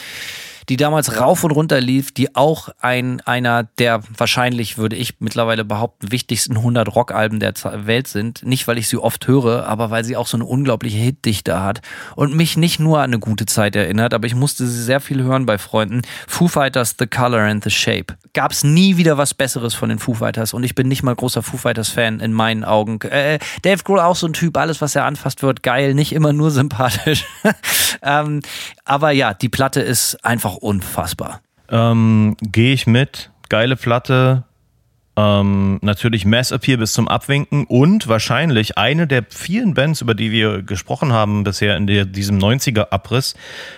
die 0.69 0.77
damals 0.77 1.21
rauf 1.21 1.45
und 1.45 1.51
runter 1.51 1.81
lief, 1.81 2.13
die 2.13 2.35
auch 2.35 2.69
ein, 2.81 3.21
einer 3.23 3.65
der 3.79 4.03
wahrscheinlich, 4.17 4.79
würde 4.79 4.97
ich 4.97 5.21
mittlerweile 5.21 5.65
behaupten, 5.65 6.11
wichtigsten 6.11 6.57
100 6.57 6.95
Rockalben 6.95 7.41
der 7.41 7.55
Welt 7.87 8.09
sind. 8.09 8.45
Nicht, 8.45 8.67
weil 8.67 8.79
ich 8.79 8.89
sie 8.89 8.97
oft 8.97 9.27
höre, 9.27 9.67
aber 9.67 9.91
weil 9.91 10.05
sie 10.05 10.17
auch 10.17 10.27
so 10.27 10.37
eine 10.37 10.45
unglaubliche 10.45 10.99
Hitdichte 10.99 11.61
hat 11.61 11.81
und 12.17 12.35
mich 12.35 12.57
nicht 12.57 12.81
nur 12.81 12.99
an 12.99 13.05
eine 13.05 13.19
gute 13.19 13.47
Zeit 13.47 13.77
erinnert, 13.77 14.15
aber 14.15 14.27
ich 14.27 14.35
musste 14.35 14.67
sie 14.67 14.83
sehr 14.83 15.01
viel 15.01 15.23
hören 15.23 15.47
bei 15.47 15.59
Freunden. 15.59 16.03
Foo 16.27 16.49
Fighters, 16.49 16.97
The 16.99 17.07
Color 17.07 17.41
and 17.41 17.65
the 17.65 17.71
Shape. 17.71 18.15
Gab 18.33 18.53
es 18.53 18.65
nie 18.65 18.97
wieder 18.97 19.19
was 19.19 19.35
Besseres 19.35 19.75
von 19.75 19.89
den 19.89 19.99
Foo 19.99 20.15
Fighters 20.15 20.55
und 20.55 20.65
ich 20.65 20.75
bin 20.75 20.89
nicht 20.89 21.03
mal 21.03 21.15
großer 21.15 21.43
Foo 21.43 21.57
Fighters 21.57 21.89
Fan 21.89 22.21
in 22.21 22.33
meinen 22.33 22.65
Augen. 22.65 23.01
Äh, 23.03 23.39
Dave 23.63 23.83
Grohl 23.83 24.01
auch 24.01 24.17
so 24.17 24.27
ein 24.27 24.33
Typ, 24.33 24.57
alles 24.57 24.81
was 24.81 24.97
er 24.97 25.05
anfasst 25.05 25.43
wird 25.43 25.63
geil, 25.63 25.95
nicht 25.95 26.13
immer 26.13 26.33
nur 26.33 26.51
sympathisch. 26.51 27.25
ähm, 28.03 28.41
aber 28.85 29.11
ja, 29.11 29.35
die 29.35 29.49
Platte 29.49 29.81
ist 29.81 30.25
einfach 30.25 30.54
einfach 30.55 30.63
unfassbar. 30.63 31.41
Ähm, 31.69 32.37
Gehe 32.41 32.75
ich 32.75 32.87
mit. 32.87 33.31
Geile 33.49 33.77
Platte. 33.77 34.45
Ähm, 35.17 35.79
natürlich 35.81 36.25
Mass 36.25 36.51
Appeal 36.51 36.79
bis 36.79 36.93
zum 36.93 37.07
Abwinken 37.07 37.67
und 37.67 38.09
wahrscheinlich 38.09 38.77
eine 38.79 39.07
der 39.07 39.25
vielen 39.29 39.75
Bands, 39.75 40.01
über 40.01 40.15
die 40.15 40.33
wir 40.33 40.63
gesprochen 40.63 41.13
haben 41.13 41.45
bisher 41.45 41.77
in 41.77 41.87
der, 41.87 42.05
diesem 42.05 42.39
90er-Abriss, 42.39 43.37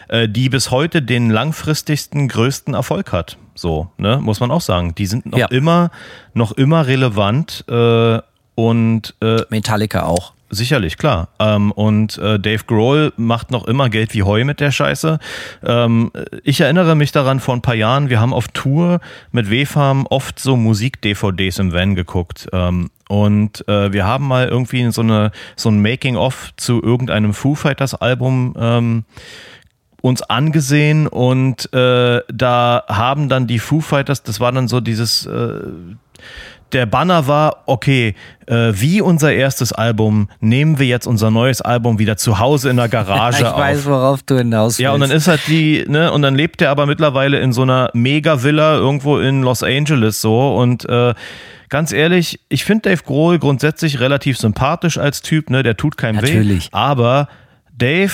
äh, 0.08 0.30
die 0.30 0.48
bis 0.48 0.70
heute 0.70 1.02
den 1.02 1.28
langfristigsten, 1.28 2.28
größten 2.28 2.72
Erfolg 2.72 3.12
hat. 3.12 3.36
So, 3.54 3.90
ne, 3.98 4.18
muss 4.22 4.40
man 4.40 4.50
auch 4.50 4.62
sagen. 4.62 4.94
Die 4.94 5.04
sind 5.04 5.26
noch 5.26 5.38
ja. 5.38 5.46
immer, 5.48 5.90
noch 6.32 6.52
immer 6.52 6.86
relevant 6.86 7.64
äh, 7.68 8.18
und 8.54 9.14
äh, 9.20 9.42
Metallica 9.50 10.04
auch. 10.04 10.32
Sicherlich, 10.48 10.96
klar. 10.96 11.28
Ähm, 11.40 11.72
und 11.72 12.18
äh, 12.18 12.38
Dave 12.38 12.62
Grohl 12.66 13.12
macht 13.16 13.50
noch 13.50 13.66
immer 13.66 13.88
Geld 13.88 14.14
wie 14.14 14.22
Heu 14.22 14.44
mit 14.44 14.60
der 14.60 14.70
Scheiße. 14.70 15.18
Ähm, 15.64 16.12
ich 16.44 16.60
erinnere 16.60 16.94
mich 16.94 17.10
daran 17.10 17.40
vor 17.40 17.54
ein 17.54 17.62
paar 17.62 17.74
Jahren, 17.74 18.10
wir 18.10 18.20
haben 18.20 18.32
auf 18.32 18.46
Tour 18.48 19.00
mit 19.32 19.50
WFAM 19.50 20.06
oft 20.06 20.38
so 20.38 20.56
Musik-DVDs 20.56 21.58
im 21.58 21.72
Van 21.72 21.96
geguckt. 21.96 22.46
Ähm, 22.52 22.90
und 23.08 23.66
äh, 23.68 23.92
wir 23.92 24.04
haben 24.04 24.28
mal 24.28 24.46
irgendwie 24.46 24.88
so, 24.92 25.02
eine, 25.02 25.32
so 25.56 25.68
ein 25.68 25.82
Making-of 25.82 26.50
zu 26.56 26.80
irgendeinem 26.80 27.34
Foo 27.34 27.56
Fighters 27.56 27.94
Album 27.94 28.54
ähm, 28.56 29.04
uns 30.00 30.22
angesehen 30.22 31.08
und 31.08 31.72
äh, 31.72 32.20
da 32.32 32.84
haben 32.86 33.28
dann 33.28 33.48
die 33.48 33.58
Foo 33.58 33.80
Fighters, 33.80 34.22
das 34.22 34.38
war 34.38 34.52
dann 34.52 34.68
so 34.68 34.80
dieses 34.80 35.26
äh, 35.26 35.60
der 36.72 36.86
Banner 36.86 37.26
war, 37.26 37.62
okay, 37.66 38.14
äh, 38.46 38.72
wie 38.74 39.00
unser 39.00 39.32
erstes 39.32 39.72
Album 39.72 40.28
nehmen 40.40 40.78
wir 40.78 40.86
jetzt 40.86 41.06
unser 41.06 41.30
neues 41.30 41.60
Album 41.60 41.98
wieder 41.98 42.16
zu 42.16 42.38
Hause 42.38 42.70
in 42.70 42.76
der 42.76 42.88
Garage 42.88 43.40
ich 43.40 43.46
auf. 43.46 43.52
Ich 43.56 43.60
weiß, 43.60 43.86
worauf 43.86 44.22
du 44.22 44.38
hinaus 44.38 44.72
willst. 44.72 44.80
Ja, 44.80 44.92
und 44.92 45.00
dann 45.00 45.10
ist 45.10 45.28
halt 45.28 45.40
die, 45.46 45.84
ne, 45.88 46.12
und 46.12 46.22
dann 46.22 46.34
lebt 46.34 46.60
er 46.62 46.70
aber 46.70 46.86
mittlerweile 46.86 47.38
in 47.38 47.52
so 47.52 47.62
einer 47.62 47.90
Mega-Villa 47.92 48.76
irgendwo 48.76 49.18
in 49.18 49.42
Los 49.42 49.62
Angeles 49.62 50.20
so 50.20 50.56
und 50.56 50.88
äh, 50.88 51.14
ganz 51.68 51.92
ehrlich, 51.92 52.40
ich 52.48 52.64
finde 52.64 52.90
Dave 52.90 53.02
Grohl 53.02 53.38
grundsätzlich 53.38 54.00
relativ 54.00 54.38
sympathisch 54.38 54.98
als 54.98 55.22
Typ, 55.22 55.50
ne, 55.50 55.62
der 55.62 55.76
tut 55.76 55.96
keinem 55.96 56.16
Natürlich. 56.16 56.66
weh. 56.66 56.68
Aber 56.72 57.28
Dave 57.76 58.12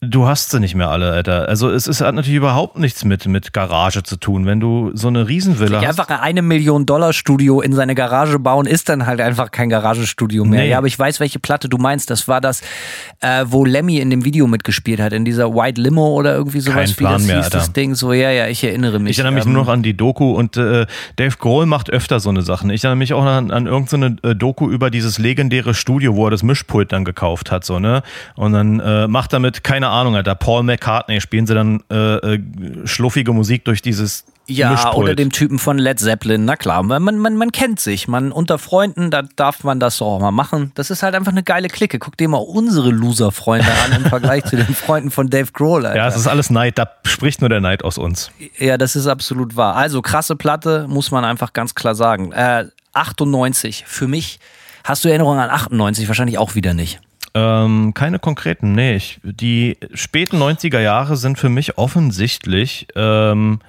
Du 0.00 0.28
hast 0.28 0.50
sie 0.50 0.60
nicht 0.60 0.76
mehr 0.76 0.90
alle, 0.90 1.10
Alter. 1.10 1.48
Also 1.48 1.70
es 1.70 1.88
ist, 1.88 2.00
hat 2.00 2.14
natürlich 2.14 2.36
überhaupt 2.36 2.78
nichts 2.78 3.04
mit, 3.04 3.26
mit 3.26 3.52
Garage 3.52 4.04
zu 4.04 4.16
tun. 4.16 4.46
Wenn 4.46 4.60
du 4.60 4.92
so 4.94 5.08
eine 5.08 5.26
Riesenvilla 5.26 5.82
ja, 5.82 5.88
hast. 5.88 5.98
Einfach 5.98 6.22
eine 6.22 6.40
Million 6.40 6.86
Dollar 6.86 7.12
Studio 7.12 7.60
in 7.60 7.72
seine 7.72 7.96
Garage 7.96 8.38
bauen, 8.38 8.66
ist 8.66 8.88
dann 8.88 9.06
halt 9.06 9.20
einfach 9.20 9.50
kein 9.50 9.68
Garagestudio 9.70 10.44
mehr. 10.44 10.62
Nee. 10.62 10.70
Ja, 10.70 10.78
aber 10.78 10.86
ich 10.86 10.96
weiß, 10.96 11.18
welche 11.18 11.40
Platte 11.40 11.68
du 11.68 11.78
meinst. 11.78 12.10
Das 12.10 12.28
war 12.28 12.40
das, 12.40 12.60
äh, 13.22 13.44
wo 13.48 13.64
Lemmy 13.64 13.98
in 13.98 14.10
dem 14.10 14.24
Video 14.24 14.46
mitgespielt 14.46 15.00
hat, 15.00 15.12
in 15.12 15.24
dieser 15.24 15.52
White 15.52 15.80
Limo 15.80 16.14
oder 16.14 16.32
irgendwie 16.32 16.60
sowas. 16.60 16.76
Kein 16.76 16.94
Plan 16.94 17.14
wie 17.14 17.16
das 17.16 17.26
mehr, 17.26 17.36
hieß, 17.38 17.44
Alter. 17.46 17.58
das 17.58 17.72
Ding. 17.72 17.96
So, 17.96 18.12
ja, 18.12 18.30
ja, 18.30 18.46
ich 18.46 18.62
erinnere 18.62 19.00
mich. 19.00 19.10
Ich 19.10 19.18
erinnere 19.18 19.34
mich 19.34 19.46
ähm, 19.46 19.52
nur 19.54 19.64
noch 19.64 19.72
an 19.72 19.82
die 19.82 19.96
Doku 19.96 20.30
und 20.30 20.56
äh, 20.56 20.86
Dave 21.16 21.36
Grohl 21.38 21.66
macht 21.66 21.90
öfter 21.90 22.20
so 22.20 22.28
eine 22.28 22.42
Sachen. 22.42 22.70
Ich 22.70 22.84
erinnere 22.84 22.98
mich 22.98 23.14
auch 23.14 23.24
an, 23.24 23.50
an 23.50 23.66
irgendeine 23.66 24.16
äh, 24.22 24.36
Doku 24.36 24.70
über 24.70 24.90
dieses 24.90 25.18
legendäre 25.18 25.74
Studio, 25.74 26.14
wo 26.14 26.28
er 26.28 26.30
das 26.30 26.44
Mischpult 26.44 26.92
dann 26.92 27.04
gekauft 27.04 27.50
hat, 27.50 27.64
so, 27.64 27.80
ne? 27.80 28.04
Und 28.36 28.52
dann 28.52 28.78
äh, 28.78 29.08
macht 29.08 29.32
damit, 29.32 29.64
keine 29.64 29.87
Ahnung, 29.88 30.16
Alter, 30.16 30.34
Paul 30.34 30.62
McCartney 30.62 31.20
spielen 31.20 31.46
sie 31.46 31.54
dann 31.54 31.82
äh, 31.90 32.16
äh, 32.34 32.40
schluffige 32.86 33.32
Musik 33.32 33.64
durch 33.64 33.82
dieses 33.82 34.24
Ja, 34.46 34.70
Mischpult. 34.70 34.96
oder 34.96 35.14
dem 35.14 35.32
Typen 35.32 35.58
von 35.58 35.78
Led 35.78 35.98
Zeppelin. 36.00 36.44
Na 36.44 36.56
klar, 36.56 36.82
man, 36.82 37.02
man, 37.18 37.36
man 37.36 37.52
kennt 37.52 37.80
sich. 37.80 38.08
Man 38.08 38.32
unter 38.32 38.58
Freunden, 38.58 39.10
da 39.10 39.22
darf 39.22 39.64
man 39.64 39.80
das 39.80 39.98
doch 39.98 40.06
auch 40.06 40.20
mal 40.20 40.30
machen. 40.30 40.72
Das 40.74 40.90
ist 40.90 41.02
halt 41.02 41.14
einfach 41.14 41.32
eine 41.32 41.42
geile 41.42 41.68
Clique. 41.68 41.98
Guck 41.98 42.16
dir 42.16 42.28
mal 42.28 42.38
unsere 42.38 42.90
Loser-Freunde 42.90 43.68
an 43.84 43.92
im 44.02 44.04
Vergleich 44.08 44.44
zu 44.44 44.56
den 44.56 44.74
Freunden 44.74 45.10
von 45.10 45.28
Dave 45.30 45.52
Grohl. 45.52 45.84
Alter. 45.86 45.98
Ja, 45.98 46.08
es 46.08 46.16
ist 46.16 46.26
alles 46.26 46.50
Neid, 46.50 46.78
da 46.78 46.88
spricht 47.04 47.40
nur 47.40 47.48
der 47.50 47.60
Neid 47.60 47.84
aus 47.84 47.98
uns. 47.98 48.30
Ja, 48.58 48.78
das 48.78 48.96
ist 48.96 49.06
absolut 49.06 49.56
wahr. 49.56 49.76
Also 49.76 50.02
krasse 50.02 50.36
Platte, 50.36 50.86
muss 50.88 51.10
man 51.10 51.24
einfach 51.24 51.52
ganz 51.52 51.74
klar 51.74 51.94
sagen. 51.94 52.32
Äh, 52.32 52.66
98, 52.94 53.84
für 53.86 54.08
mich, 54.08 54.38
hast 54.84 55.04
du 55.04 55.08
Erinnerungen 55.08 55.40
an 55.40 55.50
98? 55.50 56.08
Wahrscheinlich 56.08 56.38
auch 56.38 56.54
wieder 56.54 56.74
nicht. 56.74 57.00
Ähm, 57.38 57.94
keine 57.94 58.18
konkreten, 58.18 58.72
nee. 58.72 58.96
Ich, 58.96 59.20
die 59.22 59.76
späten 59.94 60.42
90er 60.42 60.80
Jahre 60.80 61.16
sind 61.16 61.38
für 61.38 61.48
mich 61.48 61.78
offensichtlich, 61.78 62.88
ähm, 62.96 63.60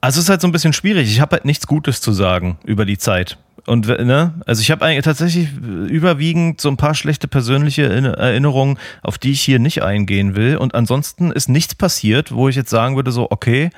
also 0.00 0.18
es 0.18 0.24
ist 0.24 0.30
halt 0.30 0.40
so 0.40 0.46
ein 0.46 0.52
bisschen 0.52 0.72
schwierig. 0.72 1.10
Ich 1.10 1.20
habe 1.20 1.32
halt 1.32 1.44
nichts 1.44 1.66
Gutes 1.66 2.00
zu 2.00 2.12
sagen 2.12 2.58
über 2.64 2.84
die 2.84 2.98
Zeit. 2.98 3.36
Und 3.66 3.88
ne, 3.88 4.34
also 4.46 4.62
ich 4.62 4.70
habe 4.70 4.84
eigentlich 4.84 5.04
tatsächlich 5.04 5.48
überwiegend 5.56 6.60
so 6.60 6.68
ein 6.68 6.76
paar 6.76 6.94
schlechte 6.94 7.26
persönliche 7.26 7.82
Erinnerungen, 7.82 8.78
auf 9.02 9.18
die 9.18 9.32
ich 9.32 9.40
hier 9.40 9.58
nicht 9.58 9.82
eingehen 9.82 10.36
will. 10.36 10.56
Und 10.56 10.76
ansonsten 10.76 11.32
ist 11.32 11.48
nichts 11.48 11.74
passiert, 11.74 12.32
wo 12.32 12.48
ich 12.48 12.54
jetzt 12.54 12.70
sagen 12.70 12.94
würde, 12.94 13.10
so, 13.10 13.26
okay, 13.30 13.70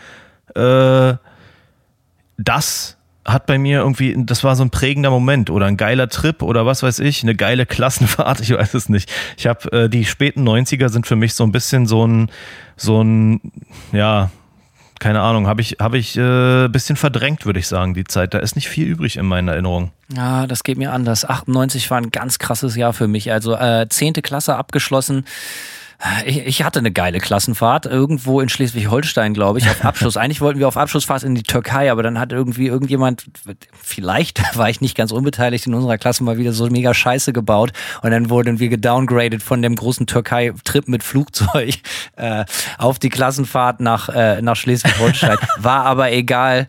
äh, 0.54 1.14
das 2.36 2.98
hat 3.32 3.46
bei 3.46 3.58
mir 3.58 3.78
irgendwie, 3.78 4.14
das 4.16 4.44
war 4.44 4.56
so 4.56 4.64
ein 4.64 4.70
prägender 4.70 5.10
Moment 5.10 5.50
oder 5.50 5.66
ein 5.66 5.76
geiler 5.76 6.08
Trip 6.08 6.42
oder 6.42 6.66
was 6.66 6.82
weiß 6.82 6.98
ich, 7.00 7.22
eine 7.22 7.34
geile 7.34 7.66
Klassenfahrt, 7.66 8.40
ich 8.42 8.52
weiß 8.52 8.74
es 8.74 8.88
nicht. 8.88 9.10
Ich 9.36 9.46
habe 9.46 9.72
äh, 9.72 9.88
die 9.88 10.04
späten 10.04 10.46
90er 10.48 10.88
sind 10.88 11.06
für 11.06 11.16
mich 11.16 11.34
so 11.34 11.44
ein 11.44 11.52
bisschen 11.52 11.86
so 11.86 12.06
ein, 12.06 12.30
so 12.76 13.02
ein, 13.02 13.40
ja, 13.92 14.30
keine 15.00 15.22
Ahnung, 15.22 15.46
habe 15.46 15.62
ich, 15.62 15.78
hab 15.80 15.94
ich 15.94 16.16
äh, 16.16 16.68
bisschen 16.68 16.94
verdrängt, 16.94 17.46
würde 17.46 17.58
ich 17.58 17.66
sagen, 17.66 17.94
die 17.94 18.04
Zeit. 18.04 18.34
Da 18.34 18.38
ist 18.38 18.54
nicht 18.54 18.68
viel 18.68 18.86
übrig 18.86 19.16
in 19.16 19.24
meinen 19.24 19.48
Erinnerungen. 19.48 19.92
Ja, 20.14 20.46
das 20.46 20.62
geht 20.62 20.76
mir 20.76 20.92
anders. 20.92 21.24
98 21.24 21.90
war 21.90 21.98
ein 21.98 22.10
ganz 22.10 22.38
krasses 22.38 22.76
Jahr 22.76 22.92
für 22.92 23.08
mich. 23.08 23.32
Also 23.32 23.56
äh, 23.56 23.88
10. 23.88 24.12
Klasse 24.14 24.56
abgeschlossen. 24.56 25.24
Ich, 26.24 26.38
ich 26.46 26.62
hatte 26.62 26.78
eine 26.78 26.90
geile 26.90 27.18
Klassenfahrt 27.18 27.84
irgendwo 27.84 28.40
in 28.40 28.48
Schleswig-Holstein, 28.48 29.34
glaube 29.34 29.58
ich, 29.58 29.68
auf 29.68 29.84
Abschluss. 29.84 30.16
Eigentlich 30.18 30.40
wollten 30.40 30.58
wir 30.58 30.66
auf 30.66 30.78
Abschlussfahrt 30.78 31.24
in 31.24 31.34
die 31.34 31.42
Türkei, 31.42 31.92
aber 31.92 32.02
dann 32.02 32.18
hat 32.18 32.32
irgendwie 32.32 32.68
irgendjemand, 32.68 33.26
vielleicht 33.82 34.40
war 34.56 34.70
ich 34.70 34.80
nicht 34.80 34.96
ganz 34.96 35.12
unbeteiligt 35.12 35.66
in 35.66 35.74
unserer 35.74 35.98
Klasse, 35.98 36.24
mal 36.24 36.38
wieder 36.38 36.52
so 36.52 36.66
mega 36.68 36.94
Scheiße 36.94 37.34
gebaut 37.34 37.72
und 38.02 38.10
dann 38.12 38.30
wurden 38.30 38.58
wir 38.60 38.70
gedowngradet 38.70 39.42
von 39.42 39.60
dem 39.60 39.76
großen 39.76 40.06
Türkei-Trip 40.06 40.88
mit 40.88 41.02
Flugzeug 41.02 41.74
äh, 42.16 42.44
auf 42.78 42.98
die 42.98 43.10
Klassenfahrt 43.10 43.80
nach, 43.80 44.08
äh, 44.08 44.40
nach 44.40 44.56
Schleswig-Holstein. 44.56 45.36
War 45.58 45.84
aber 45.84 46.12
egal 46.12 46.66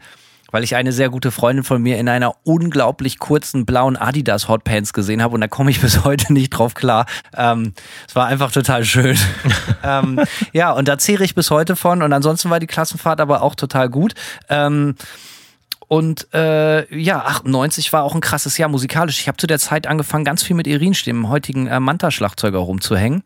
weil 0.52 0.64
ich 0.64 0.76
eine 0.76 0.91
sehr 0.91 1.10
gute 1.10 1.32
Freundin 1.32 1.64
von 1.64 1.82
mir 1.82 1.97
in 1.97 2.08
einer 2.08 2.36
unglaublich 2.43 3.20
kurzen 3.20 3.66
blauen 3.66 3.97
Adidas 3.97 4.47
Hotpants 4.47 4.93
gesehen 4.93 5.22
habe 5.22 5.36
und 5.36 5.41
da 5.41 5.47
komme 5.47 5.72
ich 5.72 5.82
bis 5.82 6.04
heute 6.04 6.32
nicht 6.34 6.52
drauf 6.52 6.74
klar. 6.74 7.06
Ähm, 7.36 7.74
es 8.08 8.16
war 8.16 8.28
einfach 8.28 8.52
total 8.52 8.86
schön. 8.86 9.18
ähm, 9.84 10.20
ja, 10.54 10.72
und 10.72 10.88
da 10.88 10.97
zehre 10.97 11.24
ich 11.24 11.36
bis 11.36 11.52
heute 11.52 11.76
von 11.76 12.02
und 12.02 12.14
ansonsten 12.14 12.49
war 12.49 12.60
die 12.60 12.68
Klassenfahrt 12.68 13.20
aber 13.22 13.41
auch 13.41 13.56
total 13.56 13.89
gut. 13.89 14.14
Ähm, 14.49 14.95
und 15.88 16.34
äh, 16.34 16.97
ja, 16.97 17.26
98 17.26 17.91
war 17.91 18.04
auch 18.04 18.16
ein 18.16 18.22
krasses 18.22 18.58
Jahr 18.58 18.70
musikalisch. 18.70 19.20
Ich 19.20 19.28
habe 19.28 19.38
zu 19.38 19.45
der 19.45 19.60
Zeit 19.60 19.88
angefangen, 19.88 20.24
ganz 20.24 20.41
viel 20.41 20.56
mit 20.56 20.66
Irin, 20.66 20.95
dem 21.06 21.28
heutigen 21.28 21.68
äh, 21.68 21.82
Manta-Schlagzeuger, 21.82 22.60
rumzuhängen. 22.60 23.24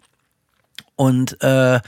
Und 0.95 1.39
äh, 1.43 1.79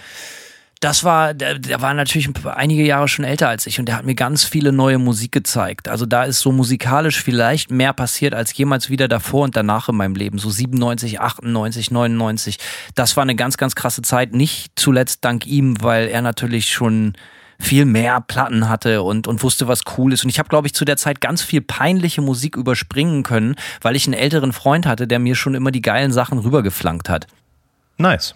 das 0.79 1.03
war, 1.03 1.33
der, 1.33 1.57
der 1.57 1.81
war 1.81 1.93
natürlich 1.93 2.29
einige 2.45 2.85
Jahre 2.85 3.07
schon 3.07 3.25
älter 3.25 3.49
als 3.49 3.65
ich 3.65 3.79
und 3.79 3.87
der 3.87 3.97
hat 3.97 4.05
mir 4.05 4.15
ganz 4.15 4.43
viele 4.43 4.71
neue 4.71 4.99
Musik 4.99 5.31
gezeigt. 5.31 5.87
Also 5.87 6.05
da 6.05 6.23
ist 6.23 6.39
so 6.39 6.51
musikalisch 6.51 7.21
vielleicht 7.21 7.71
mehr 7.71 7.93
passiert 7.93 8.35
als 8.35 8.55
jemals 8.55 8.89
wieder 8.89 9.07
davor 9.07 9.45
und 9.45 9.55
danach 9.55 9.89
in 9.89 9.95
meinem 9.95 10.15
Leben. 10.15 10.37
So 10.37 10.49
97, 10.49 11.19
98, 11.19 11.91
99. 11.91 12.57
Das 12.93 13.17
war 13.17 13.23
eine 13.23 13.35
ganz, 13.35 13.57
ganz 13.57 13.75
krasse 13.75 14.03
Zeit. 14.03 14.33
Nicht 14.33 14.73
zuletzt 14.75 15.25
dank 15.25 15.47
ihm, 15.47 15.81
weil 15.81 16.09
er 16.09 16.21
natürlich 16.21 16.71
schon 16.71 17.13
viel 17.59 17.85
mehr 17.85 18.21
Platten 18.21 18.69
hatte 18.69 19.01
und, 19.01 19.27
und 19.27 19.41
wusste, 19.41 19.67
was 19.67 19.81
cool 19.97 20.13
ist. 20.13 20.23
Und 20.23 20.29
ich 20.29 20.37
habe, 20.37 20.49
glaube 20.49 20.67
ich, 20.67 20.75
zu 20.75 20.85
der 20.85 20.97
Zeit 20.97 21.21
ganz 21.21 21.41
viel 21.41 21.61
peinliche 21.61 22.21
Musik 22.21 22.55
überspringen 22.55 23.23
können, 23.23 23.55
weil 23.81 23.95
ich 23.95 24.05
einen 24.05 24.13
älteren 24.13 24.53
Freund 24.53 24.85
hatte, 24.85 25.07
der 25.07 25.17
mir 25.17 25.33
schon 25.33 25.55
immer 25.55 25.71
die 25.71 25.81
geilen 25.81 26.11
Sachen 26.11 26.37
rübergeflankt 26.37 27.09
hat. 27.09 27.25
Nice. 27.97 28.35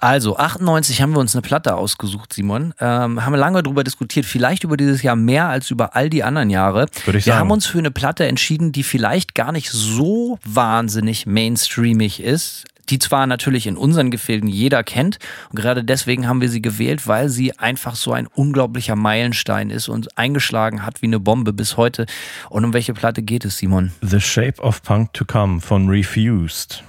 Also, 0.00 0.36
98 0.36 1.02
haben 1.02 1.12
wir 1.12 1.18
uns 1.18 1.34
eine 1.34 1.42
Platte 1.42 1.74
ausgesucht, 1.76 2.32
Simon. 2.32 2.72
Ähm, 2.80 3.24
haben 3.24 3.32
wir 3.32 3.38
lange 3.38 3.62
darüber 3.62 3.82
diskutiert, 3.82 4.26
vielleicht 4.26 4.62
über 4.62 4.76
dieses 4.76 5.02
Jahr 5.02 5.16
mehr 5.16 5.48
als 5.48 5.70
über 5.70 5.96
all 5.96 6.08
die 6.08 6.22
anderen 6.22 6.50
Jahre. 6.50 6.86
Würde 7.04 7.18
ich 7.18 7.26
wir 7.26 7.32
sagen. 7.32 7.40
haben 7.40 7.50
uns 7.50 7.66
für 7.66 7.78
eine 7.78 7.90
Platte 7.90 8.24
entschieden, 8.26 8.70
die 8.70 8.84
vielleicht 8.84 9.34
gar 9.34 9.50
nicht 9.50 9.70
so 9.70 10.38
wahnsinnig 10.44 11.26
mainstreamig 11.26 12.22
ist. 12.22 12.64
Die 12.90 12.98
zwar 12.98 13.26
natürlich 13.26 13.66
in 13.66 13.76
unseren 13.76 14.10
Gefilden 14.10 14.48
jeder 14.48 14.82
kennt. 14.82 15.18
Und 15.50 15.56
gerade 15.56 15.84
deswegen 15.84 16.26
haben 16.26 16.40
wir 16.40 16.48
sie 16.48 16.62
gewählt, 16.62 17.06
weil 17.06 17.28
sie 17.28 17.58
einfach 17.58 17.96
so 17.96 18.12
ein 18.12 18.26
unglaublicher 18.26 18.96
Meilenstein 18.96 19.68
ist 19.68 19.88
und 19.88 20.16
eingeschlagen 20.16 20.86
hat 20.86 21.02
wie 21.02 21.06
eine 21.06 21.20
Bombe 21.20 21.52
bis 21.52 21.76
heute. 21.76 22.06
Und 22.48 22.64
um 22.64 22.72
welche 22.72 22.94
Platte 22.94 23.20
geht 23.20 23.44
es, 23.44 23.58
Simon? 23.58 23.92
The 24.00 24.20
Shape 24.20 24.62
of 24.62 24.82
Punk 24.82 25.12
to 25.12 25.26
Come 25.26 25.60
von 25.60 25.90
Refused. 25.90 26.82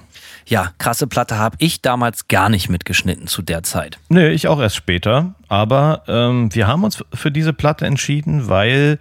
Ja, 0.50 0.72
krasse 0.80 1.06
Platte 1.06 1.38
habe 1.38 1.56
ich 1.60 1.84
damals 1.84 2.28
gar 2.28 2.50
nicht 2.50 2.70
mitgeschnitten 2.70 3.28
zu 3.28 3.44
der 3.44 3.62
Zeit. 3.62 4.00
Nee, 4.10 4.30
ich 4.30 4.48
auch 4.48 4.60
erst 4.60 4.76
später. 4.76 5.36
Aber 5.48 6.02
ähm, 6.08 6.54
wir 6.54 6.68
haben 6.68 6.84
uns 6.84 7.04
für 7.14 7.32
diese 7.32 7.54
Platte 7.54 7.86
entschieden, 7.86 8.50
weil 8.50 8.98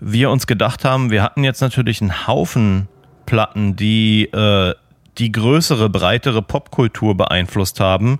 wir 0.00 0.30
uns 0.30 0.48
gedacht 0.48 0.84
haben, 0.84 1.10
wir 1.10 1.22
hatten 1.22 1.44
jetzt 1.44 1.60
natürlich 1.60 2.00
einen 2.00 2.26
Haufen 2.26 2.88
Platten, 3.26 3.76
die 3.76 4.24
äh, 4.24 4.74
die 5.18 5.32
größere, 5.32 5.90
breitere 5.90 6.42
Popkultur 6.42 7.16
beeinflusst 7.16 7.80
haben. 7.80 8.18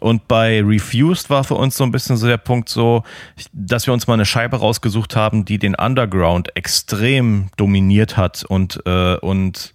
Und 0.00 0.28
bei 0.28 0.62
Refused 0.62 1.30
war 1.30 1.44
für 1.44 1.54
uns 1.54 1.76
so 1.76 1.84
ein 1.84 1.92
bisschen 1.92 2.16
so 2.16 2.26
der 2.26 2.36
Punkt 2.36 2.68
so, 2.68 3.04
dass 3.52 3.86
wir 3.86 3.94
uns 3.94 4.06
mal 4.06 4.14
eine 4.14 4.26
Scheibe 4.26 4.58
rausgesucht 4.58 5.16
haben, 5.16 5.44
die 5.44 5.58
den 5.58 5.74
Underground 5.74 6.56
extrem 6.56 7.50
dominiert 7.56 8.16
hat 8.16 8.44
und, 8.44 8.82
äh, 8.84 9.16
und 9.16 9.74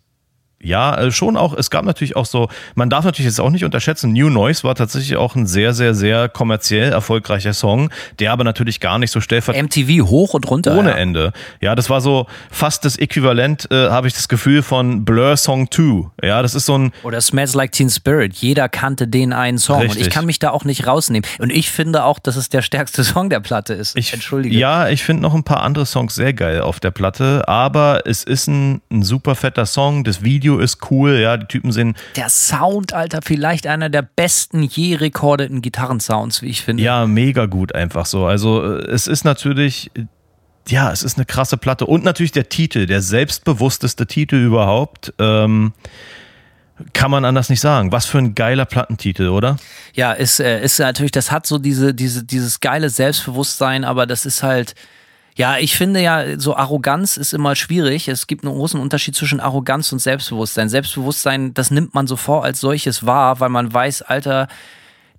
ja, 0.66 0.96
äh, 0.96 1.12
schon 1.12 1.38
auch, 1.38 1.54
es 1.54 1.70
gab 1.70 1.86
natürlich 1.86 2.16
auch 2.16 2.26
so, 2.26 2.50
man 2.74 2.90
darf 2.90 3.06
natürlich 3.06 3.28
jetzt 3.28 3.40
auch 3.40 3.50
nicht 3.50 3.64
unterschätzen, 3.64 4.14
New 4.14 4.30
Noise 4.30 4.64
war 4.64 4.76
tatsächlich 4.76 5.16
auch 5.16 5.36
ein 5.36 5.48
sehr, 5.48 5.74
sehr, 5.74 5.94
sehr 5.94 6.28
kommerziell 6.30 6.92
erfolgreicher 6.92 7.54
Song, 7.54 7.90
der 8.20 8.32
aber 8.32 8.44
natürlich 8.44 8.80
gar 8.80 9.00
nicht 9.00 9.12
so 9.12 9.22
stellvertretend 9.22 9.76
MTV 9.76 10.08
hoch 10.08 10.34
und 10.34 10.50
runter. 10.50 10.78
ohne 10.78 10.92
ja. 10.92 10.98
Ende. 10.98 11.34
Ja, 11.62 11.76
das 11.76 11.90
war 11.90 12.02
so 12.02 12.26
fast 12.52 12.84
das 12.86 12.98
Äquivalent, 12.98 13.70
äh, 13.72 13.90
habe 13.90 14.08
ich 14.08 14.14
das 14.14 14.28
Gefühl, 14.28 14.64
von 14.64 15.06
Blur 15.06 15.38
Song 15.38 15.70
2. 15.72 16.10
Ja, 16.24 16.42
das 16.42 16.56
ist 16.56 16.66
so 16.66 16.78
ein, 16.78 16.92
Oder 17.04 17.22
Smells 17.22 17.54
Like 17.54 17.72
Teen 17.72 17.90
Spirit. 17.90 18.36
Jeder 18.36 18.68
kannte 18.70 19.08
den 19.08 19.34
einen 19.34 19.58
Song. 19.58 19.78
Und 19.78 19.84
Richtig. 19.84 20.08
ich 20.08 20.14
kann 20.14 20.26
mich 20.26 20.40
da 20.40 20.50
auch 20.50 20.66
nicht 20.66 20.88
rausnehmen. 20.88 21.28
Und 21.40 21.52
ich 21.52 21.70
finde 21.70 22.04
auch, 22.04 22.20
dass 22.20 22.36
es 22.36 22.50
der 22.50 22.62
stärkste 22.62 23.04
Song 23.06 23.30
der 23.30 23.40
Platte 23.40 23.74
ist. 23.74 23.98
Ich, 23.98 24.14
Entschuldige. 24.14 24.56
Ja, 24.56 24.90
ich 24.90 25.04
finde 25.04 25.22
noch 25.22 25.34
ein 25.34 25.44
paar 25.44 25.62
andere 25.62 25.86
Songs 25.86 26.16
sehr 26.16 26.34
geil 26.34 26.62
auf 26.62 26.80
der 26.80 26.92
Platte, 26.92 27.48
aber 27.48 28.04
es 28.06 28.24
ist 28.24 28.48
ein, 28.48 28.82
ein 28.92 29.04
super 29.04 29.36
fetter 29.36 29.66
Song. 29.66 30.04
Das 30.04 30.24
Video 30.24 30.55
ist 30.60 30.92
cool, 30.92 31.18
ja, 31.20 31.38
die 31.38 31.46
Typen 31.46 31.72
sind 31.72 31.98
Der 32.16 32.30
Sound, 32.30 32.94
Alter, 32.94 33.22
vielleicht 33.24 33.68
einer 33.68 33.90
der 33.90 34.02
besten 34.02 34.64
je 34.64 34.96
rekordeten 34.96 35.62
Gitarrensounds, 35.62 36.42
wie 36.42 36.48
ich 36.48 36.62
finde. 36.62 36.84
ja 36.84 37.06
mega 37.08 37.46
gut 37.46 37.76
einfach 37.76 38.06
so. 38.06 38.26
Also 38.26 38.64
äh, 38.64 38.86
es 38.92 39.08
ist 39.08 39.24
natürlich, 39.24 39.92
äh, 39.96 40.06
ja, 40.68 40.92
es 40.92 41.04
ist 41.04 41.18
eine 41.18 41.26
krasse 41.26 41.58
Platte 41.58 41.86
und 41.86 42.04
natürlich 42.04 42.32
der 42.32 42.50
Titel, 42.50 42.86
der 42.86 43.02
selbstbewussteste 43.02 44.08
Titel 44.08 44.36
überhaupt. 44.36 45.14
Ähm, 45.20 45.74
kann 46.94 47.10
man 47.10 47.24
anders 47.24 47.50
nicht 47.50 47.62
sagen. 47.62 47.92
Was 47.92 48.06
für 48.06 48.18
ein 48.18 48.36
geiler 48.36 48.66
Plattentitel, 48.66 49.30
oder? 49.30 49.58
Ja, 49.94 50.12
ist, 50.12 50.40
äh, 50.40 50.62
ist 50.62 50.80
natürlich, 50.80 51.12
das 51.12 51.32
hat 51.32 51.46
so 51.46 51.58
diese, 51.58 51.94
diese, 51.94 52.24
dieses 52.24 52.60
geile 52.60 52.90
Selbstbewusstsein, 52.90 53.86
aber 53.86 54.06
das 54.06 54.26
ist 54.26 54.44
halt, 54.44 54.76
ja, 55.36 55.58
ich 55.58 55.76
finde 55.76 56.02
ja, 56.02 56.40
so 56.40 56.56
Arroganz 56.56 57.18
ist 57.18 57.34
immer 57.34 57.56
schwierig. 57.56 58.08
Es 58.08 58.26
gibt 58.26 58.46
einen 58.46 58.54
großen 58.54 58.80
Unterschied 58.80 59.16
zwischen 59.16 59.42
Arroganz 59.42 59.92
und 59.92 60.00
Selbstbewusstsein. 60.00 60.70
Selbstbewusstsein, 60.70 61.54
das 61.54 61.72
nimmt 61.72 61.94
man 61.94 62.08
sofort 62.08 62.46
als 62.46 62.62
solches 62.62 63.06
wahr, 63.06 63.42
weil 63.42 63.50
man 63.50 63.74
weiß, 63.74 64.02
Alter, 64.04 64.48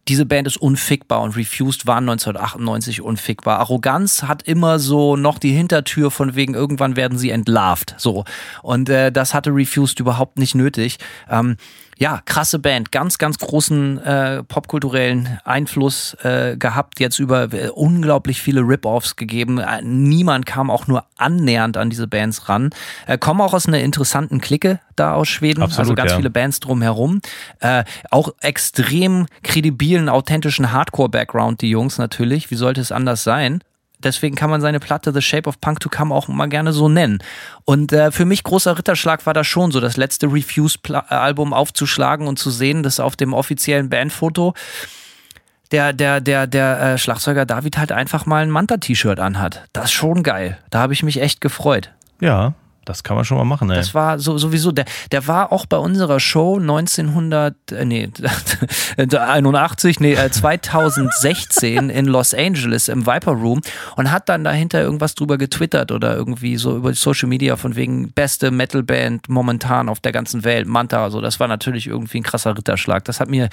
diese 0.09 0.25
Band 0.25 0.47
ist 0.47 0.57
unfickbar 0.57 1.21
und 1.21 1.37
Refused 1.37 1.87
waren 1.87 2.09
1998 2.09 3.03
unfickbar. 3.03 3.59
Arroganz 3.59 4.23
hat 4.23 4.43
immer 4.45 4.79
so 4.79 5.17
noch 5.17 5.39
die 5.39 5.53
Hintertür 5.53 6.11
von 6.11 6.35
wegen 6.35 6.55
irgendwann 6.55 6.97
werden 6.97 7.19
sie 7.19 7.31
entlarvt. 7.31 7.95
So. 7.99 8.25
Und 8.63 8.89
äh, 8.89 9.13
das 9.13 9.35
hatte 9.35 9.51
Refused 9.51 10.01
überhaupt 10.01 10.39
nicht 10.39 10.55
nötig. 10.55 10.99
Ähm, 11.29 11.57
ja, 11.99 12.21
krasse 12.27 12.59
Band, 12.59 12.93
ganz, 12.93 13.17
ganz 13.17 13.39
großen 13.39 13.99
äh, 13.99 14.43
popkulturellen 14.43 15.41
Einfluss 15.45 16.15
äh, 16.23 16.57
gehabt, 16.57 17.01
jetzt 17.01 17.19
über 17.19 17.53
äh, 17.53 17.69
unglaublich 17.69 18.43
viele 18.43 18.61
Rip-Offs 18.61 19.17
gegeben. 19.17 19.59
Äh, 19.59 19.81
niemand 19.83 20.45
kam 20.45 20.71
auch 20.71 20.87
nur 20.87 21.05
annähernd 21.17 21.77
an 21.79 21.89
diese 21.89 22.07
Bands 22.07 22.49
ran. 22.49 22.71
Äh, 23.07 23.17
kommen 23.17 23.41
auch 23.41 23.55
aus 23.55 23.67
einer 23.67 23.81
interessanten 23.81 24.41
Clique 24.41 24.81
da 24.95 25.15
aus 25.15 25.29
Schweden, 25.29 25.63
Absolut, 25.63 25.79
also 25.81 25.95
ganz 25.95 26.11
ja. 26.13 26.17
viele 26.19 26.31
Bands 26.31 26.61
drumherum. 26.61 27.21
Äh, 27.61 27.85
auch 28.11 28.35
extrem 28.41 29.27
kredibilen, 29.43 30.09
authentischen 30.11 30.73
Hardcore-Background, 30.73 31.63
die 31.63 31.71
Jungs 31.71 31.97
natürlich. 31.97 32.51
Wie 32.51 32.57
sollte 32.57 32.83
es 32.83 32.93
anders 32.93 33.25
sein? 33.25 33.63
Deswegen 33.99 34.37
kann 34.37 34.51
man 34.51 34.61
seine 34.61 34.81
Platte 34.81 35.13
The 35.13 35.23
Shape 35.23 35.49
of 35.49 35.61
Punk 35.61 35.81
to 35.81 35.89
Come 35.89 36.15
auch 36.15 36.29
mal 36.29 36.49
gerne 36.49 36.73
so 36.73 36.89
nennen. 36.89 37.19
Und 37.65 37.93
äh, 37.93 38.13
für 38.13 38.25
mich 38.25 38.43
großer 38.43 38.79
Ritterschlag 38.79 39.25
war 39.27 39.35
das 39.35 39.47
schon 39.47 39.73
so, 39.73 39.81
das 39.81 39.97
letzte 39.97 40.33
Refuse-Album 40.33 41.53
aufzuschlagen 41.53 42.27
und 42.27 42.39
zu 42.39 42.51
sehen, 42.51 42.83
dass 42.83 43.01
auf 43.01 43.17
dem 43.17 43.33
offiziellen 43.33 43.89
Bandfoto 43.89 44.55
der, 45.73 45.93
der, 45.93 46.21
der, 46.21 46.47
der 46.47 46.81
äh, 46.81 46.99
Schlagzeuger 46.99 47.47
David 47.47 47.79
halt 47.79 47.91
einfach 47.91 48.27
mal 48.27 48.43
ein 48.43 48.51
Manta-T-Shirt 48.51 49.19
anhat. 49.19 49.65
Das 49.73 49.87
ist 49.87 49.93
schon 49.93 50.23
geil. 50.23 50.59
Da 50.71 50.81
habe 50.81 50.93
ich 50.93 51.03
mich 51.03 51.21
echt 51.21 51.41
gefreut. 51.41 51.91
Ja, 52.21 52.55
das 52.87 53.03
kann 53.03 53.17
man 53.17 53.25
schon 53.25 53.37
mal 53.37 53.45
machen, 53.45 53.69
ey. 53.71 53.77
Das 53.77 53.95
war 53.95 54.19
so, 54.19 54.39
sowieso, 54.39 54.73
der, 54.73 54.87
der 55.11 55.27
war 55.27 55.53
auch 55.53 55.67
bei 55.67 55.77
unserer 55.77 56.21
Show 56.21 56.59
1900, 56.59 57.73
äh, 57.73 57.85
nee, 57.85 58.09
81, 58.97 60.01
nee, 60.01 60.15
äh, 60.15 60.31
2016 60.31 61.91
in 61.91 62.07
Los 62.07 62.33
Angeles 62.33 62.89
im 62.89 63.07
Viper 63.07 63.33
Room 63.33 63.61
und 63.97 64.11
hat 64.11 64.29
dann 64.29 64.45
dahinter 64.45 64.81
irgendwas 64.81 65.15
drüber 65.15 65.37
getwittert 65.37 65.91
oder 65.91 66.17
irgendwie 66.17 66.57
so 66.57 66.77
über 66.77 66.95
Social 66.95 67.29
Media 67.29 67.57
von 67.57 67.77
wegen 67.77 68.13
beste 68.13 68.51
Metalband 68.51 69.29
momentan 69.29 69.89
auf 69.89 70.01
der 70.01 70.13
ganzen 70.13 70.45
Welt, 70.45 70.69
Manta, 70.69 71.03
also 71.03 71.21
das 71.21 71.41
war 71.41 71.49
natürlich 71.49 71.89
irgendwie 71.89 72.21
ein 72.21 72.23
krasser 72.23 72.57
Ritterschlag. 72.57 73.05
Das 73.05 73.19
hat 73.21 73.29
mir, 73.29 73.49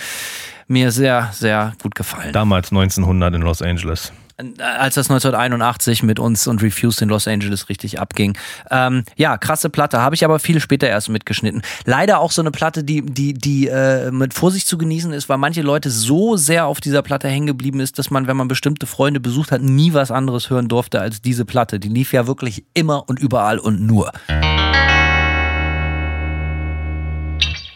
mir 0.67 0.91
sehr, 0.91 1.29
sehr 1.33 1.73
gut 1.81 1.95
gefallen. 1.95 2.33
Damals 2.33 2.71
1900 2.71 3.33
in 3.33 3.41
Los 3.41 3.61
Angeles 3.61 4.13
als 4.59 4.95
das 4.95 5.09
1981 5.09 6.03
mit 6.03 6.19
uns 6.19 6.47
und 6.47 6.61
Refused 6.61 7.01
in 7.01 7.09
Los 7.09 7.27
Angeles 7.27 7.69
richtig 7.69 7.99
abging. 7.99 8.37
Ähm, 8.71 9.03
ja, 9.15 9.37
krasse 9.37 9.69
Platte, 9.69 9.99
habe 9.99 10.15
ich 10.15 10.25
aber 10.25 10.39
viel 10.39 10.59
später 10.59 10.87
erst 10.87 11.09
mitgeschnitten. 11.09 11.61
Leider 11.85 12.19
auch 12.19 12.31
so 12.31 12.41
eine 12.41 12.51
Platte, 12.51 12.83
die, 12.83 13.01
die, 13.01 13.33
die 13.33 13.67
äh, 13.67 14.11
mit 14.11 14.33
Vorsicht 14.33 14.67
zu 14.67 14.77
genießen 14.77 15.13
ist, 15.13 15.29
weil 15.29 15.37
manche 15.37 15.61
Leute 15.61 15.89
so 15.89 16.37
sehr 16.37 16.65
auf 16.65 16.81
dieser 16.81 17.01
Platte 17.01 17.27
hängen 17.27 17.47
geblieben 17.47 17.79
ist, 17.79 17.99
dass 17.99 18.09
man, 18.09 18.27
wenn 18.27 18.37
man 18.37 18.47
bestimmte 18.47 18.85
Freunde 18.85 19.19
besucht 19.19 19.51
hat, 19.51 19.61
nie 19.61 19.93
was 19.93 20.11
anderes 20.11 20.49
hören 20.49 20.67
durfte 20.67 20.99
als 20.99 21.21
diese 21.21 21.45
Platte. 21.45 21.79
Die 21.79 21.89
lief 21.89 22.13
ja 22.13 22.27
wirklich 22.27 22.63
immer 22.73 23.07
und 23.09 23.19
überall 23.19 23.59
und 23.59 23.81
nur. 23.81 24.11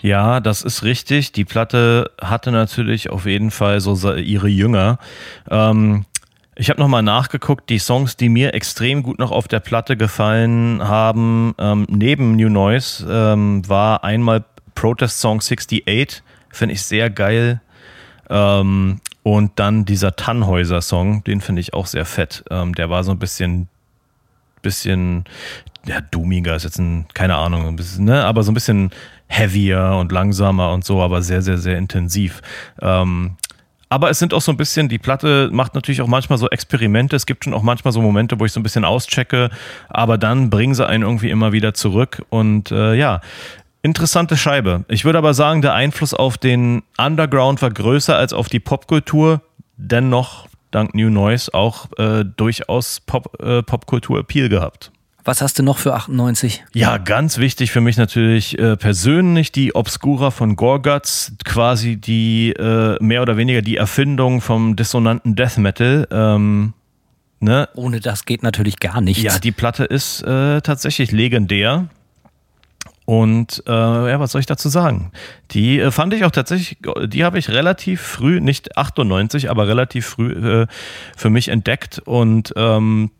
Ja, 0.02 0.40
das 0.40 0.62
ist 0.62 0.84
richtig. 0.84 1.32
Die 1.32 1.46
Platte 1.46 2.12
hatte 2.22 2.52
natürlich 2.52 3.10
auf 3.10 3.26
jeden 3.26 3.52
Fall 3.52 3.82
so 3.82 4.14
ihre 4.14 4.48
Jünger. 4.48 5.00
Ähm, 5.50 6.06
ich 6.60 6.70
habe 6.72 6.80
nochmal 6.80 7.04
nachgeguckt, 7.04 7.70
die 7.70 7.78
Songs, 7.78 8.18
die 8.18 8.30
mir 8.30 8.56
extrem 8.56 9.04
gut 9.04 9.20
noch 9.20 9.32
auf 9.32 9.48
der 9.48 9.60
Platte 9.60 9.96
gefallen 9.96 10.82
haben, 10.82 11.54
ähm, 11.60 11.86
neben 11.88 12.36
New 12.36 12.50
Noise, 12.50 13.08
ähm, 13.10 13.68
war 13.70 14.04
einmal 14.04 14.44
Protest 14.74 15.20
Song 15.20 15.40
68, 15.40 16.24
finde 16.50 16.74
ich 16.74 16.82
sehr 16.82 17.12
geil. 17.12 17.62
Ähm, 18.30 19.00
und 19.22 19.52
dann 19.60 19.86
dieser 19.86 20.16
Tannhäuser 20.16 20.82
Song, 20.82 21.24
den 21.26 21.42
finde 21.42 21.62
ich 21.62 21.74
auch 21.74 21.86
sehr 21.86 22.06
fett. 22.06 22.44
Ähm, 22.50 22.74
der 22.74 22.90
war 22.90 23.04
so 23.04 23.12
ein 23.12 23.20
bisschen, 23.20 23.68
bisschen, 24.64 25.26
ja, 25.86 26.02
doomiger 26.02 26.56
ist 26.56 26.64
jetzt 26.64 26.80
ein, 26.80 27.06
keine 27.14 27.36
Ahnung, 27.36 27.68
ein 27.68 27.76
bisschen, 27.76 28.06
ne, 28.06 28.24
aber 28.26 28.42
so 28.42 28.52
ein 28.52 28.56
bisschen 28.56 28.90
heavier 29.28 29.96
und 30.00 30.12
langsamer 30.12 30.72
und 30.72 30.86
so, 30.86 31.02
aber 31.02 31.22
sehr, 31.22 31.42
sehr, 31.44 31.58
sehr 31.60 31.78
intensiv. 31.78 32.42
Ähm, 32.82 33.36
aber 33.90 34.10
es 34.10 34.20
sind 34.20 34.34
auch 34.34 34.42
so 34.42 34.52
ein 34.52 34.58
bisschen, 34.58 34.90
die 34.90 34.98
Platte 34.98 35.50
macht 35.52 35.76
natürlich 35.76 36.02
auch 36.02 36.08
manchmal 36.08 36.38
so 36.38 36.50
Experimente. 36.50 37.16
Es 37.16 37.26
gibt 37.26 37.46
schon 37.46 37.54
auch 37.54 37.62
manchmal 37.62 37.94
so 37.94 38.02
Momente, 38.02 38.40
wo 38.40 38.46
ich 38.46 38.52
so 38.52 38.60
ein 38.60 38.64
bisschen 38.64 38.86
auschecke, 38.86 39.50
aber 39.90 40.18
dann 40.18 40.50
bringen 40.50 40.76
sie 40.76 40.86
einen 40.86 41.04
irgendwie 41.04 41.30
immer 41.30 41.54
wieder 41.54 41.74
zurück. 41.74 42.24
Und 42.30 42.72
äh, 42.72 42.96
ja, 42.96 43.22
interessante 43.82 44.36
Scheibe. 44.36 44.84
Ich 44.90 45.06
würde 45.06 45.18
aber 45.18 45.34
sagen, 45.34 45.62
der 45.62 45.74
Einfluss 45.74 46.14
auf 46.14 46.38
den 46.38 46.84
Underground 46.98 47.62
war 47.62 47.70
größer 47.70 48.16
als 48.16 48.34
auf 48.34 48.50
die 48.50 48.60
Popkultur. 48.60 49.42
Dennoch, 49.78 50.48
dank 50.72 50.94
New 50.94 51.10
Noise, 51.10 51.54
auch 51.54 51.88
äh, 51.98 52.26
durchaus 52.26 53.00
Pop, 53.00 53.42
äh, 53.42 53.64
Popkultur-Appeal 53.64 54.50
gehabt. 54.50 54.92
Was 55.28 55.42
hast 55.42 55.60
du 55.60 55.64
noch 55.64 55.78
für 55.78 55.94
98? 55.94 56.64
Ja, 56.74 56.98
ganz 56.98 57.38
wichtig 57.38 57.72
für 57.72 57.82
mich 57.82 57.98
natürlich 57.98 58.58
äh, 58.58 58.78
persönlich 58.78 59.52
die 59.52 59.76
Obscura 59.76 60.32
von 60.32 60.56
Gorguts, 60.56 61.34
quasi 61.44 61.98
die 61.98 62.54
äh, 62.54 62.96
mehr 63.04 63.22
oder 63.24 63.36
weniger 63.36 63.62
die 63.62 63.76
Erfindung 63.76 64.40
vom 64.40 64.78
dissonanten 64.78 65.36
Death 65.36 65.58
Metal. 65.58 66.08
Ähm, 66.12 66.72
ne? 67.42 67.68
Ohne 67.76 68.00
das 68.00 68.24
geht 68.24 68.42
natürlich 68.42 68.80
gar 68.80 69.02
nichts. 69.02 69.22
Ja, 69.22 69.38
die 69.38 69.52
Platte 69.52 69.84
ist 69.84 70.22
äh, 70.22 70.62
tatsächlich 70.62 71.12
legendär. 71.12 71.90
Und 73.04 73.64
äh, 73.68 73.72
ja, 73.72 74.22
was 74.22 74.32
soll 74.32 74.40
ich 74.40 74.48
dazu 74.48 74.70
sagen? 74.70 75.12
Die 75.52 75.82
äh, 75.82 75.92
fand 75.92 76.14
ich 76.14 76.24
auch 76.24 76.32
tatsächlich, 76.32 76.78
die 77.06 77.26
habe 77.26 77.38
ich 77.38 77.50
relativ 77.50 78.00
früh, 78.00 78.40
nicht 78.40 78.78
98, 78.78 79.50
aber 79.50 79.68
relativ 79.68 80.06
früh 80.06 80.62
äh, 80.62 80.68
für 81.18 81.30
mich 81.30 81.50
entdeckt. 81.50 82.00
Und 82.00 82.54
ähm, 82.56 83.12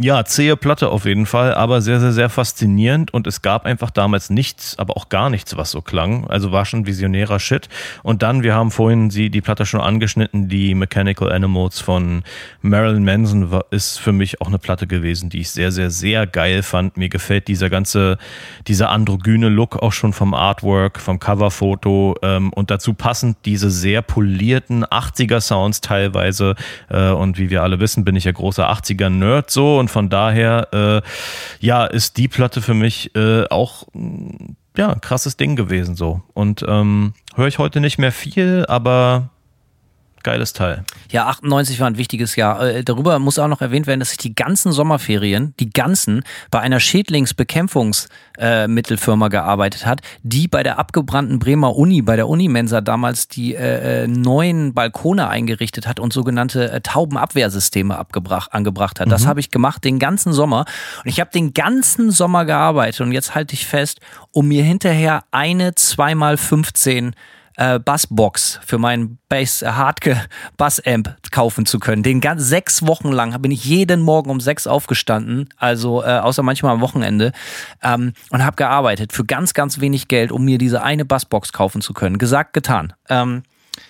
ja, 0.00 0.24
zähe 0.24 0.56
Platte 0.56 0.88
auf 0.88 1.04
jeden 1.04 1.24
Fall, 1.24 1.54
aber 1.54 1.80
sehr, 1.80 2.00
sehr, 2.00 2.10
sehr 2.10 2.28
faszinierend 2.28 3.14
und 3.14 3.28
es 3.28 3.42
gab 3.42 3.64
einfach 3.64 3.92
damals 3.92 4.28
nichts, 4.28 4.76
aber 4.76 4.96
auch 4.96 5.08
gar 5.08 5.30
nichts, 5.30 5.56
was 5.56 5.70
so 5.70 5.82
klang. 5.82 6.26
Also 6.26 6.50
war 6.50 6.64
schon 6.64 6.84
visionärer 6.84 7.38
Shit. 7.38 7.68
Und 8.02 8.22
dann, 8.22 8.42
wir 8.42 8.56
haben 8.56 8.72
vorhin 8.72 9.10
sie, 9.10 9.30
die 9.30 9.40
Platte 9.40 9.66
schon 9.66 9.80
angeschnitten, 9.80 10.48
die 10.48 10.74
Mechanical 10.74 11.30
Animals 11.30 11.78
von 11.78 12.24
Marilyn 12.60 13.04
Manson 13.04 13.52
war, 13.52 13.66
ist 13.70 14.00
für 14.00 14.10
mich 14.10 14.40
auch 14.40 14.48
eine 14.48 14.58
Platte 14.58 14.88
gewesen, 14.88 15.30
die 15.30 15.40
ich 15.40 15.50
sehr, 15.50 15.70
sehr, 15.70 15.90
sehr 15.90 16.26
geil 16.26 16.64
fand. 16.64 16.96
Mir 16.96 17.08
gefällt 17.08 17.46
dieser 17.46 17.70
ganze, 17.70 18.18
dieser 18.66 18.90
androgyne 18.90 19.48
Look 19.48 19.76
auch 19.76 19.92
schon 19.92 20.12
vom 20.12 20.34
Artwork, 20.34 20.98
vom 20.98 21.20
Coverfoto 21.20 22.16
ähm, 22.22 22.52
und 22.52 22.72
dazu 22.72 22.94
passend 22.94 23.36
diese 23.44 23.70
sehr 23.70 24.02
polierten 24.02 24.84
80er 24.84 25.40
Sounds 25.40 25.80
teilweise. 25.82 26.56
Äh, 26.90 27.10
und 27.10 27.38
wie 27.38 27.50
wir 27.50 27.62
alle 27.62 27.78
wissen, 27.78 28.04
bin 28.04 28.16
ich 28.16 28.24
ja 28.24 28.32
großer 28.32 28.68
80er 28.68 29.08
Nerd 29.08 29.52
so 29.52 29.83
und 29.84 29.88
von 29.90 30.08
daher, 30.08 30.68
äh, 30.72 31.02
ja, 31.60 31.84
ist 31.84 32.16
die 32.16 32.26
Platte 32.26 32.62
für 32.62 32.72
mich 32.72 33.14
äh, 33.14 33.44
auch 33.50 33.86
ja, 34.76 34.88
ein 34.88 35.00
krasses 35.02 35.36
Ding 35.36 35.56
gewesen 35.56 35.94
so. 35.94 36.22
Und 36.32 36.64
ähm, 36.66 37.12
höre 37.34 37.48
ich 37.48 37.58
heute 37.58 37.80
nicht 37.80 37.98
mehr 37.98 38.10
viel, 38.10 38.64
aber 38.66 39.28
geiles 40.24 40.52
Teil. 40.52 40.82
Ja, 41.10 41.28
98 41.28 41.78
war 41.78 41.86
ein 41.86 41.96
wichtiges 41.96 42.34
Jahr. 42.34 42.60
Äh, 42.60 42.82
darüber 42.82 43.20
muss 43.20 43.38
auch 43.38 43.46
noch 43.48 43.60
erwähnt 43.60 43.86
werden, 43.86 44.00
dass 44.00 44.10
ich 44.12 44.18
die 44.18 44.34
ganzen 44.34 44.72
Sommerferien, 44.72 45.54
die 45.60 45.70
ganzen, 45.70 46.24
bei 46.50 46.58
einer 46.60 46.80
Schädlingsbekämpfungsmittelfirma 46.80 49.26
äh, 49.26 49.30
gearbeitet 49.30 49.86
hat, 49.86 50.00
die 50.22 50.48
bei 50.48 50.64
der 50.64 50.78
abgebrannten 50.78 51.38
Bremer 51.38 51.76
Uni, 51.76 52.00
bei 52.02 52.16
der 52.16 52.28
Unimensa 52.28 52.80
damals 52.80 53.28
die 53.28 53.54
äh, 53.54 54.04
äh, 54.04 54.08
neuen 54.08 54.74
Balkone 54.74 55.28
eingerichtet 55.28 55.86
hat 55.86 56.00
und 56.00 56.12
sogenannte 56.12 56.72
äh, 56.72 56.80
Taubenabwehrsysteme 56.80 57.96
abgebracht, 57.96 58.52
angebracht 58.52 58.98
hat. 59.00 59.06
Mhm. 59.06 59.12
Das 59.12 59.26
habe 59.26 59.38
ich 59.40 59.50
gemacht 59.50 59.84
den 59.84 60.00
ganzen 60.00 60.32
Sommer. 60.32 60.64
Und 61.04 61.10
ich 61.10 61.20
habe 61.20 61.30
den 61.30 61.54
ganzen 61.54 62.10
Sommer 62.10 62.44
gearbeitet 62.44 63.02
und 63.02 63.12
jetzt 63.12 63.34
halte 63.34 63.54
ich 63.54 63.66
fest, 63.66 64.00
um 64.32 64.48
mir 64.48 64.64
hinterher 64.64 65.24
eine 65.30 65.74
zweimal 65.74 66.36
15 66.36 67.14
äh, 67.56 67.78
Bassbox 67.78 68.60
für 68.64 68.78
meinen 68.78 69.18
Bass 69.28 69.62
äh, 69.62 69.66
Hardke 69.66 70.20
Bassamp 70.56 71.16
kaufen 71.30 71.66
zu 71.66 71.78
können. 71.78 72.02
Den 72.02 72.20
ganz 72.20 72.42
sechs 72.48 72.86
Wochen 72.86 73.12
lang 73.12 73.40
bin 73.42 73.50
ich 73.50 73.64
jeden 73.64 74.00
Morgen 74.00 74.30
um 74.30 74.40
sechs 74.40 74.66
aufgestanden, 74.66 75.48
also 75.56 76.02
äh, 76.02 76.18
außer 76.18 76.42
manchmal 76.42 76.72
am 76.72 76.80
Wochenende 76.80 77.32
ähm, 77.82 78.12
und 78.30 78.44
habe 78.44 78.56
gearbeitet 78.56 79.12
für 79.12 79.24
ganz 79.24 79.54
ganz 79.54 79.80
wenig 79.80 80.08
Geld, 80.08 80.32
um 80.32 80.44
mir 80.44 80.58
diese 80.58 80.82
eine 80.82 81.04
Bassbox 81.04 81.52
kaufen 81.52 81.80
zu 81.80 81.94
können. 81.94 82.18
Gesagt 82.18 82.52
getan. 82.52 82.92
Ähm, 83.08 83.42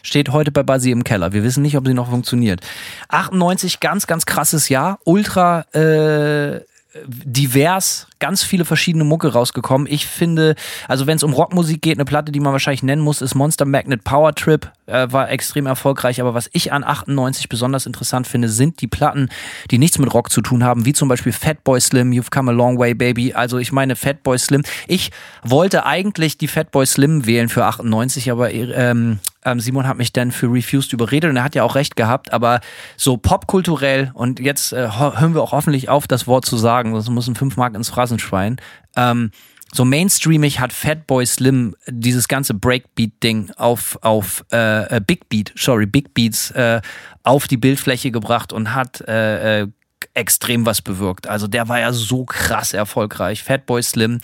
steht 0.02 0.30
heute 0.30 0.50
bei 0.50 0.62
Basi 0.62 0.90
im 0.90 1.04
Keller. 1.04 1.32
Wir 1.32 1.42
wissen 1.42 1.62
nicht, 1.62 1.76
ob 1.76 1.86
sie 1.86 1.94
noch 1.94 2.10
funktioniert. 2.10 2.60
98, 3.08 3.80
ganz, 3.80 4.06
ganz 4.06 4.26
krasses 4.26 4.68
Jahr. 4.68 4.98
Ultra 5.04 5.62
äh, 5.74 6.60
divers, 7.06 8.06
ganz 8.20 8.42
viele 8.42 8.64
verschiedene 8.64 9.04
Mucke 9.04 9.32
rausgekommen. 9.32 9.86
Ich 9.90 10.06
finde, 10.06 10.54
also 10.88 11.06
wenn 11.06 11.16
es 11.16 11.22
um 11.22 11.32
Rockmusik 11.32 11.82
geht, 11.82 11.98
eine 11.98 12.04
Platte, 12.04 12.32
die 12.32 12.40
man 12.40 12.52
wahrscheinlich 12.52 12.82
nennen 12.82 13.02
muss, 13.02 13.20
ist 13.20 13.34
Monster 13.34 13.64
Magnet 13.64 14.04
Power 14.04 14.34
Trip. 14.34 14.70
Äh, 14.86 15.10
war 15.10 15.30
extrem 15.30 15.66
erfolgreich. 15.66 16.20
Aber 16.20 16.34
was 16.34 16.50
ich 16.52 16.72
an 16.72 16.84
98 16.84 17.48
besonders 17.48 17.86
interessant 17.86 18.26
finde, 18.26 18.48
sind 18.48 18.80
die 18.80 18.86
Platten, 18.86 19.28
die 19.70 19.78
nichts 19.78 19.98
mit 19.98 20.12
Rock 20.12 20.30
zu 20.30 20.42
tun 20.42 20.62
haben, 20.62 20.84
wie 20.84 20.92
zum 20.92 21.08
Beispiel 21.08 21.32
Fatboy 21.32 21.80
Slim, 21.80 22.10
You've 22.12 22.30
Come 22.30 22.50
a 22.50 22.54
Long 22.54 22.78
Way, 22.78 22.94
Baby. 22.94 23.34
Also 23.34 23.58
ich 23.58 23.72
meine 23.72 23.96
Fatboy 23.96 24.38
Slim. 24.38 24.62
Ich 24.86 25.10
wollte 25.42 25.86
eigentlich 25.86 26.38
die 26.38 26.48
Fatboy 26.48 26.86
Slim 26.86 27.26
wählen 27.26 27.48
für 27.48 27.64
98, 27.64 28.30
aber 28.30 28.52
ähm, 28.52 29.18
ähm, 29.44 29.60
Simon 29.60 29.86
hat 29.86 29.98
mich 29.98 30.12
dann 30.12 30.30
für 30.30 30.52
Refused 30.52 30.92
überredet 30.92 31.30
und 31.30 31.36
er 31.36 31.44
hat 31.44 31.54
ja 31.54 31.62
auch 31.62 31.74
recht 31.74 31.96
gehabt, 31.96 32.32
aber 32.32 32.60
so 32.96 33.16
popkulturell 33.16 34.10
und 34.14 34.40
jetzt 34.40 34.72
äh, 34.72 34.88
hören 34.90 35.34
wir 35.34 35.42
auch 35.42 35.52
hoffentlich 35.52 35.88
auf, 35.88 36.06
das 36.06 36.26
Wort 36.26 36.46
zu 36.46 36.56
sagen, 36.56 36.92
sonst 36.92 37.10
müssen 37.10 37.34
fünf 37.34 37.56
Mark 37.56 37.74
ins 37.74 37.90
Phrasenschwein. 37.90 38.56
Ähm, 38.96 39.30
so 39.74 39.84
mainstreamig 39.84 40.60
hat 40.60 40.72
Fatboy 40.72 41.26
Slim 41.26 41.74
dieses 41.88 42.28
ganze 42.28 42.54
Breakbeat-Ding 42.54 43.50
auf, 43.56 43.98
auf 44.02 44.44
äh, 44.52 44.96
äh, 44.96 45.00
Big 45.04 45.28
Beat, 45.28 45.52
sorry, 45.56 45.86
Big 45.86 46.14
Beats 46.14 46.52
äh, 46.52 46.80
auf 47.24 47.48
die 47.48 47.56
Bildfläche 47.56 48.12
gebracht 48.12 48.52
und 48.52 48.72
hat 48.72 49.00
äh, 49.08 49.62
äh, 49.62 49.68
extrem 50.14 50.64
was 50.64 50.80
bewirkt. 50.80 51.26
Also 51.26 51.48
der 51.48 51.68
war 51.68 51.80
ja 51.80 51.92
so 51.92 52.24
krass 52.24 52.72
erfolgreich. 52.72 53.42
Fatboy 53.42 53.82
Slim 53.82 54.20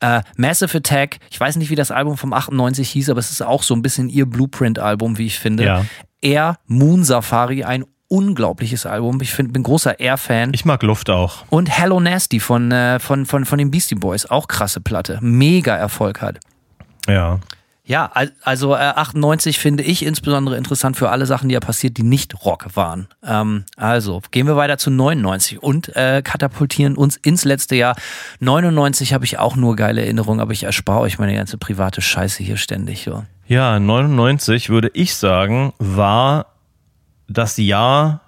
äh, 0.00 0.22
Massive 0.36 0.78
Attack, 0.78 1.18
ich 1.30 1.38
weiß 1.38 1.56
nicht, 1.56 1.70
wie 1.70 1.74
das 1.74 1.90
Album 1.90 2.16
vom 2.16 2.32
98 2.32 2.88
hieß, 2.90 3.10
aber 3.10 3.20
es 3.20 3.30
ist 3.30 3.42
auch 3.42 3.62
so 3.62 3.74
ein 3.74 3.82
bisschen 3.82 4.08
ihr 4.08 4.26
Blueprint-Album, 4.26 5.18
wie 5.18 5.26
ich 5.26 5.38
finde. 5.38 5.64
Ja. 5.64 5.84
Er, 6.20 6.56
Moon 6.66 7.04
Safari, 7.04 7.64
ein 7.64 7.84
unglaubliches 8.08 8.86
Album. 8.86 9.20
Ich 9.22 9.32
find, 9.32 9.52
bin 9.52 9.62
großer 9.62 10.00
Air-Fan. 10.00 10.52
Ich 10.52 10.64
mag 10.64 10.82
Luft 10.82 11.08
auch. 11.10 11.44
Und 11.48 11.70
Hello 11.70 12.00
Nasty 12.00 12.40
von, 12.40 12.72
äh, 12.72 12.98
von, 12.98 13.24
von, 13.24 13.44
von 13.44 13.58
den 13.58 13.70
Beastie 13.70 13.94
Boys, 13.94 14.26
auch 14.26 14.48
krasse 14.48 14.80
Platte. 14.80 15.18
Mega 15.22 15.76
Erfolg 15.76 16.20
hat. 16.20 16.40
Ja. 17.08 17.38
Ja, 17.90 18.06
al- 18.14 18.30
also 18.44 18.76
äh, 18.76 18.78
98 18.78 19.58
finde 19.58 19.82
ich 19.82 20.06
insbesondere 20.06 20.56
interessant 20.56 20.96
für 20.96 21.10
alle 21.10 21.26
Sachen, 21.26 21.48
die 21.48 21.54
ja 21.54 21.60
passiert, 21.60 21.96
die 21.96 22.04
nicht 22.04 22.44
Rock 22.44 22.76
waren. 22.76 23.08
Ähm, 23.26 23.64
also 23.76 24.22
gehen 24.30 24.46
wir 24.46 24.54
weiter 24.54 24.78
zu 24.78 24.92
99 24.92 25.60
und 25.60 25.96
äh, 25.96 26.22
katapultieren 26.22 26.94
uns 26.96 27.16
ins 27.16 27.44
letzte 27.44 27.74
Jahr. 27.74 27.96
99 28.38 29.12
habe 29.12 29.24
ich 29.24 29.40
auch 29.40 29.56
nur 29.56 29.74
geile 29.74 30.02
Erinnerungen, 30.02 30.38
aber 30.38 30.52
ich 30.52 30.62
erspare 30.62 31.00
euch 31.00 31.18
meine 31.18 31.34
ganze 31.34 31.58
private 31.58 32.00
Scheiße 32.00 32.44
hier 32.44 32.58
ständig. 32.58 33.02
So. 33.02 33.24
Ja, 33.48 33.80
99 33.80 34.68
würde 34.70 34.92
ich 34.94 35.16
sagen, 35.16 35.72
war 35.80 36.46
das 37.26 37.56
Jahr 37.56 38.20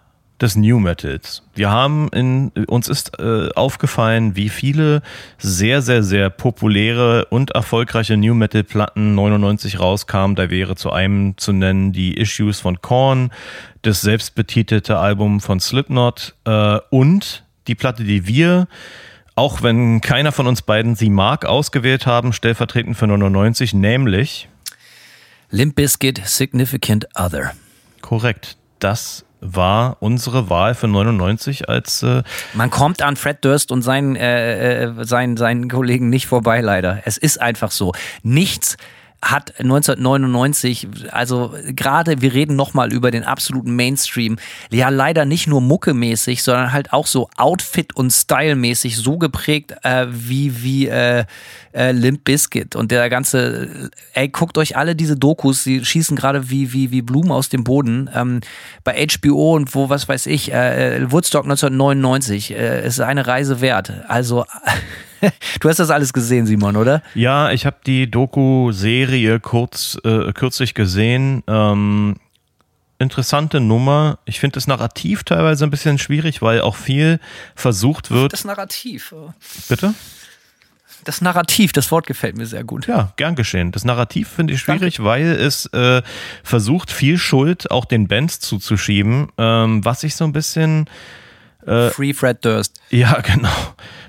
des 0.43 0.57
New 0.57 0.79
Metals. 0.79 1.43
Wir 1.55 1.71
haben 1.71 2.09
in, 2.09 2.51
uns 2.67 2.89
ist 2.89 3.19
äh, 3.19 3.49
aufgefallen, 3.55 4.37
wie 4.37 4.49
viele 4.49 5.03
sehr, 5.39 5.83
sehr, 5.83 6.03
sehr 6.03 6.31
populäre 6.31 7.27
und 7.27 7.53
erfolgreiche 7.53 8.17
New 8.17 8.35
Metal 8.35 8.65
Platten 8.65 9.15
99 9.15 9.81
rauskamen. 9.81 10.37
Da 10.37 10.51
wäre 10.51 10.77
zu 10.77 10.93
einem 10.93 11.39
zu 11.39 11.53
nennen 11.53 11.93
die 11.93 12.19
Issues 12.19 12.61
von 12.61 12.83
Korn, 12.83 13.31
das 13.83 14.01
selbstbetitelte 14.01 14.99
Album 14.99 15.41
von 15.41 15.61
Slipknot 15.61 16.35
äh, 16.45 16.79
und 16.91 17.45
die 17.69 17.75
Platte, 17.75 18.05
die 18.05 18.27
wir 18.27 18.67
auch 19.35 19.63
wenn 19.63 20.03
keiner 20.03 20.31
von 20.31 20.47
uns 20.47 20.61
beiden 20.61 20.95
sie 20.95 21.09
mag, 21.09 21.47
ausgewählt 21.47 22.05
haben, 22.05 22.35
stellvertretend 22.35 22.99
für 22.99 23.07
99, 23.07 23.73
nämlich 23.73 24.49
Limp 25.51 25.75
Bizkit, 25.75 26.21
Significant 26.25 27.07
Other. 27.15 27.53
Korrekt. 28.03 28.57
Das 28.79 29.25
war 29.43 29.97
unsere 30.01 30.49
Wahl 30.49 30.75
für 30.75 30.89
99 30.89 31.69
als 31.69 32.03
äh, 32.03 32.23
Man 32.55 32.71
kommt 32.71 33.03
an 33.03 33.17
Fred 33.17 33.45
Durst 33.45 33.73
und 33.73 33.83
seinen, 33.83 34.17
äh, 34.17 34.85
äh, 34.85 35.05
seinen, 35.05 35.37
seinen 35.37 35.69
Kollegen 35.69 36.09
nicht 36.09 36.27
vorbei, 36.27 36.61
leider. 36.61 37.03
Es 37.05 37.19
ist 37.19 37.41
einfach 37.41 37.73
so. 37.73 37.93
Nichts 38.23 38.77
hat 39.23 39.61
1999, 39.61 40.89
also 41.13 41.55
gerade, 41.69 42.21
wir 42.21 42.35
reden 42.35 42.57
nochmal 42.57 42.93
über 42.93 43.13
den 43.13 43.23
absoluten 43.23 43.77
Mainstream, 43.77 44.37
ja 44.71 44.89
leider 44.89 45.25
nicht 45.25 45.47
nur 45.47 45.61
muckemäßig, 45.61 46.43
sondern 46.43 46.73
halt 46.73 46.93
auch 46.93 47.07
so 47.07 47.31
Outfit- 47.37 47.95
und 47.95 48.11
Stylemäßig 48.11 48.97
so 48.97 49.19
geprägt 49.19 49.75
äh, 49.85 50.07
wie, 50.11 50.63
wie 50.65 50.89
äh, 50.89 51.25
äh, 51.73 51.93
Limp 51.93 52.25
Bizkit 52.25 52.75
und 52.75 52.91
der 52.91 53.09
ganze, 53.09 53.91
ey, 54.15 54.29
guckt 54.29 54.59
euch 54.59 54.77
alle 54.77 54.97
diese 54.97 55.17
Dokus, 55.17 55.63
die 55.63 55.85
schießen 55.85 56.17
gerade 56.17 56.51
wie, 56.51 56.73
wie, 56.73 56.91
wie 56.91 57.03
Blumen 57.03 57.31
aus 57.31 57.49
dem 57.49 57.63
Boden. 57.63 58.11
Ähm, 58.15 58.41
bei 58.83 59.07
HBO 59.07 59.55
und 59.55 59.73
wo, 59.75 59.89
was 59.89 60.09
weiß 60.09 60.27
ich, 60.27 60.53
äh, 60.53 61.11
Woodstock 61.11 61.45
1999 61.45 62.55
äh, 62.57 62.87
ist 62.87 63.01
eine 63.01 63.27
Reise 63.27 63.61
wert. 63.61 63.93
Also, 64.09 64.45
du 65.61 65.69
hast 65.69 65.79
das 65.79 65.91
alles 65.91 66.13
gesehen, 66.13 66.47
Simon, 66.47 66.77
oder? 66.77 67.03
Ja, 67.15 67.51
ich 67.51 67.67
habe 67.67 67.77
die 67.87 68.11
Doku-Serie 68.11 69.41
kurz, 69.41 69.99
äh, 70.05 70.33
kürzlich 70.33 70.75
gesehen. 70.75 71.43
Ähm, 71.47 72.17
interessante 72.99 73.61
Nummer. 73.61 74.19
Ich 74.25 74.41
finde 74.41 74.55
das 74.55 74.67
Narrativ 74.67 75.25
teilweise 75.25 75.65
ein 75.65 75.71
bisschen 75.71 75.99
schwierig, 75.99 76.43
weil 76.43 76.61
auch 76.61 76.77
viel 76.77 77.21
versucht 77.55 78.11
wird. 78.11 78.33
Das 78.33 78.45
Narrativ. 78.45 79.15
Bitte? 79.69 79.95
Das 81.05 81.21
Narrativ, 81.21 81.73
das 81.73 81.91
Wort 81.91 82.07
gefällt 82.07 82.37
mir 82.37 82.47
sehr 82.47 82.63
gut. 82.63 82.87
Ja, 82.87 83.13
gern 83.17 83.35
geschehen. 83.35 83.73
Das 83.73 83.85
Narrativ 83.85 84.29
finde 84.29 84.55
ich 84.55 84.61
schwierig, 84.61 85.03
weil 85.03 85.27
es 85.33 85.67
äh, 85.67 86.01
versucht, 86.45 86.93
viel 86.93 87.19
Schuld 87.19 87.71
auch 87.73 87.87
den 87.87 88.07
Bands 88.07 88.39
zuzuschieben, 88.39 89.29
ähm, 89.37 89.85
was 89.85 90.05
ich 90.05 90.15
so 90.15 90.25
ein 90.25 90.33
bisschen 90.33 90.89
Free 91.91 92.13
Fred 92.13 92.45
Durst. 92.45 92.81
Ja, 92.91 93.21
genau. 93.23 93.49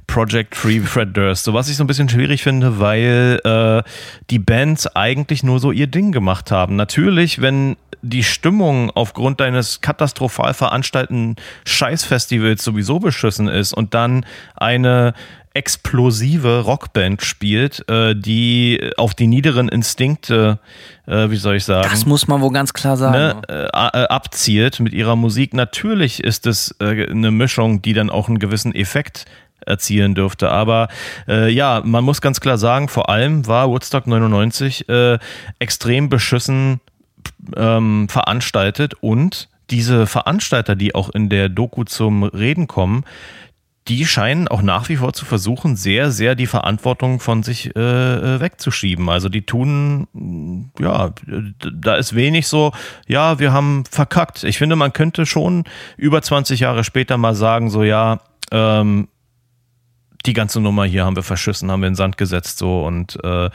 Project 0.07 0.55
Free 0.55 0.79
Fred 0.79 1.15
Durst. 1.15 1.43
So 1.43 1.53
was 1.53 1.69
ich 1.69 1.77
so 1.77 1.83
ein 1.83 1.87
bisschen 1.87 2.09
schwierig 2.09 2.43
finde, 2.43 2.79
weil 2.79 3.39
äh, 3.43 3.83
die 4.29 4.39
Bands 4.39 4.87
eigentlich 4.95 5.43
nur 5.43 5.59
so 5.59 5.71
ihr 5.71 5.87
Ding 5.87 6.11
gemacht 6.11 6.51
haben. 6.51 6.75
Natürlich, 6.75 7.41
wenn 7.41 7.77
die 8.01 8.23
Stimmung 8.23 8.91
aufgrund 8.91 9.39
deines 9.39 9.79
katastrophal 9.79 10.53
veranstalteten 10.53 11.37
Scheißfestivals 11.65 12.63
sowieso 12.63 12.99
beschissen 12.99 13.47
ist 13.47 13.73
und 13.73 13.93
dann 13.93 14.25
eine 14.55 15.13
explosive 15.53 16.61
Rockband 16.61 17.21
spielt, 17.21 17.87
äh, 17.87 18.15
die 18.15 18.91
auf 18.97 19.13
die 19.13 19.27
niederen 19.27 19.69
Instinkte, 19.69 20.59
äh, 21.05 21.29
wie 21.29 21.35
soll 21.35 21.55
ich 21.55 21.65
sagen, 21.65 21.87
Das 21.91 22.05
muss 22.05 22.27
man 22.27 22.41
wohl 22.41 22.51
ganz 22.51 22.73
klar 22.73 22.97
sagen. 22.97 23.13
ne, 23.17 23.41
äh, 23.47 23.63
äh, 24.03 24.07
abzielt 24.07 24.79
mit 24.79 24.93
ihrer 24.93 25.15
Musik. 25.15 25.53
Natürlich 25.53 26.23
ist 26.23 26.47
es 26.47 26.75
äh, 26.79 27.07
eine 27.09 27.31
Mischung, 27.31 27.81
die 27.81 27.93
dann 27.93 28.09
auch 28.09 28.27
einen 28.27 28.39
gewissen 28.39 28.73
Effekt 28.73 29.25
erzielen 29.65 30.15
dürfte. 30.15 30.49
Aber 30.49 30.87
äh, 31.27 31.49
ja, 31.49 31.81
man 31.85 32.03
muss 32.03 32.19
ganz 32.21 32.41
klar 32.41 32.57
sagen, 32.57 32.87
vor 32.89 33.09
allem 33.09 33.47
war 33.47 33.69
Woodstock 33.69 34.07
99 34.07 34.89
äh, 34.89 35.19
extrem 35.59 36.09
beschissen 36.09 36.81
ähm, 37.55 38.07
veranstaltet 38.09 38.95
und 38.95 39.49
diese 39.69 40.07
Veranstalter, 40.07 40.75
die 40.75 40.93
auch 40.93 41.09
in 41.09 41.29
der 41.29 41.47
Doku 41.47 41.83
zum 41.85 42.23
Reden 42.23 42.67
kommen, 42.67 43.05
die 43.87 44.05
scheinen 44.05 44.47
auch 44.47 44.61
nach 44.61 44.87
wie 44.89 44.97
vor 44.97 45.13
zu 45.13 45.25
versuchen, 45.25 45.75
sehr, 45.75 46.11
sehr 46.11 46.35
die 46.35 46.47
Verantwortung 46.47 47.19
von 47.19 47.43
sich 47.43 47.75
äh, 47.75 47.79
äh, 47.79 48.39
wegzuschieben. 48.39 49.09
Also 49.09 49.29
die 49.29 49.45
tun, 49.45 50.71
ja, 50.79 51.11
da 51.59 51.95
ist 51.95 52.15
wenig 52.15 52.47
so, 52.47 52.71
ja, 53.07 53.39
wir 53.39 53.51
haben 53.51 53.83
verkackt. 53.89 54.43
Ich 54.43 54.57
finde, 54.57 54.75
man 54.75 54.93
könnte 54.93 55.25
schon 55.25 55.65
über 55.97 56.21
20 56.21 56.61
Jahre 56.61 56.83
später 56.83 57.17
mal 57.17 57.35
sagen, 57.35 57.69
so, 57.69 57.83
ja, 57.83 58.19
ähm, 58.51 59.09
die 60.25 60.33
ganze 60.33 60.61
Nummer 60.61 60.85
hier 60.85 61.05
haben 61.05 61.15
wir 61.15 61.23
verschissen, 61.23 61.69
haben 61.69 61.81
wir 61.81 61.87
in 61.87 61.93
den 61.93 61.97
Sand 61.97 62.17
gesetzt 62.17 62.57
so 62.57 62.85
und 62.85 63.17
äh, 63.23 63.49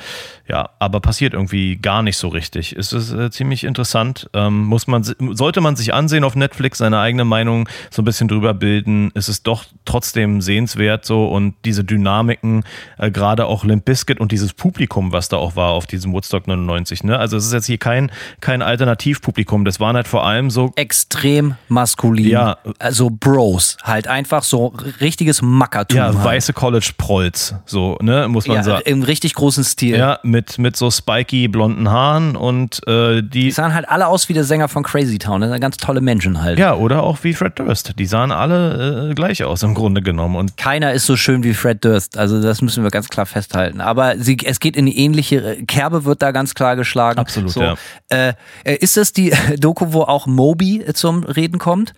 ja, 0.47 0.71
aber 0.79 1.01
passiert 1.01 1.35
irgendwie 1.35 1.77
gar 1.77 2.03
nicht 2.03 2.17
so 2.17 2.29
richtig. 2.29 2.75
Es 2.77 2.93
ist 2.93 3.13
äh, 3.13 3.31
ziemlich 3.31 3.65
interessant. 3.65 4.29
Ähm, 4.35 4.65
muss 4.65 4.87
man, 4.87 5.03
sollte 5.03 5.61
man 5.61 5.77
sich 5.77 5.95
ansehen 5.95 6.25
auf 6.25 6.37
Netflix, 6.37 6.79
seine 6.79 7.01
eigene 7.01 7.25
Meinung 7.25 7.69
so 7.91 8.03
ein 8.03 8.05
bisschen 8.05 8.29
drüber 8.29 8.55
bilden. 8.55 9.11
Es 9.15 9.29
ist 9.29 9.47
doch 9.47 9.65
trotzdem 9.85 10.41
sehenswert 10.41 11.05
so 11.05 11.29
und 11.29 11.55
diese 11.65 11.85
Dynamiken, 11.85 12.65
äh, 12.99 13.11
gerade 13.11 13.47
auch 13.47 13.65
Limp 13.65 13.85
Bizkit 13.85 14.21
und 14.21 14.33
dieses 14.33 14.53
Publikum, 14.53 15.13
was 15.13 15.29
da 15.29 15.39
auch 15.39 15.57
war 15.57 15.71
auf 15.71 15.87
diesem 15.87 16.13
Woodstock 16.13 16.47
99. 16.47 17.05
Ne? 17.05 17.19
Also 17.19 17.37
es 17.39 17.47
ist 17.47 17.53
jetzt 17.53 17.67
hier 17.67 17.79
kein, 17.79 18.11
kein 18.41 18.61
Alternativpublikum. 18.61 19.65
Das 19.65 19.81
waren 19.81 19.97
halt 19.97 20.09
vor 20.09 20.27
allem 20.27 20.51
so 20.51 20.73
Extrem 20.77 21.55
maskulin. 21.69 22.29
Ja. 22.29 22.59
Also 22.79 23.09
Bros. 23.11 23.79
Halt 23.83 24.07
einfach 24.07 24.43
so 24.43 24.75
richtiges 25.01 25.41
Mackertum. 25.41 25.97
ja, 25.97 26.05
halt. 26.07 26.25
Weiße 26.59 26.69
College-Prolls, 26.69 27.55
so, 27.67 27.97
ne, 28.01 28.29
muss 28.29 28.47
man 28.47 28.59
ja, 28.59 28.63
sagen. 28.63 28.83
Im 28.85 29.03
richtig 29.03 29.35
großen 29.35 29.65
Stil. 29.65 29.97
Ja, 29.97 30.19
mit, 30.23 30.59
mit 30.59 30.77
so 30.77 30.91
spiky 30.91 31.49
blonden 31.49 31.89
Haaren 31.89 32.37
und 32.37 32.87
äh, 32.87 33.23
die. 33.23 33.45
Die 33.45 33.51
sahen 33.51 33.75
halt 33.75 33.89
alle 33.89 34.07
aus 34.07 34.29
wie 34.29 34.33
der 34.33 34.45
Sänger 34.45 34.69
von 34.69 34.83
Crazy 34.83 35.19
Town. 35.19 35.41
Das 35.41 35.51
sind 35.51 35.61
ganz 35.61 35.77
tolle 35.77 36.01
Menschen 36.01 36.43
halt. 36.43 36.59
Ja, 36.59 36.75
oder 36.75 37.03
auch 37.03 37.19
wie 37.23 37.35
Fred 37.35 37.59
Durst. 37.59 37.99
Die 37.99 38.07
sahen 38.07 38.33
alle 38.33 39.11
äh, 39.11 39.15
gleich 39.15 39.45
aus 39.45 39.63
im 39.63 39.75
Grunde 39.75 40.03
genommen. 40.03 40.37
Und 40.37 40.57
Keiner 40.57 40.93
ist 40.93 41.07
so 41.07 41.17
schön 41.17 41.43
wie 41.45 41.55
Fred 41.55 41.85
Durst. 41.85 42.19
Also 42.19 42.43
das 42.43 42.61
müssen 42.61 42.83
wir 42.83 42.91
ganz 42.91 43.09
klar 43.09 43.27
festhalten. 43.27 43.81
Aber 43.81 44.19
sie, 44.19 44.39
es 44.45 44.61
geht 44.61 44.77
in 44.77 44.87
die 44.87 44.99
ähnliche 44.99 45.65
Kerbe, 45.67 46.05
wird 46.05 46.23
da 46.23 46.33
ganz 46.33 46.55
klar 46.55 46.77
geschlagen. 46.77 47.19
Absolut, 47.19 47.51
so, 47.51 47.63
ja. 47.63 47.77
Äh, 48.09 48.35
ist 48.65 48.97
das 48.97 49.13
die 49.13 49.33
Doku, 49.59 49.93
wo 49.93 50.03
auch 50.03 50.27
Moby 50.27 50.85
zum 50.95 51.25
Reden 51.25 51.59
kommt? 51.59 51.95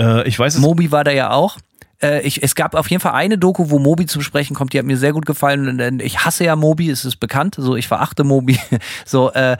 äh, 0.00 0.26
ich 0.26 0.38
weiß 0.38 0.54
es. 0.54 0.60
Moby 0.60 0.90
war 0.90 1.04
da 1.04 1.10
ja 1.10 1.30
auch. 1.30 1.58
Äh, 2.02 2.20
Ich, 2.26 2.42
es 2.42 2.54
gab 2.54 2.74
auf 2.74 2.90
jeden 2.90 3.00
Fall 3.00 3.12
eine 3.12 3.38
Doku, 3.38 3.70
wo 3.70 3.78
Moby 3.78 4.06
zum 4.06 4.22
Sprechen 4.22 4.54
kommt, 4.54 4.72
die 4.72 4.78
hat 4.78 4.86
mir 4.86 4.96
sehr 4.96 5.12
gut 5.12 5.26
gefallen. 5.26 5.78
Denn 5.78 6.00
Ich 6.00 6.24
hasse 6.24 6.44
ja 6.44 6.56
Moby, 6.56 6.90
es 6.90 7.04
ist 7.04 7.16
bekannt. 7.16 7.56
So, 7.58 7.76
ich 7.76 7.88
verachte 7.88 8.24
Moby. 8.24 8.58
So, 9.04 9.30
äh, 9.32 9.56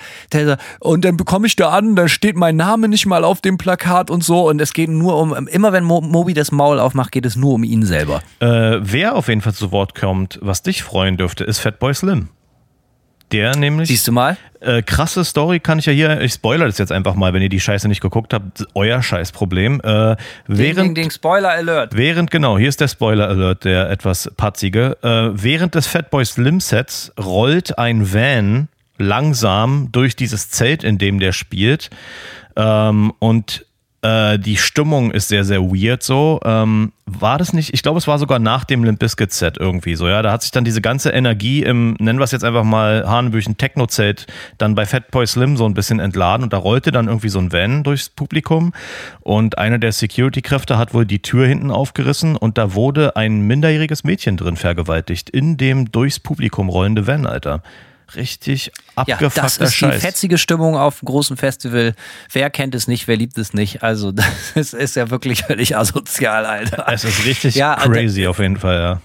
und 0.81 1.05
dann 1.05 1.17
bekomme 1.17 1.47
ich 1.47 1.57
da 1.57 1.71
an, 1.71 1.97
da 1.97 2.09
steht 2.09 2.37
mein 2.37 2.57
Name 2.57 2.89
nicht 2.89 3.07
mal 3.07 3.25
auf 3.25 3.41
dem 3.41 3.59
Plakat 3.59 4.11
und 4.11 4.23
so. 4.23 4.49
Und 4.49 4.61
es 4.61 4.73
geht 4.73 4.89
nur 4.91 5.17
um, 5.17 5.49
immer 5.49 5.73
wenn 5.73 5.85
Mo 5.85 6.01
Moby 6.01 6.35
das 6.35 6.53
Maul 6.53 6.79
aufmacht, 6.79 7.12
geht 7.12 7.27
es 7.27 7.37
nur 7.37 7.55
um 7.55 7.65
ihn 7.65 7.85
selber. 7.85 8.23
Äh, 8.41 8.79
wer 8.81 9.17
auf 9.17 9.29
jeden 9.29 9.41
Fall 9.41 9.55
zu 9.55 9.73
Wort 9.73 9.95
kommt, 9.95 10.39
was 10.43 10.62
dich 10.62 10.83
freuen 10.83 11.17
dürfte, 11.17 11.45
ist 11.45 11.59
Fatboy 11.59 11.95
Slim. 11.95 12.29
Der 13.32 13.57
nämlich. 13.57 13.89
Siehst 13.89 14.09
du 14.09 14.12
mal? 14.12 14.36
Äh, 14.61 14.82
krasse 14.82 15.24
Story 15.24 15.61
kann 15.61 15.78
ich 15.78 15.86
ja 15.86 15.93
hier, 15.93 16.20
ich 16.20 16.35
spoilere 16.35 16.66
das 16.66 16.78
jetzt 16.78 16.93
einfach 16.93 17.15
mal, 17.15 17.32
wenn 17.32 17.43
ihr 17.43 17.48
die 17.48 17.61
Scheiße 17.61 17.89
nicht 17.89 18.01
geguckt 18.01 18.35
habt, 18.35 18.66
euer 18.74 19.02
Scheißproblem. 19.02 19.81
Äh, 19.81 20.16
während, 20.47 20.78
ding, 20.78 20.94
ding, 20.94 21.11
Spoiler 21.11 21.51
Alert. 21.51 21.97
Während, 21.97 22.31
genau, 22.31 22.59
hier 22.59 22.69
ist 22.69 22.81
der 22.81 22.89
Spoiler 22.89 23.28
Alert, 23.28 23.65
der 23.65 23.89
etwas 23.90 24.31
patzige. 24.36 24.98
Äh, 25.02 25.31
während 25.32 25.74
des 25.74 25.86
Fatboy 25.86 26.24
Slim 26.24 26.61
Sets 26.61 27.12
rollt 27.19 27.78
ein 27.78 28.12
Van 28.12 28.69
langsam 28.98 29.89
durch 29.93 30.15
dieses 30.15 30.51
Zelt, 30.51 30.85
in 30.85 30.98
dem 30.98 31.20
der 31.20 31.32
spielt. 31.32 31.90
Ähm, 32.57 33.12
und 33.19 33.65
Äh, 34.03 34.39
die 34.39 34.57
Stimmung 34.57 35.11
ist 35.11 35.29
sehr, 35.29 35.45
sehr 35.45 35.61
weird 35.61 36.03
so. 36.03 36.41
Ähm, 36.45 36.93
war 37.05 37.37
das 37.37 37.53
nicht, 37.53 37.75
ich 37.75 37.83
glaube, 37.83 37.99
es 37.99 38.07
war 38.07 38.19
sogar 38.19 38.39
nach 38.39 38.65
dem 38.65 38.83
Limp 38.83 38.99
Bizkit 38.99 39.33
Set 39.33 39.59
irgendwie 39.59 39.95
so, 39.95 40.09
ja. 40.09 40.23
Da 40.23 40.33
hat 40.33 40.43
sich 40.43 40.53
dann 40.53 40.65
diese 40.65 40.81
ganze 40.81 41.11
Energie 41.11 41.63
im, 41.63 41.97
nennen 41.99 42.19
wir 42.19 42.25
es 42.25 42.31
jetzt 42.31 42.45
einfach 42.45 42.65
mal, 42.65 43.07
Hanebüchen 43.07 43.59
Techno-Zelt 43.59 44.27
dann 44.57 44.75
bei 44.75 44.87
Fatboy 44.87 45.27
Slim 45.27 45.59
so 45.59 45.67
ein 45.67 45.75
bisschen 45.75 46.01
entladen 46.01 46.45
und 46.45 46.53
da 46.53 46.57
rollte 46.57 46.93
dann 46.93 47.09
irgendwie 47.09 47.29
so 47.29 47.39
ein 47.39 47.53
Van 47.53 47.83
durchs 47.83 48.09
Publikum 48.09 48.73
und 49.21 49.59
einer 49.59 49.79
der 49.79 49.93
Security-Kräfte 49.93 50.79
hat 50.79 50.95
wohl 50.95 51.05
die 51.05 51.21
Tür 51.21 51.47
hinten 51.47 51.71
aufgerissen 51.71 52.37
und 52.37 52.57
da 52.57 52.75
wurde 52.75 53.17
ein 53.17 53.43
minderjähriges 53.43 54.05
Mädchen 54.05 54.39
drin 54.39 54.57
vergewaltigt 54.57 55.29
in 55.29 55.59
dem 55.59 55.93
durchs 55.93 56.21
Publikum 56.21 56.71
rollende 56.71 57.07
Van, 57.07 57.27
Alter 57.27 57.63
richtig 58.16 58.73
abgefuckter 58.97 59.37
ja, 59.37 59.43
das 59.43 59.59
ist 59.59 59.74
Scheiß. 59.74 59.95
die 59.95 60.01
fetzige 60.01 60.39
Stimmung 60.39 60.77
auf 60.77 61.03
einem 61.03 61.07
großen 61.07 61.37
Festival. 61.37 61.95
Wer 62.32 62.51
kennt 62.51 62.74
es 62.74 62.89
nicht, 62.89 63.09
wer 63.09 63.16
liebt 63.16 63.39
es 63.39 63.55
nicht? 63.55 63.82
Also 63.82 64.12
das 64.12 64.27
ist, 64.55 64.74
ist 64.74 64.97
ja 64.97 65.11
wirklich 65.11 65.45
völlig 65.45 65.77
asozial, 65.77 66.47
Alter. 66.47 66.87
Es 66.89 67.05
ist 67.05 67.24
richtig 67.24 67.55
Ja, 67.55 67.77
crazy 67.77 68.27
auf 68.27 68.39
jeden 68.39 68.57
Fall, 68.57 68.78
ja. 68.78 69.01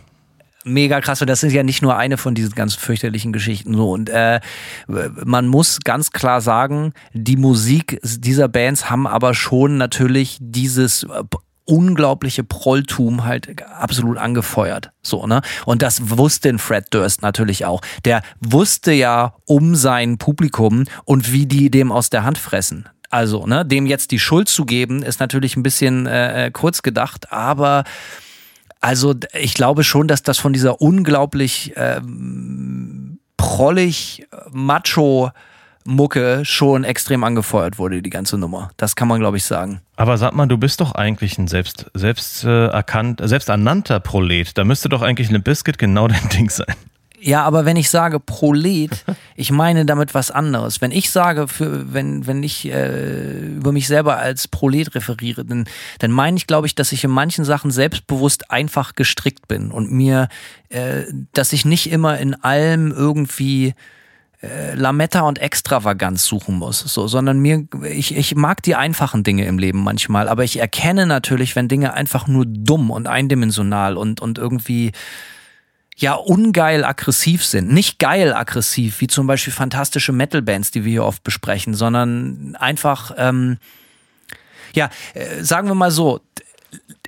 mega 0.63 0.99
krass 1.01 1.21
und 1.21 1.29
das 1.29 1.43
ist 1.43 1.53
ja 1.53 1.63
nicht 1.63 1.81
nur 1.81 1.95
eine 1.97 2.17
von 2.17 2.33
diesen 2.35 2.53
ganz 2.55 2.73
fürchterlichen 2.75 3.31
Geschichten 3.33 3.75
so 3.75 3.91
und 3.91 4.09
äh, 4.09 4.39
man 4.87 5.47
muss 5.47 5.79
ganz 5.83 6.11
klar 6.11 6.41
sagen, 6.41 6.93
die 7.13 7.37
Musik 7.37 7.99
dieser 8.03 8.47
Bands 8.47 8.89
haben 8.89 9.05
aber 9.05 9.33
schon 9.33 9.77
natürlich 9.77 10.37
dieses 10.41 11.03
äh, 11.03 11.23
unglaubliche 11.65 12.43
Prolltum 12.43 13.25
halt 13.25 13.63
absolut 13.63 14.17
angefeuert. 14.17 14.91
So, 15.01 15.27
ne? 15.27 15.41
Und 15.65 15.81
das 15.81 16.17
wusste 16.17 16.57
Fred 16.57 16.85
Durst 16.91 17.21
natürlich 17.21 17.65
auch. 17.65 17.81
Der 18.05 18.21
wusste 18.39 18.91
ja 18.91 19.33
um 19.45 19.75
sein 19.75 20.17
Publikum 20.17 20.85
und 21.05 21.31
wie 21.31 21.45
die 21.45 21.69
dem 21.69 21.91
aus 21.91 22.09
der 22.09 22.23
Hand 22.23 22.37
fressen. 22.37 22.87
Also, 23.09 23.45
ne, 23.45 23.65
dem 23.65 23.85
jetzt 23.85 24.11
die 24.11 24.19
Schuld 24.19 24.49
zu 24.49 24.65
geben, 24.65 25.01
ist 25.01 25.19
natürlich 25.19 25.55
ein 25.55 25.63
bisschen 25.63 26.05
äh, 26.05 26.51
kurz 26.51 26.81
gedacht, 26.81 27.31
aber 27.31 27.83
also 28.81 29.15
ich 29.33 29.53
glaube 29.53 29.83
schon, 29.83 30.07
dass 30.07 30.21
das 30.21 30.37
von 30.37 30.53
dieser 30.53 30.81
unglaublich 30.81 31.73
ähm, 31.75 33.19
prollig 33.37 34.27
macho 34.51 35.31
Mucke 35.85 36.43
schon 36.43 36.83
extrem 36.83 37.23
angefeuert 37.23 37.77
wurde, 37.77 38.01
die 38.01 38.09
ganze 38.09 38.37
Nummer. 38.37 38.71
Das 38.75 38.95
kann 38.95 39.07
man, 39.07 39.19
glaube 39.19 39.37
ich, 39.37 39.43
sagen. 39.43 39.81
Aber 39.95 40.17
sag 40.17 40.33
mal, 40.33 40.47
du 40.47 40.57
bist 40.57 40.81
doch 40.81 40.93
eigentlich 40.93 41.37
ein 41.37 41.47
selbst, 41.47 41.85
selbst, 41.93 42.43
äh, 42.43 42.67
erkannt, 42.67 43.21
selbst 43.23 43.49
ernannter 43.49 43.99
Prolet. 43.99 44.57
Da 44.57 44.63
müsste 44.63 44.89
doch 44.89 45.03
eigentlich 45.03 45.29
eine 45.29 45.39
Biscuit 45.39 45.77
genau 45.77 46.07
dein 46.09 46.27
Ding 46.29 46.49
sein. 46.49 46.75
Ja, 47.19 47.43
aber 47.43 47.65
wenn 47.65 47.77
ich 47.77 47.89
sage 47.89 48.19
Prolet, 48.19 49.05
ich 49.35 49.51
meine 49.51 49.85
damit 49.85 50.13
was 50.13 50.31
anderes. 50.31 50.81
Wenn 50.81 50.91
ich 50.91 51.11
sage, 51.11 51.47
für, 51.47 51.93
wenn, 51.93 52.25
wenn 52.25 52.41
ich 52.41 52.67
äh, 52.67 53.47
über 53.55 53.71
mich 53.71 53.87
selber 53.87 54.17
als 54.17 54.47
Prolet 54.47 54.95
referiere, 54.95 55.45
dann, 55.45 55.65
dann 55.99 56.11
meine 56.11 56.37
ich, 56.37 56.47
glaube 56.47 56.67
ich, 56.67 56.75
dass 56.75 56.91
ich 56.91 57.03
in 57.03 57.11
manchen 57.11 57.45
Sachen 57.45 57.69
selbstbewusst 57.69 58.49
einfach 58.49 58.95
gestrickt 58.95 59.47
bin 59.47 59.71
und 59.71 59.91
mir, 59.91 60.29
äh, 60.69 61.03
dass 61.33 61.53
ich 61.53 61.63
nicht 61.63 61.91
immer 61.91 62.17
in 62.17 62.33
allem 62.33 62.91
irgendwie 62.91 63.75
äh, 64.41 64.75
Lametta 64.75 65.21
und 65.21 65.39
Extravaganz 65.39 66.25
suchen 66.25 66.55
muss, 66.55 66.79
so, 66.79 67.07
sondern 67.07 67.39
mir, 67.39 67.67
ich, 67.89 68.15
ich 68.15 68.35
mag 68.35 68.61
die 68.63 68.75
einfachen 68.75 69.23
Dinge 69.23 69.45
im 69.45 69.57
Leben 69.57 69.83
manchmal, 69.83 70.27
aber 70.27 70.43
ich 70.43 70.59
erkenne 70.59 71.05
natürlich, 71.05 71.55
wenn 71.55 71.67
Dinge 71.67 71.93
einfach 71.93 72.27
nur 72.27 72.45
dumm 72.45 72.91
und 72.91 73.07
eindimensional 73.07 73.97
und, 73.97 74.21
und 74.21 74.37
irgendwie 74.37 74.91
ja 75.95 76.13
ungeil 76.13 76.83
aggressiv 76.83 77.45
sind. 77.45 77.71
Nicht 77.71 77.99
geil 77.99 78.33
aggressiv, 78.33 78.99
wie 78.99 79.07
zum 79.07 79.27
Beispiel 79.27 79.53
fantastische 79.53 80.11
Metal-Bands, 80.11 80.71
die 80.71 80.83
wir 80.83 80.91
hier 80.91 81.05
oft 81.05 81.23
besprechen, 81.23 81.73
sondern 81.73 82.55
einfach, 82.59 83.13
ähm, 83.17 83.57
ja, 84.73 84.89
äh, 85.13 85.41
sagen 85.41 85.69
wir 85.69 85.75
mal 85.75 85.91
so, 85.91 86.19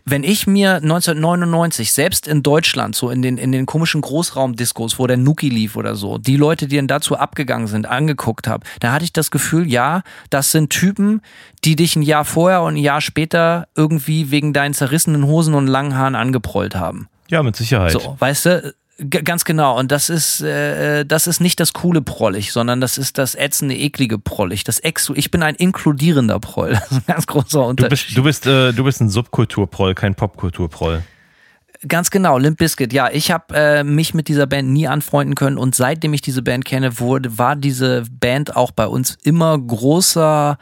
wenn 0.10 0.24
ich 0.24 0.48
mir 0.48 0.76
1999 0.76 1.92
selbst 1.92 2.28
in 2.28 2.42
Deutschland, 2.42 2.96
so 2.96 3.10
in 3.10 3.22
den, 3.22 3.38
in 3.38 3.52
den 3.52 3.66
komischen 3.66 4.00
Großraumdiskos, 4.00 5.00
wo 5.00 5.06
der 5.06 5.18
Nuki 5.18 5.50
lief 5.50 5.76
oder 5.76 5.96
so, 5.96 6.18
die 6.18 6.38
Leute, 6.38 6.68
die 6.68 6.78
dann 6.78 6.88
dazu 6.88 7.18
abgegangen 7.18 7.68
sind, 7.68 7.86
angeguckt 7.86 8.48
habe, 8.48 8.66
da 8.80 8.94
hatte 8.94 9.04
ich 9.04 9.12
das 9.12 9.32
Gefühl, 9.32 9.70
ja, 9.70 10.04
das 10.30 10.52
sind 10.52 10.70
Typen, 10.70 11.22
die 11.66 11.76
dich 11.76 11.98
ein 11.98 12.04
Jahr 12.04 12.24
vorher 12.24 12.62
und 12.62 12.76
ein 12.76 12.78
Jahr 12.78 13.02
später 13.02 13.68
irgendwie 13.76 14.32
wegen 14.32 14.54
deinen 14.54 14.74
zerrissenen 14.74 15.26
Hosen 15.26 15.54
und 15.54 15.68
langen 15.68 15.96
Haaren 15.96 16.16
angeprollt 16.16 16.76
haben. 16.76 17.10
Ja, 17.28 17.44
mit 17.44 17.58
Sicherheit. 17.58 17.92
So, 17.92 18.16
weißt 18.18 18.46
du? 18.46 18.76
Ganz 18.98 19.46
genau. 19.46 19.78
Und 19.78 19.92
das 19.92 20.10
ist, 20.10 20.42
äh, 20.42 21.06
das 21.06 21.28
ist 21.28 21.40
nicht 21.40 21.60
das 21.60 21.74
coole 21.74 22.02
Prollig, 22.02 22.52
sondern 22.52 22.82
das 22.82 22.98
ist 22.98 23.20
das 23.20 23.36
ätzende, 23.36 23.76
eklige 23.76 24.18
Prollig. 24.18 24.64
Das 24.64 24.80
Ex 24.80 25.12
ich 25.14 25.30
bin 25.30 25.44
ein 25.44 25.54
inkludierender 25.56 26.40
Proll. 26.40 26.72
Das 26.80 26.92
ist 26.92 26.98
ein 26.98 27.04
ganz 27.06 27.28
großer 27.28 27.60
Du 27.60 27.66
Unterschied. 27.66 27.90
bist, 27.90 28.18
du 28.18 28.24
bist, 28.24 28.48
äh, 28.48 28.74
du 28.74 28.84
bist 28.84 29.00
ein 29.02 29.10
Subkulturproll, 29.10 29.94
kein 29.94 30.16
Popkulturproll. 30.16 31.04
Ganz 31.88 32.10
genau, 32.10 32.40
Limp 32.40 32.58
Bizkit. 32.58 32.92
Ja, 32.92 33.10
ich 33.12 33.30
habe 33.30 33.54
äh, 33.56 33.84
mich 33.84 34.16
mit 34.16 34.30
dieser 34.30 34.48
Band 34.48 34.70
nie 34.70 34.88
anfreunden 34.88 35.36
können 35.36 35.60
und 35.60 35.76
seitdem 35.76 36.14
ich 36.14 36.22
diese 36.22 36.42
Band 36.42 36.66
kenne, 36.66 37.00
wurde, 37.00 37.38
war 37.38 37.56
diese 37.56 38.04
Band 38.10 38.56
auch 38.56 38.72
bei 38.72 38.88
uns 38.88 39.16
immer 39.22 39.56
großer, 39.60 40.58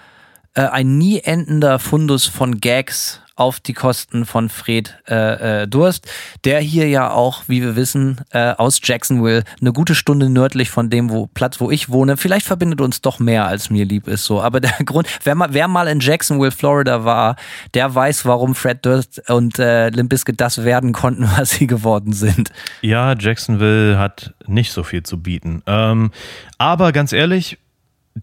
äh, 0.55 0.61
ein 0.61 0.97
nie 0.97 1.21
endender 1.21 1.79
Fundus 1.79 2.25
von 2.25 2.59
Gags 2.59 3.21
auf 3.35 3.59
die 3.59 3.73
Kosten 3.73 4.25
von 4.25 4.49
Fred 4.49 4.97
äh, 5.09 5.63
äh, 5.63 5.67
Durst, 5.67 6.07
der 6.45 6.59
hier 6.59 6.87
ja 6.87 7.11
auch, 7.11 7.43
wie 7.47 7.61
wir 7.61 7.75
wissen, 7.75 8.21
äh, 8.31 8.51
aus 8.51 8.79
Jacksonville, 8.81 9.43
eine 9.59 9.73
gute 9.73 9.93
Stunde 9.93 10.29
nördlich 10.29 10.69
von 10.69 10.89
dem 10.89 11.09
wo, 11.09 11.27
Platz, 11.27 11.59
wo 11.59 11.69
ich 11.69 11.89
wohne. 11.89 12.15
Vielleicht 12.15 12.45
verbindet 12.45 12.79
uns 12.79 13.01
doch 13.01 13.19
mehr, 13.19 13.45
als 13.45 13.69
mir 13.69 13.85
lieb 13.85 14.07
ist. 14.07 14.25
So, 14.25 14.41
aber 14.41 14.59
der 14.61 14.71
Grund, 14.85 15.07
wer 15.23 15.35
mal, 15.35 15.49
wer 15.51 15.67
mal 15.67 15.87
in 15.87 15.99
Jacksonville, 15.99 16.51
Florida 16.51 17.03
war, 17.03 17.35
der 17.73 17.93
weiß, 17.93 18.25
warum 18.25 18.55
Fred 18.55 18.85
Durst 18.85 19.29
und 19.29 19.59
äh, 19.59 19.89
Limp 19.89 20.09
Bizkit 20.09 20.39
das 20.39 20.63
werden 20.63 20.93
konnten, 20.93 21.29
was 21.37 21.51
sie 21.51 21.67
geworden 21.67 22.13
sind. 22.13 22.51
Ja, 22.81 23.15
Jacksonville 23.17 23.99
hat 23.99 24.33
nicht 24.47 24.71
so 24.71 24.83
viel 24.83 25.03
zu 25.03 25.21
bieten. 25.21 25.61
Ähm, 25.67 26.11
aber 26.57 26.93
ganz 26.93 27.11
ehrlich, 27.11 27.57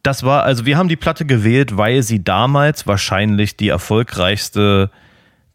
das 0.03 0.23
war, 0.23 0.45
also 0.45 0.65
wir 0.65 0.79
haben 0.79 0.89
die 0.89 0.97
Platte 0.97 1.27
gewählt, 1.27 1.77
weil 1.77 2.03
sie 2.03 2.25
damals 2.25 2.87
wahrscheinlich 2.87 3.57
die 3.57 3.69
erfolgreichste 3.69 4.91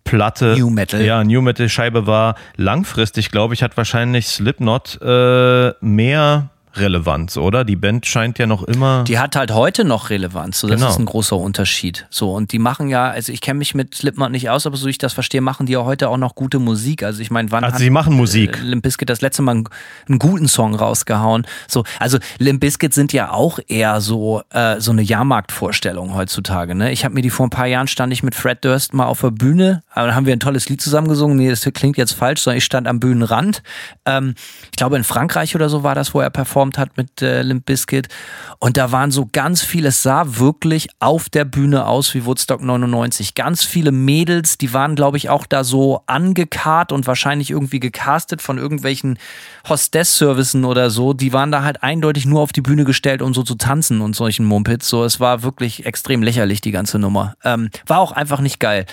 Platte, 0.07 0.55
New 0.57 0.69
Metal. 0.69 1.01
ja, 1.01 1.23
New 1.23 1.41
Metal 1.41 1.69
Scheibe 1.69 2.07
war. 2.07 2.35
Langfristig, 2.55 3.31
glaube 3.31 3.53
ich, 3.53 3.63
hat 3.63 3.77
wahrscheinlich 3.77 4.27
Slipknot 4.27 4.99
äh, 5.01 5.71
mehr 5.81 6.49
Relevanz, 6.79 7.37
oder? 7.37 7.63
Die 7.65 7.75
Band 7.75 8.05
scheint 8.05 8.39
ja 8.39 8.47
noch 8.47 8.63
immer. 8.63 9.03
Die 9.05 9.19
hat 9.19 9.35
halt 9.35 9.51
heute 9.51 9.83
noch 9.83 10.09
Relevanz. 10.09 10.59
So, 10.59 10.67
das 10.67 10.77
Genau. 10.79 10.89
ist 10.91 10.99
ein 10.99 11.05
großer 11.05 11.35
Unterschied. 11.37 12.05
So, 12.09 12.33
und 12.33 12.51
die 12.51 12.59
machen 12.59 12.87
ja, 12.89 13.09
also 13.09 13.31
ich 13.31 13.41
kenne 13.41 13.57
mich 13.59 13.75
mit 13.75 13.95
Slipknot 13.95 14.31
nicht 14.31 14.49
aus, 14.49 14.65
aber 14.65 14.77
so 14.77 14.85
wie 14.85 14.91
ich 14.91 14.97
das 14.97 15.13
verstehe, 15.13 15.41
machen 15.41 15.65
die 15.65 15.73
ja 15.73 15.83
heute 15.85 16.09
auch 16.09 16.17
noch 16.17 16.35
gute 16.35 16.59
Musik. 16.59 17.03
Also 17.03 17.21
ich 17.21 17.31
meine, 17.31 17.51
wann 17.51 17.63
Also 17.63 17.73
hat 17.75 17.79
sie 17.79 17.89
machen 17.89 18.13
Musik. 18.15 18.57
äh, 18.57 18.61
Limp 18.63 18.83
Bizkit 18.83 19.09
das 19.09 19.21
letzte 19.21 19.41
Mal 19.41 19.51
einen, 19.51 19.69
einen 20.07 20.19
guten 20.19 20.47
Song 20.47 20.75
rausgehauen? 20.75 21.45
So, 21.67 21.83
also 21.99 22.17
Limp 22.39 22.61
Bizkit 22.61 22.93
sind 22.93 23.13
ja 23.13 23.31
auch 23.31 23.59
eher 23.67 24.01
so 24.01 24.41
äh, 24.51 24.79
so 24.79 24.91
eine 24.91 25.01
Jahrmarktvorstellung 25.01 26.13
heutzutage. 26.15 26.75
Ne? 26.75 26.91
Ich 26.91 27.03
habe 27.05 27.13
mir 27.15 27.21
die 27.21 27.29
vor 27.29 27.45
ein 27.47 27.49
paar 27.49 27.67
Jahren 27.67 27.87
stand 27.87 28.11
ich 28.13 28.23
mit 28.23 28.35
Fred 28.35 28.63
Durst 28.65 28.93
mal 28.93 29.05
auf 29.05 29.21
der 29.21 29.31
Bühne, 29.31 29.83
aber 29.91 30.07
dann 30.07 30.15
haben 30.15 30.25
wir 30.25 30.33
ein 30.33 30.39
tolles 30.39 30.67
Lied 30.69 30.81
zusammengesungen. 30.81 31.37
Nee, 31.37 31.49
das 31.49 31.61
klingt 31.73 31.97
jetzt 31.97 32.13
falsch, 32.13 32.41
sondern 32.41 32.57
ich 32.57 32.65
stand 32.65 32.87
am 32.87 32.99
Bühnenrand. 32.99 33.61
Ähm, 34.05 34.35
ich 34.65 34.71
glaube 34.77 34.97
in 34.97 35.03
Frankreich 35.03 35.55
oder 35.55 35.69
so 35.69 35.83
war 35.83 35.95
das, 35.95 36.13
wo 36.13 36.19
er 36.21 36.29
performt 36.29 36.66
hat 36.75 36.97
mit 36.97 37.21
äh, 37.21 37.43
Limp 37.43 37.65
Bizkit. 37.65 38.07
Und 38.59 38.77
da 38.77 38.91
waren 38.91 39.11
so 39.11 39.29
ganz 39.31 39.61
viele, 39.61 39.89
es 39.89 40.01
sah 40.01 40.25
wirklich 40.39 40.89
auf 40.99 41.29
der 41.29 41.45
Bühne 41.45 41.85
aus 41.85 42.13
wie 42.13 42.25
Woodstock 42.25 42.61
99. 42.61 43.35
Ganz 43.35 43.63
viele 43.63 43.91
Mädels, 43.91 44.57
die 44.57 44.73
waren, 44.73 44.95
glaube 44.95 45.17
ich, 45.17 45.29
auch 45.29 45.45
da 45.45 45.63
so 45.63 46.01
angekarrt 46.07 46.91
und 46.91 47.05
wahrscheinlich 47.05 47.51
irgendwie 47.51 47.79
gecastet 47.79 48.41
von 48.41 48.57
irgendwelchen 48.57 49.19
Hostess-Servicen 49.69 50.65
oder 50.65 50.89
so. 50.89 51.13
Die 51.13 51.33
waren 51.33 51.51
da 51.51 51.61
halt 51.61 51.83
eindeutig 51.83 52.25
nur 52.25 52.41
auf 52.41 52.51
die 52.51 52.61
Bühne 52.61 52.85
gestellt, 52.85 53.21
um 53.21 53.33
so 53.33 53.43
zu 53.43 53.55
tanzen 53.55 54.01
und 54.01 54.15
solchen 54.15 54.45
Mumpits. 54.45 54.89
So, 54.89 55.03
es 55.03 55.19
war 55.19 55.43
wirklich 55.43 55.85
extrem 55.85 56.23
lächerlich, 56.23 56.61
die 56.61 56.71
ganze 56.71 56.97
Nummer. 56.97 57.35
Ähm, 57.43 57.69
war 57.85 57.99
auch 57.99 58.11
einfach 58.11 58.39
nicht 58.39 58.59
geil. 58.59 58.85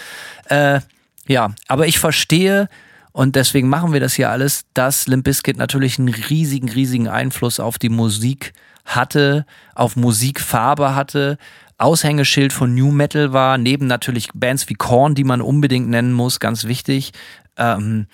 Äh, 0.49 0.81
ja, 1.27 1.55
aber 1.69 1.87
ich 1.87 1.99
verstehe, 1.99 2.69
und 3.17 3.37
deswegen 3.37 3.69
machen 3.69 3.93
wir 3.93 4.01
das 4.01 4.15
hier 4.15 4.29
alles, 4.29 4.65
dass 4.75 5.07
Limp 5.07 5.23
Bizkit 5.23 5.57
natürlich 5.57 6.01
einen 6.01 6.09
riesigen, 6.09 6.69
riesigen 6.69 7.07
Einfluss 7.07 7.61
auf 7.61 7.79
die 7.79 7.89
Musik 7.89 8.53
hatte, 8.85 9.47
auf 9.77 9.95
Musikfarbe 9.95 10.97
hatte, 10.97 11.39
Aushängeschild 11.79 12.53
von 12.53 12.75
New 12.75 12.91
Metal 12.91 13.33
war, 13.33 13.57
neben 13.57 13.87
natürlich 13.87 14.31
Bands 14.35 14.69
wie 14.69 14.75
Korn, 14.75 15.15
die 15.15 15.23
man 15.23 15.41
unbedingt 15.41 15.89
nennen 15.89 16.13
muss, 16.13 16.41
ganz 16.41 16.65
wichtig. 16.65 17.13
Ähm, 17.57 18.09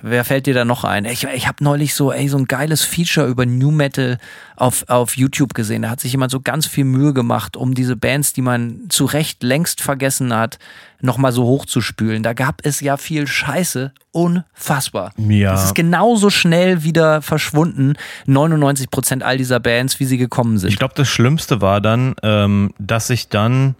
wer 0.00 0.24
fällt 0.24 0.46
dir 0.46 0.54
da 0.54 0.64
noch 0.64 0.84
ein? 0.84 1.04
Ich, 1.04 1.24
ich 1.24 1.46
habe 1.46 1.62
neulich 1.62 1.94
so, 1.94 2.10
ey, 2.10 2.26
so 2.28 2.38
ein 2.38 2.46
geiles 2.46 2.82
Feature 2.82 3.26
über 3.26 3.44
New 3.44 3.70
Metal 3.70 4.16
auf, 4.56 4.88
auf 4.88 5.18
YouTube 5.18 5.52
gesehen. 5.52 5.82
Da 5.82 5.90
hat 5.90 6.00
sich 6.00 6.12
jemand 6.12 6.32
so 6.32 6.40
ganz 6.40 6.66
viel 6.66 6.84
Mühe 6.84 7.12
gemacht, 7.12 7.58
um 7.58 7.74
diese 7.74 7.94
Bands, 7.94 8.32
die 8.32 8.42
man 8.42 8.86
zu 8.88 9.04
Recht 9.04 9.42
längst 9.42 9.82
vergessen 9.82 10.34
hat, 10.34 10.58
nochmal 11.00 11.32
so 11.32 11.44
hochzuspülen. 11.44 12.22
Da 12.22 12.32
gab 12.32 12.60
es 12.64 12.80
ja 12.80 12.96
viel 12.96 13.26
Scheiße. 13.26 13.92
Unfassbar. 14.12 15.12
Ja. 15.16 15.52
Das 15.52 15.64
ist 15.66 15.74
genauso 15.74 16.30
schnell 16.30 16.82
wieder 16.82 17.22
verschwunden. 17.22 17.94
99 18.26 18.90
Prozent 18.90 19.22
all 19.22 19.36
dieser 19.36 19.60
Bands, 19.60 20.00
wie 20.00 20.04
sie 20.04 20.16
gekommen 20.18 20.58
sind. 20.58 20.70
Ich 20.70 20.78
glaube, 20.78 20.94
das 20.96 21.08
Schlimmste 21.08 21.60
war 21.60 21.80
dann, 21.80 22.14
ähm, 22.22 22.72
dass 22.78 23.08
sich 23.08 23.28
dann 23.28 23.74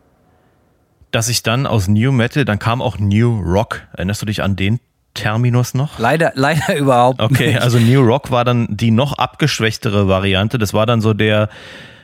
dass 1.12 1.28
ich 1.28 1.42
dann 1.42 1.66
aus 1.66 1.88
New 1.88 2.12
Metal, 2.12 2.44
dann 2.44 2.58
kam 2.58 2.82
auch 2.82 2.98
New 2.98 3.40
Rock. 3.40 3.82
Erinnerst 3.94 4.20
du 4.20 4.26
dich 4.26 4.42
an 4.42 4.54
den 4.54 4.80
Terminus 5.14 5.72
noch? 5.72 5.98
Leider, 5.98 6.32
leider 6.34 6.76
überhaupt 6.76 7.20
Okay, 7.22 7.46
nicht. 7.54 7.62
also 7.62 7.78
New 7.78 8.02
Rock 8.02 8.30
war 8.30 8.44
dann 8.44 8.66
die 8.68 8.90
noch 8.90 9.14
abgeschwächtere 9.14 10.08
Variante. 10.08 10.58
Das 10.58 10.74
war 10.74 10.84
dann 10.84 11.00
so 11.00 11.14
der, 11.14 11.48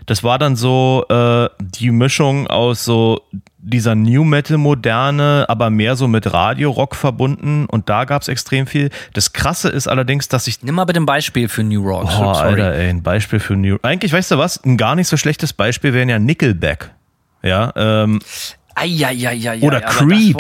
das 0.07 0.25
war 0.25 0.39
dann 0.39 0.57
so 0.57 1.05
äh, 1.09 1.49
die 1.61 1.91
Mischung 1.91 2.47
aus 2.47 2.85
so 2.85 3.21
dieser 3.59 3.95
New 3.95 4.25
Metal 4.25 4.59
Moderne, 4.59 5.47
aber 5.49 5.71
mehr 5.71 5.95
so 5.95 6.09
mit 6.09 6.33
Radio-Rock 6.33 6.97
verbunden 6.97 7.67
und 7.67 7.89
da 7.89 8.05
gab 8.05 8.23
es 8.23 8.29
extrem 8.29 8.67
viel. 8.67 8.91
Das 9.13 9.33
Krasse 9.33 9.69
ist 9.69 9.87
allerdings, 9.87 10.29
dass 10.29 10.47
ich 10.47 10.63
Nimm 10.63 10.75
mal 10.75 10.85
bitte 10.85 11.01
ein 11.01 11.07
Beispiel 11.07 11.49
für 11.49 11.63
New 11.63 11.83
Rock. 11.89 12.09
Oh, 12.19 12.25
Alter, 12.25 12.75
ey, 12.75 12.91
ein 12.91 13.03
Beispiel 13.03 13.39
für 13.39 13.55
New. 13.55 13.79
Eigentlich, 13.83 14.13
weißt 14.13 14.33
du 14.33 14.39
was? 14.39 14.63
Ein 14.65 14.77
gar 14.77 14.97
nicht 14.97 15.09
so 15.09 15.17
schlechtes 15.17 15.53
Beispiel 15.53 15.95
wären 15.95 16.09
ja 16.09 16.19
Nickelback. 16.19 16.91
Ja, 17.45 17.73
ähm, 17.75 18.21
Eieieiei, 18.75 19.61
oder 19.63 19.81
Creed. 19.81 20.37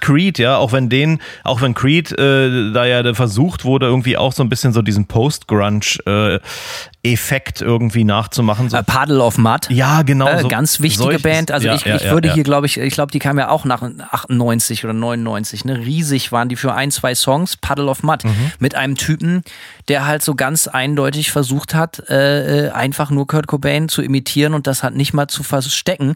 Creed, 0.00 0.38
ja, 0.38 0.56
auch 0.56 0.72
wenn 0.72 0.88
den, 0.88 1.20
auch 1.44 1.60
wenn 1.60 1.74
Creed 1.74 2.12
äh, 2.12 2.72
da 2.72 2.84
ja 2.84 3.14
versucht 3.14 3.64
wurde, 3.64 3.86
irgendwie 3.86 4.16
auch 4.16 4.32
so 4.32 4.42
ein 4.42 4.48
bisschen 4.48 4.72
so 4.72 4.82
diesen 4.82 5.06
Post-Grunge-Effekt 5.06 7.60
irgendwie 7.60 8.04
nachzumachen. 8.04 8.68
So, 8.70 8.76
Äh, 8.76 8.82
Puddle 8.82 9.22
of 9.22 9.38
Mud. 9.38 9.68
ja, 9.70 10.02
genau. 10.02 10.28
Äh, 10.28 10.42
so 10.42 10.48
ganz 10.48 10.80
wichtige 10.80 11.04
solches- 11.04 11.22
Band. 11.22 11.50
Also 11.50 11.66
ja, 11.68 11.74
ich, 11.74 11.84
ja, 11.84 11.96
ich 11.96 12.10
würde 12.10 12.28
ja. 12.28 12.34
hier, 12.34 12.44
glaube 12.44 12.66
ich, 12.66 12.78
ich 12.78 12.94
glaube, 12.94 13.12
die 13.12 13.18
kam 13.18 13.38
ja 13.38 13.48
auch 13.48 13.64
nach 13.64 13.82
98 13.82 14.84
oder 14.84 14.92
99. 14.92 15.64
Ne? 15.64 15.78
Riesig 15.78 16.32
waren 16.32 16.48
die 16.48 16.56
für 16.56 16.74
ein, 16.74 16.90
zwei 16.90 17.14
Songs. 17.14 17.56
Puddle 17.56 17.86
of 17.86 18.02
Mud. 18.02 18.24
Mhm. 18.24 18.52
Mit 18.58 18.74
einem 18.74 18.96
Typen, 18.96 19.42
der 19.88 20.06
halt 20.06 20.22
so 20.22 20.34
ganz 20.34 20.68
eindeutig 20.68 21.30
versucht 21.30 21.74
hat, 21.74 22.02
äh, 22.08 22.66
äh, 22.66 22.70
einfach 22.70 23.10
nur 23.10 23.26
Kurt 23.26 23.46
Cobain 23.46 23.88
zu 23.88 24.02
imitieren 24.02 24.54
und 24.54 24.66
das 24.66 24.82
hat 24.82 24.94
nicht 24.94 25.12
mal 25.14 25.28
zu 25.28 25.42
verstecken. 25.42 26.14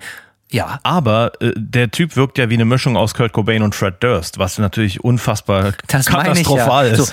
Ja, 0.55 0.79
Aber 0.85 1.33
äh, 1.41 1.51
der 1.57 1.91
Typ 1.91 2.15
wirkt 2.15 2.39
ja 2.39 2.49
wie 2.49 2.55
eine 2.55 2.65
Mischung 2.65 2.97
aus 2.97 3.13
Kurt 3.13 3.33
Cobain 3.33 3.63
und 3.63 3.75
Fred 3.75 4.01
Durst, 4.01 4.39
was 4.39 4.57
natürlich 4.59 5.03
unfassbar 5.03 5.73
das 5.89 6.07
katastrophal 6.07 6.87
ja. 6.87 6.93
ist. 6.93 7.07
So. 7.07 7.13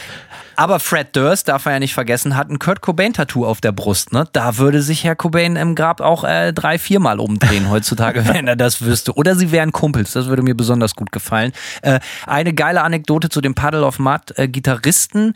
Aber 0.57 0.79
Fred 0.79 1.15
Durst, 1.15 1.47
darf 1.47 1.65
er 1.65 1.71
ja 1.71 1.79
nicht 1.79 1.95
vergessen, 1.95 2.37
hat 2.37 2.51
ein 2.51 2.59
Kurt 2.59 2.81
Cobain-Tattoo 2.81 3.43
auf 3.43 3.59
der 3.59 3.71
Brust. 3.71 4.13
Ne? 4.13 4.27
Da 4.31 4.59
würde 4.59 4.83
sich 4.83 5.03
Herr 5.03 5.15
Cobain 5.15 5.55
im 5.55 5.73
Grab 5.73 6.01
auch 6.01 6.23
äh, 6.23 6.53
drei, 6.53 6.77
viermal 6.77 7.19
umdrehen 7.19 7.67
heutzutage, 7.71 8.27
wenn 8.27 8.47
er 8.47 8.55
das 8.55 8.83
wüsste. 8.83 9.15
Oder 9.15 9.33
sie 9.35 9.51
wären 9.51 9.71
Kumpels, 9.71 10.11
das 10.11 10.27
würde 10.27 10.43
mir 10.43 10.53
besonders 10.53 10.93
gut 10.93 11.11
gefallen. 11.11 11.51
Äh, 11.81 11.99
eine 12.27 12.53
geile 12.53 12.83
Anekdote 12.83 13.29
zu 13.29 13.41
dem 13.41 13.55
Puddle 13.55 13.83
of 13.83 13.97
Mud 13.97 14.37
äh, 14.37 14.47
Gitarristen. 14.47 15.33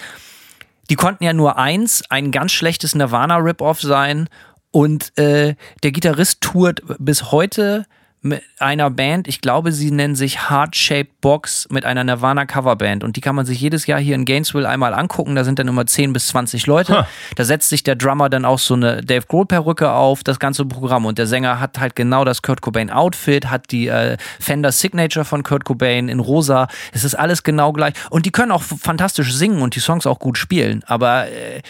Die 0.92 0.96
konnten 0.96 1.24
ja 1.24 1.34
nur 1.34 1.58
eins, 1.58 2.04
ein 2.12 2.30
ganz 2.30 2.52
schlechtes 2.52 2.94
Nirvana-Rip-Off 2.94 3.82
sein. 3.82 4.30
Und 4.70 5.18
äh, 5.18 5.56
der 5.82 5.92
Gitarrist 5.92 6.42
tourt 6.42 6.84
bis 7.00 7.32
heute 7.32 7.88
mit 8.26 8.42
einer 8.58 8.90
Band, 8.90 9.28
ich 9.28 9.40
glaube, 9.40 9.72
sie 9.72 9.92
nennen 9.92 10.16
sich 10.16 10.50
Heart 10.50 10.76
Shaped 10.76 11.22
Box 11.22 11.68
mit 11.70 11.86
einer 11.86 12.04
Nirvana 12.04 12.48
Coverband 12.48 13.04
und 13.04 13.16
die 13.16 13.22
kann 13.22 13.36
man 13.36 13.46
sich 13.46 13.62
jedes 13.62 13.86
Jahr 13.86 14.00
hier 14.00 14.16
in 14.16 14.26
Gainesville 14.26 14.68
einmal 14.68 14.96
angucken. 14.96 15.36
Da 15.36 15.44
sind 15.44 15.60
dann 15.60 15.68
immer 15.68 15.86
10 15.86 16.12
bis 16.12 16.30
20 16.30 16.66
Leute. 16.66 16.98
Ha. 16.98 17.08
Da 17.36 17.44
setzt 17.44 17.70
sich 17.70 17.84
der 17.84 17.96
Drummer 17.96 18.30
dann 18.30 18.44
auch 18.44 18.58
so 18.58 18.74
eine 18.74 19.02
Dave 19.02 19.28
Grohl 19.28 19.46
Perücke 19.46 19.92
auf, 19.92 20.24
das 20.24 20.40
ganze 20.40 20.66
Programm 20.66 21.06
und 21.06 21.20
der 21.20 21.28
Sänger 21.28 21.60
hat 21.60 21.80
halt 21.80 21.96
genau 21.96 22.26
das 22.26 22.42
Kurt 22.42 22.62
Cobain 22.62 22.90
Outfit, 22.90 23.52
hat 23.52 23.72
die 23.72 23.90
äh, 23.90 24.18
Fender 24.40 24.72
Signature 24.72 25.24
von 25.24 25.44
Kurt 25.44 25.64
Cobain 25.64 26.10
in 26.10 26.20
rosa. 26.20 26.68
Es 26.94 27.04
ist 27.04 27.14
alles 27.14 27.44
genau 27.44 27.74
gleich 27.74 27.94
und 28.10 28.26
die 28.26 28.32
können 28.32 28.52
auch 28.52 28.64
fantastisch 28.64 29.36
singen 29.36 29.62
und 29.62 29.76
die 29.76 29.80
Songs 29.80 30.08
auch 30.08 30.18
gut 30.18 30.40
spielen, 30.40 30.84
aber 30.88 31.28
äh, 31.28 31.62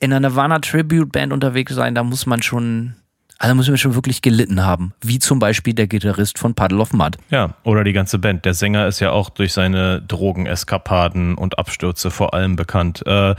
in 0.00 0.12
einer 0.12 0.28
Nirvana 0.28 0.58
Tribute 0.58 1.12
Band 1.12 1.32
unterwegs 1.32 1.72
sein, 1.74 1.94
da 1.94 2.02
muss 2.02 2.26
man 2.26 2.42
schon, 2.42 2.96
also 3.42 3.56
muss 3.56 3.66
man 3.66 3.76
schon 3.76 3.96
wirklich 3.96 4.22
gelitten 4.22 4.64
haben. 4.64 4.94
Wie 5.00 5.18
zum 5.18 5.40
Beispiel 5.40 5.74
der 5.74 5.88
Gitarrist 5.88 6.38
von 6.38 6.54
Puddle 6.54 6.78
of 6.78 6.92
Mud. 6.92 7.16
Ja, 7.30 7.54
oder 7.64 7.82
die 7.82 7.92
ganze 7.92 8.20
Band. 8.20 8.44
Der 8.44 8.54
Sänger 8.54 8.86
ist 8.86 9.00
ja 9.00 9.10
auch 9.10 9.30
durch 9.30 9.52
seine 9.52 10.00
Drogeneskapaden 10.00 11.34
und 11.34 11.58
Abstürze 11.58 12.12
vor 12.12 12.34
allem 12.34 12.54
bekannt. 12.54 13.04
Äh, 13.04 13.34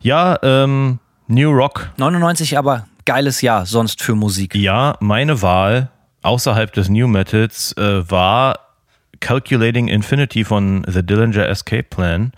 ja, 0.00 0.38
ähm, 0.42 1.00
New 1.28 1.50
Rock. 1.50 1.90
99 1.98 2.56
aber 2.56 2.86
geiles 3.04 3.42
Jahr 3.42 3.66
sonst 3.66 4.02
für 4.02 4.14
Musik. 4.14 4.54
Ja, 4.54 4.96
meine 5.00 5.42
Wahl 5.42 5.90
außerhalb 6.22 6.72
des 6.72 6.88
New 6.88 7.06
Metals 7.06 7.76
äh, 7.76 8.10
war 8.10 8.58
Calculating 9.20 9.88
Infinity 9.88 10.44
von 10.44 10.82
The 10.88 11.04
Dillinger 11.04 11.46
Escape 11.46 11.82
Plan. 11.82 12.32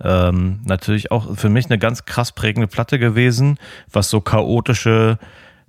Ähm, 0.00 0.60
natürlich 0.64 1.10
auch 1.10 1.36
für 1.36 1.48
mich 1.48 1.66
eine 1.66 1.78
ganz 1.78 2.04
krass 2.04 2.30
prägende 2.30 2.68
Platte 2.68 3.00
gewesen, 3.00 3.58
was 3.90 4.08
so 4.08 4.20
chaotische 4.20 5.18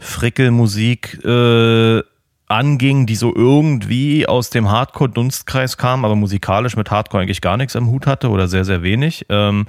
Frickelmusik 0.02 1.23
äh, 1.23 2.02
anging, 2.48 3.06
die 3.06 3.15
so 3.15 3.34
irgendwie 3.34 4.28
aus 4.28 4.49
dem 4.49 4.69
Hardcore-Dunstkreis 4.69 5.78
kam, 5.78 6.03
aber 6.03 6.15
musikalisch 6.15 6.76
mit 6.76 6.91
Hardcore 6.91 7.23
eigentlich 7.23 7.41
gar 7.41 7.56
nichts 7.56 7.76
am 7.76 7.88
Hut 7.88 8.07
hatte 8.07 8.30
oder 8.30 8.48
sehr, 8.48 8.65
sehr 8.65 8.84
wenig. 8.84 9.26
Ähm, 9.30 9.68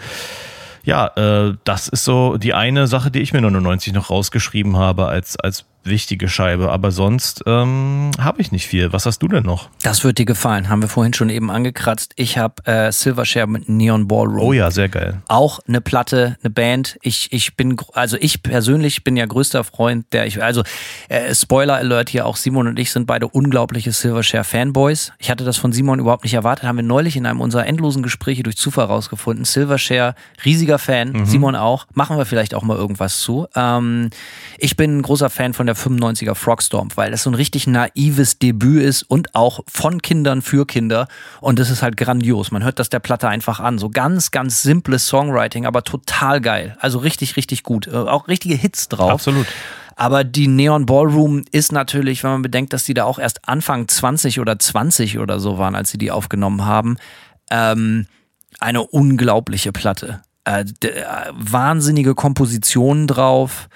ja, 0.84 1.06
äh, 1.16 1.54
das 1.64 1.88
ist 1.88 2.04
so 2.04 2.38
die 2.38 2.54
eine 2.54 2.88
Sache, 2.88 3.10
die 3.10 3.20
ich 3.20 3.32
mir 3.32 3.40
99 3.40 3.92
noch 3.92 4.10
rausgeschrieben 4.10 4.76
habe 4.76 5.06
als, 5.06 5.38
als 5.38 5.64
wichtige 5.84 6.28
Scheibe. 6.28 6.70
Aber 6.70 6.90
sonst 6.90 7.42
ähm, 7.46 8.10
habe 8.18 8.40
ich 8.40 8.52
nicht 8.52 8.66
viel. 8.66 8.92
Was 8.92 9.06
hast 9.06 9.20
du 9.22 9.28
denn 9.28 9.44
noch? 9.44 9.68
Das 9.82 10.04
wird 10.04 10.18
dir 10.18 10.24
gefallen, 10.24 10.68
haben 10.68 10.82
wir 10.82 10.88
vorhin 10.88 11.12
schon 11.12 11.28
eben 11.30 11.50
angekratzt. 11.50 12.12
Ich 12.16 12.38
habe 12.38 12.64
äh, 12.66 12.92
Silvershare 12.92 13.46
mit 13.46 13.68
Neon 13.68 14.08
Ballroom. 14.08 14.40
Oh 14.40 14.52
ja, 14.52 14.70
sehr 14.70 14.88
geil. 14.88 15.22
auch 15.28 15.60
eine 15.66 15.80
Platte, 15.80 16.36
eine 16.42 16.50
Band. 16.50 16.98
Ich, 17.02 17.32
ich 17.32 17.56
bin, 17.56 17.76
also 17.94 18.16
ich 18.20 18.42
persönlich 18.42 19.04
bin 19.04 19.16
ja 19.16 19.26
größter 19.26 19.64
Freund 19.64 20.06
der, 20.12 20.26
ich, 20.26 20.42
also 20.42 20.62
äh, 21.08 21.34
Spoiler 21.34 21.76
Alert 21.76 22.08
hier, 22.10 22.26
auch 22.26 22.36
Simon 22.36 22.66
und 22.68 22.78
ich 22.78 22.92
sind 22.92 23.06
beide 23.06 23.28
unglaubliche 23.28 23.92
Silvershare 23.92 24.44
Fanboys. 24.44 25.12
Ich 25.18 25.30
hatte 25.30 25.44
das 25.44 25.56
von 25.56 25.72
Simon 25.72 25.98
überhaupt 25.98 26.24
nicht 26.24 26.34
erwartet, 26.34 26.66
haben 26.66 26.76
wir 26.76 26.82
neulich 26.82 27.16
in 27.16 27.26
einem 27.26 27.40
unserer 27.40 27.66
endlosen 27.66 28.02
Gespräche 28.02 28.42
durch 28.42 28.56
Zufall 28.56 28.86
rausgefunden. 28.86 29.44
Silvershare, 29.44 30.14
riesiger 30.44 30.78
Fan, 30.78 31.26
Simon 31.26 31.56
auch. 31.56 31.86
Machen 31.94 32.16
wir 32.18 32.26
vielleicht 32.26 32.54
auch 32.54 32.62
mal 32.62 32.76
irgendwas 32.76 33.20
zu. 33.20 33.46
Ähm, 33.54 34.10
ich 34.58 34.76
bin 34.76 34.98
ein 34.98 35.02
großer 35.02 35.30
Fan 35.30 35.54
von 35.54 35.66
der 35.66 35.71
95er 35.72 36.34
Frogstorm, 36.34 36.88
weil 36.94 37.10
das 37.10 37.22
so 37.22 37.30
ein 37.30 37.34
richtig 37.34 37.66
naives 37.66 38.38
Debüt 38.38 38.82
ist 38.82 39.02
und 39.02 39.34
auch 39.34 39.60
von 39.66 40.02
Kindern 40.02 40.42
für 40.42 40.66
Kinder. 40.66 41.08
Und 41.40 41.58
das 41.58 41.70
ist 41.70 41.82
halt 41.82 41.96
grandios. 41.96 42.50
Man 42.50 42.64
hört 42.64 42.78
das 42.78 42.88
der 42.88 43.00
Platte 43.00 43.28
einfach 43.28 43.60
an. 43.60 43.78
So 43.78 43.90
ganz, 43.90 44.30
ganz 44.30 44.62
simples 44.62 45.06
Songwriting, 45.06 45.66
aber 45.66 45.84
total 45.84 46.40
geil. 46.40 46.76
Also 46.80 46.98
richtig, 46.98 47.36
richtig 47.36 47.62
gut. 47.62 47.86
Äh, 47.86 47.96
Auch 47.96 48.28
richtige 48.28 48.54
Hits 48.54 48.88
drauf. 48.88 49.10
Absolut. 49.12 49.46
Aber 49.96 50.24
die 50.24 50.48
Neon 50.48 50.86
Ballroom 50.86 51.44
ist 51.50 51.72
natürlich, 51.72 52.24
wenn 52.24 52.30
man 52.30 52.42
bedenkt, 52.42 52.72
dass 52.72 52.84
die 52.84 52.94
da 52.94 53.04
auch 53.04 53.18
erst 53.18 53.46
Anfang 53.48 53.88
20 53.88 54.40
oder 54.40 54.58
20 54.58 55.18
oder 55.18 55.38
so 55.38 55.58
waren, 55.58 55.74
als 55.74 55.90
sie 55.90 55.98
die 55.98 56.10
aufgenommen 56.10 56.64
haben, 56.64 56.96
ähm, 57.50 58.06
eine 58.58 58.82
unglaubliche 58.82 59.72
Platte. 59.72 60.22
Äh, 60.44 60.64
äh, 60.82 61.04
wahnsinnige 61.32 62.14
Kompositionen 62.14 63.06
drauf. 63.06 63.68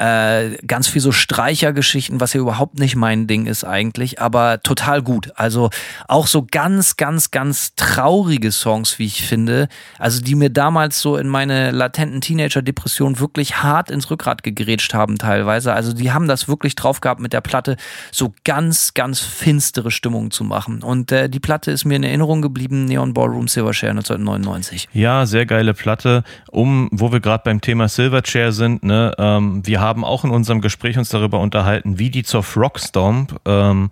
Äh, 0.00 0.56
ganz 0.66 0.88
viel 0.88 1.02
so 1.02 1.12
Streichergeschichten, 1.12 2.20
was 2.20 2.32
ja 2.32 2.40
überhaupt 2.40 2.78
nicht 2.78 2.96
mein 2.96 3.26
Ding 3.26 3.44
ist 3.44 3.64
eigentlich, 3.64 4.18
aber 4.18 4.62
total 4.62 5.02
gut. 5.02 5.30
Also 5.34 5.68
auch 6.08 6.26
so 6.26 6.46
ganz, 6.50 6.96
ganz, 6.96 7.30
ganz 7.30 7.74
traurige 7.74 8.50
Songs, 8.50 8.98
wie 8.98 9.04
ich 9.04 9.26
finde. 9.26 9.68
Also 9.98 10.22
die 10.22 10.36
mir 10.36 10.48
damals 10.48 11.02
so 11.02 11.18
in 11.18 11.28
meine 11.28 11.70
latenten 11.70 12.22
Teenager-Depression 12.22 13.20
wirklich 13.20 13.62
hart 13.62 13.90
ins 13.90 14.10
Rückgrat 14.10 14.42
gegrätscht 14.42 14.94
haben 14.94 15.18
teilweise. 15.18 15.74
Also 15.74 15.92
die 15.92 16.12
haben 16.12 16.28
das 16.28 16.48
wirklich 16.48 16.76
drauf 16.76 17.02
gehabt 17.02 17.20
mit 17.20 17.34
der 17.34 17.42
Platte, 17.42 17.76
so 18.10 18.32
ganz, 18.44 18.94
ganz 18.94 19.20
finstere 19.20 19.90
Stimmung 19.90 20.30
zu 20.30 20.44
machen. 20.44 20.82
Und 20.82 21.12
äh, 21.12 21.28
die 21.28 21.40
Platte 21.40 21.72
ist 21.72 21.84
mir 21.84 21.96
in 21.96 22.04
Erinnerung 22.04 22.40
geblieben, 22.40 22.86
Neon 22.86 23.12
Ballroom 23.12 23.48
Silvershare 23.48 23.90
1999. 23.90 24.88
Ja, 24.94 25.26
sehr 25.26 25.44
geile 25.44 25.74
Platte. 25.74 26.24
Um, 26.50 26.88
wo 26.90 27.12
wir 27.12 27.20
gerade 27.20 27.42
beim 27.44 27.60
Thema 27.60 27.88
Silverchair 27.88 28.52
sind, 28.52 28.82
ne, 28.82 29.12
ähm, 29.18 29.60
wir 29.66 29.80
haben 29.80 29.89
auch 29.98 30.24
in 30.24 30.30
unserem 30.30 30.60
Gespräch 30.60 30.98
uns 30.98 31.08
darüber 31.08 31.40
unterhalten, 31.40 31.98
wie 31.98 32.10
die 32.10 32.22
zur 32.22 32.42
Frogstomp, 32.42 33.40
ähm, 33.44 33.90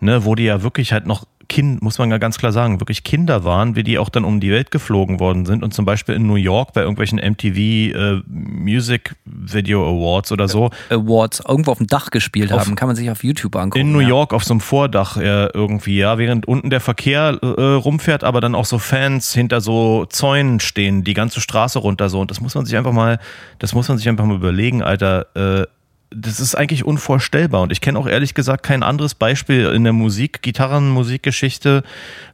ne, 0.00 0.24
wo 0.24 0.34
die 0.34 0.44
ja 0.44 0.62
wirklich 0.62 0.92
halt 0.92 1.06
noch 1.06 1.26
Kind, 1.48 1.80
muss 1.82 1.98
man 1.98 2.10
ja 2.10 2.18
ganz 2.18 2.38
klar 2.38 2.52
sagen, 2.52 2.80
wirklich 2.80 3.04
Kinder 3.04 3.42
waren, 3.42 3.74
wie 3.74 3.82
die 3.82 3.98
auch 3.98 4.10
dann 4.10 4.24
um 4.24 4.38
die 4.38 4.50
Welt 4.50 4.70
geflogen 4.70 5.18
worden 5.18 5.46
sind 5.46 5.62
und 5.62 5.72
zum 5.72 5.84
Beispiel 5.84 6.14
in 6.14 6.26
New 6.26 6.34
York 6.34 6.74
bei 6.74 6.82
irgendwelchen 6.82 7.18
MTV 7.18 7.56
äh, 7.56 8.22
Music 8.26 9.14
Video 9.24 9.82
Awards 9.82 10.30
oder 10.30 10.46
so 10.46 10.70
Awards 10.90 11.42
irgendwo 11.46 11.70
auf 11.70 11.78
dem 11.78 11.86
Dach 11.86 12.10
gespielt 12.10 12.52
Auf- 12.52 12.60
haben, 12.60 12.74
kann 12.74 12.88
man 12.88 12.96
sich 12.96 13.10
auf 13.10 13.24
YouTube 13.24 13.56
angucken. 13.56 13.80
in 13.80 13.92
New 13.92 14.00
ja. 14.00 14.08
York 14.08 14.34
auf 14.34 14.44
so 14.44 14.52
einem 14.52 14.60
Vordach 14.60 15.16
äh, 15.16 15.46
irgendwie, 15.46 15.98
ja, 15.98 16.18
während 16.18 16.46
unten 16.46 16.70
der 16.70 16.80
Verkehr 16.80 17.38
äh, 17.40 17.46
rumfährt, 17.62 18.24
aber 18.24 18.40
dann 18.40 18.54
auch 18.54 18.66
so 18.66 18.78
Fans 18.78 19.32
hinter 19.32 19.60
so 19.60 20.04
Zäunen 20.06 20.60
stehen, 20.60 21.02
die 21.04 21.14
ganze 21.14 21.40
Straße 21.40 21.78
runter 21.78 22.08
so. 22.08 22.20
Und 22.20 22.30
das 22.30 22.40
muss 22.40 22.54
man 22.54 22.66
sich 22.66 22.76
einfach 22.76 22.92
mal, 22.92 23.18
das 23.58 23.74
muss 23.74 23.88
man 23.88 23.96
sich 23.96 24.08
einfach 24.08 24.24
mal 24.26 24.36
überlegen, 24.36 24.82
Alter. 24.82 25.26
Äh, 25.62 25.66
das 26.10 26.40
ist 26.40 26.54
eigentlich 26.54 26.84
unvorstellbar. 26.84 27.62
Und 27.62 27.72
ich 27.72 27.80
kenne 27.80 27.98
auch 27.98 28.06
ehrlich 28.06 28.34
gesagt 28.34 28.62
kein 28.62 28.82
anderes 28.82 29.14
Beispiel 29.14 29.66
in 29.66 29.84
der 29.84 29.92
Musik, 29.92 30.42
Gitarrenmusikgeschichte, 30.42 31.82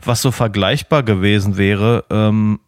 was 0.05 0.23
so 0.23 0.31
vergleichbar 0.31 1.03
gewesen 1.03 1.57
wäre. 1.57 2.05
Ähm, 2.11 2.61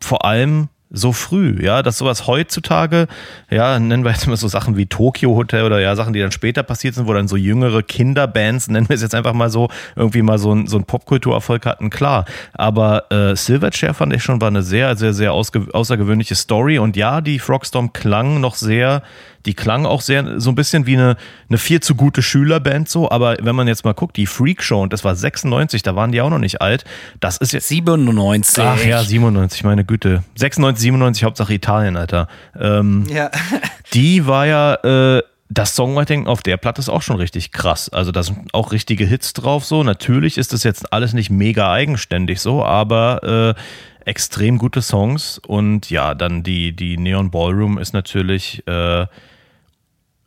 vor 0.00 0.24
allem, 0.24 0.68
so 0.90 1.12
früh, 1.12 1.56
ja, 1.60 1.82
dass 1.82 1.98
sowas 1.98 2.26
heutzutage, 2.26 3.08
ja, 3.50 3.78
nennen 3.78 4.04
wir 4.04 4.12
jetzt 4.12 4.26
mal 4.28 4.36
so 4.36 4.46
Sachen 4.46 4.76
wie 4.76 4.86
Tokyo 4.86 5.34
Hotel 5.34 5.64
oder 5.64 5.80
ja, 5.80 5.96
Sachen, 5.96 6.12
die 6.12 6.20
dann 6.20 6.30
später 6.30 6.62
passiert 6.62 6.94
sind, 6.94 7.08
wo 7.08 7.12
dann 7.12 7.26
so 7.26 7.36
jüngere 7.36 7.82
Kinderbands, 7.82 8.68
nennen 8.70 8.88
wir 8.88 8.94
es 8.94 9.02
jetzt 9.02 9.14
einfach 9.14 9.32
mal 9.32 9.50
so, 9.50 9.68
irgendwie 9.96 10.22
mal 10.22 10.38
so 10.38 10.54
ein, 10.54 10.66
so 10.66 10.76
ein 10.76 10.84
Popkulturerfolg 10.84 11.66
hatten, 11.66 11.90
klar. 11.90 12.24
Aber 12.52 13.10
äh, 13.10 13.34
Silverchair 13.34 13.94
fand 13.94 14.14
ich 14.14 14.22
schon, 14.22 14.40
war 14.40 14.48
eine 14.48 14.62
sehr, 14.62 14.96
sehr, 14.96 15.12
sehr 15.12 15.32
außergewöhnliche 15.32 16.36
Story 16.36 16.78
und 16.78 16.96
ja, 16.96 17.20
die 17.20 17.40
Frogstorm 17.40 17.92
klang 17.92 18.40
noch 18.40 18.54
sehr 18.54 19.02
die 19.46 19.54
klang 19.54 19.86
auch 19.86 20.00
sehr 20.00 20.40
so 20.40 20.50
ein 20.50 20.54
bisschen 20.54 20.86
wie 20.86 20.96
eine, 20.96 21.16
eine 21.48 21.58
viel 21.58 21.80
zu 21.80 21.94
gute 21.94 22.22
Schülerband 22.22 22.88
so, 22.88 23.10
aber 23.10 23.36
wenn 23.40 23.54
man 23.54 23.68
jetzt 23.68 23.84
mal 23.84 23.94
guckt, 23.94 24.16
die 24.16 24.26
Freak 24.26 24.62
Show, 24.62 24.82
und 24.82 24.92
das 24.92 25.04
war 25.04 25.14
96, 25.14 25.82
da 25.82 25.96
waren 25.96 26.12
die 26.12 26.20
auch 26.20 26.30
noch 26.30 26.38
nicht 26.38 26.60
alt, 26.60 26.84
das 27.20 27.36
ist 27.38 27.52
jetzt... 27.52 27.68
97. 27.68 28.64
Ach 28.64 28.84
ja, 28.84 29.02
97, 29.02 29.64
meine 29.64 29.84
Güte. 29.84 30.22
96, 30.34 30.82
97, 30.82 31.24
Hauptsache 31.24 31.54
Italien, 31.54 31.96
Alter. 31.96 32.28
Ähm, 32.58 33.04
ja. 33.08 33.30
die 33.94 34.26
war 34.26 34.46
ja... 34.46 34.74
Äh, 35.16 35.22
das 35.48 35.76
Songwriting 35.76 36.26
auf 36.26 36.42
der 36.42 36.56
Platte 36.56 36.80
ist 36.80 36.88
auch 36.88 37.02
schon 37.02 37.16
richtig 37.16 37.52
krass. 37.52 37.88
Also 37.88 38.10
da 38.10 38.24
sind 38.24 38.52
auch 38.52 38.72
richtige 38.72 39.04
Hits 39.04 39.32
drauf 39.32 39.64
so. 39.64 39.84
Natürlich 39.84 40.38
ist 40.38 40.52
das 40.52 40.64
jetzt 40.64 40.92
alles 40.92 41.12
nicht 41.12 41.30
mega 41.30 41.70
eigenständig 41.70 42.40
so, 42.40 42.64
aber 42.64 43.54
äh, 43.56 43.60
extrem 44.06 44.58
gute 44.58 44.82
Songs. 44.82 45.38
Und 45.38 45.90
ja, 45.90 46.14
dann 46.14 46.42
die, 46.42 46.74
die 46.74 46.96
Neon 46.96 47.30
Ballroom 47.30 47.78
ist 47.78 47.92
natürlich 47.92 48.66
äh, 48.66 49.06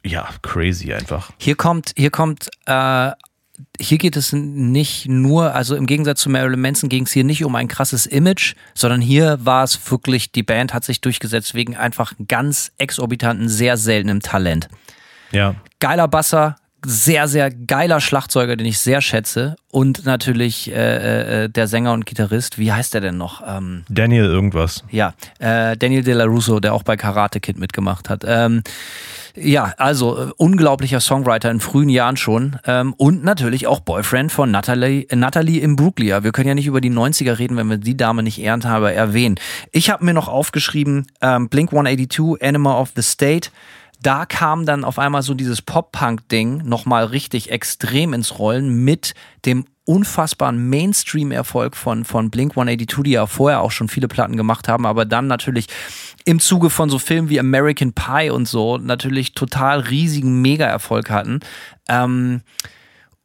ja, 0.10 0.30
crazy 0.42 0.94
einfach. 0.94 1.32
Hier 1.38 1.56
kommt, 1.56 1.94
hier 1.96 2.10
kommt, 2.10 2.50
äh, 2.66 3.12
hier 3.80 3.98
geht 3.98 4.16
es 4.16 4.34
nicht 4.34 5.08
nur, 5.08 5.54
also 5.54 5.76
im 5.76 5.86
Gegensatz 5.86 6.22
zu 6.22 6.30
Marilyn 6.30 6.62
Manson 6.62 6.90
ging 6.90 7.04
es 7.04 7.12
hier 7.12 7.24
nicht 7.24 7.44
um 7.44 7.56
ein 7.56 7.68
krasses 7.68 8.06
Image, 8.06 8.56
sondern 8.74 9.02
hier 9.02 9.38
war 9.44 9.64
es 9.64 9.80
wirklich, 9.92 10.32
die 10.32 10.44
Band 10.44 10.74
hat 10.74 10.84
sich 10.84 11.02
durchgesetzt 11.02 11.54
wegen 11.56 11.76
einfach 11.76 12.14
ganz 12.28 12.72
exorbitanten, 12.78 13.50
sehr 13.50 13.78
seltenem 13.78 14.22
Talent. 14.22 14.70
Ja. 15.32 15.56
Geiler 15.80 16.08
Basser, 16.08 16.56
sehr, 16.86 17.28
sehr 17.28 17.52
geiler 17.52 18.00
Schlagzeuger, 18.00 18.56
den 18.56 18.66
ich 18.66 18.80
sehr 18.80 19.02
schätze. 19.02 19.56
Und 19.72 20.06
natürlich 20.06 20.72
äh, 20.72 21.44
äh, 21.44 21.50
der 21.50 21.68
Sänger 21.68 21.94
und 21.94 22.06
Gitarrist, 22.06 22.58
wie 22.58 22.72
heißt 22.72 22.94
der 22.94 23.02
denn 23.02 23.18
noch? 23.18 23.44
Ähm, 23.46 23.84
Daniel 23.90 24.26
irgendwas. 24.26 24.84
Ja, 24.90 25.14
äh, 25.40 25.76
Daniel 25.78 26.04
De 26.04 26.14
La 26.14 26.26
Russo, 26.26 26.60
der 26.60 26.74
auch 26.74 26.84
bei 26.84 26.96
Karate 26.96 27.40
Kid 27.40 27.60
mitgemacht 27.60 28.10
hat. 28.10 28.24
Ähm, 28.26 28.64
ja, 29.36 29.74
also 29.78 30.18
äh, 30.18 30.32
unglaublicher 30.38 31.00
Songwriter 31.00 31.52
in 31.52 31.60
frühen 31.60 31.90
Jahren 31.90 32.18
schon 32.18 32.58
ähm, 32.66 32.94
und 32.98 33.24
natürlich 33.24 33.68
auch 33.68 33.80
Boyfriend 33.80 34.32
von 34.32 34.52
Natalie, 34.52 35.04
äh, 35.10 35.16
Natalie 35.16 35.60
Imbruglia. 35.62 36.24
Wir 36.24 36.32
können 36.32 36.48
ja 36.48 36.56
nicht 36.56 36.68
über 36.68 36.82
die 36.82 36.92
90er 36.92 37.40
reden, 37.40 37.58
wenn 37.58 37.70
wir 37.70 37.78
die 37.78 37.98
Dame 37.98 38.24
nicht 38.24 38.40
ehrenhalber 38.40 38.92
erwähnen. 38.94 39.36
Ich 39.72 39.90
habe 39.90 40.06
mir 40.06 40.14
noch 40.14 40.28
aufgeschrieben, 40.28 41.08
ähm, 41.22 41.50
Blink 41.50 41.72
182, 41.72 42.42
Animal 42.42 42.82
of 42.82 42.92
the 42.96 43.02
State 43.02 43.50
da 44.02 44.26
kam 44.26 44.66
dann 44.66 44.86
auf 44.86 44.98
einmal 44.98 45.24
so 45.24 45.34
dieses 45.34 45.62
Pop-Punk-Ding 45.62 46.64
nochmal 46.64 47.06
richtig 47.06 47.52
extrem 47.52 48.14
ins 48.14 48.40
Rollen 48.40 48.86
mit 48.86 49.14
dem 49.46 49.66
unfassbaren 49.90 50.70
Mainstream-Erfolg 50.70 51.76
von, 51.76 52.06
von 52.06 52.30
Blink 52.30 52.52
182, 52.52 53.04
die 53.04 53.12
ja 53.12 53.26
vorher 53.26 53.62
auch 53.62 53.72
schon 53.72 53.90
viele 53.90 54.08
Platten 54.08 54.38
gemacht 54.38 54.68
haben, 54.68 54.86
aber 54.86 55.04
dann 55.04 55.26
natürlich 55.26 55.66
im 56.26 56.40
Zuge 56.40 56.70
von 56.70 56.92
so 56.92 57.00
Filmen 57.00 57.30
wie 57.30 57.40
American 57.40 57.94
Pie 57.94 58.30
und 58.30 58.48
so 58.48 58.78
natürlich 58.78 59.34
total 59.34 59.80
riesigen 59.80 60.44
Mega-Erfolg 60.44 61.10
hatten. 61.10 61.40
Ähm, 61.88 62.42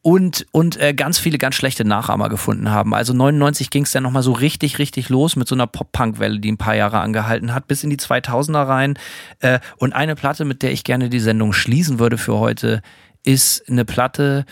und, 0.00 0.46
und 0.52 0.80
äh, 0.80 0.94
ganz 0.94 1.18
viele 1.18 1.36
ganz 1.36 1.54
schlechte 1.54 1.84
Nachahmer 1.84 2.30
gefunden 2.30 2.70
haben. 2.70 2.94
Also 2.94 3.12
99 3.12 3.68
ging 3.68 3.82
es 3.82 3.90
dann 3.90 4.02
nochmal 4.02 4.22
so 4.22 4.32
richtig, 4.32 4.78
richtig 4.78 5.10
los 5.10 5.36
mit 5.36 5.46
so 5.46 5.54
einer 5.54 5.66
Pop-Punk-Welle, 5.66 6.40
die 6.40 6.50
ein 6.52 6.58
paar 6.58 6.76
Jahre 6.76 7.00
angehalten 7.00 7.52
hat, 7.52 7.68
bis 7.68 7.84
in 7.84 7.90
die 7.90 7.98
2000er 7.98 8.66
rein. 8.66 8.98
Äh, 9.40 9.60
und 9.76 9.92
eine 9.92 10.14
Platte, 10.14 10.46
mit 10.46 10.62
der 10.62 10.72
ich 10.72 10.84
gerne 10.84 11.10
die 11.10 11.20
Sendung 11.20 11.52
schließen 11.52 11.98
würde 11.98 12.16
für 12.16 12.38
heute, 12.38 12.80
ist 13.22 13.68
eine 13.68 13.84
Platte, 13.84 14.46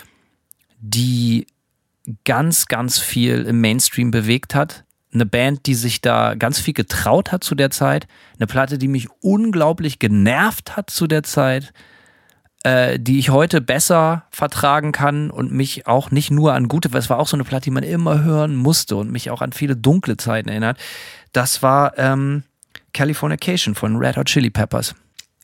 die 0.79 1.47
ganz, 2.25 2.67
ganz 2.67 2.99
viel 2.99 3.43
im 3.43 3.61
Mainstream 3.61 4.11
bewegt 4.11 4.55
hat. 4.55 4.85
Eine 5.13 5.27
Band, 5.27 5.67
die 5.67 5.75
sich 5.75 6.01
da 6.01 6.35
ganz 6.35 6.59
viel 6.59 6.75
getraut 6.75 7.33
hat 7.33 7.45
zu 7.45 7.55
der 7.55 7.71
Zeit. 7.71 8.07
Eine 8.39 8.47
Platte, 8.47 8.79
die 8.79 8.89
mich 8.89 9.09
unglaublich 9.21 9.99
genervt 9.99 10.77
hat 10.77 10.91
zu 10.91 11.07
der 11.07 11.23
Zeit 11.23 11.73
äh, 12.65 12.99
die 12.99 13.19
ich 13.19 13.31
heute 13.31 13.61
besser 13.61 14.25
vertragen 14.31 14.93
kann 14.93 15.31
und 15.31 15.53
mich 15.53 15.87
auch 15.87 16.11
nicht 16.11 16.31
nur 16.31 16.55
an 16.55 16.69
gute, 16.69 16.93
weil 16.93 17.01
es 17.01 17.11
war 17.11 17.19
auch 17.19 17.27
so 17.27 17.37
eine 17.37 17.45
Platte, 17.45 17.65
die 17.65 17.71
man 17.71 17.83
immer 17.83 18.23
hören 18.23 18.55
musste 18.55 18.97
und 18.97 19.11
mich 19.11 19.31
auch 19.31 19.43
an 19.43 19.53
viele 19.53 19.77
dunkle 19.77 20.17
Zeiten 20.17 20.49
erinnert. 20.49 20.79
Das 21.33 21.63
war 21.63 21.99
ähm, 21.99 22.45
Californication 22.93 23.75
von 23.75 23.97
Red 23.97 24.17
Hot 24.17 24.27
Chili 24.27 24.51
Peppers 24.51 24.95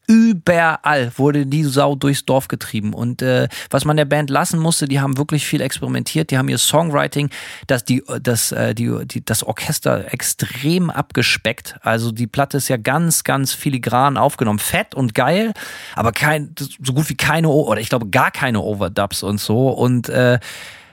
überall 0.09 1.13
wurde 1.17 1.47
die 1.47 1.65
Sau 1.65 1.95
durchs 1.95 2.25
Dorf 2.25 2.49
getrieben. 2.49 2.95
Und 2.95 3.21
äh, 3.21 3.47
was 3.69 3.85
man 3.85 3.99
der 3.99 4.07
Band 4.07 4.31
lassen 4.31 4.59
musste, 4.59 4.89
die 4.89 5.01
haben 5.01 5.19
wirklich 5.19 5.47
viel 5.47 5.61
experimentiert. 5.61 6.31
Die 6.31 6.39
haben 6.39 6.49
ihr 6.49 6.59
Songwriting, 6.59 7.29
das, 7.67 7.85
die, 7.85 8.03
das, 8.23 8.51
äh, 8.51 8.75
die, 8.75 9.07
die, 9.07 9.25
das 9.25 9.45
Orchester 9.45 10.13
extrem 10.13 10.89
abgespeckt. 10.89 11.77
Also 11.83 12.11
die 12.11 12.27
Platte 12.27 12.57
ist 12.57 12.69
ja 12.69 12.79
ganz, 12.79 13.23
ganz 13.23 13.53
filigran 13.53 14.17
aufgenommen. 14.17 14.59
Fett 14.59 14.95
und 14.95 15.15
geil, 15.15 15.53
aber 15.95 16.13
kein, 16.13 16.55
so 16.59 16.95
gut 16.95 17.11
wie 17.11 17.17
keine, 17.17 17.49
oder 17.49 17.81
ich 17.81 17.91
glaube 17.91 18.09
gar 18.09 18.31
keine 18.31 18.61
Overdubs 18.61 19.23
und 19.23 19.39
so. 19.39 19.69
Und 19.69 20.09
äh, 20.09 20.39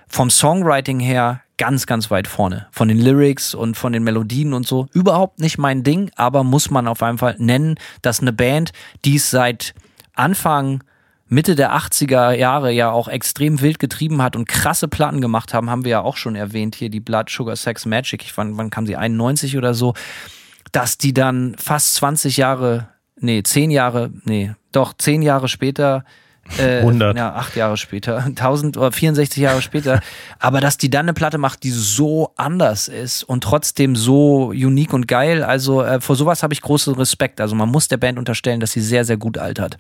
vom 0.08 0.30
Songwriting 0.30 1.00
her 1.00 1.42
ganz, 1.58 1.86
ganz 1.86 2.12
weit 2.12 2.28
vorne. 2.28 2.68
Von 2.72 2.88
den 2.88 3.00
Lyrics 3.00 3.54
und 3.54 3.76
von 3.76 3.94
den 3.94 4.04
Melodien 4.04 4.54
und 4.54 4.68
so. 4.68 4.88
Überhaupt 4.94 5.40
nicht 5.40 5.58
mein 5.58 5.84
Ding, 5.84 6.12
aber 6.16 6.44
muss 6.44 6.70
man 6.70 6.88
auf 6.88 7.02
jeden 7.02 7.18
Fall 7.18 7.36
nennen, 7.40 7.76
dass 8.02 8.20
eine 8.20 8.34
Band, 8.34 8.72
die 9.06 9.16
es 9.16 9.30
seit 9.30 9.74
Anfang 10.14 10.84
Mitte 11.28 11.56
der 11.56 11.76
80er 11.76 12.34
Jahre 12.34 12.72
ja 12.72 12.92
auch 12.92 13.08
extrem 13.08 13.62
wild 13.62 13.80
getrieben 13.80 14.22
hat 14.22 14.36
und 14.36 14.48
krasse 14.48 14.88
Platten 14.88 15.22
gemacht 15.22 15.54
haben, 15.54 15.70
haben 15.70 15.84
wir 15.84 15.92
ja 15.92 16.02
auch 16.02 16.18
schon 16.18 16.36
erwähnt 16.36 16.76
hier, 16.76 16.90
die 16.90 17.00
Blood 17.00 17.30
Sugar 17.30 17.56
Sex 17.56 17.86
Magic, 17.86 18.24
ich 18.24 18.38
wann, 18.38 18.58
wann 18.58 18.70
kam 18.70 18.86
sie, 18.86 18.96
91 18.96 19.58
oder 19.58 19.74
so, 19.74 19.96
dass 20.72 20.98
die 20.98 21.14
dann 21.14 21.56
fast 21.58 21.96
20 21.96 22.38
Jahre, 22.38 22.90
nee, 23.20 23.42
10 23.42 23.72
Jahre, 23.72 24.12
nee, 24.24 24.54
doch 24.72 24.94
10 24.94 25.24
Jahre 25.24 25.48
später 25.48 26.06
äh, 26.58 26.80
100. 26.80 27.18
Ja, 27.18 27.34
acht 27.34 27.56
Jahre 27.56 27.78
später, 27.78 28.18
1000 28.24 28.78
oder 28.78 28.92
64 28.92 29.42
Jahre 29.42 29.62
später. 29.62 30.02
Aber 30.40 30.62
dass 30.62 30.78
die 30.78 30.90
dann 30.90 31.06
eine 31.06 31.14
Platte 31.14 31.38
macht, 31.38 31.64
die 31.64 31.72
so 31.72 32.32
anders 32.36 32.88
ist 32.88 33.24
und 33.24 33.44
trotzdem 33.44 33.96
so 33.96 34.48
unique 34.48 34.94
und 34.94 35.08
geil. 35.08 35.44
Also 35.44 35.84
äh, 35.84 36.00
vor 36.00 36.16
sowas 36.16 36.44
habe 36.44 36.54
ich 36.54 36.62
großen 36.62 36.94
Respekt. 36.96 37.42
Also 37.42 37.56
man 37.56 37.70
muss 37.70 37.88
der 37.88 37.98
Band 37.98 38.18
unterstellen, 38.18 38.60
dass 38.60 38.72
sie 38.72 38.82
sehr, 38.82 39.06
sehr 39.06 39.18
gut 39.18 39.38
altert. 39.38 39.78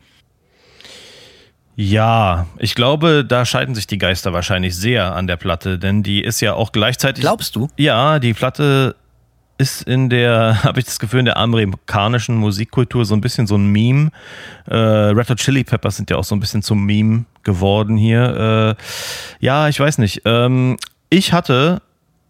Ja, 1.77 2.47
ich 2.57 2.73
glaube, 2.73 3.25
da 3.27 3.45
scheiden 3.45 3.75
sich 3.75 3.85
die 3.85 3.97
Geister 3.97 4.31
wahrscheinlich 4.31 4.77
sehr 4.77 5.13
an 5.13 5.27
der 5.27 5.35
Platte, 5.35 5.77
denn 5.77 6.03
die 6.03 6.23
ist 6.23 6.39
ja 6.39 6.53
auch 6.53 6.71
gleichzeitig. 6.71 7.21
Glaubst 7.21 7.55
du? 7.57 7.67
Ja, 7.75 8.19
die 8.19 8.33
Platte 8.33 8.95
ist 9.57 9.83
in 9.83 10.09
der, 10.09 10.59
habe 10.63 10.79
ich 10.79 10.85
das 10.85 10.99
Gefühl, 10.99 11.19
in 11.19 11.25
der 11.25 11.37
amerikanischen 11.37 12.35
Musikkultur 12.35 13.05
so 13.05 13.15
ein 13.15 13.21
bisschen 13.21 13.47
so 13.47 13.55
ein 13.55 13.67
Meme. 13.67 14.11
Äh, 14.67 14.75
Red 14.75 15.29
Hot 15.29 15.37
Chili 15.37 15.63
Peppers 15.63 15.97
sind 15.97 16.09
ja 16.09 16.17
auch 16.17 16.23
so 16.23 16.35
ein 16.35 16.39
bisschen 16.39 16.61
zum 16.61 16.85
Meme 16.85 17.25
geworden 17.43 17.97
hier. 17.97 18.77
Äh, 18.77 19.45
ja, 19.45 19.67
ich 19.67 19.79
weiß 19.79 19.97
nicht. 19.97 20.21
Ähm, 20.25 20.77
ich 21.09 21.33
hatte 21.33 21.81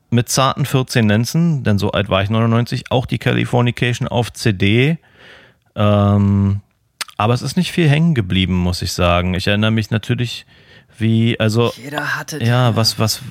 mit 0.10 0.30
zarten 0.30 0.66
14 0.66 1.08
Lenzen, 1.08 1.64
denn 1.64 1.78
so 1.78 1.92
alt 1.92 2.10
war 2.10 2.24
ich 2.24 2.30
99, 2.30 2.92
auch 2.92 3.06
die 3.06 3.18
Californication 3.18 4.08
auf 4.08 4.32
CD. 4.32 4.98
Ähm, 5.76 6.62
aber 7.18 7.34
es 7.34 7.42
ist 7.42 7.58
nicht 7.58 7.72
viel 7.72 7.90
hängen 7.90 8.14
geblieben, 8.14 8.56
muss 8.56 8.82
ich 8.82 8.92
sagen. 8.92 9.34
Ich 9.34 9.48
erinnere 9.48 9.72
mich 9.72 9.90
natürlich 9.90 10.46
wie, 10.98 11.40
also. 11.40 11.72
Jeder 11.82 12.16
hatte 12.16 12.40
die. 12.40 12.46
Ja, 12.46 12.76
was, 12.76 13.00
was. 13.00 13.22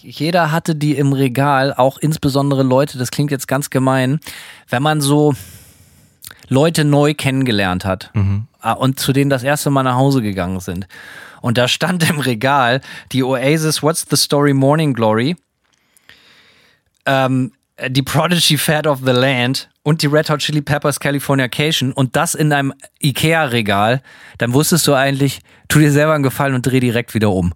Jeder 0.00 0.52
hatte 0.52 0.74
die 0.74 0.96
im 0.96 1.12
Regal, 1.12 1.74
auch 1.74 1.98
insbesondere 1.98 2.62
Leute, 2.62 2.98
das 2.98 3.10
klingt 3.10 3.30
jetzt 3.30 3.48
ganz 3.48 3.70
gemein, 3.70 4.20
wenn 4.68 4.82
man 4.82 5.00
so 5.00 5.34
Leute 6.48 6.84
neu 6.84 7.14
kennengelernt 7.14 7.84
hat 7.84 8.10
mhm. 8.14 8.46
Ah, 8.60 8.72
und 8.72 8.98
zu 8.98 9.12
denen 9.12 9.30
das 9.30 9.42
erste 9.42 9.70
Mal 9.70 9.84
nach 9.84 9.96
Hause 9.96 10.22
gegangen 10.22 10.58
sind. 10.60 10.88
Und 11.40 11.58
da 11.58 11.68
stand 11.68 12.08
im 12.08 12.18
Regal 12.18 12.80
die 13.12 13.22
Oasis 13.22 13.82
What's 13.82 14.06
the 14.10 14.16
Story 14.16 14.54
Morning 14.54 14.92
Glory, 14.92 15.36
ähm, 17.04 17.52
die 17.88 18.02
Prodigy 18.02 18.58
Fat 18.58 18.86
of 18.86 19.00
the 19.04 19.12
Land 19.12 19.68
und 19.86 20.02
die 20.02 20.08
Red 20.08 20.28
Hot 20.30 20.40
Chili 20.40 20.62
Peppers 20.62 20.98
Californication 20.98 21.92
und 21.92 22.16
das 22.16 22.34
in 22.34 22.52
einem 22.52 22.74
Ikea-Regal, 23.00 24.02
dann 24.38 24.52
wusstest 24.52 24.84
du 24.88 24.94
eigentlich, 24.94 25.38
tu 25.68 25.78
dir 25.78 25.92
selber 25.92 26.12
einen 26.12 26.24
Gefallen 26.24 26.56
und 26.56 26.66
dreh 26.66 26.80
direkt 26.80 27.14
wieder 27.14 27.30
um. 27.30 27.52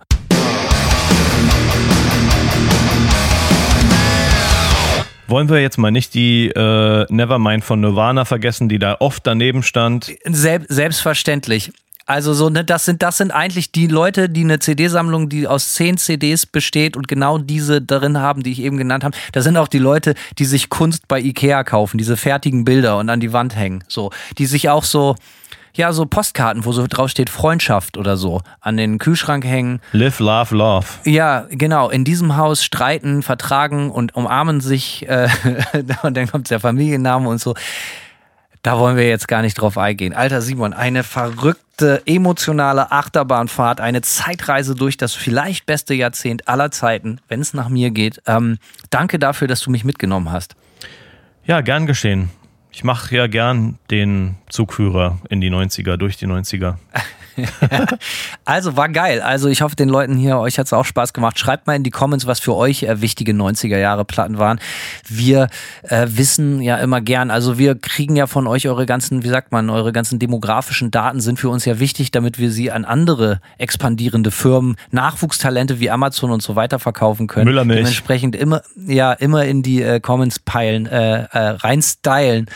Wollen 5.27 5.49
wir 5.49 5.61
jetzt 5.61 5.77
mal 5.77 5.91
nicht 5.91 6.15
die 6.15 6.51
äh, 6.51 7.07
Nevermind 7.09 7.65
von 7.65 7.81
Nirvana 7.81 8.25
vergessen, 8.25 8.69
die 8.69 8.79
da 8.79 8.97
oft 9.01 9.27
daneben 9.27 9.65
stand? 9.65 10.15
Selb 10.25 10.67
selbstverständlich. 10.69 11.73
Also 12.11 12.35
so, 12.35 12.51
ne, 12.51 12.65
das 12.65 12.87
sind, 12.87 13.05
das 13.05 13.19
sind 13.19 13.31
eigentlich 13.31 13.71
die 13.71 13.87
Leute, 13.87 14.29
die 14.29 14.41
eine 14.41 14.59
CD-Sammlung, 14.59 15.29
die 15.29 15.47
aus 15.47 15.75
zehn 15.75 15.97
CDs 15.97 16.45
besteht 16.45 16.97
und 16.97 17.07
genau 17.07 17.39
diese 17.39 17.81
darin 17.81 18.19
haben, 18.19 18.43
die 18.43 18.51
ich 18.51 18.63
eben 18.63 18.79
genannt 18.79 19.05
habe. 19.05 19.17
Das 19.31 19.45
sind 19.45 19.57
auch 19.57 19.69
die 19.69 19.79
Leute, 19.79 20.15
die 20.37 20.45
sich 20.45 20.71
Kunst 20.71 21.07
bei 21.07 21.21
Ikea 21.21 21.63
kaufen, 21.63 21.99
diese 21.99 22.17
fertigen 22.17 22.65
Bilder 22.65 22.99
und 22.99 23.09
an 23.11 23.21
die 23.21 23.33
Wand 23.33 23.55
hängen. 23.55 23.85
So, 23.87 24.11
die 24.39 24.47
sich 24.47 24.69
auch 24.69 24.83
so, 24.83 25.15
ja, 25.73 25.93
so 25.93 26.05
Postkarten, 26.05 26.65
wo 26.65 26.73
so 26.73 26.85
drauf 26.89 27.11
steht 27.11 27.31
Freundschaft 27.31 27.97
oder 27.97 28.17
so, 28.17 28.41
an 28.61 28.77
den 28.77 28.99
Kühlschrank 28.99 29.45
hängen. 29.45 29.81
Live, 29.93 30.19
love, 30.19 30.53
love. 30.53 30.87
Ja, 31.05 31.47
genau. 31.49 31.91
In 31.91 32.03
diesem 32.03 32.37
Haus 32.37 32.65
streiten, 32.65 33.23
vertragen 33.23 33.93
und 33.93 34.17
umarmen 34.17 34.61
sich. 34.61 35.09
Äh, 35.09 35.29
und 36.03 36.17
dann 36.17 36.29
kommt 36.29 36.51
der 36.51 36.59
Familienname 36.59 37.29
und 37.29 37.41
so. 37.41 37.55
Da 38.63 38.79
wollen 38.79 38.97
wir 38.97 39.09
jetzt 39.09 39.27
gar 39.27 39.41
nicht 39.41 39.55
drauf 39.55 39.79
eingehen. 39.79 40.13
Alter 40.13 40.43
Simon, 40.43 40.75
eine 40.75 41.03
verrückte, 41.03 42.03
emotionale 42.05 42.93
Achterbahnfahrt, 42.93 43.81
eine 43.81 44.03
Zeitreise 44.03 44.75
durch 44.75 44.99
das 44.99 45.15
vielleicht 45.15 45.65
beste 45.65 45.95
Jahrzehnt 45.95 46.47
aller 46.47 46.71
Zeiten, 46.71 47.21
wenn 47.29 47.41
es 47.41 47.55
nach 47.55 47.71
mir 47.71 47.91
geht. 47.91 48.21
Ähm, 48.27 48.59
danke 48.91 49.19
dafür, 49.19 49.49
dass 49.49 49.61
du 49.61 49.71
mich 49.71 49.85
mitgenommen 49.85 50.31
hast. 50.31 50.57
Ja, 51.45 51.63
gern 51.63 51.87
geschehen. 51.87 52.31
Ich 52.73 52.85
mache 52.85 53.15
ja 53.15 53.27
gern 53.27 53.79
den 53.91 54.37
Zugführer 54.49 55.19
in 55.29 55.41
die 55.41 55.51
90er, 55.51 55.97
durch 55.97 56.17
die 56.17 56.27
90er. 56.27 56.77
also 58.45 58.77
war 58.77 58.89
geil. 58.89 59.21
Also 59.21 59.49
ich 59.49 59.63
hoffe, 59.63 59.77
den 59.77 59.89
Leuten 59.89 60.17
hier, 60.17 60.39
euch 60.39 60.59
hat 60.59 60.67
es 60.67 60.73
auch 60.73 60.85
Spaß 60.85 61.13
gemacht. 61.13 61.39
Schreibt 61.39 61.67
mal 61.67 61.77
in 61.77 61.83
die 61.83 61.91
Comments, 61.91 62.27
was 62.27 62.41
für 62.41 62.55
euch 62.55 62.83
äh, 62.83 63.01
wichtige 63.01 63.33
90er 63.33 63.79
Jahre 63.79 64.05
Platten 64.05 64.39
waren. 64.39 64.61
Wir 65.09 65.49
äh, 65.83 66.07
wissen 66.09 66.61
ja 66.61 66.77
immer 66.79 67.01
gern, 67.01 67.31
also 67.31 67.59
wir 67.59 67.75
kriegen 67.75 68.17
ja 68.17 68.27
von 68.27 68.47
euch 68.47 68.69
eure 68.69 68.87
ganzen, 68.87 69.23
wie 69.23 69.29
sagt 69.29 69.53
man, 69.53 69.71
eure 69.71 69.93
ganzen 69.93 70.19
demografischen 70.19 70.91
Daten 70.91 71.21
sind 71.21 71.39
für 71.39 71.49
uns 71.49 71.65
ja 71.65 71.79
wichtig, 71.79 72.11
damit 72.11 72.39
wir 72.39 72.51
sie 72.51 72.71
an 72.71 72.85
andere 72.85 73.41
expandierende 73.59 74.31
Firmen, 74.31 74.77
Nachwuchstalente 74.91 75.81
wie 75.81 75.91
Amazon 75.91 76.31
und 76.31 76.43
so 76.43 76.57
weiter 76.57 76.79
verkaufen 76.79 77.27
können. 77.27 77.47
Müllermilch. 77.47 77.81
Dementsprechend 77.81 78.37
immer, 78.37 78.63
ja, 78.87 79.13
immer 79.13 79.45
in 79.45 79.63
die 79.63 79.83
äh, 79.83 80.01
Comments 80.01 80.39
peilen, 80.39 80.87
äh, 80.87 81.25
äh, 81.25 81.39
reinstylen 81.39 82.47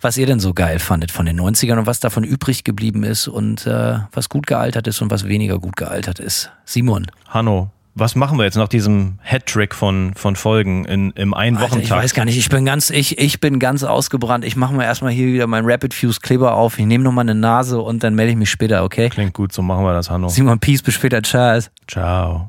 was 0.00 0.16
ihr 0.16 0.26
denn 0.26 0.40
so 0.40 0.54
geil 0.54 0.78
fandet 0.78 1.10
von 1.10 1.26
den 1.26 1.40
90ern 1.40 1.78
und 1.78 1.86
was 1.86 2.00
davon 2.00 2.24
übrig 2.24 2.64
geblieben 2.64 3.02
ist 3.04 3.28
und 3.28 3.66
äh, 3.66 3.98
was 4.12 4.28
gut 4.28 4.46
gealtert 4.46 4.86
ist 4.86 5.00
und 5.02 5.10
was 5.10 5.26
weniger 5.26 5.58
gut 5.58 5.76
gealtert 5.76 6.18
ist. 6.18 6.50
Simon. 6.64 7.06
Hanno, 7.28 7.70
was 7.98 8.14
machen 8.14 8.36
wir 8.36 8.44
jetzt 8.44 8.56
nach 8.56 8.68
diesem 8.68 9.18
Hattrick 9.22 9.74
von, 9.74 10.12
von 10.14 10.36
Folgen 10.36 10.84
in, 10.84 11.12
im 11.12 11.32
Einwochentag? 11.32 11.82
Ich 11.82 11.90
weiß 11.90 12.12
gar 12.12 12.26
nicht, 12.26 12.36
ich 12.36 12.50
bin 12.50 12.66
ganz, 12.66 12.90
ich, 12.90 13.18
ich 13.18 13.40
bin 13.40 13.58
ganz 13.58 13.84
ausgebrannt. 13.84 14.44
Ich 14.44 14.54
mache 14.54 14.74
mir 14.74 14.84
erstmal 14.84 15.12
hier 15.12 15.28
wieder 15.28 15.46
meinen 15.46 15.68
Rapid 15.68 15.94
Fuse 15.94 16.20
Kleber 16.20 16.54
auf. 16.54 16.78
Ich 16.78 16.84
nehme 16.84 17.02
nochmal 17.02 17.22
eine 17.22 17.34
Nase 17.34 17.80
und 17.80 18.02
dann 18.02 18.14
melde 18.14 18.32
ich 18.32 18.36
mich 18.36 18.50
später, 18.50 18.84
okay? 18.84 19.08
Klingt 19.08 19.32
gut, 19.32 19.52
so 19.52 19.62
machen 19.62 19.82
wir 19.82 19.94
das, 19.94 20.10
Hanno. 20.10 20.28
Simon, 20.28 20.58
Peace, 20.58 20.82
bis 20.82 20.92
später, 20.92 21.22
ciao. 21.22 21.60
Ciao. 21.88 22.48